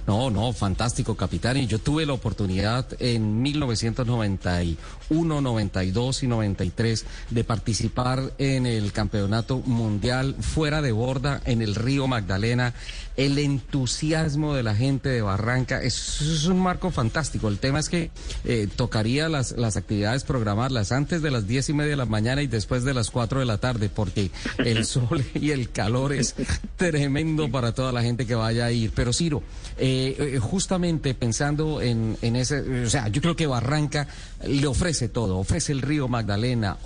No, 0.06 0.30
no, 0.30 0.52
fantástico, 0.52 1.16
capitán. 1.16 1.56
Y 1.58 1.68
yo 1.68 1.80
tuve 1.80 2.06
la 2.06 2.12
oportunidad 2.12 2.86
en 3.00 3.42
1991, 3.42 5.42
92 5.42 6.24
y 6.24 6.28
93 6.28 7.06
de 7.30 7.44
participar 7.46 8.34
en 8.38 8.66
el 8.66 8.92
campeonato 8.92 9.60
mundial 9.60 10.36
fuera 10.42 10.82
de 10.82 10.92
borda 10.92 11.42
en 11.46 11.62
el 11.62 11.76
río 11.76 12.08
Magdalena. 12.08 12.74
El 13.16 13.38
entusiasmo 13.38 14.56
de 14.56 14.64
la 14.64 14.76
gente 14.76 15.08
de 15.08 15.22
Barranca 15.22 15.82
es, 15.82 16.22
es 16.22 16.46
un 16.46 16.60
marco 16.60 16.92
fantástico. 16.92 17.48
El 17.48 17.60
tema 17.60 17.80
es 17.80 17.88
que 17.88 18.12
eh, 18.44 18.68
tocaría 18.76 19.30
las, 19.30 19.52
las 19.52 19.78
actividades 19.78 20.24
programarlas 20.24 20.92
antes 20.92 21.22
de 21.22 21.32
las 21.32 21.48
diez 21.48 21.70
y 21.70 21.74
media 21.74 21.92
de 21.92 21.98
la 21.98 22.06
mañana 22.06 22.42
y 22.42 22.48
después 22.48 22.84
de 22.84 22.94
las 22.94 23.12
cuatro 23.12 23.40
de 23.40 23.46
la 23.46 23.60
tarde, 23.60 23.88
porque 23.88 24.32
el 24.58 24.86
sol 24.86 25.24
y 25.36 25.52
el 25.52 25.70
calor 25.70 26.12
es 26.12 26.36
tremendo 26.76 27.50
para 27.52 27.74
toda 27.74 27.92
la 27.92 28.02
gente 28.02 28.26
que 28.26 28.36
vaya 28.36 28.66
a 28.66 28.72
ir. 28.72 28.92
Pero 28.96 29.14
Ciro, 29.14 29.44
eh, 29.78 29.93
eh, 29.94 30.40
justamente 30.40 31.14
pensando 31.14 31.82
en, 31.82 32.18
en 32.22 32.36
ese, 32.36 32.60
o 32.86 32.90
sea, 32.90 33.08
yo 33.08 33.22
creo 33.22 33.36
que 33.36 33.48
Barranca 33.48 34.08
le 34.46 34.68
ofrece 34.68 35.10
todo, 35.10 35.38
ofrece 35.38 35.72
el 35.72 35.82
río 35.82 36.08
Magdalena. 36.08 36.78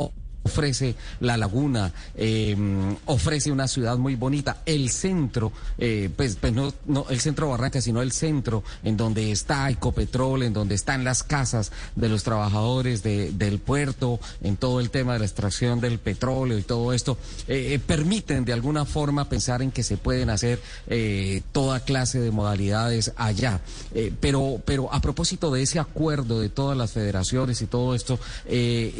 Ofrece 0.47 0.95
la 1.19 1.37
laguna, 1.37 1.91
eh, 2.15 2.55
ofrece 3.05 3.51
una 3.51 3.67
ciudad 3.67 3.97
muy 3.97 4.15
bonita, 4.15 4.61
el 4.65 4.89
centro, 4.89 5.51
eh, 5.77 6.09
pues, 6.15 6.35
pues 6.39 6.53
no, 6.53 6.73
no 6.85 7.05
el 7.09 7.19
centro 7.19 7.49
Barranca, 7.49 7.81
sino 7.81 8.01
el 8.01 8.11
centro 8.11 8.63
en 8.83 8.97
donde 8.97 9.31
está 9.31 9.69
Ecopetrol, 9.69 10.43
en 10.43 10.53
donde 10.53 10.75
están 10.75 11.03
las 11.03 11.23
casas 11.23 11.71
de 11.95 12.09
los 12.09 12.23
trabajadores 12.23 13.03
de- 13.03 13.31
del 13.31 13.59
puerto, 13.59 14.19
en 14.41 14.55
todo 14.57 14.79
el 14.79 14.89
tema 14.89 15.13
de 15.13 15.19
la 15.19 15.25
extracción 15.25 15.79
del 15.79 15.99
petróleo 15.99 16.57
y 16.57 16.63
todo 16.63 16.93
esto, 16.93 17.17
eh, 17.47 17.73
eh, 17.73 17.79
permiten 17.79 18.45
de 18.45 18.53
alguna 18.53 18.85
forma 18.85 19.29
pensar 19.29 19.61
en 19.61 19.71
que 19.71 19.83
se 19.83 19.97
pueden 19.97 20.29
hacer 20.29 20.59
toda 21.51 21.81
clase 21.81 22.19
de 22.19 22.31
modalidades 22.31 23.11
allá. 23.17 23.59
Pero, 24.19 24.61
pero 24.65 24.91
a 24.93 25.01
propósito 25.01 25.51
de 25.51 25.61
ese 25.61 25.79
acuerdo 25.79 26.39
de 26.39 26.49
todas 26.49 26.77
las 26.77 26.91
federaciones 26.91 27.61
y 27.61 27.65
todo 27.67 27.93
esto, 27.93 28.19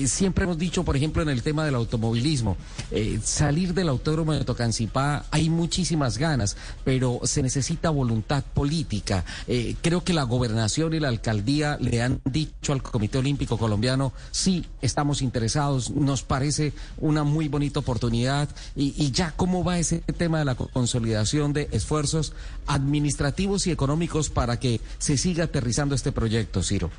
siempre 0.05 0.43
hemos 0.43 0.57
dicho, 0.57 0.83
por 0.83 0.95
ejemplo, 0.95 1.21
en 1.21 1.29
el 1.29 1.36
tema 1.43 1.65
del 1.65 1.75
automovilismo, 1.75 2.57
eh, 2.91 3.19
salir 3.23 3.73
del 3.73 3.89
autódromo 3.89 4.33
de 4.33 4.43
Tocancipá 4.43 5.25
hay 5.31 5.49
muchísimas 5.49 6.17
ganas, 6.17 6.57
pero 6.83 7.19
se 7.23 7.41
necesita 7.43 7.89
voluntad 7.89 8.43
política. 8.43 9.25
Eh, 9.47 9.75
creo 9.81 10.03
que 10.03 10.13
la 10.13 10.23
gobernación 10.23 10.93
y 10.93 10.99
la 10.99 11.07
alcaldía 11.09 11.77
le 11.79 12.01
han 12.01 12.21
dicho 12.25 12.73
al 12.73 12.81
Comité 12.83 13.17
Olímpico 13.17 13.57
Colombiano, 13.57 14.13
sí, 14.31 14.65
estamos 14.81 15.21
interesados, 15.21 15.89
nos 15.91 16.23
parece 16.23 16.73
una 16.97 17.23
muy 17.23 17.47
bonita 17.47 17.79
oportunidad. 17.79 18.49
Y, 18.75 19.11
ya, 19.11 19.33
¿cómo 19.35 19.63
va 19.63 19.79
ese 19.79 19.99
tema 19.99 20.39
de 20.39 20.45
la 20.45 20.55
co- 20.55 20.67
consolidación 20.67 21.53
de 21.53 21.67
esfuerzos 21.71 22.33
administrativos 22.67 23.67
y 23.67 23.71
económicos 23.71 24.29
para 24.29 24.59
que 24.59 24.81
se 24.97 25.17
siga 25.17 25.45
aterrizando 25.45 25.95
este 25.95 26.11
proyecto, 26.11 26.63
Ciro? 26.63 26.89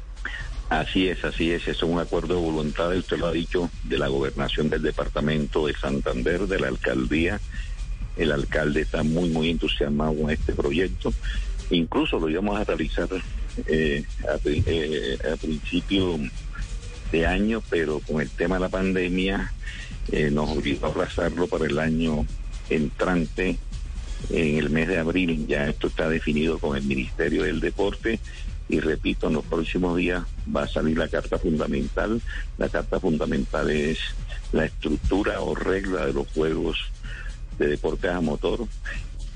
Así 0.68 1.08
es, 1.08 1.24
así 1.24 1.50
es. 1.50 1.66
Es 1.66 1.82
un 1.82 1.98
acuerdo 1.98 2.34
de 2.34 2.40
voluntad, 2.40 2.94
usted 2.94 3.18
lo 3.18 3.26
ha 3.26 3.32
dicho, 3.32 3.70
de 3.84 3.98
la 3.98 4.08
gobernación 4.08 4.68
del 4.68 4.82
departamento 4.82 5.66
de 5.66 5.74
Santander, 5.74 6.46
de 6.46 6.60
la 6.60 6.68
alcaldía. 6.68 7.40
El 8.16 8.32
alcalde 8.32 8.82
está 8.82 9.02
muy, 9.02 9.30
muy 9.30 9.50
entusiasmado 9.50 10.14
con 10.14 10.30
este 10.30 10.52
proyecto. 10.52 11.12
Incluso 11.70 12.18
lo 12.18 12.28
íbamos 12.28 12.60
a 12.60 12.64
realizar 12.64 13.08
eh, 13.66 14.04
a, 14.28 14.38
eh, 14.44 15.36
principio 15.40 16.18
de 17.12 17.26
año, 17.26 17.62
pero 17.70 18.00
con 18.00 18.20
el 18.20 18.28
tema 18.28 18.56
de 18.56 18.60
la 18.60 18.68
pandemia 18.68 19.52
eh, 20.12 20.30
nos 20.30 20.50
obligó 20.50 20.86
a 20.86 20.90
aplazarlo 20.90 21.46
para 21.46 21.64
el 21.64 21.78
año 21.78 22.26
entrante, 22.68 23.56
en 24.30 24.58
el 24.58 24.68
mes 24.68 24.88
de 24.88 24.98
abril. 24.98 25.46
Ya 25.46 25.68
esto 25.68 25.86
está 25.86 26.10
definido 26.10 26.58
con 26.58 26.76
el 26.76 26.82
Ministerio 26.82 27.44
del 27.44 27.60
Deporte 27.60 28.20
y 28.68 28.80
repito, 28.80 29.28
en 29.28 29.34
los 29.34 29.44
próximos 29.44 29.96
días 29.96 30.24
va 30.54 30.62
a 30.62 30.68
salir 30.68 30.98
la 30.98 31.08
carta 31.08 31.38
fundamental. 31.38 32.20
La 32.58 32.68
carta 32.68 33.00
fundamental 33.00 33.70
es 33.70 33.98
la 34.52 34.66
estructura 34.66 35.40
o 35.40 35.54
regla 35.54 36.06
de 36.06 36.12
los 36.12 36.28
juegos 36.28 36.78
de 37.58 37.68
deportes 37.68 38.10
a 38.10 38.20
motor. 38.20 38.66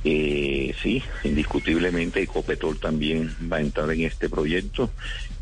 Eh, 0.04 0.74
sí, 0.82 1.02
indiscutiblemente 1.22 2.20
Ecopetrol 2.20 2.78
también 2.78 3.34
va 3.50 3.58
a 3.58 3.60
entrar 3.60 3.90
en 3.92 4.00
este 4.00 4.28
proyecto 4.28 4.90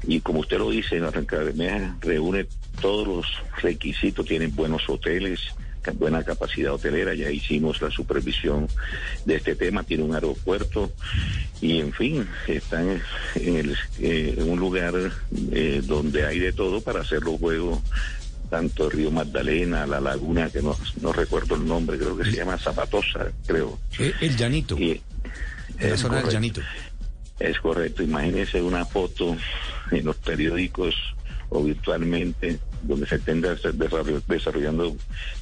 y 0.07 0.21
como 0.21 0.41
usted 0.41 0.59
lo 0.59 0.71
dice, 0.71 1.01
Barranca 1.01 1.39
Bermeja 1.39 1.97
reúne 2.01 2.47
todos 2.81 3.07
los 3.07 3.27
requisitos, 3.63 4.27
tienen 4.27 4.55
buenos 4.55 4.89
hoteles, 4.89 5.41
buena 5.95 6.23
capacidad 6.23 6.73
hotelera, 6.75 7.15
ya 7.15 7.31
hicimos 7.31 7.81
la 7.81 7.91
supervisión 7.91 8.69
de 9.25 9.37
este 9.37 9.55
tema, 9.55 9.83
tiene 9.83 10.03
un 10.05 10.15
aeropuerto 10.15 10.93
y 11.61 11.81
en 11.81 11.93
fin, 11.93 12.29
están 12.47 13.01
en, 13.35 13.57
el, 13.57 13.77
eh, 13.99 14.35
en 14.39 14.51
un 14.51 14.59
lugar 14.59 14.95
eh, 15.53 15.83
donde 15.85 16.27
hay 16.27 16.39
de 16.39 16.53
todo 16.53 16.81
para 16.81 17.01
hacer 17.01 17.23
los 17.23 17.39
juegos 17.39 17.81
tanto 18.51 18.87
el 18.87 18.91
río 18.91 19.11
Magdalena, 19.13 19.87
la 19.87 20.01
laguna, 20.01 20.51
que 20.51 20.61
no, 20.61 20.77
no 21.01 21.13
recuerdo 21.13 21.55
el 21.55 21.65
nombre, 21.65 21.97
creo 21.97 22.17
que 22.17 22.25
se 22.25 22.33
llama 22.33 22.59
Zapatosa, 22.59 23.31
creo. 23.47 23.79
Eh, 23.99 24.13
El 24.21 24.37
llanito. 24.37 24.77
Y, 24.77 25.01
La 25.79 25.87
es 25.87 26.01
del 26.03 26.09
correcto. 26.09 26.31
llanito. 26.33 26.61
Es 27.39 27.59
correcto, 27.61 28.03
imagínese 28.03 28.61
una 28.61 28.85
foto 28.85 29.37
en 29.93 30.05
los 30.05 30.17
periódicos 30.17 30.95
o 31.49 31.63
virtualmente 31.63 32.59
donde 32.83 33.07
se 33.07 33.17
estén 33.17 33.41
des- 33.41 33.63
desarroll- 33.63 34.23
desarrollando 34.27 34.97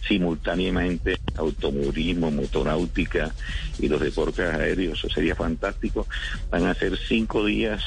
simultáneamente 0.06 1.18
automovilismo, 1.36 2.30
motonáutica 2.30 3.32
y 3.78 3.88
los 3.88 4.00
deportes 4.00 4.46
aéreos, 4.54 4.98
eso 4.98 5.08
sería 5.14 5.34
fantástico. 5.34 6.06
Van 6.50 6.66
a 6.66 6.74
ser 6.74 6.98
cinco 7.08 7.44
días 7.44 7.82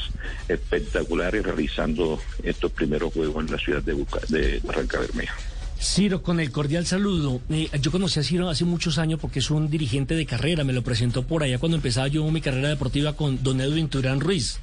espectaculares 0.47 1.43
realizando 1.43 2.19
estos 2.43 2.71
primeros 2.71 3.13
juegos 3.13 3.45
en 3.45 3.51
la 3.51 3.57
ciudad 3.57 3.81
de, 3.83 3.93
Buca- 3.93 4.25
de 4.27 4.59
Barranca 4.63 4.99
Bermeja. 4.99 5.35
Ciro, 5.83 6.21
con 6.21 6.39
el 6.39 6.51
cordial 6.51 6.85
saludo. 6.85 7.41
Eh, 7.49 7.67
yo 7.81 7.89
conocí 7.89 8.19
a 8.19 8.23
Ciro 8.23 8.49
hace 8.49 8.65
muchos 8.65 8.99
años 8.99 9.19
porque 9.19 9.39
es 9.39 9.49
un 9.49 9.67
dirigente 9.67 10.13
de 10.13 10.27
carrera. 10.27 10.63
Me 10.63 10.73
lo 10.73 10.83
presentó 10.83 11.23
por 11.25 11.41
allá 11.41 11.57
cuando 11.57 11.75
empezaba 11.75 12.07
yo 12.07 12.23
mi 12.29 12.39
carrera 12.39 12.69
deportiva 12.69 13.13
con 13.13 13.41
don 13.41 13.59
Edwin 13.61 13.89
Turán 13.89 14.19
Ruiz. 14.19 14.59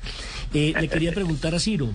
Eh, 0.55 0.73
le 0.81 0.87
quería 0.87 1.13
preguntar 1.13 1.57
a 1.57 1.59
Ciro, 1.59 1.89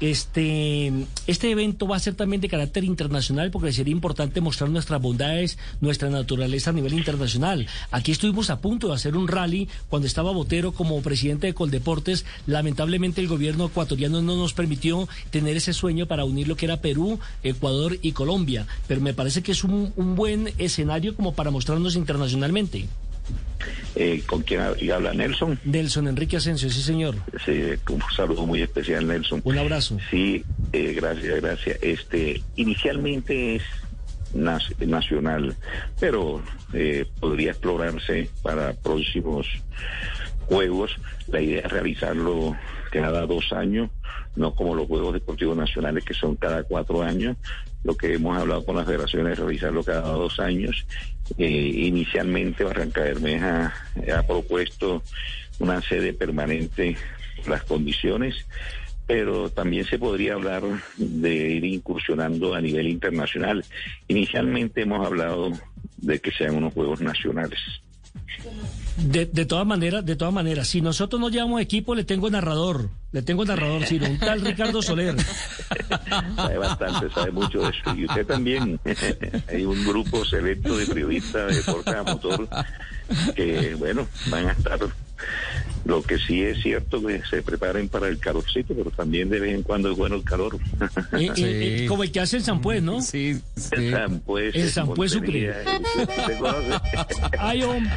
este, 0.00 0.92
este 1.26 1.50
evento 1.50 1.86
va 1.88 1.96
a 1.96 2.00
ser 2.00 2.14
también 2.14 2.40
de 2.40 2.48
carácter 2.48 2.84
internacional 2.84 3.50
porque 3.50 3.72
sería 3.72 3.92
importante 3.92 4.40
mostrar 4.40 4.70
nuestras 4.70 5.00
bondades, 5.00 5.58
nuestra 5.80 6.08
naturaleza 6.10 6.70
a 6.70 6.72
nivel 6.72 6.94
internacional. 6.94 7.66
Aquí 7.90 8.12
estuvimos 8.12 8.50
a 8.50 8.60
punto 8.60 8.88
de 8.88 8.94
hacer 8.94 9.16
un 9.16 9.28
rally 9.28 9.68
cuando 9.88 10.06
estaba 10.06 10.32
Botero 10.32 10.72
como 10.72 11.00
presidente 11.02 11.46
de 11.46 11.54
Coldeportes. 11.54 12.24
Lamentablemente 12.46 13.20
el 13.20 13.28
gobierno 13.28 13.66
ecuatoriano 13.66 14.22
no 14.22 14.36
nos 14.36 14.52
permitió 14.52 15.08
tener 15.30 15.56
ese 15.56 15.72
sueño 15.72 16.06
para 16.06 16.24
unir 16.24 16.48
lo 16.48 16.56
que 16.56 16.66
era 16.66 16.80
Perú, 16.80 17.18
Ecuador 17.42 17.98
y 18.02 18.12
Colombia. 18.12 18.66
Pero 18.86 19.00
me 19.00 19.14
parece 19.14 19.42
que 19.42 19.52
es 19.52 19.64
un, 19.64 19.92
un 19.96 20.14
buen 20.14 20.52
escenario 20.58 21.14
como 21.14 21.34
para 21.34 21.50
mostrarnos 21.50 21.96
internacionalmente. 21.96 22.86
Eh, 23.96 24.22
¿Con 24.26 24.42
quién 24.42 24.60
habla 24.60 25.12
Nelson? 25.12 25.58
Nelson 25.64 26.08
Enrique 26.08 26.36
Asensio, 26.36 26.70
sí 26.70 26.82
señor. 26.82 27.16
Sí, 27.44 27.60
un 27.90 28.02
saludo 28.14 28.46
muy 28.46 28.62
especial 28.62 29.06
Nelson. 29.06 29.40
Un 29.44 29.58
abrazo. 29.58 29.98
Sí, 30.10 30.44
eh, 30.72 30.92
gracias, 30.94 31.40
gracias. 31.40 31.78
Este, 31.82 32.40
inicialmente 32.56 33.56
es 33.56 33.62
nacional, 34.34 35.56
pero 35.98 36.42
eh, 36.72 37.06
podría 37.18 37.50
explorarse 37.50 38.30
para 38.42 38.74
próximos 38.74 39.46
juegos. 40.46 40.96
La 41.28 41.40
idea 41.40 41.60
es 41.60 41.72
realizarlo 41.72 42.56
cada 42.90 43.26
dos 43.26 43.52
años, 43.52 43.90
no 44.36 44.54
como 44.54 44.74
los 44.74 44.86
Juegos 44.86 45.14
Deportivos 45.14 45.56
Nacionales 45.56 46.04
que 46.04 46.14
son 46.14 46.36
cada 46.36 46.62
cuatro 46.62 47.02
años. 47.02 47.36
Lo 47.84 47.96
que 47.96 48.14
hemos 48.14 48.36
hablado 48.36 48.64
con 48.64 48.76
las 48.76 48.86
federaciones 48.86 49.34
es 49.34 49.38
realizarlo 49.38 49.82
cada 49.82 50.10
dos 50.12 50.40
años. 50.40 50.86
Eh, 51.36 51.48
inicialmente 51.48 52.64
Barranca 52.64 53.02
Bermeja 53.02 53.74
ha 54.14 54.22
propuesto 54.22 55.02
una 55.58 55.80
sede 55.80 56.12
permanente 56.12 56.96
las 57.46 57.62
condiciones, 57.64 58.46
pero 59.06 59.50
también 59.50 59.84
se 59.84 59.98
podría 59.98 60.34
hablar 60.34 60.62
de 60.96 61.34
ir 61.34 61.64
incursionando 61.64 62.54
a 62.54 62.60
nivel 62.60 62.88
internacional. 62.88 63.64
Inicialmente 64.08 64.82
hemos 64.82 65.06
hablado 65.06 65.52
de 65.96 66.20
que 66.20 66.30
sean 66.32 66.56
unos 66.56 66.74
Juegos 66.74 67.00
Nacionales. 67.00 67.60
De, 68.96 69.26
de 69.26 69.46
todas 69.46 69.66
maneras, 69.66 70.04
de 70.04 70.16
todas 70.16 70.34
maneras, 70.34 70.68
si 70.68 70.80
nosotros 70.80 71.20
no 71.20 71.28
llevamos 71.28 71.60
equipo, 71.60 71.94
le 71.94 72.04
tengo 72.04 72.30
narrador, 72.30 72.90
le 73.12 73.22
tengo 73.22 73.44
narrador, 73.44 73.84
sí, 73.86 73.98
un 73.98 74.18
tal 74.18 74.40
Ricardo 74.40 74.82
Soler. 74.82 75.14
sabe 76.36 76.58
bastante, 76.58 77.08
sabe 77.10 77.30
mucho 77.30 77.60
de 77.60 77.68
eso. 77.70 77.94
Y 77.96 78.06
usted 78.06 78.26
también. 78.26 78.80
Hay 79.48 79.64
un 79.64 79.84
grupo 79.86 80.24
selecto 80.24 80.76
de 80.76 80.86
periodistas 80.86 81.48
de 81.48 81.56
deporte 81.56 81.90
a 81.90 82.02
motor 82.02 82.48
que, 83.34 83.74
bueno, 83.76 84.06
van 84.30 84.48
a 84.48 84.52
estar 84.52 84.78
lo 85.84 86.02
que 86.02 86.18
sí 86.18 86.42
es 86.42 86.62
cierto 86.62 87.04
que 87.04 87.22
se 87.24 87.42
preparen 87.42 87.88
para 87.88 88.08
el 88.08 88.18
calorcito, 88.18 88.74
pero 88.74 88.90
también 88.90 89.30
de 89.30 89.40
vez 89.40 89.54
en 89.54 89.62
cuando 89.62 89.90
es 89.90 89.96
bueno 89.96 90.16
el 90.16 90.24
calor. 90.24 90.58
Eh, 91.12 91.30
eh, 91.36 91.38
eh, 91.84 91.86
como 91.88 92.02
el 92.02 92.12
que 92.12 92.20
hace 92.20 92.36
el 92.36 92.44
Sampués, 92.44 92.82
¿no? 92.82 93.00
Sí, 93.00 93.40
El 93.72 93.90
Sampués. 93.90 94.54
El 94.54 94.70
Sampués 94.70 95.12
Sucre. 95.12 95.54
¿Usted 95.96 96.38
conoce? 96.38 96.80
Ay, 97.38 97.62
hombre. 97.62 97.92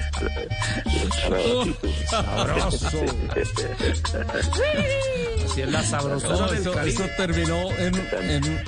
Sabroso. 2.10 2.90
Así 5.46 5.62
es 5.62 5.72
la 5.72 5.84
sabrosura. 5.84 6.48
esto, 6.56 6.80
esto 6.82 7.04
terminó 7.18 7.70
en, 7.78 7.96
en- 8.30 8.64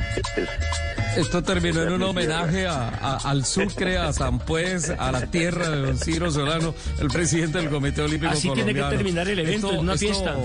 esto 1.16 1.44
terminó 1.44 1.84
en 1.84 1.92
un 1.94 2.04
homenaje 2.04 2.66
a, 2.66 2.90
a- 2.90 3.18
al 3.30 3.46
Sucre, 3.46 3.98
a 3.98 4.12
San 4.14 4.40
Pues, 4.40 4.90
a 4.90 5.12
la 5.12 5.28
tierra 5.28 5.70
de 5.70 5.78
don 5.82 5.98
Ciro 6.00 6.32
Solano, 6.32 6.74
el 7.00 7.08
presidente 7.10 7.60
del 7.60 7.70
Comité 7.70 8.02
Olímpico 8.02 8.34
Así 8.34 8.42
tiene 8.50 8.56
que 8.74 8.80
Colombiano. 8.80 8.90
terminar 8.90 9.28
el 9.28 9.40
evento, 9.40 9.72
en 9.74 9.80
una 9.80 9.96
fiesta. 9.98 10.36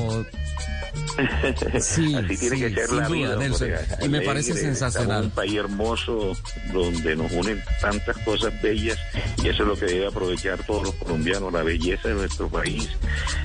Sí, 1.80 2.14
Así 2.14 2.36
tiene 2.36 2.56
sí, 2.56 2.62
que 2.62 2.74
ser 2.74 2.90
la 2.90 3.08
duda, 3.08 3.08
vida. 3.08 3.36
Nelson. 3.36 3.70
Y 4.02 4.08
me 4.08 4.20
parece 4.20 4.54
sensacional. 4.54 5.24
un 5.24 5.30
país 5.30 5.54
hermoso 5.56 6.36
donde 6.72 7.16
nos 7.16 7.30
unen 7.32 7.62
tantas 7.80 8.16
cosas 8.18 8.60
bellas 8.62 8.98
y 9.42 9.48
eso 9.48 9.62
es 9.62 9.68
lo 9.68 9.76
que 9.76 9.86
debe 9.86 10.06
aprovechar 10.06 10.62
todos 10.64 10.84
los 10.84 10.94
colombianos, 10.94 11.52
la 11.52 11.62
belleza 11.62 12.08
de 12.08 12.14
nuestro 12.14 12.48
país, 12.48 12.88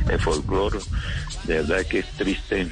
el 0.10 0.20
folclore. 0.20 0.80
De 1.45 1.56
verdad 1.56 1.86
que 1.86 1.99
es 1.99 2.07
triste 2.18 2.68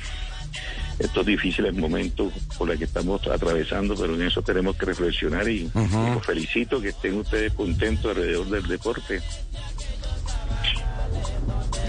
estos 0.99 1.25
difíciles 1.25 1.73
momentos 1.73 2.31
por 2.57 2.67
los 2.67 2.77
que 2.77 2.85
estamos 2.85 3.25
atravesando, 3.27 3.95
pero 3.95 4.13
en 4.13 4.21
eso 4.21 4.41
tenemos 4.41 4.75
que 4.75 4.85
reflexionar 4.85 5.47
y, 5.47 5.71
y 5.73 6.13
los 6.13 6.25
felicito 6.25 6.79
que 6.79 6.89
estén 6.89 7.17
ustedes 7.17 7.53
contentos 7.53 8.11
alrededor 8.11 8.47
del 8.49 8.67
deporte. 8.67 9.21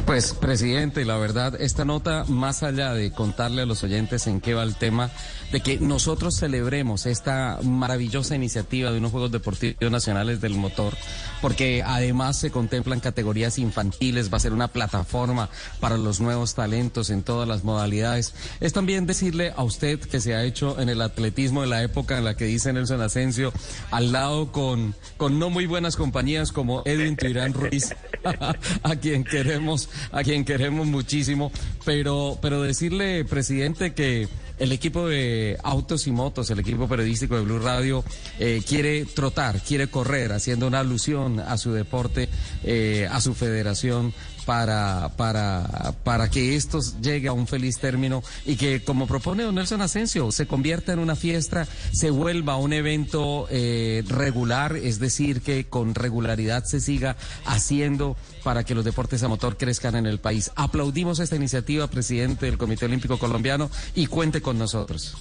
Pues, 0.07 0.35
presidente, 0.35 1.05
la 1.05 1.17
verdad, 1.17 1.61
esta 1.61 1.85
nota, 1.85 2.25
más 2.27 2.63
allá 2.63 2.93
de 2.93 3.13
contarle 3.13 3.63
a 3.63 3.67
los 3.67 3.83
oyentes 3.85 4.27
en 4.27 4.41
qué 4.41 4.53
va 4.53 4.63
el 4.63 4.75
tema, 4.75 5.11
de 5.53 5.61
que 5.61 5.79
nosotros 5.79 6.37
celebremos 6.37 7.07
esta 7.07 7.59
maravillosa 7.63 8.35
iniciativa 8.35 8.91
de 8.91 8.99
unos 8.99 9.13
Juegos 9.13 9.31
Deportivos 9.31 9.91
Nacionales 9.91 10.41
del 10.41 10.55
Motor, 10.55 10.95
porque 11.41 11.83
además 11.85 12.39
se 12.39 12.51
contemplan 12.51 13.01
categorías 13.01 13.59
infantiles, 13.59 14.33
va 14.33 14.39
a 14.39 14.41
ser 14.41 14.53
una 14.53 14.69
plataforma 14.69 15.49
para 15.79 15.99
los 15.99 16.21
nuevos 16.21 16.55
talentos 16.55 17.11
en 17.11 17.23
todas 17.23 17.47
las 17.47 17.65
modalidades. 17.65 18.35
Es 18.61 18.73
también 18.73 19.07
decirle 19.07 19.53
a 19.57 19.63
usted 19.63 20.01
que 20.01 20.21
se 20.21 20.35
ha 20.35 20.43
hecho 20.43 20.81
en 20.81 20.89
el 20.89 21.01
atletismo 21.01 21.61
de 21.61 21.69
la 21.69 21.83
época 21.83 22.19
en 22.19 22.25
la 22.25 22.35
que 22.35 22.47
dice 22.47 22.73
Nelson 22.73 23.03
Asensio, 23.03 23.53
al 23.91 24.13
lado 24.13 24.53
con, 24.53 24.95
con 25.17 25.39
no 25.39 25.51
muy 25.51 25.67
buenas 25.67 25.97
compañías 25.97 26.51
como 26.51 26.83
Edwin 26.87 27.17
Tuirán 27.17 27.53
Ruiz, 27.53 27.95
a 28.83 28.97
quien 28.97 29.25
queremos, 29.43 29.89
a 30.13 30.23
quien 30.23 30.45
queremos 30.45 30.87
muchísimo, 30.87 31.51
pero, 31.85 32.39
pero 32.41 32.63
decirle, 32.63 33.25
presidente, 33.25 33.93
que 33.93 34.29
el 34.59 34.71
equipo 34.71 35.09
de 35.09 35.59
autos 35.65 36.07
y 36.07 36.13
motos, 36.13 36.49
el 36.51 36.61
equipo 36.61 36.87
periodístico 36.87 37.35
de 37.37 37.43
Blue 37.43 37.59
Radio, 37.59 38.05
eh, 38.39 38.63
quiere 38.67 39.05
trotar, 39.05 39.61
quiere 39.61 39.89
correr, 39.89 40.33
haciendo 40.33 40.69
una 40.69 40.79
alusión 40.79 41.41
a 41.41 41.59
su 41.59 41.73
deporte, 41.73 42.29
eh, 42.63 43.09
a 43.11 43.21
su 43.21 43.35
federación, 43.35 44.15
para, 44.47 45.11
para, 45.17 45.95
para 46.05 46.31
que 46.31 46.57
esto 46.57 46.81
llegue 47.01 47.29
a 47.29 47.33
un 47.33 47.47
feliz 47.47 47.79
término 47.79 48.23
y 48.45 48.57
que, 48.57 48.83
como 48.83 49.07
propone 49.07 49.43
don 49.45 49.55
Nelson 49.55 49.83
Asensio, 49.83 50.33
se 50.33 50.47
convierta 50.47 50.93
en 50.93 50.99
una 50.99 51.17
fiesta, 51.17 51.67
se 51.93 52.11
vuelva 52.11 52.57
un 52.57 52.73
evento 52.73 53.47
eh, 53.51 54.05
regular, 54.09 54.77
es 54.77 54.99
decir, 54.99 55.43
que 55.43 55.65
con 55.65 55.95
regularidad 55.95 56.65
se 56.65 56.81
siga 56.81 57.17
haciendo 57.45 58.17
para 58.43 58.65
que 58.65 58.75
los 58.75 58.85
deportes 58.85 59.23
a 59.23 59.29
motor 59.29 59.57
crezcan 59.57 59.97
en 59.97 60.07
el 60.07 60.19
país. 60.19 60.51
Aplaudimos 60.57 61.21
esta 61.21 61.37
iniciativa, 61.37 61.87
presidente 61.89 62.47
del 62.47 62.59
Comité 62.59 62.87
Olímpico 62.87 63.19
Colombiano, 63.19 63.71
y 63.95 64.07
cuente 64.07 64.41
con 64.41 64.59
nosotros. 64.59 65.17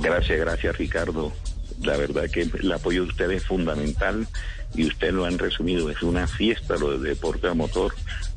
Gracias, 0.00 0.38
gracias 0.38 0.76
Ricardo. 0.78 1.32
La 1.80 1.96
verdad 1.96 2.30
que 2.30 2.42
el 2.42 2.72
apoyo 2.72 3.02
de 3.02 3.08
ustedes 3.08 3.42
es 3.42 3.48
fundamental 3.48 4.26
y 4.74 4.86
ustedes 4.86 5.14
lo 5.14 5.24
han 5.24 5.38
resumido. 5.38 5.90
Es 5.90 6.02
una 6.02 6.26
fiesta 6.26 6.76
lo 6.76 6.92
del 6.92 7.02
deporte 7.02 7.48
a 7.48 7.54
motor. 7.54 7.94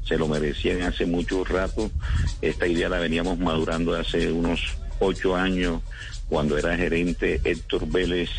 Se 0.08 0.18
lo 0.18 0.28
merecían 0.28 0.82
hace 0.84 1.06
mucho 1.06 1.44
rato. 1.44 1.92
Esta 2.42 2.68
idea 2.68 2.90
la 2.90 3.00
veníamos 3.00 3.40
madurando 3.40 3.96
hace 3.96 4.32
unos 4.32 4.62
ocho 5.00 5.36
años 5.36 5.82
cuando 6.30 6.58
era 6.58 6.76
gerente 6.76 7.40
Héctor 7.44 7.88
Vélez 7.88 8.30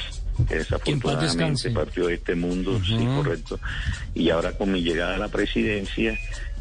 que 0.48 0.56
desafortunadamente 0.56 1.70
partió 1.70 2.08
de 2.08 2.14
este 2.14 2.34
mundo, 2.34 2.78
sí, 2.84 2.96
correcto. 3.16 3.58
Y 4.14 4.30
ahora 4.30 4.52
con 4.52 4.70
mi 4.70 4.82
llegada 4.82 5.14
a 5.14 5.18
la 5.18 5.28
presidencia 5.28 6.18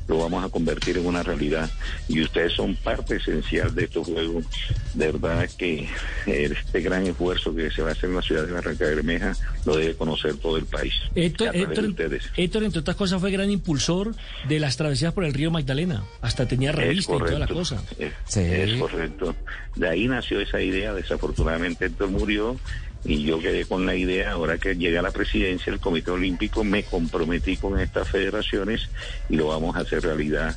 lo 0.07 0.19
vamos 0.19 0.43
a 0.43 0.49
convertir 0.49 0.97
en 0.97 1.05
una 1.05 1.23
realidad. 1.23 1.69
Y 2.07 2.21
ustedes 2.21 2.53
son 2.53 2.75
parte 2.75 3.17
esencial 3.17 3.73
de 3.73 3.85
estos 3.85 4.07
juegos. 4.07 4.45
De 4.93 5.11
verdad 5.11 5.49
que 5.57 5.89
eh, 6.27 6.51
este 6.51 6.81
gran 6.81 7.05
esfuerzo 7.05 7.55
que 7.55 7.71
se 7.71 7.81
va 7.81 7.89
a 7.89 7.91
hacer 7.93 8.09
en 8.09 8.15
la 8.15 8.21
ciudad 8.21 8.45
de 8.45 8.51
Barranca 8.51 8.85
Bermeja 8.85 9.33
lo 9.65 9.75
debe 9.77 9.95
conocer 9.95 10.35
todo 10.37 10.57
el 10.57 10.65
país. 10.65 10.93
Héctor, 11.15 11.55
Héctor, 11.55 11.85
ustedes. 11.85 12.23
Héctor, 12.37 12.63
entre 12.63 12.79
otras 12.81 12.95
cosas, 12.95 13.19
fue 13.19 13.31
gran 13.31 13.49
impulsor 13.49 14.15
de 14.47 14.59
las 14.59 14.77
travesías 14.77 15.13
por 15.13 15.25
el 15.25 15.33
río 15.33 15.51
Magdalena. 15.51 16.03
Hasta 16.21 16.47
tenía 16.47 16.71
revista 16.71 17.15
y 17.15 17.19
toda 17.19 17.39
la 17.39 17.47
cosa. 17.47 17.81
Es, 17.97 18.37
es 18.37 18.79
correcto. 18.79 19.35
De 19.75 19.89
ahí 19.89 20.07
nació 20.07 20.39
esa 20.39 20.61
idea. 20.61 20.93
Desafortunadamente 20.93 21.85
Héctor 21.85 22.09
murió 22.09 22.57
y 23.05 23.23
yo 23.23 23.39
quedé 23.39 23.65
con 23.65 23.85
la 23.85 23.95
idea. 23.95 24.31
Ahora 24.31 24.57
que 24.57 24.75
llegué 24.75 24.97
a 24.97 25.01
la 25.01 25.11
presidencia 25.11 25.71
del 25.71 25.79
Comité 25.79 26.11
Olímpico, 26.11 26.63
me 26.63 26.83
comprometí 26.83 27.57
con 27.57 27.79
estas 27.79 28.09
federaciones 28.09 28.89
y 29.29 29.35
lo 29.35 29.47
vamos 29.47 29.75
a 29.75 29.79
hacer 29.79 30.01
realidad 30.03 30.55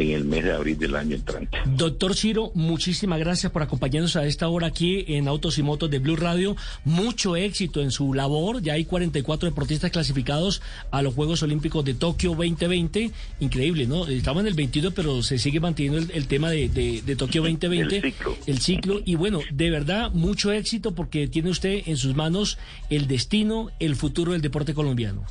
en 0.00 0.10
el 0.10 0.24
mes 0.24 0.44
de 0.44 0.52
abril 0.52 0.78
del 0.78 0.96
año 0.96 1.14
entrante. 1.16 1.58
Doctor 1.76 2.14
Ciro, 2.16 2.50
muchísimas 2.54 3.18
gracias 3.18 3.52
por 3.52 3.62
acompañarnos 3.62 4.16
a 4.16 4.26
esta 4.26 4.48
hora 4.48 4.66
aquí 4.68 5.04
en 5.08 5.28
Autos 5.28 5.58
y 5.58 5.62
Motos 5.62 5.90
de 5.90 5.98
Blue 5.98 6.16
Radio. 6.16 6.56
Mucho 6.84 7.36
éxito 7.36 7.82
en 7.82 7.90
su 7.90 8.14
labor. 8.14 8.62
Ya 8.62 8.72
hay 8.74 8.84
44 8.84 9.48
deportistas 9.48 9.90
clasificados 9.90 10.62
a 10.90 11.02
los 11.02 11.14
Juegos 11.14 11.42
Olímpicos 11.42 11.84
de 11.84 11.94
Tokio 11.94 12.30
2020. 12.30 13.10
Increíble, 13.40 13.86
¿no? 13.86 14.06
Estamos 14.08 14.40
en 14.42 14.46
el 14.48 14.54
21, 14.54 14.90
pero 14.92 15.22
se 15.22 15.38
sigue 15.38 15.60
manteniendo 15.60 15.98
el, 15.98 16.10
el 16.12 16.26
tema 16.26 16.50
de, 16.50 16.68
de- 16.68 17.02
de 17.02 17.16
Tokio 17.16 17.42
2020. 17.42 17.96
El 18.00 18.02
ciclo. 18.12 18.36
El 18.46 18.58
ciclo. 18.60 19.00
Y 19.04 19.14
bueno, 19.16 19.40
de 19.52 19.70
verdad, 19.70 20.10
mucho 20.12 20.52
éxito 20.52 20.94
porque 20.94 21.28
tiene 21.28 21.50
usted 21.50 21.82
en 21.86 21.96
sus 21.96 22.14
manos 22.14 22.58
el 22.88 23.06
destino, 23.06 23.70
el 23.80 23.96
futuro 23.96 24.32
del 24.32 24.40
deporte 24.40 24.74
colombiano. 24.74 25.24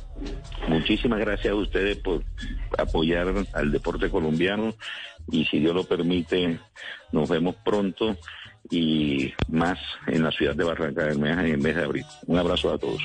Muchísimas 0.68 1.20
gracias 1.20 1.52
a 1.52 1.56
ustedes 1.56 1.96
por 1.98 2.22
apoyar 2.76 3.32
al 3.52 3.72
deporte 3.72 4.10
colombiano 4.10 4.74
y 5.30 5.44
si 5.46 5.58
Dios 5.58 5.74
lo 5.74 5.84
permite, 5.84 6.58
nos 7.12 7.28
vemos 7.28 7.56
pronto 7.64 8.16
y 8.70 9.32
más 9.48 9.78
en 10.06 10.22
la 10.22 10.30
ciudad 10.30 10.54
de 10.54 10.64
Barranca 10.64 11.08
en 11.10 11.24
el 11.24 11.58
mes 11.58 11.76
de 11.76 11.84
abril. 11.84 12.04
Un 12.26 12.38
abrazo 12.38 12.72
a 12.72 12.78
todos. 12.78 13.00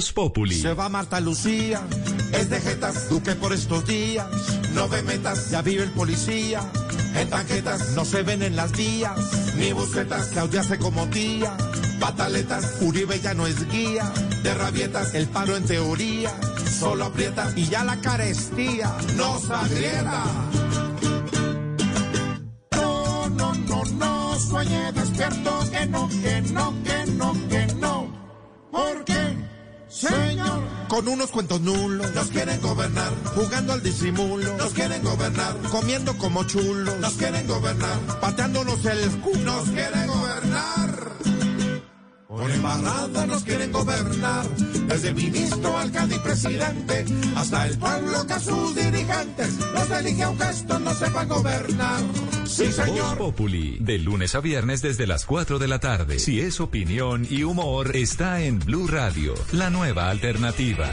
Se 0.00 0.72
va 0.72 0.88
Marta 0.88 1.20
Lucía, 1.20 1.82
es 2.32 2.48
de 2.48 2.58
jetas, 2.60 3.10
Duque 3.10 3.34
por 3.34 3.52
estos 3.52 3.86
días. 3.86 4.26
No 4.72 4.88
ve 4.88 5.02
metas, 5.02 5.50
ya 5.50 5.60
vive 5.60 5.82
el 5.82 5.90
policía. 5.90 6.62
En 7.14 7.28
tanquetas 7.28 7.90
no 7.90 8.04
se 8.06 8.22
ven 8.22 8.42
en 8.42 8.56
las 8.56 8.72
vías, 8.72 9.18
ni 9.56 9.72
bucetas, 9.72 10.28
Claudia 10.28 10.60
hace 10.60 10.78
como 10.78 11.06
tía. 11.08 11.54
Pataletas, 12.00 12.78
Uribe 12.80 13.20
ya 13.20 13.34
no 13.34 13.46
es 13.46 13.68
guía. 13.68 14.10
De 14.42 14.54
rabietas, 14.54 15.14
el 15.14 15.28
paro 15.28 15.54
en 15.54 15.66
teoría. 15.66 16.32
Solo 16.78 17.04
aprieta 17.04 17.52
y 17.54 17.66
ya 17.66 17.84
la 17.84 18.00
carestía 18.00 18.96
nos 19.16 19.50
agrieta. 19.50 20.24
No, 22.72 23.28
no, 23.28 23.54
no, 23.54 23.84
no, 23.84 24.38
sueñe 24.38 24.92
despierto, 24.92 25.60
que 25.70 25.86
no, 25.86 26.08
que 26.08 26.40
no, 26.40 26.74
que 26.82 27.12
no, 27.12 27.48
que 27.50 27.66
no. 27.74 28.20
¿Por 28.70 29.04
qué? 29.04 29.49
Señor, 29.90 30.62
con 30.88 31.08
unos 31.08 31.30
cuentos 31.30 31.60
nulos. 31.60 32.14
Nos 32.14 32.28
quieren 32.28 32.60
gobernar, 32.60 33.12
jugando 33.34 33.72
al 33.72 33.82
disimulo. 33.82 34.56
Nos 34.56 34.72
quieren 34.72 35.02
gobernar, 35.02 35.56
comiendo 35.70 36.16
como 36.16 36.44
chulos. 36.44 36.96
Nos 37.00 37.14
quieren 37.14 37.46
gobernar, 37.48 37.98
pateándonos 38.20 38.84
el 38.84 39.10
cu 39.20 39.36
nos 39.38 39.68
quieren 39.70 40.06
gobernar. 40.06 40.99
Por 42.30 42.48
embarrada 42.48 43.26
nos 43.26 43.42
quieren 43.42 43.72
gobernar, 43.72 44.48
desde 44.86 45.12
ministro, 45.12 45.76
alcalde 45.76 46.14
y 46.14 46.18
presidente, 46.20 47.04
hasta 47.34 47.66
el 47.66 47.76
pueblo 47.76 48.24
que 48.24 48.32
a 48.34 48.38
sus 48.38 48.76
dirigentes 48.76 49.58
los 49.74 49.90
elige 49.90 50.22
aunque 50.22 50.48
estos 50.48 50.80
no 50.80 50.94
sepan 50.94 51.28
gobernar. 51.28 52.00
Sí, 52.46 52.66
Voz 52.66 52.74
señor. 52.76 53.18
Populi, 53.18 53.78
de 53.80 53.98
lunes 53.98 54.36
a 54.36 54.40
viernes 54.40 54.80
desde 54.80 55.08
las 55.08 55.24
4 55.24 55.58
de 55.58 55.66
la 55.66 55.80
tarde. 55.80 56.20
Si 56.20 56.40
es 56.40 56.60
opinión 56.60 57.26
y 57.28 57.42
humor, 57.42 57.96
está 57.96 58.40
en 58.42 58.60
Blue 58.60 58.86
Radio, 58.86 59.34
la 59.50 59.68
nueva 59.70 60.08
alternativa. 60.08 60.88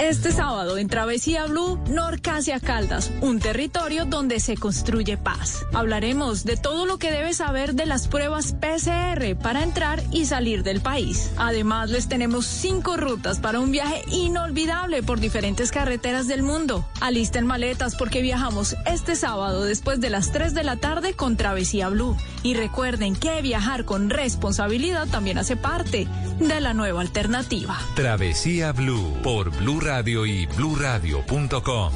Este 0.00 0.30
sábado 0.30 0.76
en 0.76 0.88
Travesía 0.88 1.46
Blue, 1.46 1.80
Norcasia 1.88 2.60
Caldas, 2.60 3.10
un 3.22 3.40
territorio 3.40 4.04
donde 4.04 4.40
se 4.40 4.54
construye 4.54 5.16
paz. 5.16 5.64
Hablaremos 5.72 6.44
de 6.44 6.58
todo 6.58 6.84
lo 6.84 6.98
que 6.98 7.10
debes 7.10 7.38
saber 7.38 7.72
de 7.74 7.86
las 7.86 8.06
pruebas 8.06 8.52
PCR 8.52 9.34
para 9.42 9.62
entrar 9.62 10.02
y 10.12 10.26
salir 10.26 10.62
del 10.64 10.82
país. 10.82 11.30
Además, 11.38 11.88
les 11.88 12.08
tenemos 12.08 12.44
cinco 12.44 12.98
rutas 12.98 13.38
para 13.38 13.58
un 13.58 13.72
viaje 13.72 14.04
inolvidable 14.12 15.02
por 15.02 15.18
diferentes 15.18 15.70
carreteras 15.70 16.28
del 16.28 16.42
mundo. 16.42 16.86
Alisten 17.00 17.46
maletas 17.46 17.96
porque 17.96 18.20
viajamos 18.20 18.76
este 18.84 19.16
sábado 19.16 19.64
después 19.64 19.98
de 19.98 20.10
las 20.10 20.30
3 20.30 20.52
de 20.52 20.62
la 20.62 20.76
tarde 20.76 21.14
con 21.14 21.38
Travesía 21.38 21.88
Blue. 21.88 22.18
Y 22.42 22.52
recuerden 22.54 23.16
que 23.16 23.40
viajar 23.40 23.86
con 23.86 24.10
responsabilidad 24.10 25.08
también 25.08 25.38
hace 25.38 25.56
parte 25.56 26.06
de 26.38 26.60
la 26.60 26.74
nueva 26.74 27.00
alternativa. 27.00 27.78
Travesía 27.94 28.72
Blue 28.72 29.16
por 29.22 29.50
Blue 29.56 29.80
Radio 29.86 30.26
y 30.26 30.46
bluradio.com. 30.46 31.92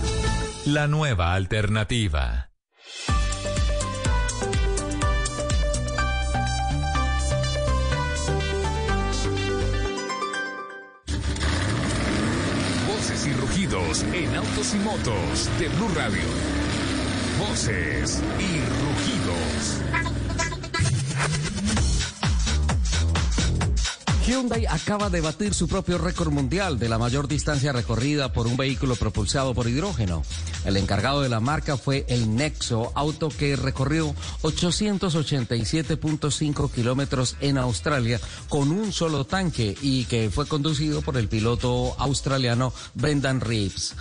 La 0.67 0.87
nueva 0.87 1.35
alternativa. 1.35 2.49
Voces 12.87 13.27
y 13.27 13.33
rugidos 13.33 14.05
en 14.05 14.37
autos 14.37 14.73
y 14.73 14.79
motos 14.79 15.51
de 15.59 15.69
Blue 15.71 15.91
Radio. 15.97 16.23
Voces 17.41 18.23
y 18.39 18.61
rugidos. 18.85 20.00
Hyundai 24.31 24.65
acaba 24.67 25.11
de 25.11 25.21
batir 25.21 25.53
su 25.55 25.67
propio 25.67 25.99
récord 25.99 26.31
mundial 26.31 26.79
de 26.79 26.89
la 26.89 26.99
mayor 26.99 27.27
distancia 27.27 27.73
recorrida 27.73 28.33
por 28.33 28.47
un 28.47 28.57
vehículo 28.57 28.95
propulsado 28.95 29.55
por 29.55 29.69
hidrógeno. 29.69 30.23
El 30.65 30.77
encargado 30.77 31.21
de 31.21 31.29
la 31.29 31.41
marca 31.41 31.77
fue 31.77 32.07
el 32.09 32.37
Nexo, 32.37 32.93
auto 32.95 33.29
que 33.29 33.57
recorrió 33.57 34.15
887.5 34.43 36.71
kilómetros 36.71 37.37
en 37.41 37.59
Australia 37.59 38.21
con 38.49 38.71
un 38.71 38.93
solo 38.93 39.25
tanque 39.25 39.77
y 39.83 40.05
que 40.05 40.31
fue 40.31 40.47
conducido 40.47 41.03
por 41.03 41.17
el 41.17 41.27
piloto 41.27 41.97
australiano 41.99 42.73
Brendan 42.95 43.41
Reeves. 43.41 43.97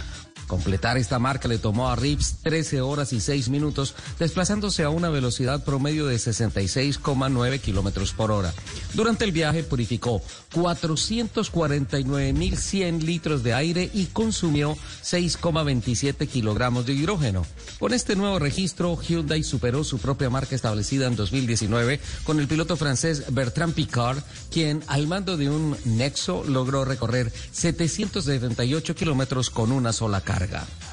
Completar 0.50 0.98
esta 0.98 1.20
marca 1.20 1.48
le 1.48 1.60
tomó 1.60 1.90
a 1.90 1.96
Reeves 1.96 2.38
13 2.42 2.82
horas 2.82 3.14
y 3.14 3.22
6 3.22 3.50
minutos, 3.50 3.94
desplazándose 4.18 4.82
a 4.82 4.90
una 4.90 5.10
velocidad 5.10 5.64
promedio 5.64 6.08
de 6.08 6.16
66,9 6.16 7.60
kilómetros 7.60 8.14
por 8.14 8.32
hora. 8.32 8.52
Durante 8.96 9.26
el 9.26 9.32
viaje 9.32 9.62
purificó 9.62 10.24
449.100 10.56 13.04
litros 13.04 13.44
de 13.44 13.54
aire 13.54 13.92
y 13.94 14.08
consumió 14.08 14.76
6,27 15.04 16.28
kilogramos 16.28 16.88
de 16.88 16.94
hidrógeno. 16.94 17.46
Con 17.78 17.94
este 17.94 18.16
nuevo 18.16 18.40
registro, 18.40 19.00
Hyundai 19.00 19.44
superó 19.44 19.84
su 19.84 20.00
propia 20.00 20.32
marca 20.32 20.56
establecida 20.56 21.06
en 21.06 21.16
2019 21.16 22.00
con 22.24 22.40
el 22.40 22.48
piloto 22.48 22.76
francés 22.76 23.26
Bertrand 23.30 23.76
Picard, 23.76 24.18
quien 24.50 24.84
al 24.88 25.06
mando 25.06 25.38
de 25.38 25.52
un 25.52 25.78
Nexo 25.86 26.44
logró 26.44 26.86
recorrer 26.86 27.32
778 27.52 28.96
kilómetros 28.96 29.52
con 29.52 29.72
una 29.72 29.94
sola 29.94 30.22
carga. 30.22 30.39
Hyundai 30.40 30.89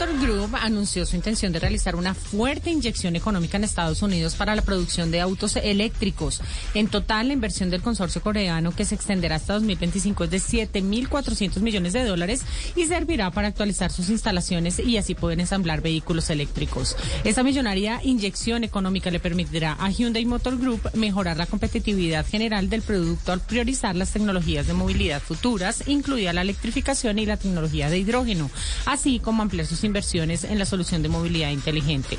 Motor 0.00 0.18
Group 0.18 0.56
anunció 0.56 1.04
su 1.04 1.14
intención 1.14 1.52
de 1.52 1.60
realizar 1.60 1.94
una 1.94 2.14
fuerte 2.14 2.70
inyección 2.70 3.16
económica 3.16 3.58
en 3.58 3.64
Estados 3.64 4.00
Unidos 4.00 4.34
para 4.34 4.56
la 4.56 4.62
producción 4.62 5.10
de 5.10 5.20
autos 5.20 5.56
eléctricos. 5.56 6.40
En 6.72 6.88
total, 6.88 7.28
la 7.28 7.34
inversión 7.34 7.68
del 7.68 7.82
consorcio 7.82 8.22
coreano, 8.22 8.74
que 8.74 8.86
se 8.86 8.94
extenderá 8.94 9.36
hasta 9.36 9.52
2025, 9.52 10.24
es 10.24 10.30
de 10.30 10.38
7.400 10.38 11.60
millones 11.60 11.92
de 11.92 12.06
dólares 12.06 12.40
y 12.76 12.86
servirá 12.86 13.30
para 13.30 13.48
actualizar 13.48 13.92
sus 13.92 14.08
instalaciones 14.08 14.78
y 14.78 14.96
así 14.96 15.14
poder 15.14 15.38
ensamblar 15.38 15.82
vehículos 15.82 16.30
eléctricos. 16.30 16.96
Esta 17.24 17.42
millonaria 17.42 18.00
inyección 18.02 18.64
económica 18.64 19.10
le 19.10 19.20
permitirá 19.20 19.76
a 19.78 19.90
Hyundai 19.90 20.24
Motor 20.24 20.56
Group 20.56 20.80
mejorar 20.94 21.36
la 21.36 21.44
competitividad 21.44 22.26
general 22.26 22.70
del 22.70 22.80
producto 22.80 23.32
al 23.32 23.40
priorizar 23.40 23.96
las 23.96 24.12
tecnologías 24.12 24.66
de 24.66 24.72
movilidad 24.72 25.20
futuras, 25.20 25.84
incluida 25.88 26.32
la 26.32 26.40
electrificación 26.40 27.18
y 27.18 27.26
la 27.26 27.36
tecnología 27.36 27.90
de 27.90 27.98
hidrógeno, 27.98 28.50
así 28.86 29.18
como 29.18 29.42
ampliar 29.42 29.66
sus 29.66 29.84
inversiones 29.90 30.44
en 30.44 30.58
la 30.58 30.64
solución 30.66 31.02
de 31.02 31.08
movilidad 31.08 31.50
inteligente. 31.50 32.16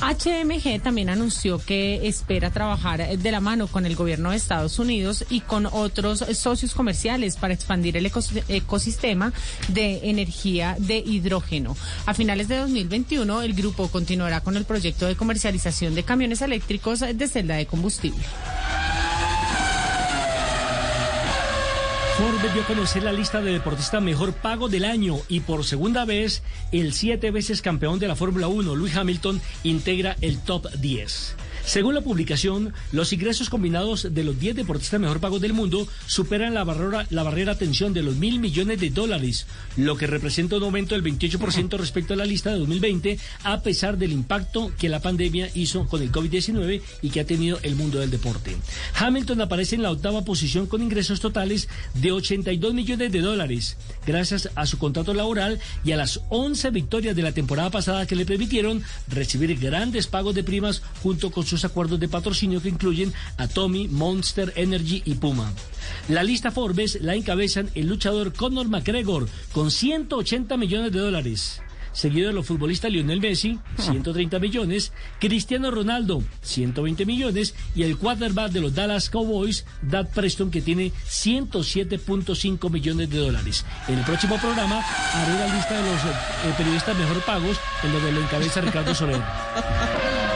HMG 0.00 0.82
también 0.82 1.08
anunció 1.08 1.58
que 1.58 2.06
espera 2.08 2.50
trabajar 2.50 3.16
de 3.18 3.30
la 3.32 3.40
mano 3.40 3.68
con 3.68 3.86
el 3.86 3.94
gobierno 3.94 4.30
de 4.30 4.36
Estados 4.36 4.78
Unidos 4.78 5.24
y 5.30 5.40
con 5.40 5.66
otros 5.66 6.24
socios 6.34 6.74
comerciales 6.74 7.36
para 7.36 7.54
expandir 7.54 7.96
el 7.96 8.06
ecos- 8.06 8.42
ecosistema 8.48 9.32
de 9.68 10.10
energía 10.10 10.76
de 10.78 10.98
hidrógeno. 10.98 11.76
A 12.06 12.14
finales 12.14 12.48
de 12.48 12.56
2021, 12.58 13.42
el 13.42 13.54
grupo 13.54 13.88
continuará 13.88 14.40
con 14.40 14.56
el 14.56 14.64
proyecto 14.64 15.06
de 15.06 15.14
comercialización 15.16 15.94
de 15.94 16.02
camiones 16.02 16.42
eléctricos 16.42 17.00
de 17.00 17.28
celda 17.28 17.54
de 17.54 17.66
combustible. 17.66 18.24
Forbes 22.16 22.54
dio 22.54 22.62
a 22.62 22.66
conocer 22.66 23.02
la 23.02 23.12
lista 23.12 23.40
de 23.40 23.52
deportistas 23.52 24.00
mejor 24.00 24.34
pago 24.34 24.68
del 24.68 24.84
año 24.84 25.16
y 25.28 25.40
por 25.40 25.64
segunda 25.64 26.04
vez 26.04 26.44
el 26.70 26.92
siete 26.92 27.32
veces 27.32 27.60
campeón 27.60 27.98
de 27.98 28.06
la 28.06 28.14
Fórmula 28.14 28.46
1, 28.46 28.76
Lewis 28.76 28.94
Hamilton, 28.94 29.40
integra 29.64 30.16
el 30.20 30.38
top 30.38 30.70
10. 30.74 31.34
Según 31.66 31.94
la 31.94 32.02
publicación, 32.02 32.74
los 32.92 33.12
ingresos 33.12 33.48
combinados 33.48 34.14
de 34.14 34.22
los 34.22 34.38
10 34.38 34.54
deportistas 34.56 35.00
mejor 35.00 35.20
pagos 35.20 35.40
del 35.40 35.54
mundo 35.54 35.88
superan 36.06 36.52
la 36.52 36.62
barrera, 36.62 37.06
la 37.08 37.22
barrera 37.22 37.56
tensión 37.56 37.94
de 37.94 38.02
los 38.02 38.16
mil 38.16 38.38
millones 38.38 38.78
de 38.80 38.90
dólares, 38.90 39.46
lo 39.76 39.96
que 39.96 40.06
representa 40.06 40.56
un 40.56 40.64
aumento 40.64 40.94
del 40.94 41.02
28% 41.02 41.78
respecto 41.78 42.12
a 42.12 42.16
la 42.16 42.26
lista 42.26 42.52
de 42.52 42.58
2020, 42.58 43.18
a 43.44 43.62
pesar 43.62 43.96
del 43.96 44.12
impacto 44.12 44.72
que 44.78 44.90
la 44.90 45.00
pandemia 45.00 45.48
hizo 45.54 45.86
con 45.86 46.02
el 46.02 46.12
COVID-19 46.12 46.82
y 47.00 47.10
que 47.10 47.20
ha 47.20 47.26
tenido 47.26 47.58
el 47.62 47.76
mundo 47.76 47.98
del 47.98 48.10
deporte. 48.10 48.56
Hamilton 48.98 49.40
aparece 49.40 49.76
en 49.76 49.82
la 49.82 49.90
octava 49.90 50.24
posición 50.24 50.66
con 50.66 50.82
ingresos 50.82 51.20
totales 51.20 51.68
de 51.94 52.12
82 52.12 52.74
millones 52.74 53.10
de 53.10 53.20
dólares, 53.20 53.78
gracias 54.06 54.50
a 54.54 54.66
su 54.66 54.78
contrato 54.78 55.14
laboral 55.14 55.58
y 55.82 55.92
a 55.92 55.96
las 55.96 56.20
11 56.28 56.70
victorias 56.70 57.16
de 57.16 57.22
la 57.22 57.32
temporada 57.32 57.70
pasada 57.70 58.06
que 58.06 58.16
le 58.16 58.26
permitieron 58.26 58.82
recibir 59.08 59.58
grandes 59.58 60.06
pagos 60.06 60.34
de 60.34 60.44
primas 60.44 60.82
junto 61.02 61.30
con 61.30 61.46
sus 61.46 61.53
sus 61.54 61.64
acuerdos 61.64 62.00
de 62.00 62.08
patrocinio 62.08 62.60
que 62.60 62.68
incluyen 62.68 63.12
a 63.36 63.48
Tommy, 63.48 63.88
Monster 63.88 64.52
Energy 64.56 65.02
y 65.04 65.14
Puma. 65.14 65.52
La 66.08 66.22
lista 66.22 66.50
Forbes 66.50 66.98
la 67.00 67.14
encabezan 67.14 67.70
el 67.74 67.86
luchador 67.86 68.32
Conor 68.32 68.68
McGregor 68.68 69.28
con 69.52 69.70
180 69.70 70.56
millones 70.56 70.92
de 70.92 70.98
dólares 70.98 71.60
seguido 71.94 72.28
de 72.28 72.34
los 72.34 72.46
futbolistas 72.46 72.90
Lionel 72.90 73.20
Messi, 73.20 73.58
130 73.78 74.38
millones, 74.38 74.92
Cristiano 75.18 75.70
Ronaldo, 75.70 76.22
120 76.42 77.06
millones, 77.06 77.54
y 77.74 77.84
el 77.84 77.96
quarterback 77.96 78.52
de 78.52 78.60
los 78.60 78.74
Dallas 78.74 79.08
Cowboys, 79.08 79.64
Dad 79.80 80.08
Preston, 80.12 80.50
que 80.50 80.60
tiene 80.60 80.92
107.5 81.08 82.70
millones 82.70 83.08
de 83.08 83.18
dólares. 83.18 83.64
En 83.88 83.98
el 83.98 84.04
próximo 84.04 84.36
programa 84.38 84.80
haré 84.80 85.38
la 85.38 85.54
lista 85.54 85.80
de 85.80 85.90
los 85.90 86.00
eh, 86.00 86.54
periodistas 86.58 86.98
mejor 86.98 87.22
pagos, 87.22 87.56
en 87.82 87.92
donde 87.92 88.12
lo 88.12 88.20
encabeza 88.20 88.60
Ricardo 88.60 88.94
Soler. 88.94 89.22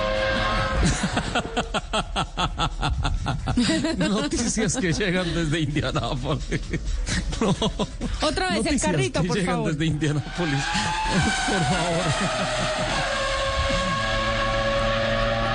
Noticias 3.99 4.77
que 4.77 4.93
llegan 4.93 5.33
desde 5.35 5.61
Indianápolis. 5.61 6.43
No. 7.41 7.55
Otra 8.21 8.49
vez 8.49 8.59
el 8.59 8.65
Noticias 8.65 8.83
carrito, 8.83 9.23
que 9.23 9.29
por 9.29 9.37
llegan 9.37 9.55
favor. 9.57 9.71
desde 9.73 9.87
Indianápolis. 9.87 10.55
Por 11.47 11.65
favor. 11.65 12.05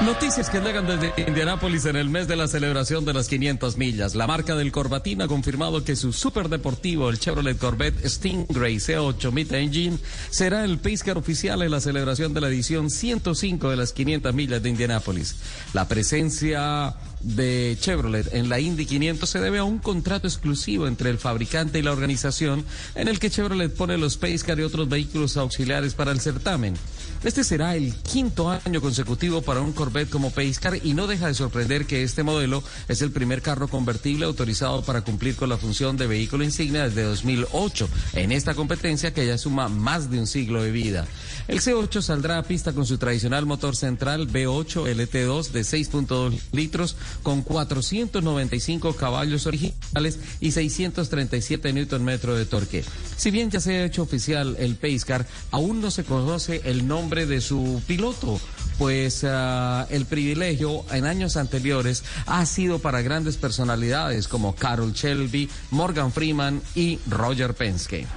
Noticias 0.02 0.49
que 0.49 0.60
llegan 0.60 0.86
desde 0.86 1.14
Indianápolis 1.28 1.86
en 1.86 1.95
el 1.95 2.10
mes 2.10 2.28
de 2.28 2.36
la 2.36 2.48
celebración 2.49 3.06
de 3.06 3.14
las 3.14 3.30
500 3.30 3.78
millas. 3.78 4.15
La 4.15 4.28
marca 4.28 4.56
del 4.56 4.72
Corbatín 4.72 5.22
ha 5.22 5.28
confirmado 5.28 5.86
que 5.86 5.95
su 5.95 6.11
superdeportivo, 6.11 7.10
el 7.10 7.20
Chevrolet 7.20 7.57
Corvette 7.57 8.06
Stingray 8.06 8.78
C8 8.78 9.32
Mid 9.32 9.53
Engine, 9.53 9.98
será 10.30 10.65
el 10.65 10.80
pace 10.80 11.06
car 11.06 11.18
oficial 11.18 11.61
en 11.61 11.72
la 11.72 11.80
celebración 11.80 12.34
de 12.34 12.41
la 12.41 12.49
edición 12.49 12.90
105 12.90 13.70
de 13.70 13.78
las 13.78 13.94
500 13.94 14.34
millas 14.34 14.61
de 14.61 14.70
Indianápolis. 14.70 15.36
La 15.74 15.88
presencia 15.88 16.95
de 17.24 17.78
Chevrolet 17.80 18.34
en 18.34 18.50
la 18.50 18.60
Indy 18.60 18.86
500 18.86 19.30
se 19.30 19.40
debe 19.40 19.60
a 19.60 19.64
un 19.64 19.80
contrato 19.80 20.28
exclusivo 20.28 20.88
entre 20.88 21.10
el 21.10 21.18
fabricante 21.18 21.80
y 21.80 21.82
la 21.82 21.91
organización 21.91 22.66
en 22.95 23.08
el 23.08 23.20
que 23.20 23.30
Chevrolet 23.30 23.74
pone 23.74 23.98
los 23.98 24.18
Pace 24.18 24.40
Car 24.40 24.60
y 24.60 24.64
otros 24.64 24.90
vehículos 24.90 25.38
auxiliares 25.38 25.94
para 25.94 26.12
el 26.12 26.20
certamen. 26.20 26.76
Este 27.24 27.45
será 27.45 27.76
el 27.76 27.95
quinto 27.95 28.50
año 28.50 28.82
consecutivo 28.82 29.41
para 29.41 29.62
un 29.62 29.72
Corvette 29.72 30.10
como 30.10 30.32
Pace 30.32 30.60
Car 30.60 30.78
y 30.84 30.94
no 30.94 31.08
deja 31.08 31.28
de 31.28 31.34
sorprender 31.34 31.86
que 31.86 32.04
este 32.04 32.22
modelo 32.22 32.62
es 32.90 33.02
el 33.02 33.12
primer 33.12 33.41
carro 33.41 33.70
convertible 33.70 34.26
autorizado 34.26 34.82
para 34.82 35.02
cumplir 35.02 35.38
con 35.38 35.48
la 35.48 35.58
función 35.58 35.95
de 35.95 36.08
vehículo 36.08 36.44
insignia 36.44 36.84
desde 36.84 37.04
2008 37.04 37.88
en 38.14 38.34
esta 38.34 38.56
competencia 38.56 39.14
que 39.14 39.26
ya 39.26 39.38
suma 39.38 39.70
más 39.70 40.12
de 40.12 40.20
un 40.20 40.28
siglo 40.28 40.62
de 40.62 40.72
vida. 40.72 41.08
El 41.48 41.62
C8 41.62 42.02
saldrá 42.02 42.38
a 42.38 42.44
pista 42.44 42.74
con 42.74 42.86
su 42.86 42.98
tradicional 42.98 43.45
motor 43.45 43.76
central 43.76 44.28
V8 44.28 44.94
LT2 44.94 45.52
de 45.52 45.62
6.2 45.62 46.38
litros 46.52 46.98
con 47.22 47.41
495 47.41 48.95
caballos 48.95 49.45
originales 49.45 50.19
y 50.40 50.52
637 50.52 51.73
Nm 51.73 52.18
de 52.18 52.45
torque. 52.45 52.84
Si 53.15 53.31
bien 53.31 53.52
ya 53.52 53.60
se 53.60 53.77
ha 53.77 53.85
hecho 53.85 54.03
oficial 54.03 54.56
el 54.60 54.76
Pace 54.76 55.02
Car, 55.06 55.26
aún 55.52 55.81
no 55.81 55.91
se 55.91 56.03
conoce 56.03 56.61
el 56.65 56.88
nombre 56.88 57.26
de 57.26 57.41
su 57.41 57.81
piloto 57.88 58.40
pues 58.77 59.23
ah, 59.23 59.88
el 59.90 60.06
privilegio 60.06 60.84
en 60.91 61.06
años 61.06 61.38
anteriores 61.38 62.03
ha 62.26 62.45
sido 62.45 62.80
para 62.80 63.02
grandes 63.02 63.38
personalidades 63.38 64.27
como 64.27 64.56
Carol 64.56 64.94
Shelby, 64.94 65.49
Morgan 65.72 66.11
Freeman 66.11 66.61
y 66.76 66.99
Roger 67.07 67.53
Penske. 67.53 68.07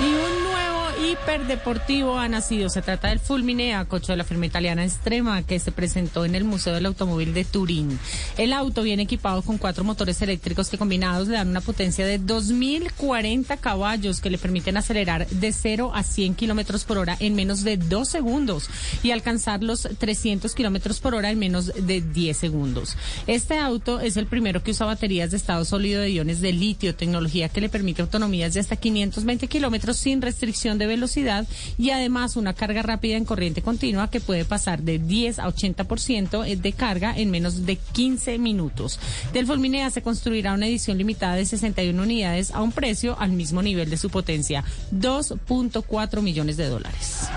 Y 0.00 0.04
un 0.04 0.44
nuevo 0.44 1.12
hiperdeportivo 1.28 2.18
ha 2.18 2.26
nacido. 2.26 2.70
Se 2.70 2.80
trata 2.80 3.08
del 3.08 3.18
Fulminea, 3.18 3.84
coche 3.84 4.12
de 4.12 4.16
la 4.16 4.24
firma 4.24 4.46
italiana 4.46 4.82
Extrema, 4.82 5.42
que 5.42 5.58
se 5.58 5.72
presentó 5.72 6.24
en 6.24 6.34
el 6.34 6.44
Museo 6.44 6.72
del 6.72 6.86
Automóvil 6.86 7.34
de 7.34 7.44
Turín. 7.44 7.98
El 8.38 8.54
auto 8.54 8.82
viene 8.82 9.02
equipado 9.02 9.42
con 9.42 9.58
cuatro 9.58 9.84
motores 9.84 10.22
eléctricos 10.22 10.70
que 10.70 10.78
combinados 10.78 11.28
le 11.28 11.34
dan 11.34 11.48
una 11.48 11.60
potencia 11.60 12.06
de 12.06 12.18
2.040 12.18 13.58
caballos 13.58 14.22
que 14.22 14.30
le 14.30 14.38
permiten 14.38 14.78
acelerar 14.78 15.26
de 15.28 15.52
0 15.52 15.92
a 15.94 16.02
100 16.02 16.34
kilómetros 16.34 16.84
por 16.84 16.96
hora 16.96 17.14
en 17.20 17.34
menos 17.34 17.62
de 17.62 17.76
dos 17.76 18.08
segundos 18.08 18.70
y 19.02 19.10
alcanzar 19.10 19.62
los 19.62 19.82
300 19.82 20.54
kilómetros 20.54 20.98
por 21.00 21.14
hora 21.14 21.30
en 21.30 21.38
menos 21.38 21.66
de 21.66 22.00
10 22.00 22.38
segundos. 22.38 22.96
Este 23.26 23.58
auto 23.58 24.00
es 24.00 24.16
el 24.16 24.28
primero 24.28 24.62
que 24.62 24.70
usa 24.70 24.86
baterías 24.86 25.32
de 25.32 25.36
estado 25.36 25.66
sólido 25.66 26.00
de 26.00 26.10
iones 26.10 26.40
de 26.40 26.54
litio, 26.54 26.94
tecnología 26.94 27.50
que 27.50 27.60
le 27.60 27.68
permite 27.68 28.00
autonomías 28.00 28.54
de 28.54 28.60
hasta 28.60 28.76
520 28.76 29.46
kilómetros 29.46 29.98
sin 29.98 30.22
restricción 30.22 30.78
de 30.78 30.86
velocidad 30.86 31.17
y 31.78 31.90
además 31.90 32.36
una 32.36 32.54
carga 32.54 32.82
rápida 32.82 33.16
en 33.16 33.24
corriente 33.24 33.62
continua 33.62 34.10
que 34.10 34.20
puede 34.20 34.44
pasar 34.44 34.82
de 34.82 34.98
10 34.98 35.40
a 35.40 35.48
80% 35.48 36.56
de 36.56 36.72
carga 36.72 37.16
en 37.16 37.30
menos 37.30 37.66
de 37.66 37.76
15 37.76 38.38
minutos. 38.38 39.00
Del 39.32 39.46
Fulminea 39.46 39.90
se 39.90 40.02
construirá 40.02 40.52
una 40.54 40.66
edición 40.66 40.98
limitada 40.98 41.34
de 41.34 41.44
61 41.44 42.00
unidades 42.00 42.52
a 42.52 42.62
un 42.62 42.72
precio 42.72 43.18
al 43.18 43.32
mismo 43.32 43.62
nivel 43.62 43.90
de 43.90 43.96
su 43.96 44.10
potencia, 44.10 44.64
2.4 44.92 46.22
millones 46.22 46.56
de 46.56 46.68
dólares. 46.68 47.28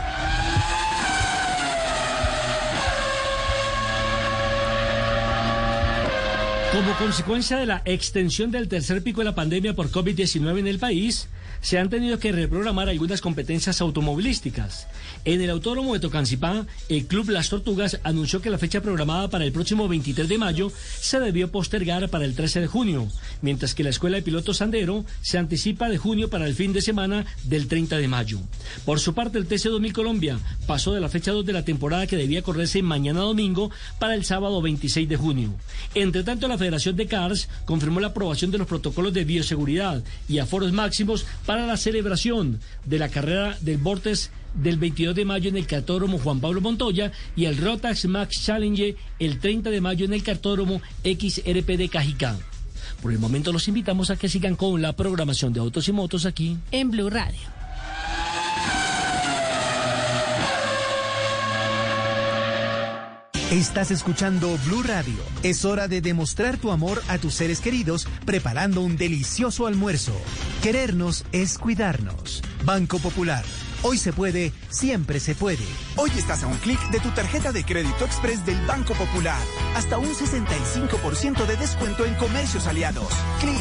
Como 6.71 6.97
consecuencia 6.97 7.57
de 7.57 7.65
la 7.65 7.81
extensión 7.83 8.49
del 8.49 8.69
tercer 8.69 9.03
pico 9.03 9.19
de 9.19 9.25
la 9.25 9.35
pandemia 9.35 9.73
por 9.73 9.91
COVID-19 9.91 10.59
en 10.59 10.67
el 10.67 10.79
país, 10.79 11.27
se 11.61 11.77
han 11.77 11.89
tenido 11.89 12.19
que 12.19 12.31
reprogramar 12.31 12.89
algunas 12.89 13.21
competencias 13.21 13.81
automovilísticas. 13.81 14.87
En 15.23 15.39
el 15.39 15.51
Autódromo 15.51 15.93
de 15.93 15.99
Tocancipá, 15.99 16.65
el 16.89 17.05
Club 17.05 17.29
Las 17.29 17.49
Tortugas 17.49 17.99
anunció 18.03 18.41
que 18.41 18.49
la 18.49 18.57
fecha 18.57 18.81
programada 18.81 19.29
para 19.29 19.45
el 19.45 19.51
próximo 19.51 19.87
23 19.87 20.27
de 20.27 20.39
mayo 20.39 20.71
se 20.99 21.19
debió 21.19 21.51
postergar 21.51 22.09
para 22.09 22.25
el 22.25 22.33
13 22.33 22.61
de 22.61 22.67
junio, 22.67 23.07
mientras 23.43 23.75
que 23.75 23.83
la 23.83 23.91
Escuela 23.91 24.17
de 24.17 24.23
Pilotos 24.23 24.57
Sandero 24.57 25.05
se 25.21 25.37
anticipa 25.37 25.89
de 25.89 25.99
junio 25.99 26.31
para 26.31 26.47
el 26.47 26.55
fin 26.55 26.73
de 26.73 26.81
semana 26.81 27.27
del 27.43 27.67
30 27.67 27.97
de 27.97 28.07
mayo. 28.07 28.39
Por 28.83 28.99
su 28.99 29.13
parte, 29.13 29.37
el 29.37 29.47
TC2000 29.47 29.91
Colombia 29.91 30.39
pasó 30.65 30.91
de 30.91 31.01
la 31.01 31.09
fecha 31.09 31.31
2 31.31 31.45
de 31.45 31.53
la 31.53 31.65
temporada 31.65 32.07
que 32.07 32.17
debía 32.17 32.41
correrse 32.41 32.81
mañana 32.81 33.19
domingo 33.19 33.69
para 33.99 34.15
el 34.15 34.25
sábado 34.25 34.59
26 34.59 35.07
de 35.07 35.17
junio. 35.17 35.53
Entre 35.93 36.23
tanto, 36.23 36.47
la 36.47 36.57
Federación 36.57 36.95
de 36.95 37.05
CARS 37.05 37.47
confirmó 37.65 37.99
la 37.99 38.07
aprobación 38.07 38.49
de 38.49 38.57
los 38.57 38.67
protocolos 38.67 39.13
de 39.13 39.23
bioseguridad 39.23 40.03
y 40.27 40.39
aforos 40.39 40.71
máximos 40.71 41.27
para 41.45 41.67
la 41.67 41.77
celebración 41.77 42.59
de 42.85 42.97
la 42.97 43.09
carrera 43.09 43.55
del 43.61 43.77
Vortex 43.77 44.31
del 44.53 44.77
22 44.77 45.15
de 45.15 45.25
mayo 45.25 45.49
en 45.49 45.57
el 45.57 45.67
cartódromo 45.67 46.17
Juan 46.19 46.39
Pablo 46.39 46.61
Montoya 46.61 47.11
y 47.35 47.45
el 47.45 47.57
Rotax 47.57 48.05
Max 48.05 48.43
Challenge 48.43 48.95
el 49.19 49.39
30 49.39 49.69
de 49.69 49.81
mayo 49.81 50.05
en 50.05 50.13
el 50.13 50.23
cartódromo 50.23 50.81
XRP 51.03 51.77
de 51.77 51.89
Cajicá. 51.89 52.37
Por 53.01 53.11
el 53.11 53.19
momento 53.19 53.51
los 53.51 53.67
invitamos 53.67 54.11
a 54.11 54.15
que 54.15 54.29
sigan 54.29 54.55
con 54.55 54.81
la 54.81 54.93
programación 54.93 55.53
de 55.53 55.59
Autos 55.59 55.87
y 55.87 55.91
Motos 55.91 56.25
aquí 56.25 56.57
en 56.71 56.91
Blue 56.91 57.09
Radio. 57.09 57.61
Estás 63.51 63.91
escuchando 63.91 64.57
Blue 64.65 64.81
Radio. 64.81 65.17
Es 65.43 65.65
hora 65.65 65.89
de 65.89 65.99
demostrar 65.99 66.55
tu 66.55 66.71
amor 66.71 67.03
a 67.09 67.17
tus 67.17 67.33
seres 67.33 67.59
queridos 67.59 68.07
preparando 68.25 68.79
un 68.79 68.95
delicioso 68.95 69.67
almuerzo. 69.67 70.13
Querernos 70.63 71.25
es 71.33 71.57
cuidarnos. 71.57 72.41
Banco 72.63 72.97
Popular. 72.99 73.43
Hoy 73.83 73.97
se 73.97 74.13
puede, 74.13 74.53
siempre 74.69 75.19
se 75.19 75.33
puede. 75.33 75.65
Hoy 75.95 76.11
estás 76.15 76.43
a 76.43 76.47
un 76.47 76.57
clic 76.57 76.79
de 76.91 76.99
tu 76.99 77.09
tarjeta 77.09 77.51
de 77.51 77.63
crédito 77.63 78.05
express 78.05 78.45
del 78.45 78.63
Banco 78.67 78.93
Popular. 78.93 79.41
Hasta 79.75 79.97
un 79.97 80.13
65% 80.13 81.47
de 81.47 81.55
descuento 81.55 82.05
en 82.05 82.13
comercios 82.15 82.67
aliados. 82.67 83.11
Clic. 83.39 83.59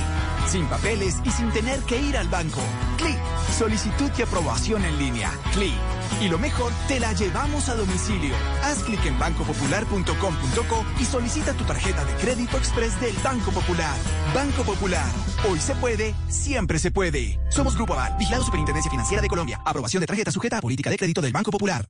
Sin 0.48 0.66
papeles 0.66 1.16
y 1.24 1.30
sin 1.30 1.50
tener 1.50 1.80
que 1.80 2.00
ir 2.00 2.16
al 2.16 2.28
banco. 2.28 2.60
Clic. 2.96 3.18
Solicitud 3.56 4.10
y 4.18 4.22
aprobación 4.22 4.84
en 4.84 4.98
línea. 4.98 5.30
Clic. 5.52 5.74
Y 6.20 6.28
lo 6.28 6.38
mejor, 6.38 6.72
te 6.88 7.00
la 7.00 7.12
llevamos 7.12 7.68
a 7.68 7.74
domicilio. 7.74 8.34
Haz 8.62 8.82
clic 8.82 9.04
en 9.06 9.18
bancopopular.com.co 9.18 10.84
y 10.98 11.04
solicita 11.04 11.54
tu 11.54 11.64
tarjeta 11.64 12.04
de 12.04 12.14
crédito 12.14 12.56
express 12.56 13.00
del 13.00 13.14
Banco 13.22 13.50
Popular. 13.50 13.96
Banco 14.34 14.62
Popular. 14.64 15.10
Hoy 15.48 15.58
se 15.58 15.74
puede, 15.76 16.14
siempre 16.28 16.78
se 16.78 16.90
puede. 16.90 17.38
Somos 17.50 17.76
Grupo 17.76 17.94
Aval, 17.94 18.16
vigilado 18.18 18.44
Superintendencia 18.44 18.90
Financiera 18.90 19.22
de 19.22 19.28
Colombia. 19.28 19.60
Aprobación 19.64 20.00
de 20.00 20.06
tarjeta 20.06 20.30
sujeta 20.30 20.58
a 20.58 20.60
política 20.60 20.90
de 20.90 20.96
crédito 20.96 21.20
del 21.20 21.32
Banco 21.32 21.50
Popular. 21.50 21.86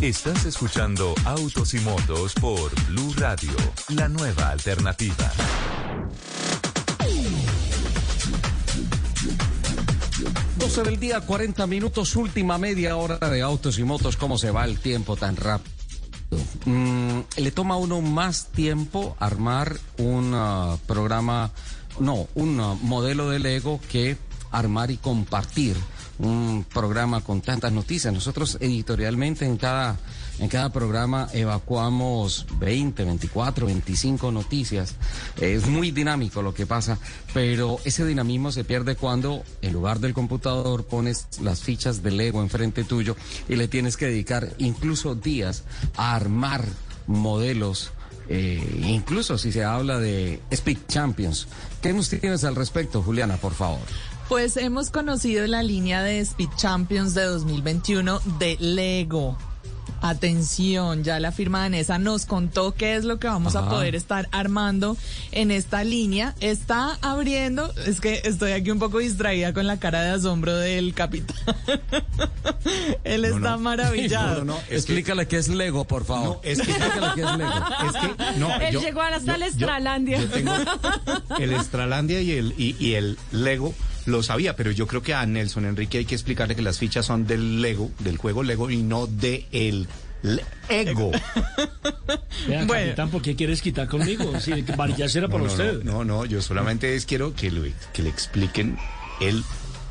Estás 0.00 0.44
escuchando 0.44 1.14
Autos 1.24 1.72
y 1.72 1.80
Motos 1.80 2.34
por 2.34 2.70
Blue 2.86 3.14
Radio, 3.16 3.52
la 3.88 4.08
nueva 4.08 4.50
alternativa. 4.50 5.32
Doce 10.58 10.82
del 10.82 10.98
día, 10.98 11.20
40 11.20 11.66
minutos, 11.66 12.16
última 12.16 12.58
media 12.58 12.96
hora 12.96 13.18
de 13.18 13.42
autos 13.42 13.78
y 13.78 13.84
motos. 13.84 14.16
¿Cómo 14.16 14.38
se 14.38 14.50
va 14.50 14.64
el 14.64 14.78
tiempo 14.78 15.16
tan 15.16 15.36
rápido? 15.36 15.76
Mm, 16.64 17.20
le 17.36 17.50
toma 17.52 17.74
a 17.74 17.78
uno 17.78 18.00
más 18.00 18.46
tiempo 18.46 19.16
armar 19.20 19.76
un 19.98 20.32
ah, 20.34 20.76
programa, 20.86 21.52
no, 22.00 22.26
un 22.34 22.60
ah, 22.60 22.76
modelo 22.82 23.30
de 23.30 23.38
Lego 23.38 23.80
que 23.90 24.16
armar 24.50 24.90
y 24.90 24.96
compartir 24.96 25.76
un 26.18 26.64
programa 26.72 27.20
con 27.20 27.40
tantas 27.40 27.72
noticias. 27.72 28.12
Nosotros 28.12 28.58
editorialmente 28.60 29.44
en 29.44 29.56
cada 29.56 29.96
en 30.38 30.48
cada 30.48 30.70
programa 30.70 31.28
evacuamos 31.32 32.46
20, 32.58 33.04
24, 33.04 33.66
25 33.66 34.32
noticias. 34.32 34.94
Es 35.40 35.66
muy 35.66 35.90
dinámico 35.90 36.42
lo 36.42 36.52
que 36.52 36.66
pasa, 36.66 36.98
pero 37.32 37.78
ese 37.84 38.04
dinamismo 38.04 38.52
se 38.52 38.64
pierde 38.64 38.96
cuando 38.96 39.42
en 39.62 39.72
lugar 39.72 40.00
del 40.00 40.14
computador 40.14 40.84
pones 40.84 41.26
las 41.40 41.60
fichas 41.60 42.02
de 42.02 42.10
Lego 42.10 42.42
enfrente 42.42 42.84
tuyo 42.84 43.16
y 43.48 43.56
le 43.56 43.68
tienes 43.68 43.96
que 43.96 44.06
dedicar 44.06 44.54
incluso 44.58 45.14
días 45.14 45.64
a 45.96 46.14
armar 46.14 46.64
modelos. 47.06 47.92
eh, 48.28 48.82
incluso 48.84 49.38
si 49.38 49.52
se 49.52 49.62
habla 49.62 50.00
de 50.00 50.40
Speed 50.50 50.78
Champions. 50.88 51.46
¿Qué 51.80 51.92
nos 51.92 52.08
tienes 52.08 52.42
al 52.42 52.56
respecto, 52.56 53.00
Juliana, 53.00 53.36
por 53.36 53.54
favor? 53.54 53.78
Pues 54.28 54.56
hemos 54.56 54.90
conocido 54.90 55.46
la 55.46 55.62
línea 55.62 56.02
de 56.02 56.18
Speed 56.18 56.48
Champions 56.56 57.14
de 57.14 57.22
2021 57.22 58.18
de 58.40 58.56
Lego. 58.58 59.38
Atención, 60.02 61.02
ya 61.04 61.18
la 61.20 61.32
firma 61.32 61.60
danesa 61.62 61.98
nos 61.98 62.26
contó 62.26 62.74
qué 62.74 62.96
es 62.96 63.04
lo 63.04 63.18
que 63.18 63.26
vamos 63.28 63.56
a 63.56 63.68
poder 63.68 63.94
estar 63.94 64.28
armando 64.32 64.96
en 65.32 65.50
esta 65.50 65.84
línea. 65.84 66.34
Está 66.40 66.98
abriendo, 67.02 67.72
es 67.86 68.00
que 68.00 68.20
estoy 68.24 68.52
aquí 68.52 68.70
un 68.70 68.78
poco 68.78 68.98
distraída 68.98 69.52
con 69.52 69.66
la 69.66 69.78
cara 69.78 70.02
de 70.02 70.10
asombro 70.10 70.54
del 70.56 70.94
capitán. 70.94 71.36
Él 73.04 73.24
está 73.24 73.56
maravillado. 73.56 74.58
Explícale 74.70 75.26
qué 75.28 75.38
es 75.38 75.48
Lego, 75.48 75.84
por 75.84 76.04
favor. 76.04 76.40
es 76.42 76.60
que- 76.60 76.70
Explícale 76.70 77.06
qué 77.14 77.22
es 77.22 77.36
Lego. 77.36 77.52
Es 77.86 77.92
que, 78.00 78.38
no, 78.38 78.54
Él 78.60 78.72
yo- 78.74 78.80
llegó 78.80 79.02
hasta 79.02 79.34
yo- 79.34 79.38
yo- 79.40 79.46
Estralandia. 79.46 80.20
yo 80.20 80.28
tengo 80.28 80.52
el 81.38 81.52
Estralandia 81.52 82.20
y 82.20 82.32
el, 82.32 82.54
y, 82.58 82.76
y 82.78 82.94
el 82.94 83.18
Lego 83.32 83.74
lo 84.06 84.22
sabía, 84.22 84.56
pero 84.56 84.70
yo 84.70 84.86
creo 84.86 85.02
que 85.02 85.14
a 85.14 85.24
Nelson 85.26 85.66
Enrique 85.66 85.98
hay 85.98 86.04
que 86.04 86.14
explicarle 86.14 86.56
que 86.56 86.62
las 86.62 86.78
fichas 86.78 87.06
son 87.06 87.26
del 87.26 87.60
Lego, 87.60 87.90
del 87.98 88.16
juego 88.16 88.42
Lego 88.42 88.70
y 88.70 88.78
no 88.82 89.06
de 89.06 89.46
el 89.52 89.86
le- 90.22 90.44
ego. 90.68 91.10
Vea, 92.48 92.64
Bueno. 92.64 92.84
capitán, 92.86 93.10
¿por 93.10 93.22
qué 93.22 93.34
quieres 93.36 93.60
quitar 93.62 93.88
conmigo? 93.88 94.38
Si 94.40 94.62
varillas 94.62 95.14
era 95.16 95.28
para 95.28 95.40
no, 95.40 95.46
no, 95.46 95.52
usted. 95.52 95.82
No, 95.84 96.04
no, 96.04 96.24
yo 96.24 96.40
solamente 96.42 96.94
es 96.94 97.04
quiero 97.06 97.34
que, 97.34 97.50
lo- 97.50 97.64
que 97.92 98.02
le 98.02 98.08
expliquen 98.08 98.76
el 99.20 99.42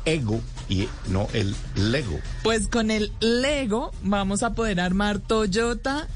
ego 0.04 0.40
y 0.68 0.88
no 1.08 1.28
el 1.32 1.54
Lego. 1.76 2.18
Pues 2.42 2.68
con 2.68 2.90
el 2.90 3.12
Lego 3.20 3.92
vamos 4.02 4.42
a 4.42 4.54
poder 4.54 4.80
armar 4.80 5.18
Toyota 5.18 6.08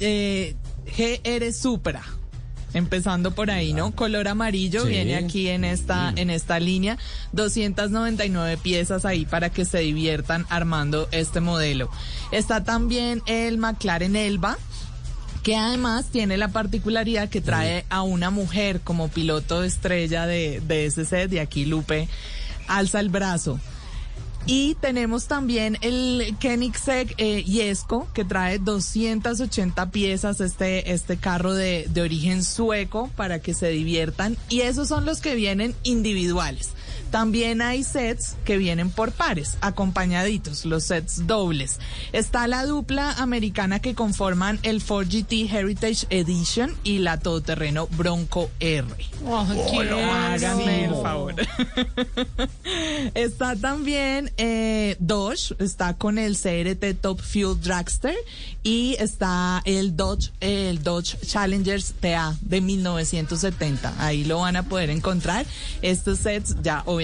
eh, 0.00 0.56
GR 0.96 1.52
Supra. 1.52 2.02
Empezando 2.74 3.32
por 3.32 3.50
ahí, 3.50 3.72
¿no? 3.72 3.92
Color 3.92 4.28
amarillo 4.28 4.82
Sí. 4.84 4.88
viene 4.90 5.16
aquí 5.16 5.48
en 5.48 5.64
esta 5.64 6.12
en 6.16 6.30
esta 6.30 6.58
línea, 6.58 6.98
299 7.32 8.56
piezas 8.56 9.04
ahí 9.04 9.26
para 9.26 9.50
que 9.50 9.64
se 9.64 9.78
diviertan 9.80 10.46
armando 10.48 11.08
este 11.12 11.40
modelo. 11.40 11.90
Está 12.30 12.64
también 12.64 13.22
el 13.26 13.58
McLaren 13.58 14.16
Elba, 14.16 14.58
que 15.42 15.56
además 15.56 16.06
tiene 16.10 16.36
la 16.36 16.48
particularidad 16.48 17.28
que 17.28 17.40
trae 17.40 17.84
a 17.90 18.02
una 18.02 18.30
mujer 18.30 18.80
como 18.80 19.08
piloto 19.08 19.64
estrella 19.64 20.26
de, 20.26 20.60
de 20.66 20.86
ese 20.86 21.04
set, 21.04 21.32
y 21.32 21.38
aquí 21.38 21.64
Lupe 21.64 22.08
alza 22.68 23.00
el 23.00 23.08
brazo. 23.08 23.58
Y 24.46 24.74
tenemos 24.80 25.26
también 25.26 25.78
el 25.82 26.36
Koenigsegg 26.40 27.14
eh, 27.18 27.44
Yesco, 27.44 28.08
que 28.12 28.24
trae 28.24 28.58
280 28.58 29.90
piezas, 29.90 30.40
este, 30.40 30.92
este 30.92 31.16
carro 31.16 31.54
de, 31.54 31.86
de 31.88 32.02
origen 32.02 32.42
sueco, 32.42 33.08
para 33.16 33.38
que 33.40 33.54
se 33.54 33.68
diviertan. 33.68 34.36
Y 34.48 34.62
esos 34.62 34.88
son 34.88 35.06
los 35.06 35.20
que 35.20 35.36
vienen 35.36 35.74
individuales. 35.84 36.70
También 37.12 37.60
hay 37.60 37.84
sets 37.84 38.36
que 38.46 38.56
vienen 38.56 38.88
por 38.88 39.12
pares, 39.12 39.58
acompañaditos, 39.60 40.64
los 40.64 40.84
sets 40.84 41.26
dobles. 41.26 41.78
Está 42.12 42.46
la 42.46 42.64
dupla 42.64 43.12
americana 43.12 43.80
que 43.80 43.94
conforman 43.94 44.58
el 44.62 44.80
Ford 44.80 45.08
GT 45.08 45.52
Heritage 45.52 46.06
Edition 46.08 46.74
y 46.84 47.00
la 47.00 47.20
todoterreno 47.20 47.86
Bronco 47.88 48.50
R. 48.60 48.86
quiero. 49.70 49.98
Háganme 49.98 50.86
el 50.86 50.94
favor. 50.94 51.34
está 53.14 53.56
también 53.56 54.32
eh, 54.38 54.96
Dodge, 54.98 55.54
está 55.58 55.92
con 55.92 56.16
el 56.16 56.38
CRT 56.38 56.98
Top 56.98 57.20
Fuel 57.20 57.60
Dragster 57.60 58.16
y 58.62 58.96
está 58.98 59.60
el 59.66 59.96
Dodge, 59.96 60.32
el 60.40 60.82
Dodge 60.82 61.18
Challengers 61.26 61.92
TA 62.00 62.34
de 62.40 62.62
1970. 62.62 63.96
Ahí 63.98 64.24
lo 64.24 64.38
van 64.38 64.56
a 64.56 64.62
poder 64.62 64.88
encontrar. 64.88 65.44
Estos 65.82 66.20
sets 66.20 66.56
ya 66.62 66.82
obviamente 66.86 67.01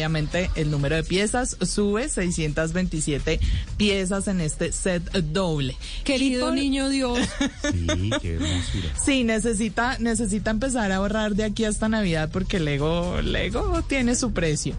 el 0.54 0.70
número 0.70 0.96
de 0.96 1.02
piezas 1.02 1.56
sube 1.60 2.08
627 2.08 3.40
piezas 3.76 4.28
en 4.28 4.40
este 4.40 4.72
set 4.72 5.02
doble. 5.12 5.76
Querido 6.04 6.52
niño 6.52 6.88
Dios. 6.88 7.18
Sí, 7.68 8.10
qué 8.20 8.34
hermosura. 8.34 8.88
Sí, 9.04 9.24
necesita, 9.24 9.98
necesita 9.98 10.50
empezar 10.50 10.92
a 10.92 10.96
ahorrar 10.96 11.34
de 11.34 11.44
aquí 11.44 11.64
hasta 11.64 11.88
Navidad 11.88 12.30
porque 12.32 12.60
Lego, 12.60 13.20
Lego 13.22 13.82
tiene 13.82 14.14
su 14.14 14.32
precio. 14.32 14.74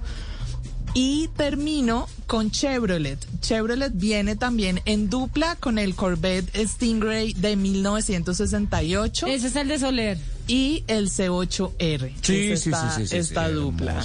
Y 0.94 1.28
termino 1.38 2.08
con 2.26 2.50
Chevrolet. 2.50 3.20
Chevrolet 3.42 3.92
viene 3.94 4.36
también 4.36 4.82
en 4.86 5.10
dupla 5.10 5.56
con 5.56 5.78
el 5.78 5.96
Corvette 5.96 6.56
Stingray 6.56 7.34
de 7.34 7.56
1968. 7.56 9.28
Ese 9.28 9.48
es 9.48 9.56
el 9.56 9.68
de 9.68 9.80
Soler. 9.80 10.18
Y 10.50 10.84
el 10.88 11.12
C8R. 11.12 12.12
Sí, 12.22 12.52
Es 12.52 12.62
sí, 12.62 12.70
esta, 12.72 12.90
sí, 12.96 13.02
sí, 13.04 13.08
sí, 13.08 13.18
esta 13.18 13.48
sí, 13.48 13.54
dupla. 13.54 14.04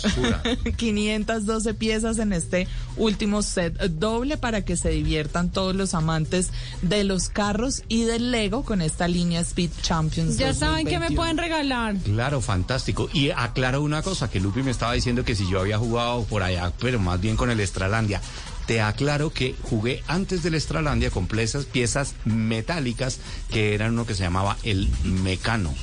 512 0.77 1.73
piezas 1.75 2.19
en 2.19 2.35
este 2.35 2.69
último 2.99 3.41
set 3.43 3.75
doble 3.93 4.37
para 4.37 4.63
que 4.63 4.77
se 4.77 4.91
diviertan 4.91 5.51
todos 5.51 5.75
los 5.75 5.95
amantes 5.95 6.51
de 6.83 7.03
los 7.05 7.31
carros 7.31 7.83
y 7.89 8.05
del 8.05 8.31
Lego 8.31 8.63
con 8.63 8.83
esta 8.83 9.09
línea 9.09 9.41
Speed 9.41 9.71
Champions. 9.81 10.37
Ya 10.37 10.53
saben 10.53 10.85
que 10.87 10.99
me 10.99 11.07
2021. 11.07 11.17
pueden 11.17 11.39
regalar. 11.39 11.97
Claro, 12.05 12.43
fantástico. 12.43 13.09
Y 13.15 13.31
aclaro 13.31 13.81
una 13.81 14.03
cosa, 14.03 14.29
que 14.29 14.39
Lupi 14.39 14.63
me 14.63 14.71
estaba 14.71 14.93
diciendo 14.93 15.25
que 15.25 15.35
si 15.35 15.49
yo 15.49 15.61
había 15.61 15.79
jugado 15.79 16.25
por 16.25 16.43
allá, 16.43 16.73
pero 16.79 16.99
más 16.99 17.21
bien 17.23 17.37
con 17.37 17.51
el 17.51 17.59
Estralandia. 17.61 18.21
Te 18.67 18.81
aclaro 18.81 19.31
que 19.31 19.55
jugué 19.63 20.03
antes 20.09 20.43
del 20.43 20.55
Estralandia 20.55 21.11
con 21.11 21.27
piezas, 21.27 21.65
piezas 21.65 22.15
metálicas 22.25 23.19
que 23.51 23.75
eran 23.75 23.93
uno 23.93 24.07
que 24.07 24.15
se 24.15 24.23
llamaba 24.23 24.57
el 24.63 24.89
Mecano. 25.05 25.75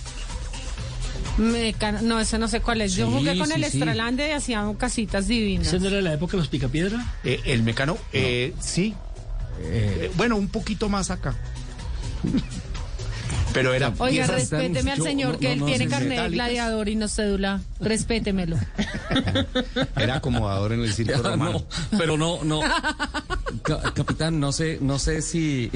Meca- 1.37 2.01
No, 2.01 2.19
ese 2.19 2.37
no 2.37 2.47
sé 2.47 2.59
cuál 2.61 2.81
es. 2.81 2.93
Yo 2.93 3.07
Sí, 3.07 3.13
jugué 3.13 3.37
con 3.37 3.47
sí, 3.47 3.53
el 3.55 3.65
sí. 3.65 3.77
Estralandia 3.77 4.27
y 4.27 4.31
hacíamos 4.31 4.77
casitas 4.77 5.27
divinas. 5.27 5.67
¿Ese 5.67 5.79
no 5.79 5.87
era 5.87 6.01
la 6.01 6.13
época 6.13 6.31
de 6.33 6.37
los 6.39 6.47
picapiedra? 6.47 7.15
Eh, 7.23 7.39
el 7.45 7.63
Mecano, 7.63 7.97
eh, 8.13 8.53
sí. 8.59 8.93
Eh, 9.63 10.11
bueno, 10.15 10.35
un 10.35 10.47
poquito 10.49 10.89
más 10.89 11.09
acá. 11.11 11.35
Pero 13.53 13.73
era 13.73 13.93
Oiga, 13.97 14.27
respéteme 14.27 14.91
al 14.91 15.01
señor 15.01 15.37
que 15.37 15.47
no, 15.47 15.53
él 15.53 15.59
no, 15.59 15.65
tiene 15.65 15.87
carnet 15.87 16.21
de 16.21 16.29
gladiador 16.29 16.89
y 16.89 16.95
no 16.95 17.07
cédula. 17.07 17.61
Respétemelo. 17.79 18.57
Era 19.95 20.15
acomodador 20.15 20.73
en 20.73 20.81
el 20.81 20.93
circo 20.93 21.13
Ya, 21.23 21.29
romano. 21.31 21.51
no, 21.91 21.97
pero 21.97 22.17
no, 22.17 22.43
no. 22.43 22.61
Ca- 23.63 23.93
capitán, 23.93 24.39
no 24.39 24.51
sé, 24.51 24.77
no 24.81 24.97
sé 24.97 25.21
si, 25.21 25.69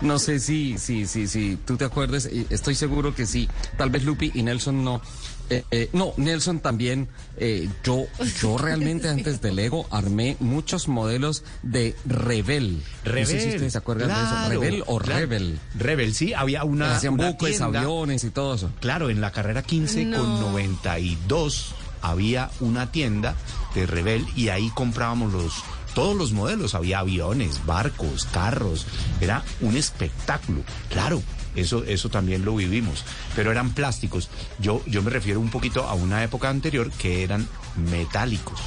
no 0.00 0.18
sé 0.18 0.38
si, 0.38 0.78
si, 0.78 1.06
si, 1.06 1.26
si 1.26 1.56
tú 1.66 1.76
te 1.76 1.84
acuerdas. 1.84 2.26
Estoy 2.50 2.74
seguro 2.74 3.14
que 3.14 3.26
sí. 3.26 3.48
Tal 3.76 3.90
vez 3.90 4.04
Lupi 4.04 4.30
y 4.34 4.42
Nelson 4.42 4.84
no. 4.84 5.02
Eh, 5.50 5.64
eh, 5.72 5.90
no, 5.92 6.14
Nelson 6.16 6.60
también. 6.60 7.08
eh, 7.36 7.68
yo, 7.84 8.06
yo 8.40 8.56
realmente 8.58 9.08
antes 9.08 9.40
del 9.40 9.56
Lego 9.56 9.86
armé 9.90 10.36
muchos 10.40 10.86
modelos 10.88 11.42
de 11.62 11.96
Rebel. 12.06 12.82
No 13.04 13.26
sé 13.26 13.40
si 13.40 13.48
ustedes 13.48 13.72
se 13.72 13.78
acuerdan 13.78 14.08
de 14.08 14.14
eso. 14.14 14.48
Rebel 14.48 14.84
o 14.86 14.98
claro. 14.98 15.20
Rebel. 15.20 15.58
Rebel, 15.76 16.14
sí, 16.14 16.32
había 16.34 16.64
una. 16.64 16.96
Hacían 16.96 17.14
una 17.14 17.30
buques, 17.30 17.58
tienda. 17.58 17.80
aviones 17.80 18.24
y 18.24 18.30
todo 18.30 18.54
eso. 18.54 18.70
Claro, 18.80 19.10
en 19.10 19.20
la 19.20 19.32
carrera 19.32 19.62
15 19.62 20.04
con 20.04 20.40
No. 20.40 20.40
92 20.52 21.74
había 22.02 22.50
una 22.60 22.90
tienda 22.92 23.34
de 23.74 23.86
Rebel 23.86 24.24
y 24.36 24.48
ahí 24.48 24.70
comprábamos 24.74 25.32
los 25.32 25.52
todos 25.94 26.16
los 26.16 26.30
modelos, 26.32 26.76
había 26.76 27.00
aviones, 27.00 27.66
barcos, 27.66 28.24
carros, 28.26 28.86
era 29.20 29.42
un 29.60 29.76
espectáculo. 29.76 30.62
Claro, 30.88 31.20
eso 31.56 31.84
eso 31.84 32.08
también 32.08 32.44
lo 32.44 32.54
vivimos, 32.56 33.04
pero 33.34 33.50
eran 33.50 33.70
plásticos. 33.74 34.28
Yo 34.58 34.82
yo 34.86 35.02
me 35.02 35.10
refiero 35.10 35.40
un 35.40 35.50
poquito 35.50 35.84
a 35.88 35.94
una 35.94 36.22
época 36.24 36.48
anterior 36.48 36.90
que 36.92 37.22
eran 37.22 37.48
metálicos 37.90 38.60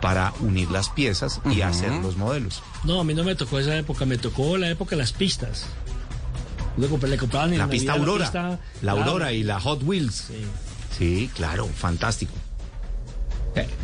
para 0.00 0.32
unir 0.40 0.70
las 0.70 0.88
piezas 0.88 1.40
y 1.52 1.60
hacer 1.60 1.92
los 1.92 2.16
modelos. 2.16 2.62
No, 2.84 3.00
a 3.00 3.04
mí 3.04 3.12
no 3.14 3.22
me 3.24 3.34
tocó 3.34 3.58
esa 3.58 3.76
época, 3.76 4.06
me 4.06 4.16
tocó 4.18 4.56
la 4.56 4.70
época 4.70 4.90
de 4.96 5.02
las 5.02 5.12
pistas. 5.12 5.66
Le, 6.78 6.88
comp- 6.88 7.06
le 7.06 7.18
compraban 7.18 7.52
en 7.52 7.58
La 7.58 7.68
pista 7.68 7.92
Navidad 7.92 8.08
Aurora, 8.08 8.24
pista- 8.24 8.60
la 8.82 8.92
claro. 8.94 9.10
Aurora 9.10 9.32
y 9.32 9.42
la 9.42 9.60
Hot 9.60 9.82
Wheels. 9.82 10.28
Sí, 10.96 11.30
claro, 11.34 11.66
fantástico. 11.66 12.32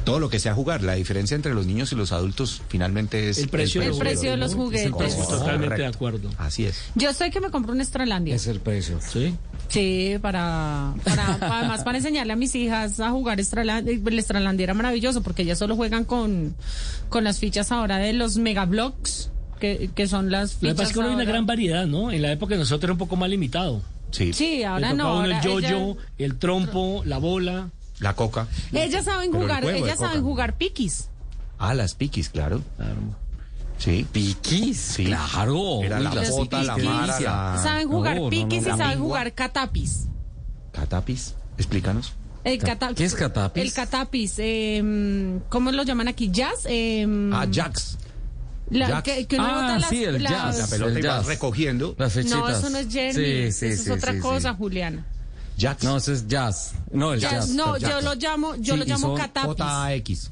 Todo 0.05 0.21
lo 0.21 0.29
que 0.29 0.39
sea 0.39 0.55
jugar, 0.55 0.83
la 0.83 0.95
diferencia 0.95 1.35
entre 1.35 1.53
los 1.53 1.67
niños 1.67 1.91
y 1.93 1.97
los 1.97 2.13
adultos 2.13 2.63
finalmente 2.69 3.29
es 3.29 3.39
El 3.39 3.49
precio 3.49 3.81
de 3.81 3.87
El 3.87 3.91
los 3.91 3.99
precio 3.99 4.31
de 4.31 4.37
los 4.37 4.55
¿no? 4.55 4.71
Es 4.73 4.85
el 4.85 4.93
juguetes. 4.93 5.29
Totalmente 5.29 5.83
de 5.83 5.87
acuerdo. 5.87 6.31
Así 6.39 6.65
es. 6.65 6.85
Yo 6.95 7.13
sé 7.13 7.31
que 7.31 7.41
me 7.41 7.51
compro 7.51 7.73
un 7.73 7.81
Estralandia. 7.81 8.37
Es 8.37 8.47
el 8.47 8.61
precio. 8.61 9.01
Sí. 9.01 9.35
Sí, 9.69 10.17
para, 10.23 10.95
para 11.05 11.39
además 11.59 11.83
para 11.83 11.99
enseñarle 11.99 12.33
a 12.33 12.37
mis 12.37 12.55
hijas 12.55 13.01
a 13.01 13.11
jugar 13.11 13.41
Estralandia. 13.41 13.93
El 13.93 14.19
Estralandia 14.19 14.65
era 14.65 14.75
maravilloso 14.75 15.23
porque 15.23 15.43
ellas 15.43 15.59
solo 15.59 15.75
juegan 15.75 16.05
con, 16.05 16.55
con 17.09 17.25
las 17.25 17.41
fichas 17.41 17.73
ahora 17.73 17.99
de 17.99 18.13
los 18.13 18.37
megablocks, 18.37 19.31
que, 19.59 19.91
que 19.95 20.07
son 20.07 20.31
las 20.31 20.55
Lo 20.55 20.61
que 20.61 20.67
fichas 20.69 20.77
pasa 20.77 20.89
es 20.89 20.93
que 20.93 21.01
ahora 21.01 21.11
hay 21.11 21.15
una 21.17 21.25
gran 21.25 21.47
variedad, 21.47 21.87
¿no? 21.87 22.13
En 22.13 22.23
la 22.23 22.31
época 22.31 22.55
de 22.55 22.61
nosotros 22.61 22.85
era 22.85 22.93
un 22.93 22.99
poco 22.99 23.17
más 23.17 23.29
limitado. 23.29 23.83
Sí. 24.13 24.33
Sí, 24.33 24.63
ahora 24.63 24.93
no. 24.95 25.09
ahora 25.09 25.39
el 25.39 25.43
yo-yo, 25.43 25.97
el 26.19 26.39
trompo, 26.39 27.03
la 27.05 27.19
bola. 27.19 27.71
La 28.01 28.15
coca. 28.15 28.47
Ellas 28.73 29.05
saben 29.05 29.33
jugar, 29.33 29.65
ellas 29.65 29.99
saben 29.99 30.23
jugar 30.23 30.57
piquis. 30.57 31.09
Ah, 31.59 31.75
las 31.75 31.95
piquis, 31.95 32.29
claro. 32.29 32.63
Sí. 33.79 34.07
Piquis, 34.11 34.77
Sí. 34.79 35.05
claro. 35.05 35.83
Era 35.83 36.01
la 36.01 36.15
las 36.15 36.31
bota, 36.31 36.63
la 36.63 36.77
mara, 36.79 37.21
la... 37.21 37.61
saben 37.63 37.89
jugar 37.89 38.17
no, 38.17 38.25
no, 38.25 38.31
piquis 38.31 38.63
no, 38.63 38.69
y 38.75 38.79
saben 38.79 38.89
mingua. 38.99 39.07
jugar 39.19 39.33
catapis. 39.35 40.07
Catapis. 40.73 41.35
Explícanos. 41.59 42.13
El 42.45 42.59
cata- 42.59 42.95
¿Qué 42.95 43.05
es 43.05 43.15
catapis? 43.15 43.63
El 43.65 43.73
catapis, 43.73 44.35
eh, 44.39 45.39
¿cómo 45.49 45.73
lo 45.73 45.83
llaman 45.83 46.09
aquí? 46.09 46.31
¿Jazz? 46.31 46.65
Eh, 46.67 47.07
Ah, 47.33 47.47
jacks. 47.51 47.99
la- 48.71 49.03
que, 49.03 49.27
que 49.27 49.37
uno 49.37 49.47
Ah, 49.49 49.55
bota 49.63 49.79
las, 49.81 49.89
sí, 49.89 50.05
el 50.05 50.23
las- 50.23 50.33
jazz. 50.33 50.59
La 50.59 50.67
pelota 50.69 50.93
El 50.99 51.05
y 51.05 51.09
vas 51.09 51.27
recogiendo. 51.27 51.95
Las 51.99 52.13
fechitas. 52.13 52.39
No, 52.39 52.49
eso 52.49 52.71
no 52.71 52.79
es 52.79 52.89
Jeremy, 52.89 53.15
Sí, 53.15 53.25
eso 53.49 53.59
sí, 53.59 53.67
es 53.67 53.85
sí, 53.85 53.91
otra 53.91 54.13
sí, 54.13 54.19
cosa, 54.21 54.51
sí. 54.53 54.57
Juliana. 54.59 55.07
Jacks. 55.57 55.83
No, 55.85 55.97
eso 55.97 56.13
es 56.13 56.27
jazz. 56.29 56.73
No, 56.93 57.13
el 57.15 57.21
Jazz, 57.21 57.33
jazz. 57.33 57.49
no, 57.51 57.77
yo 57.79 57.89
jazz. 57.89 58.05
lo 58.05 58.15
llamo, 58.15 58.55
yo 58.57 58.75
Sí, 58.75 58.81
lo 58.81 58.85
llamo 58.85 59.15
catapis. 59.15 59.57
JX. 60.05 60.31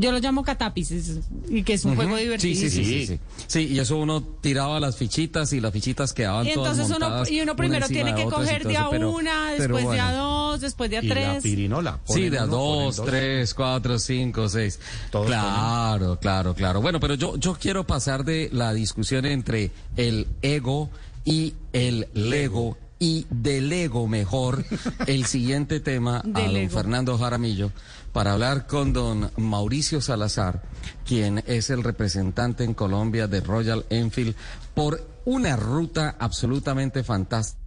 Yo 0.00 0.12
lo 0.12 0.20
llamo 0.20 0.44
catapis 0.44 0.92
es- 0.92 1.18
y 1.48 1.64
que 1.64 1.72
es 1.72 1.84
un 1.84 1.96
juego 1.96 2.14
divertido. 2.14 2.54
Sí, 2.54 2.54
sí, 2.54 2.70
sí, 2.70 2.84
sí, 2.84 3.06
sí. 3.08 3.20
Sí, 3.48 3.66
y 3.66 3.80
eso 3.80 3.96
uno 3.96 4.22
tiraba 4.22 4.78
las 4.78 4.96
fichitas 4.96 5.52
y 5.52 5.60
las 5.60 5.72
fichitas 5.72 6.12
quedaban 6.12 6.46
Y 6.46 6.54
todas 6.54 6.74
entonces 6.78 6.96
uno, 6.96 7.06
montadas 7.06 7.30
y 7.32 7.40
uno 7.40 7.56
primero 7.56 7.88
tiene 7.88 8.14
que 8.14 8.24
otras 8.24 8.42
coger 8.42 8.64
de 8.64 8.76
a 8.76 8.90
pero- 8.90 9.10
una, 9.10 9.50
pero 9.56 9.74
después 9.76 9.90
de 9.96 10.00
a 10.00 10.12
dos, 10.12 10.60
después 10.60 10.88
de 10.90 10.98
a 10.98 11.02
Y 11.02 11.08
la 11.08 11.14
tres. 11.14 11.42
pirinola. 11.42 11.98
Sí, 12.04 12.28
de 12.28 12.38
a 12.38 12.44
uno, 12.44 12.56
dos. 12.56 13.02
tres, 13.04 13.52
cuatro, 13.54 13.98
cinco, 13.98 14.48
seis. 14.48 14.78
Todos 15.10 15.26
claro, 15.26 16.16
claro, 16.20 16.54
claro. 16.54 16.80
Bueno, 16.80 17.00
pero 17.00 17.14
yo, 17.14 17.36
yo 17.36 17.54
quiero 17.60 17.84
pasar 17.84 18.24
de 18.24 18.50
la 18.52 18.72
discusión 18.74 19.24
entre 19.26 19.72
el 19.96 20.28
ego 20.42 20.90
y 21.24 21.54
el 21.72 22.06
lego 22.14 22.78
y 22.98 23.26
del 23.30 23.72
ego 23.72 24.06
mejor 24.08 24.64
el 25.06 25.26
siguiente 25.26 25.80
tema 25.80 26.18
a 26.34 26.40
don. 26.40 26.70
Fernando 26.70 27.18
Jaramillo 27.18 27.70
para 28.12 28.32
hablar 28.32 28.66
con 28.66 28.92
don 28.92 29.30
Mauricio 29.36 30.00
Salazar, 30.00 30.62
quien 31.04 31.42
es 31.46 31.70
el 31.70 31.84
representante 31.84 32.64
en 32.64 32.74
Colombia 32.74 33.28
de 33.28 33.40
Royal 33.40 33.84
Enfield 33.90 34.34
por 34.74 35.06
una 35.24 35.56
ruta 35.56 36.16
absolutamente 36.18 37.04
fantástica. 37.04 37.62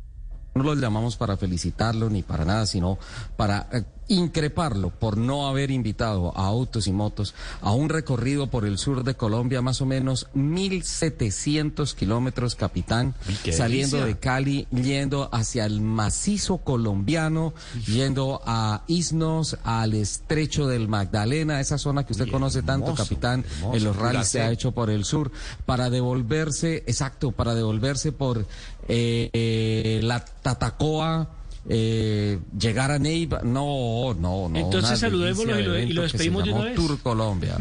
No 0.53 0.64
lo 0.64 0.76
llamamos 0.76 1.16
para 1.16 1.38
felicitarlo 1.38 2.10
ni 2.10 2.24
para 2.24 2.44
nada, 2.44 2.66
sino 2.66 2.98
para 3.38 3.70
eh, 3.72 3.84
increparlo 4.12 4.90
por 4.90 5.16
no 5.16 5.48
haber 5.48 5.72
invitado 5.72 6.38
a 6.38 6.46
autos 6.46 6.88
y 6.88 6.92
motos 6.92 7.34
a 7.62 7.72
un 7.72 7.88
recorrido 7.88 8.48
por 8.48 8.66
el 8.66 8.78
sur 8.78 9.06
de 9.06 9.16
Colombia, 9.16 9.62
más 9.62 9.82
o 9.82 9.86
menos 9.86 10.28
1.700 10.36 11.96
kilómetros, 11.96 12.56
capitán, 12.56 13.16
saliendo 13.52 13.98
delicia. 13.98 14.06
de 14.06 14.20
Cali, 14.20 14.68
yendo 14.72 15.30
hacia 15.32 15.66
el 15.66 15.80
macizo 15.80 16.58
colombiano, 16.58 17.54
yendo 17.86 18.42
a 18.46 18.84
Isnos, 18.88 19.58
al 19.64 19.94
estrecho 19.94 20.68
del 20.68 20.90
Magdalena, 20.90 21.62
esa 21.62 21.78
zona 21.78 22.06
que 22.06 22.12
usted 22.12 22.30
conoce 22.30 22.64
tanto, 22.64 22.88
hermoso, 22.88 23.04
capitán, 23.04 23.46
hermoso. 23.56 23.78
en 23.78 23.84
los 23.86 23.96
rallies 23.96 24.28
se 24.28 24.42
ha 24.42 24.52
hecho 24.52 24.74
por 24.74 24.90
el 24.90 25.06
sur, 25.06 25.32
para 25.66 25.90
devolverse, 25.90 26.84
exacto, 26.86 27.32
para 27.32 27.56
devolverse 27.56 28.12
por 28.12 28.46
eh, 28.90 29.30
eh, 29.32 30.02
la 30.04 30.26
Tatacoa, 30.26 31.41
eh, 31.70 32.40
llegar 32.58 32.92
a 32.92 33.00
Neiva, 33.00 33.42
no, 33.44 34.14
no, 34.14 34.50
no. 34.50 34.56
Entonces 34.60 35.00
saludémoslo 35.00 35.60
y 35.60 35.64
lo- 35.64 35.80
y 35.80 35.94
despedimos 35.94 36.44
de 36.44 36.52
una 36.54 36.64
vez. 36.66 36.76
Tour 36.76 37.00
Colombia. 37.02 37.58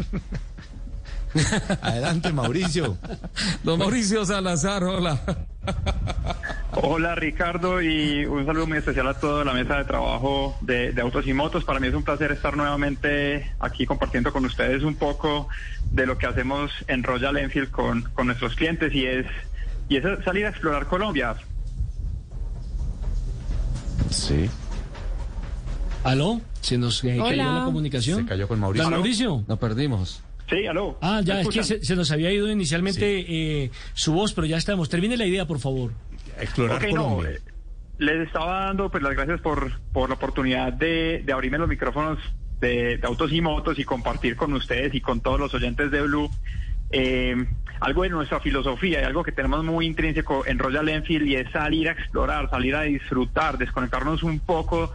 Adelante, 1.81 2.33
Mauricio. 2.33 2.97
Don 3.63 3.79
Mauricio 3.79 4.25
Salazar, 4.25 4.83
hola. 4.83 5.21
Hola 6.73 7.15
Ricardo 7.15 7.81
y 7.81 8.25
un 8.25 8.45
saludo 8.45 8.67
muy 8.67 8.77
especial 8.79 9.07
a 9.07 9.13
toda 9.13 9.43
la 9.45 9.53
mesa 9.53 9.77
de 9.77 9.85
trabajo 9.85 10.57
de, 10.61 10.91
de 10.91 11.01
Autos 11.01 11.25
y 11.27 11.33
Motos. 11.33 11.63
Para 11.63 11.79
mí 11.79 11.87
es 11.87 11.93
un 11.93 12.03
placer 12.03 12.31
estar 12.31 12.57
nuevamente 12.57 13.51
aquí 13.59 13.85
compartiendo 13.85 14.33
con 14.33 14.43
ustedes 14.45 14.83
un 14.83 14.95
poco 14.95 15.47
de 15.91 16.05
lo 16.05 16.17
que 16.17 16.25
hacemos 16.27 16.71
en 16.87 17.03
Royal 17.03 17.37
Enfield 17.37 17.69
con, 17.71 18.01
con 18.13 18.27
nuestros 18.27 18.55
clientes 18.55 18.93
y 18.93 19.05
es, 19.05 19.25
y 19.89 19.97
es 19.97 20.03
salir 20.25 20.45
a 20.45 20.49
explorar 20.49 20.87
Colombia. 20.87 21.35
Sí. 24.09 24.49
¿Aló? 26.03 26.41
¿Se 26.61 26.77
nos 26.77 27.03
eh, 27.03 27.17
cayó 27.17 27.35
la 27.43 27.61
comunicación? 27.65 28.21
Se 28.21 28.25
cayó 28.25 28.47
con 28.47 28.59
Mauricio. 28.59 28.83
Don 28.83 28.93
Mauricio. 28.93 29.43
Lo 29.47 29.57
perdimos. 29.57 30.23
Sí, 30.49 30.65
aló. 30.67 30.97
Ah, 31.01 31.21
ya, 31.23 31.35
¿Me 31.35 31.41
es 31.41 31.47
que 31.49 31.63
se, 31.63 31.83
se 31.83 31.95
nos 31.95 32.11
había 32.11 32.31
ido 32.31 32.49
inicialmente 32.51 33.25
eh, 33.63 33.71
su 33.93 34.11
voz, 34.13 34.33
pero 34.33 34.47
ya 34.47 34.57
estamos. 34.57 34.89
Termine 34.89 35.15
la 35.15 35.25
idea, 35.25 35.45
por 35.47 35.59
favor. 35.59 35.93
Explorar 36.39 36.77
Ok, 36.77 36.91
no, 36.93 37.03
Colombia. 37.03 37.29
eh, 37.31 37.39
les 37.99 38.27
estaba 38.27 38.65
dando 38.65 38.89
pues 38.89 39.03
las 39.03 39.13
gracias 39.13 39.39
por, 39.41 39.79
por 39.93 40.09
la 40.09 40.15
oportunidad 40.15 40.73
de, 40.73 41.21
de 41.25 41.33
abrirme 41.33 41.57
los 41.59 41.69
micrófonos 41.69 42.17
de, 42.59 42.97
de 42.97 43.07
autos 43.07 43.31
y 43.31 43.41
motos 43.41 43.77
y 43.79 43.83
compartir 43.85 44.35
con 44.35 44.53
ustedes 44.53 44.93
y 44.95 45.01
con 45.01 45.21
todos 45.21 45.39
los 45.39 45.53
oyentes 45.53 45.91
de 45.91 46.01
Blue 46.01 46.29
eh, 46.91 47.35
algo 47.81 48.03
de 48.03 48.09
nuestra 48.09 48.39
filosofía 48.39 49.01
y 49.01 49.03
algo 49.03 49.23
que 49.23 49.31
tenemos 49.31 49.63
muy 49.65 49.87
intrínseco 49.87 50.45
en 50.45 50.59
Royal 50.59 50.87
Enfield 50.87 51.27
y 51.27 51.35
es 51.35 51.51
salir 51.51 51.89
a 51.89 51.93
explorar, 51.93 52.49
salir 52.49 52.75
a 52.75 52.83
disfrutar, 52.83 53.57
desconectarnos 53.57 54.21
un 54.21 54.39
poco 54.39 54.93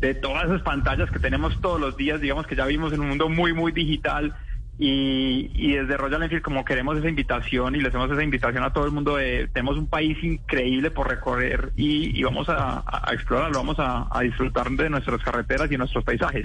de 0.00 0.14
todas 0.14 0.44
esas 0.44 0.60
pantallas 0.60 1.10
que 1.10 1.18
tenemos 1.18 1.58
todos 1.62 1.80
los 1.80 1.96
días, 1.96 2.20
digamos 2.20 2.46
que 2.46 2.54
ya 2.54 2.66
vivimos 2.66 2.92
en 2.92 3.00
un 3.00 3.08
mundo 3.08 3.30
muy, 3.30 3.54
muy 3.54 3.72
digital 3.72 4.36
y, 4.78 5.72
desde 5.72 5.96
Royal 5.96 6.22
Enfield 6.22 6.42
como 6.42 6.62
queremos 6.62 6.98
esa 6.98 7.08
invitación 7.08 7.74
y 7.74 7.80
le 7.80 7.88
hacemos 7.88 8.10
esa 8.10 8.22
invitación 8.22 8.62
a 8.62 8.74
todo 8.74 8.84
el 8.84 8.92
mundo 8.92 9.16
de 9.16 9.48
tenemos 9.54 9.78
un 9.78 9.86
país 9.86 10.22
increíble 10.22 10.90
por 10.90 11.08
recorrer 11.08 11.72
y, 11.74 12.22
vamos 12.22 12.50
a, 12.50 12.84
a 12.86 13.14
explorarlo, 13.14 13.56
vamos 13.56 13.78
a, 13.78 14.08
a 14.10 14.20
disfrutar 14.20 14.70
de 14.70 14.90
nuestras 14.90 15.22
carreteras 15.22 15.72
y 15.72 15.78
nuestros 15.78 16.04
paisajes. 16.04 16.44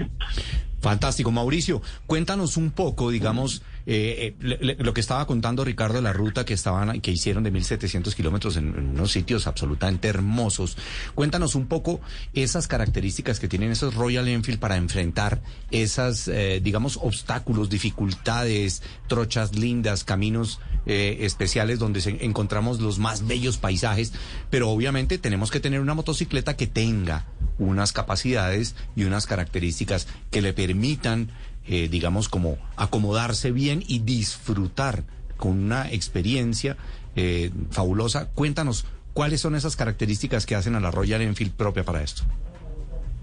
Fantástico. 0.80 1.30
Mauricio, 1.30 1.80
cuéntanos 2.06 2.56
un 2.56 2.72
poco, 2.72 3.10
digamos, 3.10 3.62
eh, 3.86 4.34
le- 4.40 4.58
le- 4.58 4.74
lo 4.76 4.94
que 4.94 5.00
estaba 5.00 5.26
contando 5.26 5.64
Ricardo 5.64 6.00
la 6.00 6.12
ruta 6.12 6.44
que 6.44 6.54
estaban, 6.54 7.00
que 7.00 7.10
hicieron 7.10 7.42
de 7.44 7.52
1.700 7.52 8.14
kilómetros 8.14 8.56
en, 8.56 8.68
en 8.68 8.88
unos 8.90 9.12
sitios 9.12 9.46
absolutamente 9.46 10.08
hermosos. 10.08 10.76
Cuéntanos 11.14 11.54
un 11.54 11.66
poco 11.66 12.00
esas 12.34 12.68
características 12.68 13.40
que 13.40 13.48
tienen 13.48 13.70
esos 13.72 13.94
Royal 13.94 14.28
Enfield 14.28 14.58
para 14.60 14.76
enfrentar 14.76 15.42
esas, 15.70 16.28
eh, 16.28 16.60
digamos, 16.62 16.98
obstáculos, 17.02 17.70
dificultades, 17.70 18.82
trochas 19.08 19.54
lindas, 19.56 20.04
caminos 20.04 20.60
eh, 20.86 21.18
especiales 21.20 21.78
donde 21.78 22.00
se- 22.00 22.24
encontramos 22.24 22.80
los 22.80 22.98
más 22.98 23.26
bellos 23.26 23.56
paisajes, 23.58 24.12
pero 24.50 24.68
obviamente 24.70 25.18
tenemos 25.18 25.50
que 25.50 25.60
tener 25.60 25.80
una 25.80 25.94
motocicleta 25.94 26.56
que 26.56 26.66
tenga 26.66 27.26
unas 27.58 27.92
capacidades 27.92 28.74
y 28.96 29.04
unas 29.04 29.26
características 29.26 30.08
que 30.30 30.42
le 30.42 30.52
permitan, 30.52 31.28
eh, 31.66 31.88
digamos, 31.88 32.28
como 32.28 32.58
acomodarse 32.76 33.52
bien 33.52 33.82
y 33.86 34.00
disfrutar 34.00 35.04
con 35.36 35.52
una 35.52 35.90
experiencia 35.90 36.76
eh, 37.16 37.50
fabulosa. 37.70 38.30
Cuéntanos 38.30 38.86
cuáles 39.12 39.40
son 39.40 39.54
esas 39.54 39.76
características 39.76 40.46
que 40.46 40.54
hacen 40.54 40.74
a 40.74 40.80
la 40.80 40.90
Royal 40.90 41.20
Enfield 41.22 41.52
propia 41.52 41.84
para 41.84 42.02
esto. 42.02 42.24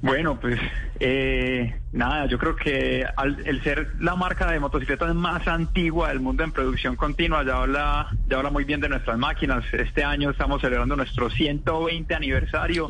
Bueno, 0.01 0.39
pues 0.39 0.57
eh, 1.01 1.75
nada, 1.91 2.25
yo 2.27 2.37
creo 2.37 2.55
que 2.55 3.05
al, 3.17 3.45
el 3.45 3.61
ser 3.63 3.95
la 3.99 4.15
marca 4.15 4.49
de 4.49 4.59
motocicletas 4.59 5.13
más 5.13 5.45
antigua 5.47 6.07
del 6.07 6.21
mundo 6.21 6.43
en 6.43 6.53
producción 6.53 6.95
continua, 6.95 7.43
ya 7.43 7.57
habla, 7.57 8.07
ya 8.29 8.37
habla 8.37 8.49
muy 8.49 8.63
bien 8.63 8.79
de 8.79 8.87
nuestras 8.87 9.17
máquinas. 9.17 9.65
Este 9.73 10.05
año 10.05 10.29
estamos 10.29 10.61
celebrando 10.61 10.95
nuestro 10.95 11.29
120 11.29 12.15
aniversario. 12.15 12.87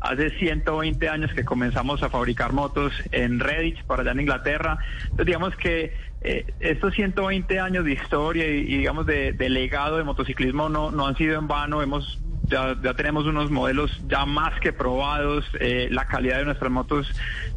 Hace 0.00 0.30
120 0.38 1.08
años 1.08 1.32
que 1.34 1.44
comenzamos 1.44 2.02
a 2.02 2.08
fabricar 2.08 2.52
motos 2.52 2.92
en 3.12 3.38
Redditch, 3.38 3.84
para 3.84 4.02
allá 4.02 4.12
en 4.12 4.20
Inglaterra. 4.20 4.78
Entonces, 5.02 5.26
digamos 5.26 5.56
que 5.56 5.94
eh, 6.22 6.46
estos 6.60 6.94
120 6.94 7.60
años 7.60 7.84
de 7.84 7.92
historia 7.92 8.46
y, 8.46 8.78
digamos 8.78 9.06
de, 9.06 9.34
legado 9.48 9.98
de 9.98 10.04
motociclismo 10.04 10.68
no, 10.68 10.90
no 10.90 11.06
han 11.06 11.16
sido 11.16 11.38
en 11.38 11.48
vano. 11.48 11.82
Hemos 11.82 12.20
ya, 12.50 12.76
ya 12.82 12.94
tenemos 12.94 13.26
unos 13.26 13.50
modelos 13.50 13.90
ya 14.08 14.26
más 14.26 14.58
que 14.60 14.72
probados, 14.72 15.44
eh, 15.60 15.88
la 15.90 16.06
calidad 16.06 16.38
de 16.38 16.44
nuestras 16.46 16.70
motos 16.70 17.10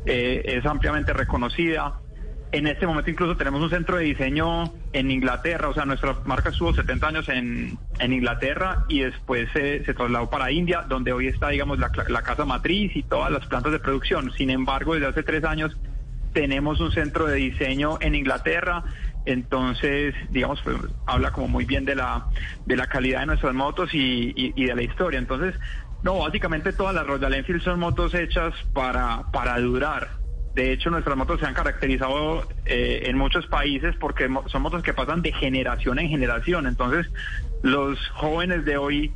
eh, 0.06 0.44
es 0.46 0.66
ampliamente 0.66 1.14
reconocida. 1.14 2.00
En 2.54 2.68
este 2.68 2.86
momento 2.86 3.10
incluso 3.10 3.36
tenemos 3.36 3.62
un 3.62 3.70
centro 3.72 3.98
de 3.98 4.04
diseño 4.04 4.72
en 4.94 5.10
Inglaterra, 5.10 5.70
o 5.70 5.74
sea, 5.74 5.86
nuestra 5.86 6.16
marca 6.26 6.50
estuvo 6.50 6.72
70 6.72 7.08
años 7.08 7.28
en, 7.30 7.80
en 7.98 8.14
Inglaterra 8.14 8.86
y 8.88 9.00
después 9.00 9.50
se, 9.54 9.80
trasladó 9.80 10.30
para 10.30 10.52
India, 10.52 10.84
donde 10.88 11.12
hoy 11.14 11.28
está, 11.28 11.50
digamos, 11.50 11.80
la, 11.80 11.92
la 12.10 12.22
casa 12.22 12.46
matriz 12.46 12.96
y 12.96 13.02
todas 13.02 13.32
las 13.32 13.48
plantas 13.48 13.72
de 13.72 13.80
producción. 13.80 14.32
Sin 14.38 14.52
embargo, 14.52 14.94
desde 14.94 15.08
hace 15.08 15.24
tres 15.24 15.44
años 15.46 15.76
tenemos 16.32 16.80
un 16.80 16.92
centro 16.92 17.26
de 17.26 17.38
diseño 17.38 17.98
en 18.02 18.14
Inglaterra, 18.14 18.84
entonces, 19.26 20.14
digamos, 20.30 20.62
pues, 20.64 20.78
habla 21.08 21.32
como 21.32 21.48
muy 21.48 21.66
bien 21.66 21.86
de 21.86 21.96
la, 21.96 22.28
de 22.66 22.76
la 22.78 22.86
calidad 22.86 23.22
de 23.22 23.26
nuestras 23.28 23.56
motos 23.56 23.96
y, 23.96 24.32
y- 24.36 24.54
y 24.56 24.66
de 24.66 24.76
la 24.76 24.84
historia. 24.84 25.18
Entonces, 25.18 25.56
no, 26.04 26.20
básicamente 26.20 26.72
todas 26.72 26.94
las 26.94 27.08
Royal 27.08 27.34
Enfield 27.34 27.64
son 27.64 27.80
motos 27.80 28.14
hechas 28.14 28.54
para, 28.74 29.24
para 29.32 29.60
durar. 29.60 30.23
De 30.56 30.72
hecho, 30.72 30.92
nuestras 30.92 31.18
motos 31.18 31.40
se 31.40 31.48
han 31.48 31.56
caracterizado 31.56 32.48
eh, 32.66 33.04
en 33.06 33.18
muchos 33.18 33.48
países 33.48 33.96
porque 34.00 34.30
son 34.48 34.62
motos 34.62 34.84
que 34.84 34.94
pasan 34.94 35.22
de 35.24 35.32
generación 35.34 35.98
en 35.98 36.10
generación. 36.10 36.68
Entonces, 36.68 37.08
los 37.64 37.98
jóvenes 38.10 38.64
de 38.64 38.78
hoy 38.78 39.12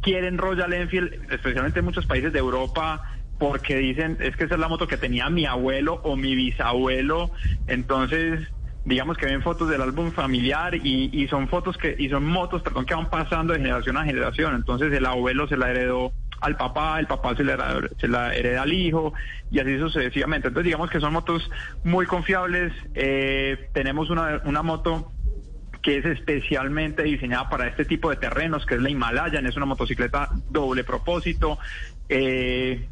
quieren 0.00 0.38
Royal 0.38 0.72
Enfield, 0.72 1.32
especialmente 1.32 1.80
en 1.80 1.84
muchos 1.84 2.06
países 2.06 2.32
de 2.32 2.38
Europa, 2.38 3.02
porque 3.38 3.76
dicen, 3.78 4.16
es 4.20 4.36
que 4.36 4.44
esa 4.44 4.54
es 4.54 4.60
la 4.60 4.68
moto 4.68 4.86
que 4.86 4.96
tenía 4.96 5.28
mi 5.28 5.44
abuelo 5.44 6.00
o 6.04 6.14
mi 6.14 6.36
bisabuelo. 6.36 7.32
Entonces, 7.66 8.40
digamos 8.84 9.16
que 9.16 9.26
ven 9.26 9.42
fotos 9.42 9.68
del 9.68 9.82
álbum 9.82 10.12
familiar 10.12 10.74
y, 10.76 11.10
y 11.12 11.26
son 11.28 11.48
fotos 11.48 11.76
que, 11.78 11.96
y 11.98 12.08
son 12.10 12.24
motos, 12.26 12.62
perdón, 12.62 12.86
que 12.86 12.94
van 12.94 13.10
pasando 13.10 13.54
de 13.54 13.58
generación 13.58 13.96
a 13.96 14.04
generación. 14.04 14.54
Entonces, 14.54 14.92
el 14.92 15.04
abuelo 15.04 15.48
se 15.48 15.56
la 15.56 15.70
heredó 15.70 16.12
al 16.40 16.56
papá, 16.56 16.98
el 16.98 17.06
papá 17.06 17.36
se 17.36 17.44
la, 17.44 18.34
hereda 18.34 18.62
al 18.62 18.72
hijo 18.72 19.12
y 19.50 19.58
así 19.60 19.78
sucesivamente. 19.78 20.48
Entonces, 20.48 20.66
digamos 20.66 20.90
que 20.90 21.00
son 21.00 21.12
motos 21.12 21.50
muy 21.84 22.06
confiables. 22.06 22.72
Eh, 22.94 23.68
tenemos 23.72 24.10
una, 24.10 24.40
una 24.44 24.62
moto 24.62 25.12
que 25.82 25.98
es 25.98 26.04
especialmente 26.04 27.02
diseñada 27.02 27.48
para 27.48 27.66
este 27.66 27.84
tipo 27.84 28.10
de 28.10 28.16
terrenos, 28.16 28.66
que 28.66 28.74
es 28.74 28.82
la 28.82 28.90
Himalayan, 28.90 29.46
es 29.46 29.56
una 29.56 29.66
motocicleta 29.66 30.28
doble 30.50 30.84
propósito, 30.84 31.58
eh, 32.08 32.88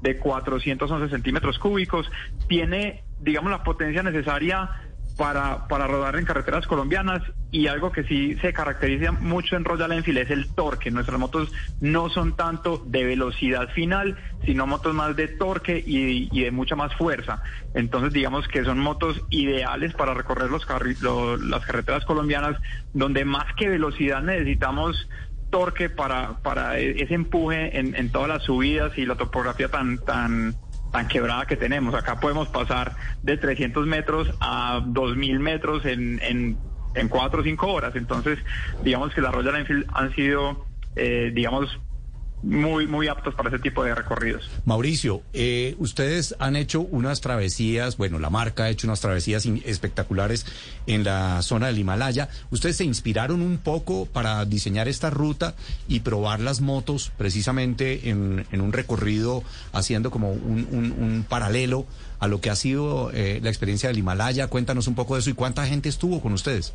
de 0.00 0.16
411 0.18 1.10
centímetros 1.10 1.58
cúbicos, 1.58 2.10
tiene, 2.46 3.02
digamos, 3.20 3.50
la 3.50 3.64
potencia 3.64 4.02
necesaria 4.02 4.70
para, 5.18 5.66
para 5.66 5.88
rodar 5.88 6.14
en 6.14 6.24
carreteras 6.24 6.64
colombianas 6.68 7.20
y 7.50 7.66
algo 7.66 7.90
que 7.90 8.04
sí 8.04 8.36
se 8.40 8.52
caracteriza 8.52 9.10
mucho 9.10 9.56
en 9.56 9.64
Royal 9.64 9.90
Enfield 9.90 10.18
es 10.18 10.30
el 10.30 10.54
torque. 10.54 10.92
Nuestras 10.92 11.18
motos 11.18 11.50
no 11.80 12.08
son 12.08 12.36
tanto 12.36 12.84
de 12.86 13.04
velocidad 13.04 13.68
final, 13.70 14.16
sino 14.46 14.68
motos 14.68 14.94
más 14.94 15.16
de 15.16 15.26
torque 15.26 15.82
y, 15.84 16.40
de 16.40 16.52
mucha 16.52 16.76
más 16.76 16.94
fuerza. 16.94 17.42
Entonces 17.74 18.12
digamos 18.12 18.46
que 18.46 18.62
son 18.62 18.78
motos 18.78 19.20
ideales 19.30 19.92
para 19.94 20.14
recorrer 20.14 20.50
los 20.50 20.64
lo- 21.00 21.36
las 21.36 21.64
carreteras 21.66 22.04
colombianas 22.04 22.56
donde 22.92 23.24
más 23.24 23.46
que 23.56 23.68
velocidad 23.68 24.22
necesitamos 24.22 25.08
torque 25.50 25.90
para, 25.90 26.34
para 26.42 26.78
e- 26.78 27.02
ese 27.02 27.14
empuje 27.14 27.76
en, 27.76 27.96
en 27.96 28.12
todas 28.12 28.28
las 28.28 28.44
subidas 28.44 28.96
y 28.96 29.04
la 29.04 29.16
topografía 29.16 29.68
tan, 29.68 29.98
tan, 29.98 30.54
tan 30.92 31.08
quebrada 31.08 31.46
que 31.46 31.56
tenemos. 31.56 31.94
Acá 31.94 32.20
podemos 32.20 32.48
pasar 32.48 32.96
de 33.22 33.36
300 33.36 33.86
metros 33.86 34.34
a 34.40 34.82
2000 34.84 35.38
metros 35.40 35.84
en, 35.84 36.20
en, 36.22 36.56
en 36.94 37.08
4 37.08 37.40
o 37.40 37.42
5 37.42 37.66
horas. 37.66 37.96
Entonces, 37.96 38.38
digamos 38.82 39.14
que 39.14 39.20
las 39.20 39.34
Royal 39.34 39.56
Enfield 39.56 39.86
han 39.94 40.14
sido, 40.14 40.66
eh, 40.96 41.30
digamos, 41.34 41.78
muy, 42.42 42.86
muy 42.86 43.08
aptos 43.08 43.34
para 43.34 43.48
ese 43.48 43.58
tipo 43.58 43.82
de 43.82 43.94
recorridos. 43.94 44.48
Mauricio, 44.64 45.22
eh, 45.32 45.74
ustedes 45.78 46.36
han 46.38 46.54
hecho 46.56 46.80
unas 46.82 47.20
travesías, 47.20 47.96
bueno, 47.96 48.18
la 48.18 48.30
marca 48.30 48.64
ha 48.64 48.68
hecho 48.70 48.86
unas 48.86 49.00
travesías 49.00 49.44
espectaculares 49.64 50.46
en 50.86 51.02
la 51.04 51.42
zona 51.42 51.66
del 51.66 51.78
Himalaya. 51.78 52.28
¿Ustedes 52.50 52.76
se 52.76 52.84
inspiraron 52.84 53.42
un 53.42 53.58
poco 53.58 54.06
para 54.06 54.44
diseñar 54.44 54.86
esta 54.88 55.10
ruta 55.10 55.54
y 55.88 56.00
probar 56.00 56.40
las 56.40 56.60
motos 56.60 57.10
precisamente 57.18 58.08
en, 58.10 58.46
en 58.52 58.60
un 58.60 58.72
recorrido 58.72 59.42
haciendo 59.72 60.10
como 60.10 60.30
un, 60.32 60.68
un- 60.70 60.92
un 60.98 61.26
paralelo 61.28 61.86
a 62.20 62.28
lo 62.28 62.40
que 62.40 62.50
ha 62.50 62.56
sido 62.56 63.10
eh, 63.12 63.40
la 63.42 63.48
experiencia 63.48 63.88
del 63.88 63.98
Himalaya? 63.98 64.46
Cuéntanos 64.46 64.86
un 64.86 64.94
poco 64.94 65.14
de 65.14 65.20
eso 65.20 65.30
y 65.30 65.34
cuánta 65.34 65.66
gente 65.66 65.88
estuvo 65.88 66.20
con 66.20 66.32
ustedes. 66.32 66.74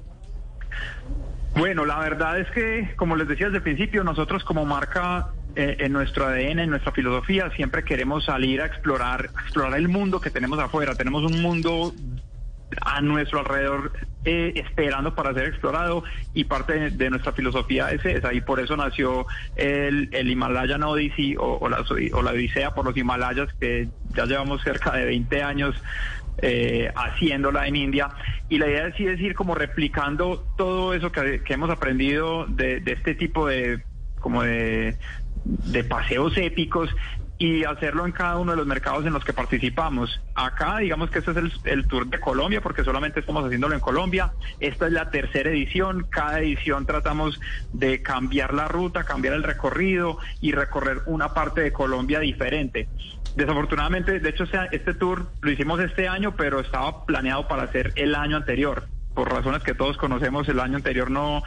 Bueno, 1.56 1.86
la 1.86 2.00
verdad 2.00 2.40
es 2.40 2.50
que, 2.52 2.96
como 2.96 3.16
les 3.16 3.28
decía 3.28 3.46
desde 3.46 3.58
el 3.58 3.64
principio, 3.64 4.04
nosotros 4.04 4.44
como 4.44 4.66
marca, 4.66 5.30
eh, 5.56 5.78
en 5.80 5.94
nuestro 5.94 6.26
ADN, 6.26 6.60
en 6.60 6.70
nuestra 6.70 6.92
filosofía, 6.92 7.52
siempre 7.56 7.84
queremos 7.84 8.26
salir 8.26 8.62
a 8.62 8.66
explorar, 8.66 9.30
explorar 9.44 9.78
el 9.78 9.88
mundo 9.88 10.20
que 10.20 10.30
tenemos 10.30 10.60
afuera. 10.60 10.96
Tenemos 10.96 11.24
un 11.24 11.42
mundo 11.42 11.94
a 12.82 13.02
nuestro 13.02 13.40
alrededor 13.40 13.92
eh, 14.26 14.54
esperando 14.56 15.14
para 15.14 15.34
ser 15.34 15.46
explorado 15.46 16.04
y 16.34 16.46
parte 16.46 16.90
de, 16.92 17.10
nuestra 17.10 17.34
filosofía 17.34 17.92
es 17.92 18.04
esa 18.06 18.34
y 18.34 18.42
por 18.42 18.60
eso 18.60 18.76
nació 18.76 19.28
el, 19.56 20.10
el 20.12 20.32
Himalayan 20.32 20.82
Odyssey 20.82 21.36
o, 21.38 21.68
la, 21.70 21.82
o 22.14 22.22
la 22.22 22.32
Odisea 22.32 22.74
por 22.74 22.86
los 22.86 22.98
Himalayas 22.98 23.54
que 23.60 23.90
ya 24.16 24.26
llevamos 24.26 24.64
cerca 24.64 24.94
de 24.94 25.06
20 25.06 25.44
años 25.44 25.76
eh, 26.42 26.92
haciéndola 26.96 27.68
en 27.68 27.76
India. 27.76 28.10
Y 28.50 28.58
la 28.58 28.68
idea 28.68 28.92
sí 28.98 29.06
es 29.06 29.20
ir 29.20 29.36
como 29.36 29.56
replicando 29.56 30.46
todo 30.58 30.94
eso 30.94 31.12
que, 31.12 31.44
que 31.44 31.54
hemos 31.54 31.70
aprendido 31.70 32.46
de, 32.48 32.80
de 32.80 32.94
este 32.94 33.14
tipo 33.16 33.48
de 33.48 33.84
como 34.20 34.42
de, 34.42 34.98
de 35.46 35.84
paseos 35.84 36.38
épicos 36.38 36.90
y 37.38 37.64
hacerlo 37.66 38.06
en 38.06 38.12
cada 38.12 38.38
uno 38.38 38.52
de 38.52 38.58
los 38.58 38.68
mercados 38.68 39.06
en 39.06 39.12
los 39.12 39.26
que 39.26 39.34
participamos. 39.34 40.22
Acá, 40.36 40.78
digamos 40.78 41.10
que 41.10 41.20
este 41.20 41.32
es 41.32 41.38
el, 41.38 41.52
el 41.66 41.88
tour 41.88 42.08
de 42.08 42.20
Colombia, 42.20 42.62
porque 42.62 42.84
solamente 42.84 43.20
estamos 43.20 43.44
haciéndolo 43.44 43.74
en 43.74 43.82
Colombia. 43.82 44.34
Esta 44.60 44.88
es 44.88 44.94
la 44.94 45.10
tercera 45.10 45.50
edición. 45.50 46.06
Cada 46.10 46.40
edición 46.40 46.86
tratamos 46.86 47.40
de 47.74 48.02
cambiar 48.02 48.54
la 48.54 48.68
ruta, 48.68 49.04
cambiar 49.04 49.34
el 49.34 49.44
recorrido 49.44 50.20
y 50.40 50.54
recorrer 50.54 51.00
una 51.06 51.34
parte 51.34 51.62
de 51.62 51.74
Colombia 51.74 52.20
diferente. 52.20 52.88
Desafortunadamente, 53.36 54.20
de 54.20 54.30
hecho, 54.30 54.46
este, 54.72 54.94
tour 54.94 55.26
lo 55.42 55.52
hicimos 55.52 55.80
este 55.80 56.08
año, 56.08 56.36
pero 56.38 56.60
estaba 56.60 57.06
planeado 57.06 57.48
para 57.48 57.64
hacer 57.64 57.92
el 57.96 58.16
año 58.16 58.38
anterior 58.38 58.88
por 59.14 59.32
razones 59.32 59.64
que 59.64 59.74
todos 59.74 59.98
conocemos 59.98 60.48
el 60.50 60.60
año 60.60 60.78
anterior 60.78 61.12
no 61.12 61.44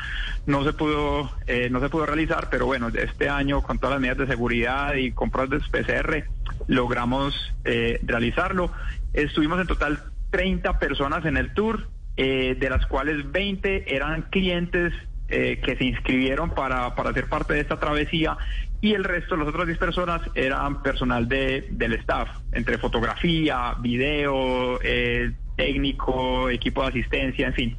no 0.47 0.65
se 0.65 0.73
pudo 0.73 1.31
eh, 1.47 1.69
no 1.71 1.81
se 1.81 1.89
pudo 1.89 2.07
realizar 2.07 2.49
pero 2.51 2.67
bueno 2.67 2.89
este 2.89 3.29
año 3.29 3.63
con 3.63 3.79
todas 3.79 3.95
las 3.95 4.01
medidas 4.01 4.19
de 4.19 4.27
seguridad 4.29 4.95
y 4.95 5.13
compras 5.13 5.51
de 5.51 5.59
PCR 5.59 6.25
logramos 6.69 7.35
eh, 7.65 8.01
realizarlo. 8.03 8.71
Estuvimos 9.13 9.61
en 9.61 9.67
total 9.67 10.01
30 10.31 10.79
personas 10.79 11.25
en 11.25 11.37
el 11.37 11.55
tour 11.55 11.89
eh, 12.17 12.57
de 12.59 12.71
las 12.71 12.87
cuales 12.87 13.31
20 13.31 13.95
eran 13.95 14.23
clientes 14.23 14.93
eh, 15.29 15.61
que 15.65 15.77
se 15.77 15.85
inscribieron 15.85 16.51
para, 16.51 16.95
para 16.95 17.13
ser 17.13 17.29
parte 17.29 17.55
de 17.55 17.61
esta 17.61 17.79
travesía 17.79 18.37
y 18.81 18.93
el 18.93 19.05
resto, 19.05 19.37
las 19.37 19.49
otras 19.49 19.67
10 19.67 19.79
personas, 19.79 20.23
eran 20.35 20.83
personal 20.83 21.29
de, 21.29 21.67
del 21.71 21.95
staff, 21.95 22.29
entre 22.53 22.79
fotografía, 22.79 23.75
video, 23.81 24.79
eh, 24.83 25.33
técnico, 25.57 26.49
equipo 26.51 26.83
de 26.83 26.89
asistencia, 26.89 27.47
en 27.49 27.55
fin. 27.55 27.77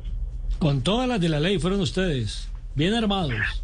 Con 0.60 0.82
todas 0.82 1.08
las 1.08 1.20
de 1.22 1.30
la 1.30 1.40
ley 1.40 1.60
fueron 1.60 1.80
ustedes, 1.82 2.50
bien 2.76 2.94
armados. 2.94 3.64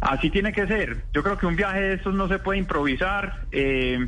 Así 0.00 0.30
tiene 0.30 0.52
que 0.52 0.66
ser. 0.66 1.04
Yo 1.14 1.22
creo 1.22 1.38
que 1.38 1.46
un 1.46 1.56
viaje 1.56 1.80
de 1.80 1.94
estos 1.94 2.14
no 2.14 2.28
se 2.28 2.38
puede 2.38 2.58
improvisar. 2.58 3.46
eh, 3.52 4.06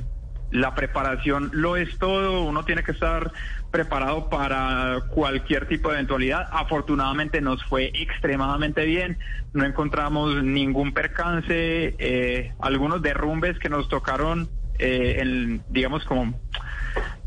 la 0.51 0.75
preparación 0.75 1.51
lo 1.53 1.77
es 1.77 1.99
todo. 1.99 2.43
Uno 2.45 2.65
tiene 2.65 2.83
que 2.83 2.93
estar 2.93 3.33
preparado 3.71 4.31
para 4.31 5.01
cualquier 5.11 5.69
tipo 5.69 5.91
de 5.91 5.97
eventualidad. 5.97 6.49
Afortunadamente 6.51 7.41
nos 7.43 7.63
fue 7.65 7.91
extremadamente 7.95 8.85
bien. 8.87 9.19
No 9.53 9.65
encontramos 9.67 10.43
ningún 10.43 10.93
percance. 10.93 11.95
eh, 11.99 12.53
algunos 12.61 13.03
derrumbes 13.03 13.59
que 13.59 13.69
nos 13.69 13.89
tocaron, 13.91 14.49
eh, 14.79 15.19
en, 15.21 15.63
digamos, 15.69 16.05
como 16.05 16.35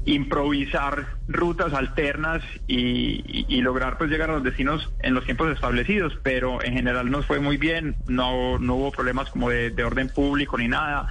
improvisar 0.05 1.07
rutas 1.27 1.73
alternas 1.73 2.41
y, 2.67 3.61
lograr 3.61 3.97
pues 3.99 4.09
llegar 4.09 4.31
a 4.31 4.33
los 4.33 4.43
destinos 4.43 4.91
en 5.01 5.13
los 5.13 5.23
tiempos 5.25 5.53
establecidos, 5.53 6.17
pero 6.23 6.63
en 6.63 6.73
general 6.73 7.11
nos 7.11 7.27
fue 7.27 7.39
muy 7.39 7.57
bien, 7.57 7.95
no, 8.07 8.57
no 8.57 8.75
hubo 8.75 8.91
problemas 8.91 9.29
como 9.29 9.49
de, 9.49 9.69
de 9.69 9.83
orden 9.83 10.09
público 10.09 10.57
ni 10.57 10.67
nada 10.67 11.07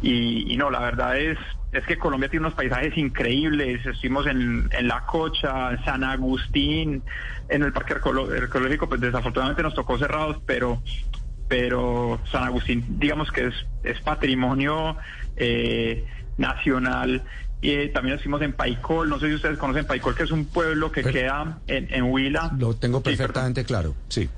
y, 0.00 0.56
no, 0.56 0.70
la 0.70 0.80
verdad 0.80 1.18
es 1.18 1.38
es 1.72 1.86
que 1.86 1.96
Colombia 1.96 2.28
tiene 2.28 2.44
unos 2.46 2.56
paisajes 2.56 2.98
increíbles, 2.98 3.86
estuvimos 3.86 4.26
en, 4.26 4.68
en 4.72 4.88
La 4.88 5.06
Cocha, 5.06 5.82
San 5.86 6.04
Agustín, 6.04 7.02
en 7.48 7.62
el 7.62 7.72
Parque 7.72 7.94
Arqueológico, 7.94 8.90
pues 8.90 9.00
desafortunadamente 9.00 9.62
nos 9.62 9.74
tocó 9.74 9.96
cerrados, 9.96 10.36
pero 10.44 10.82
pero 11.48 12.20
San 12.30 12.44
Agustín, 12.44 12.84
digamos 12.98 13.30
que 13.30 13.46
es, 13.46 13.54
es 13.84 14.00
patrimonio 14.00 14.96
eh, 15.36 16.04
nacional. 16.38 17.22
Y 17.62 17.70
eh, 17.70 17.88
también 17.88 18.16
estuvimos 18.16 18.42
en 18.42 18.52
Paicol, 18.52 19.08
no 19.08 19.20
sé 19.20 19.28
si 19.28 19.34
ustedes 19.34 19.56
conocen 19.56 19.86
Paicol, 19.86 20.16
que 20.16 20.24
es 20.24 20.32
un 20.32 20.46
pueblo 20.46 20.90
que 20.90 21.04
queda 21.04 21.60
en, 21.68 21.86
en 21.94 22.02
Huila. 22.04 22.50
Lo 22.58 22.74
tengo 22.74 23.00
perfectamente 23.02 23.64
claro, 23.64 23.94
sí. 24.08 24.28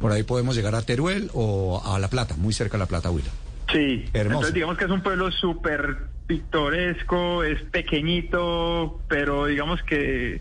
Por 0.00 0.10
ahí 0.10 0.22
podemos 0.22 0.56
llegar 0.56 0.74
a 0.74 0.80
Teruel 0.80 1.30
o 1.34 1.82
a 1.84 1.98
La 1.98 2.08
Plata, 2.08 2.34
muy 2.38 2.54
cerca 2.54 2.78
de 2.78 2.78
La 2.78 2.86
Plata, 2.86 3.10
Huila. 3.10 3.28
Sí, 3.70 4.06
Hermoso. 4.14 4.38
entonces 4.38 4.54
digamos 4.54 4.78
que 4.78 4.86
es 4.86 4.90
un 4.90 5.02
pueblo 5.02 5.30
súper 5.30 5.98
pintoresco, 6.26 7.44
es 7.44 7.60
pequeñito, 7.64 9.00
pero 9.06 9.46
digamos 9.46 9.82
que, 9.82 10.40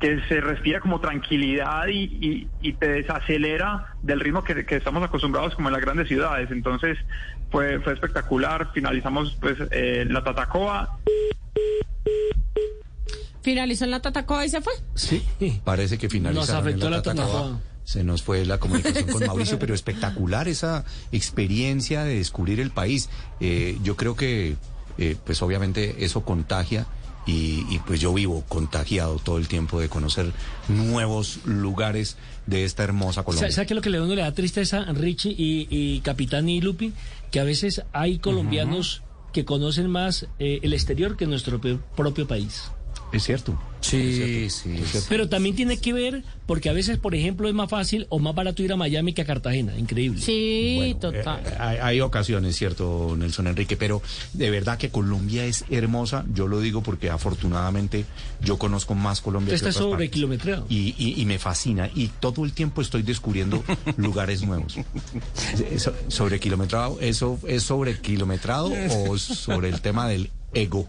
que 0.00 0.20
se 0.28 0.40
respira 0.40 0.80
como 0.80 1.00
tranquilidad 1.00 1.88
y, 1.88 2.04
y- 2.04 2.48
y 2.62 2.72
te 2.74 2.88
desacelera 2.88 3.94
del 4.02 4.20
ritmo 4.20 4.44
que, 4.44 4.64
que 4.64 4.76
estamos 4.76 5.02
acostumbrados 5.02 5.54
como 5.56 5.68
en 5.68 5.72
las 5.74 5.82
grandes 5.82 6.06
ciudades. 6.08 6.50
Entonces 6.52 6.96
fue, 7.50 7.80
fue 7.80 7.94
espectacular, 7.94 8.70
finalizamos 8.72 9.36
pues 9.40 9.56
eh, 9.72 10.04
la 10.08 10.22
Tatacoa 10.22 10.98
Finalizó 13.42 13.84
en 13.84 13.92
la 13.92 14.00
Tatacoa 14.02 14.44
y 14.44 14.48
se 14.50 14.60
fue. 14.60 14.72
Sí, 14.94 15.24
parece 15.64 15.96
que 15.96 16.08
afectó 16.50 16.86
en 16.86 16.92
la 16.92 17.02
Tatacoa. 17.02 17.24
Tatacoa. 17.26 17.60
Se 17.84 18.04
nos 18.04 18.22
fue 18.22 18.44
la 18.44 18.58
comunicación 18.58 19.06
con 19.08 19.24
Mauricio, 19.26 19.58
pero 19.58 19.72
espectacular 19.74 20.48
esa 20.48 20.84
experiencia 21.12 22.04
de 22.04 22.16
descubrir 22.16 22.60
el 22.60 22.70
país. 22.70 23.08
Eh, 23.40 23.78
yo 23.82 23.96
creo 23.96 24.14
que, 24.16 24.56
eh, 24.98 25.16
pues 25.24 25.40
obviamente 25.40 26.04
eso 26.04 26.22
contagia 26.24 26.86
y, 27.28 27.66
y, 27.68 27.78
pues 27.86 28.00
yo 28.00 28.14
vivo 28.14 28.42
contagiado 28.48 29.18
todo 29.18 29.36
el 29.36 29.48
tiempo 29.48 29.78
de 29.78 29.90
conocer 29.90 30.32
nuevos 30.68 31.40
lugares 31.44 32.16
de 32.46 32.64
esta 32.64 32.84
hermosa 32.84 33.22
Colombia. 33.22 33.42
¿Sabe 33.42 33.52
sabe 33.52 33.66
qué 33.66 33.74
lo 33.74 33.82
que 33.82 33.90
le, 33.90 34.00
uno 34.00 34.14
le 34.14 34.22
da 34.22 34.32
tristeza 34.32 34.78
a 34.78 34.92
Richie 34.94 35.34
y, 35.36 35.68
y 35.68 36.00
Capitán 36.00 36.48
y 36.48 36.62
Lupi? 36.62 36.94
Que 37.30 37.40
a 37.40 37.44
veces 37.44 37.82
hay 37.92 38.18
colombianos 38.18 39.02
que 39.34 39.44
conocen 39.44 39.90
más 39.90 40.26
eh, 40.38 40.60
el 40.62 40.72
exterior 40.72 41.18
que 41.18 41.26
nuestro 41.26 41.60
propio 41.60 42.26
país. 42.26 42.70
Es 43.12 43.24
cierto. 43.24 43.58
Sí, 43.80 44.50
sí. 44.50 44.74
Pero 45.08 45.28
también 45.28 45.54
tiene 45.54 45.78
que 45.78 45.92
ver 45.92 46.24
porque 46.46 46.68
a 46.68 46.72
veces, 46.72 46.98
por 46.98 47.14
ejemplo, 47.14 47.48
es 47.48 47.54
más 47.54 47.70
fácil 47.70 48.06
o 48.10 48.18
más 48.18 48.34
barato 48.34 48.62
ir 48.62 48.72
a 48.72 48.76
Miami 48.76 49.12
que 49.14 49.22
a 49.22 49.24
Cartagena. 49.24 49.78
Increíble. 49.78 50.20
Sí, 50.20 50.96
total. 51.00 51.42
Eh, 51.46 51.54
hay, 51.58 51.76
hay 51.78 52.00
ocasiones, 52.00 52.56
cierto, 52.56 53.14
Nelson 53.16 53.46
Enrique, 53.46 53.76
pero 53.76 54.02
de 54.34 54.50
verdad 54.50 54.76
que 54.78 54.90
Colombia 54.90 55.46
es 55.46 55.64
hermosa. 55.70 56.24
Yo 56.34 56.48
lo 56.48 56.60
digo 56.60 56.82
porque 56.82 57.08
afortunadamente 57.08 58.04
yo 58.42 58.58
conozco 58.58 58.94
más 58.94 59.20
Colombia. 59.20 59.54
Usted 59.54 59.66
que 59.66 59.70
otras 59.70 59.82
sobre 59.82 59.92
partes. 60.06 60.10
kilometrado. 60.10 60.66
Y, 60.68 60.94
y- 60.98 61.14
y 61.20 61.24
me 61.24 61.38
fascina. 61.38 61.88
Y 61.94 62.08
todo 62.20 62.44
el 62.44 62.52
tiempo 62.52 62.82
estoy 62.82 63.02
descubriendo 63.02 63.62
lugares 63.96 64.42
nuevos. 64.42 64.74
So- 65.78 65.94
sobre 66.08 66.40
kilometrado, 66.40 66.98
¿eso 67.00 67.38
es 67.46 67.62
sobre 67.62 67.98
kilometrado 68.00 68.72
o 69.06 69.16
sobre 69.18 69.68
el 69.68 69.80
tema 69.80 70.08
del 70.08 70.30
ego? 70.52 70.88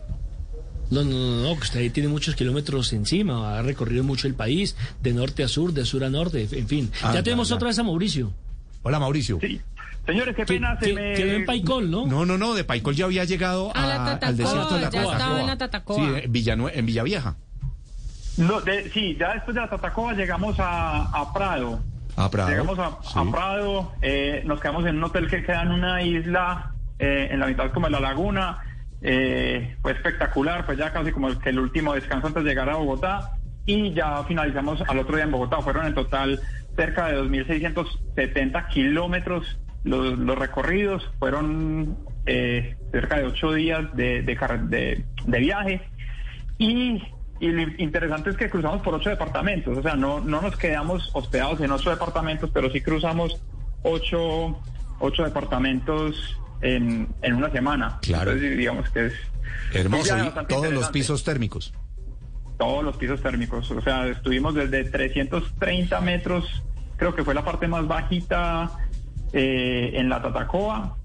No, 0.91 1.03
no, 1.03 1.11
no, 1.11 1.43
no, 1.49 1.55
que 1.55 1.61
usted 1.61 1.79
ahí 1.81 1.89
tiene 1.91 2.09
muchos 2.09 2.35
kilómetros 2.35 2.93
encima, 2.93 3.57
ha 3.57 3.61
recorrido 3.61 4.03
mucho 4.03 4.27
el 4.27 4.33
país, 4.33 4.75
de 5.01 5.13
norte 5.13 5.43
a 5.43 5.47
sur, 5.47 5.71
de 5.73 5.85
sur 5.85 6.03
a 6.03 6.09
norte, 6.09 6.47
en 6.51 6.67
fin. 6.67 6.91
Ah, 7.03 7.11
ya 7.13 7.21
tenemos 7.23 7.49
ya. 7.49 7.55
otra 7.55 7.67
vez 7.67 7.77
a 7.79 7.83
Mauricio. 7.83 8.31
Hola, 8.81 8.99
Mauricio. 8.99 9.37
Sí. 9.41 9.61
Señores, 10.05 10.35
qué 10.35 10.43
Que- 10.45 10.53
pena, 10.55 10.79
se 10.79 10.91
me... 10.93 11.13
quedó 11.13 11.33
en 11.33 11.45
Paicol, 11.45 11.91
¿no? 11.91 12.07
No, 12.07 12.25
no, 12.25 12.37
no, 12.39 12.55
de 12.55 12.63
Paicol 12.63 12.95
ya 12.95 13.05
había 13.05 13.23
llegado 13.25 13.71
A 13.75 13.85
la 13.85 13.95
a- 13.95 14.13
al 14.15 14.35
desierto 14.37 14.75
de 14.75 14.81
la 14.81 14.89
ya 14.89 15.03
Coa. 15.03 15.11
estaba 15.13 15.41
en 15.41 15.47
la 15.47 15.57
Tatacoa. 15.57 15.95
Sí, 15.95 16.01
en, 16.23 16.33
Villanue- 16.33 16.71
en 16.73 16.85
Villavieja. 16.87 17.35
No, 18.37 18.61
de- 18.61 18.89
sí, 18.91 19.15
ya 19.19 19.33
después 19.33 19.53
de 19.55 19.61
la 19.61 19.69
Tatacoa 19.69 20.13
llegamos 20.13 20.55
a, 20.59 21.03
a 21.03 21.33
Prado. 21.33 21.79
A 22.15 22.29
Prado. 22.31 22.49
Llegamos 22.49 22.79
a, 22.79 22.85
a. 23.19 23.31
Prado, 23.31 23.91
eh, 24.01 24.41
nos 24.45 24.59
quedamos 24.59 24.85
en 24.87 24.97
un 24.97 25.03
hotel 25.03 25.29
que 25.29 25.43
queda 25.43 25.61
en 25.63 25.71
una 25.71 26.01
isla, 26.01 26.71
eh, 26.97 27.27
en 27.31 27.39
la 27.39 27.47
mitad 27.47 27.71
como 27.71 27.85
de 27.87 27.91
la 27.91 27.99
laguna. 27.99 28.57
Eh, 29.01 29.77
fue 29.81 29.93
espectacular, 29.93 30.65
fue 30.65 30.75
ya 30.75 30.91
casi 30.91 31.11
como 31.11 31.29
el, 31.29 31.37
el 31.45 31.59
último 31.59 31.93
descanso 31.93 32.27
antes 32.27 32.43
de 32.43 32.49
llegar 32.49 32.69
a 32.69 32.75
Bogotá. 32.75 33.31
Y 33.65 33.93
ya 33.93 34.23
finalizamos 34.23 34.81
al 34.87 34.99
otro 34.99 35.15
día 35.15 35.25
en 35.25 35.31
Bogotá. 35.31 35.61
Fueron 35.61 35.85
en 35.85 35.93
total 35.93 36.39
cerca 36.75 37.07
de 37.07 37.17
2.670 37.21 38.67
kilómetros 38.69 39.59
los, 39.83 40.17
los 40.17 40.37
recorridos. 40.37 41.09
Fueron 41.19 41.97
eh, 42.25 42.75
cerca 42.91 43.17
de 43.17 43.25
ocho 43.25 43.53
días 43.53 43.95
de- 43.95 44.21
de 44.23 45.39
viaje. 45.39 45.81
Y, 46.57 47.01
y 47.39 47.47
lo 47.47 47.61
interesante 47.77 48.31
es 48.31 48.37
que 48.37 48.49
cruzamos 48.49 48.81
por 48.81 48.93
ocho 48.95 49.09
departamentos, 49.09 49.77
o 49.77 49.81
sea, 49.81 49.95
no, 49.95 50.19
no 50.19 50.41
nos 50.41 50.57
quedamos 50.57 51.09
hospedados 51.13 51.61
en 51.61 51.71
ocho 51.71 51.89
departamentos, 51.89 52.49
pero 52.53 52.69
sí 52.69 52.81
cruzamos 52.81 53.41
ocho, 53.83 54.59
ocho 54.99 55.23
departamentos 55.23 56.37
en, 56.61 57.07
en 57.21 57.35
una 57.35 57.51
semana. 57.51 57.99
Claro. 58.01 58.31
Entonces, 58.31 58.57
digamos 58.57 58.89
que 58.89 59.07
es 59.07 59.13
Hermoso. 59.73 60.15
y 60.17 60.45
todos 60.45 60.71
los 60.71 60.89
pisos 60.89 61.23
térmicos. 61.23 61.73
Todos 62.57 62.83
los 62.83 62.97
pisos 62.97 63.21
térmicos, 63.21 63.71
o 63.71 63.81
sea, 63.81 64.07
estuvimos 64.07 64.53
desde 64.53 64.83
330 64.83 66.01
metros, 66.01 66.61
creo 66.97 67.15
que 67.15 67.23
fue 67.23 67.33
la 67.33 67.45
parte 67.45 67.69
más 67.69 67.87
bajita 67.87 68.71
eh, 69.31 69.91
en 69.93 70.09
la 70.09 70.21
Tatacoa, 70.21 70.97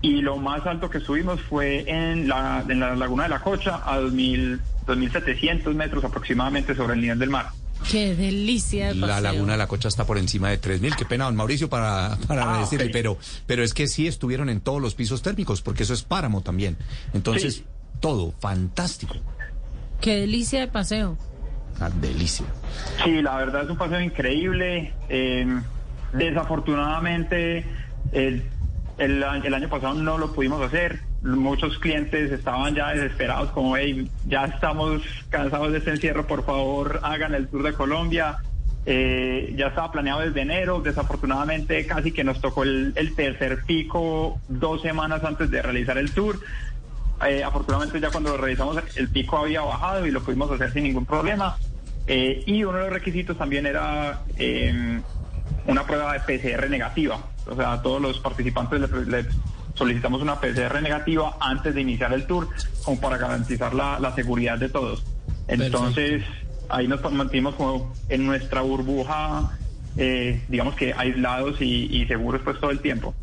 y 0.00 0.22
lo 0.22 0.38
más 0.38 0.66
alto 0.66 0.88
que 0.88 1.00
subimos 1.00 1.42
fue 1.42 1.84
en 1.86 2.26
la, 2.26 2.64
en 2.66 2.80
la 2.80 2.96
laguna 2.96 3.24
de 3.24 3.28
la 3.28 3.40
Cocha 3.40 3.82
a 3.84 3.98
2000, 3.98 4.60
2.700 4.86 5.74
metros 5.74 6.04
aproximadamente 6.04 6.74
sobre 6.74 6.94
el 6.94 7.02
nivel 7.02 7.18
del 7.18 7.28
mar. 7.28 7.50
Qué 7.88 8.14
delicia 8.14 8.88
de 8.88 8.94
La 8.94 9.20
laguna 9.20 9.52
de 9.52 9.58
la 9.58 9.66
Cocha 9.66 9.88
está 9.88 10.04
por 10.04 10.18
encima 10.18 10.48
de 10.50 10.60
3.000. 10.60 10.96
Qué 10.96 11.04
pena, 11.04 11.24
don 11.24 11.36
Mauricio, 11.36 11.68
para, 11.68 12.16
para 12.28 12.56
Ah, 12.56 12.60
decirle, 12.60 12.90
pero, 12.90 13.16
pero 13.46 13.62
es 13.64 13.74
que 13.74 13.86
sí 13.88 14.06
estuvieron 14.06 14.48
en 14.48 14.60
todos 14.60 14.80
los 14.80 14.94
pisos 14.94 15.22
térmicos, 15.22 15.62
porque 15.62 15.82
eso 15.84 15.94
es 15.94 16.02
páramo 16.02 16.40
también. 16.42 16.76
Entonces, 17.14 17.54
Sí. 17.56 17.64
todo, 18.00 18.32
fantástico. 18.38 19.14
Qué 20.00 20.16
delicia 20.20 20.60
de 20.60 20.68
paseo. 20.68 21.16
Una 21.78 21.90
delicia. 21.90 22.46
Sí, 23.04 23.22
la 23.22 23.36
verdad 23.36 23.64
es 23.64 23.70
un 23.70 23.76
paseo 23.78 24.00
increíble. 24.00 24.92
Eh, 25.08 25.46
desafortunadamente, 26.12 27.64
el, 28.12 28.42
el, 29.00 29.22
el 29.22 29.54
año 29.54 29.68
pasado 29.68 29.94
no 29.94 30.18
lo 30.18 30.32
pudimos 30.32 30.62
hacer. 30.62 31.00
Muchos 31.22 31.78
clientes 31.78 32.30
estaban 32.30 32.74
ya 32.74 32.90
desesperados, 32.90 33.50
como, 33.50 33.76
hey, 33.76 34.10
ya 34.26 34.44
estamos 34.44 35.02
cansados 35.30 35.72
de 35.72 35.78
este 35.78 35.90
encierro, 35.90 36.26
por 36.26 36.44
favor, 36.44 37.00
hagan 37.02 37.34
el 37.34 37.48
tour 37.48 37.62
de 37.62 37.72
Colombia. 37.72 38.38
Eh, 38.86 39.54
ya 39.56 39.68
estaba 39.68 39.90
planeado 39.90 40.20
desde 40.20 40.40
enero, 40.40 40.80
desafortunadamente 40.80 41.86
casi 41.86 42.12
que 42.12 42.24
nos 42.24 42.40
tocó 42.40 42.62
el, 42.62 42.94
tercer 43.14 43.62
pico 43.64 44.40
dos 44.48 44.82
semanas 44.82 45.24
antes 45.24 45.50
de 45.50 45.62
realizar 45.62 45.98
el 45.98 46.12
tour. 46.12 46.38
Eh, 47.26 47.42
afortunadamente 47.44 48.00
ya 48.00 48.10
cuando 48.10 48.30
lo 48.30 48.38
realizamos 48.38 48.78
el 48.96 49.08
pico 49.08 49.36
había 49.36 49.60
bajado 49.60 50.06
y 50.06 50.10
lo 50.10 50.22
pudimos 50.22 50.50
hacer 50.50 50.72
sin 50.72 50.84
ningún 50.84 51.06
problema. 51.06 51.56
Eh, 52.06 52.42
y 52.46 52.64
uno 52.64 52.78
de 52.78 52.84
los 52.84 52.92
requisitos 52.92 53.36
también 53.36 53.66
era 53.66 54.22
eh, 54.36 55.00
una 55.66 55.84
prueba 55.86 56.14
de 56.14 56.20
PCR 56.20 56.68
negativa. 56.68 57.18
O 57.50 57.56
sea, 57.56 57.72
a 57.74 57.82
todos 57.82 58.00
los 58.00 58.18
participantes 58.20 58.80
le, 58.80 59.04
le 59.22 59.28
solicitamos 59.74 60.22
una 60.22 60.40
PCR 60.40 60.80
negativa 60.82 61.36
antes 61.40 61.74
de 61.74 61.80
iniciar 61.80 62.12
el 62.12 62.26
tour, 62.26 62.48
como 62.84 63.00
para 63.00 63.16
garantizar 63.18 63.74
la, 63.74 63.98
la 63.98 64.14
seguridad 64.14 64.58
de 64.58 64.68
todos. 64.68 65.02
Entonces, 65.48 66.22
ahí 66.68 66.86
nos 66.86 67.00
mantenimos 67.12 67.54
como 67.56 67.92
en 68.08 68.26
nuestra 68.26 68.60
burbuja, 68.60 69.58
eh, 69.96 70.42
digamos 70.48 70.74
que 70.74 70.92
aislados 70.92 71.60
y, 71.60 71.86
y 71.90 72.06
seguros 72.06 72.40
pues 72.44 72.60
todo 72.60 72.70
el 72.70 72.80
tiempo. 72.80 73.14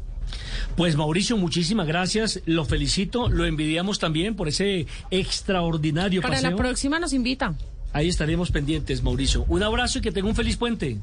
Pues 0.76 0.96
Mauricio, 0.96 1.38
muchísimas 1.38 1.88
gracias. 1.88 2.42
Lo 2.46 2.66
felicito, 2.66 3.30
lo 3.30 3.46
envidiamos 3.46 4.00
también 4.00 4.36
por 4.36 4.48
ese 4.48 4.86
extraordinario 5.10 6.22
Para 6.22 6.36
paseo. 6.36 6.52
la 6.52 6.58
próxima 6.58 7.00
nos 7.00 7.14
invita. 7.14 7.56
Ahí 7.94 8.10
estaremos 8.10 8.52
pendientes, 8.52 9.02
Mauricio. 9.02 9.46
Un 9.48 9.64
abrazo 9.64 10.00
y 10.00 10.02
que 10.02 10.12
tenga 10.12 10.28
un 10.28 10.36
feliz 10.36 10.58
puente. 10.58 10.98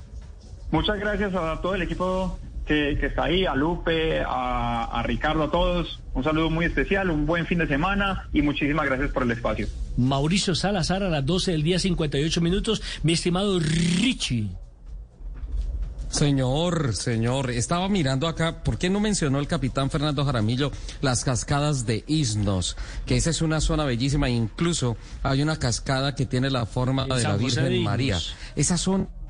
Muchas 0.70 0.98
gracias 0.98 1.34
a 1.34 1.60
todo 1.60 1.74
el 1.74 1.82
equipo 1.82 2.38
que, 2.66 2.96
que 2.98 3.06
está 3.06 3.24
ahí, 3.24 3.46
a 3.46 3.54
Lupe, 3.54 4.20
a, 4.20 4.84
a 4.84 5.02
Ricardo, 5.02 5.44
a 5.44 5.50
todos. 5.50 6.00
Un 6.14 6.24
saludo 6.24 6.50
muy 6.50 6.66
especial, 6.66 7.10
un 7.10 7.26
buen 7.26 7.46
fin 7.46 7.58
de 7.58 7.66
semana 7.66 8.28
y 8.32 8.42
muchísimas 8.42 8.86
gracias 8.86 9.10
por 9.10 9.24
el 9.24 9.30
espacio. 9.32 9.66
Mauricio 9.96 10.54
Salazar 10.54 11.02
a 11.02 11.08
las 11.08 11.24
12 11.24 11.52
del 11.52 11.62
día 11.62 11.78
58 11.78 12.40
minutos. 12.40 12.82
Mi 13.02 13.12
estimado 13.12 13.58
Richie. 13.60 14.48
Señor, 16.14 16.94
señor, 16.94 17.50
estaba 17.50 17.88
mirando 17.88 18.28
acá, 18.28 18.62
¿por 18.62 18.78
qué 18.78 18.88
no 18.88 19.00
mencionó 19.00 19.40
el 19.40 19.48
capitán 19.48 19.90
Fernando 19.90 20.24
Jaramillo 20.24 20.70
las 21.00 21.24
cascadas 21.24 21.86
de 21.86 22.04
Isnos? 22.06 22.76
Que 23.04 23.16
esa 23.16 23.30
es 23.30 23.42
una 23.42 23.60
zona 23.60 23.84
bellísima, 23.84 24.28
incluso 24.28 24.96
hay 25.24 25.42
una 25.42 25.58
cascada 25.58 26.14
que 26.14 26.24
tiene 26.24 26.50
la 26.50 26.66
forma 26.66 27.04
de 27.06 27.20
la 27.20 27.36
Virgen. 27.36 27.82
María. 27.82 28.20
Esa 28.54 28.78
zona 28.78 29.08
es 29.08 29.23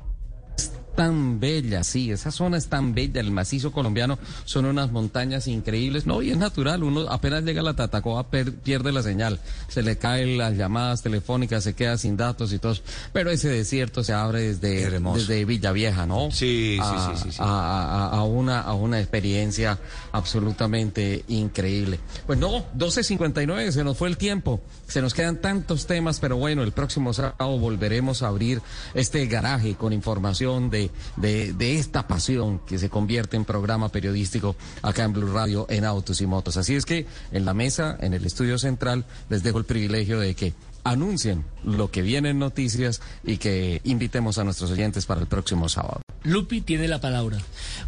tan 0.95 1.39
bella, 1.39 1.83
sí, 1.83 2.11
esa 2.11 2.31
zona 2.31 2.57
es 2.57 2.67
tan 2.67 2.93
bella, 2.95 3.19
el 3.21 3.31
macizo 3.31 3.71
colombiano 3.71 4.17
son 4.45 4.65
unas 4.65 4.91
montañas 4.91 5.47
increíbles, 5.47 6.05
no, 6.05 6.21
y 6.21 6.31
es 6.31 6.37
natural, 6.37 6.83
uno 6.83 7.01
apenas 7.09 7.43
llega 7.43 7.61
a 7.61 7.63
la 7.63 7.75
Tatacoa 7.75 8.29
per- 8.29 8.53
pierde 8.53 8.91
la 8.91 9.03
señal, 9.03 9.39
se 9.67 9.83
le 9.83 9.97
caen 9.97 10.37
las 10.37 10.55
llamadas 10.57 11.01
telefónicas, 11.01 11.63
se 11.63 11.73
queda 11.73 11.97
sin 11.97 12.17
datos 12.17 12.53
y 12.53 12.59
todo, 12.59 12.75
pero 13.13 13.29
ese 13.29 13.49
desierto 13.49 14.03
se 14.03 14.13
abre 14.13 14.41
desde, 14.55 14.89
desde 15.15 15.45
Villavieja, 15.45 16.05
¿no? 16.05 16.29
Sí, 16.31 16.77
sí, 16.77 16.79
a, 16.81 17.13
sí, 17.17 17.23
sí, 17.23 17.31
sí. 17.31 17.37
A, 17.41 17.45
a- 17.45 18.09
a 18.17 18.23
una, 18.23 18.61
a 18.61 18.73
una 18.73 18.99
experiencia 18.99 19.77
absolutamente 20.11 21.23
increíble. 21.27 21.99
Pues 22.25 22.39
no, 22.39 22.65
12.59, 22.77 23.71
se 23.71 23.83
nos 23.83 23.97
fue 23.97 24.07
el 24.09 24.17
tiempo, 24.17 24.61
se 24.87 25.01
nos 25.01 25.13
quedan 25.13 25.41
tantos 25.41 25.87
temas, 25.87 26.19
pero 26.19 26.37
bueno, 26.37 26.63
el 26.63 26.71
próximo 26.71 27.13
sábado 27.13 27.57
volveremos 27.59 28.21
a 28.23 28.27
abrir 28.27 28.61
este 28.93 29.25
garaje 29.27 29.75
con 29.75 29.93
información 29.93 30.69
de 30.69 30.84
de, 31.17 31.45
de, 31.47 31.53
de 31.53 31.75
esta 31.79 32.07
pasión 32.07 32.59
que 32.59 32.79
se 32.79 32.89
convierte 32.89 33.37
en 33.37 33.45
programa 33.45 33.89
periodístico 33.89 34.55
acá 34.81 35.03
en 35.03 35.13
Blue 35.13 35.33
Radio 35.33 35.65
en 35.69 35.85
Autos 35.85 36.21
y 36.21 36.27
Motos. 36.27 36.57
Así 36.57 36.75
es 36.75 36.85
que 36.85 37.05
en 37.31 37.45
la 37.45 37.53
mesa, 37.53 37.97
en 37.99 38.13
el 38.13 38.25
estudio 38.25 38.57
central, 38.57 39.05
les 39.29 39.43
dejo 39.43 39.57
el 39.57 39.65
privilegio 39.65 40.19
de 40.19 40.35
que 40.35 40.53
anuncien 40.85 41.43
lo 41.63 41.89
que 41.89 42.03
viene 42.03 42.29
en 42.29 42.39
noticias 42.39 43.01
y 43.23 43.37
que 43.37 43.81
invitemos 43.83 44.37
a 44.37 44.43
nuestros 44.43 44.71
oyentes 44.71 45.05
para 45.05 45.19
el 45.19 45.27
próximo 45.27 45.67
sábado. 45.67 46.01
Lupi 46.23 46.61
tiene 46.61 46.87
la 46.87 47.01
palabra. 47.01 47.39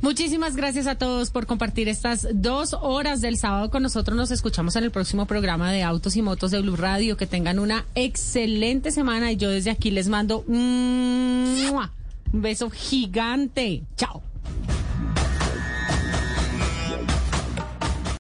Muchísimas 0.01 0.55
gracias 0.55 0.87
a 0.87 0.95
todos 0.95 1.29
por 1.31 1.45
compartir 1.45 1.89
estas 1.89 2.27
dos 2.33 2.75
horas 2.79 3.21
del 3.21 3.37
sábado 3.37 3.69
con 3.69 3.83
nosotros. 3.83 4.17
Nos 4.17 4.31
escuchamos 4.31 4.75
en 4.75 4.83
el 4.83 4.91
próximo 4.91 5.25
programa 5.25 5.71
de 5.71 5.83
Autos 5.83 6.15
y 6.15 6.21
Motos 6.21 6.51
de 6.51 6.61
Blue 6.61 6.75
Radio. 6.75 7.17
Que 7.17 7.27
tengan 7.27 7.59
una 7.59 7.85
excelente 7.95 8.91
semana 8.91 9.31
y 9.31 9.37
yo 9.37 9.49
desde 9.49 9.71
aquí 9.71 9.91
les 9.91 10.07
mando 10.07 10.43
un 12.33 12.41
beso 12.41 12.69
gigante. 12.69 13.83
Chao. 13.95 14.21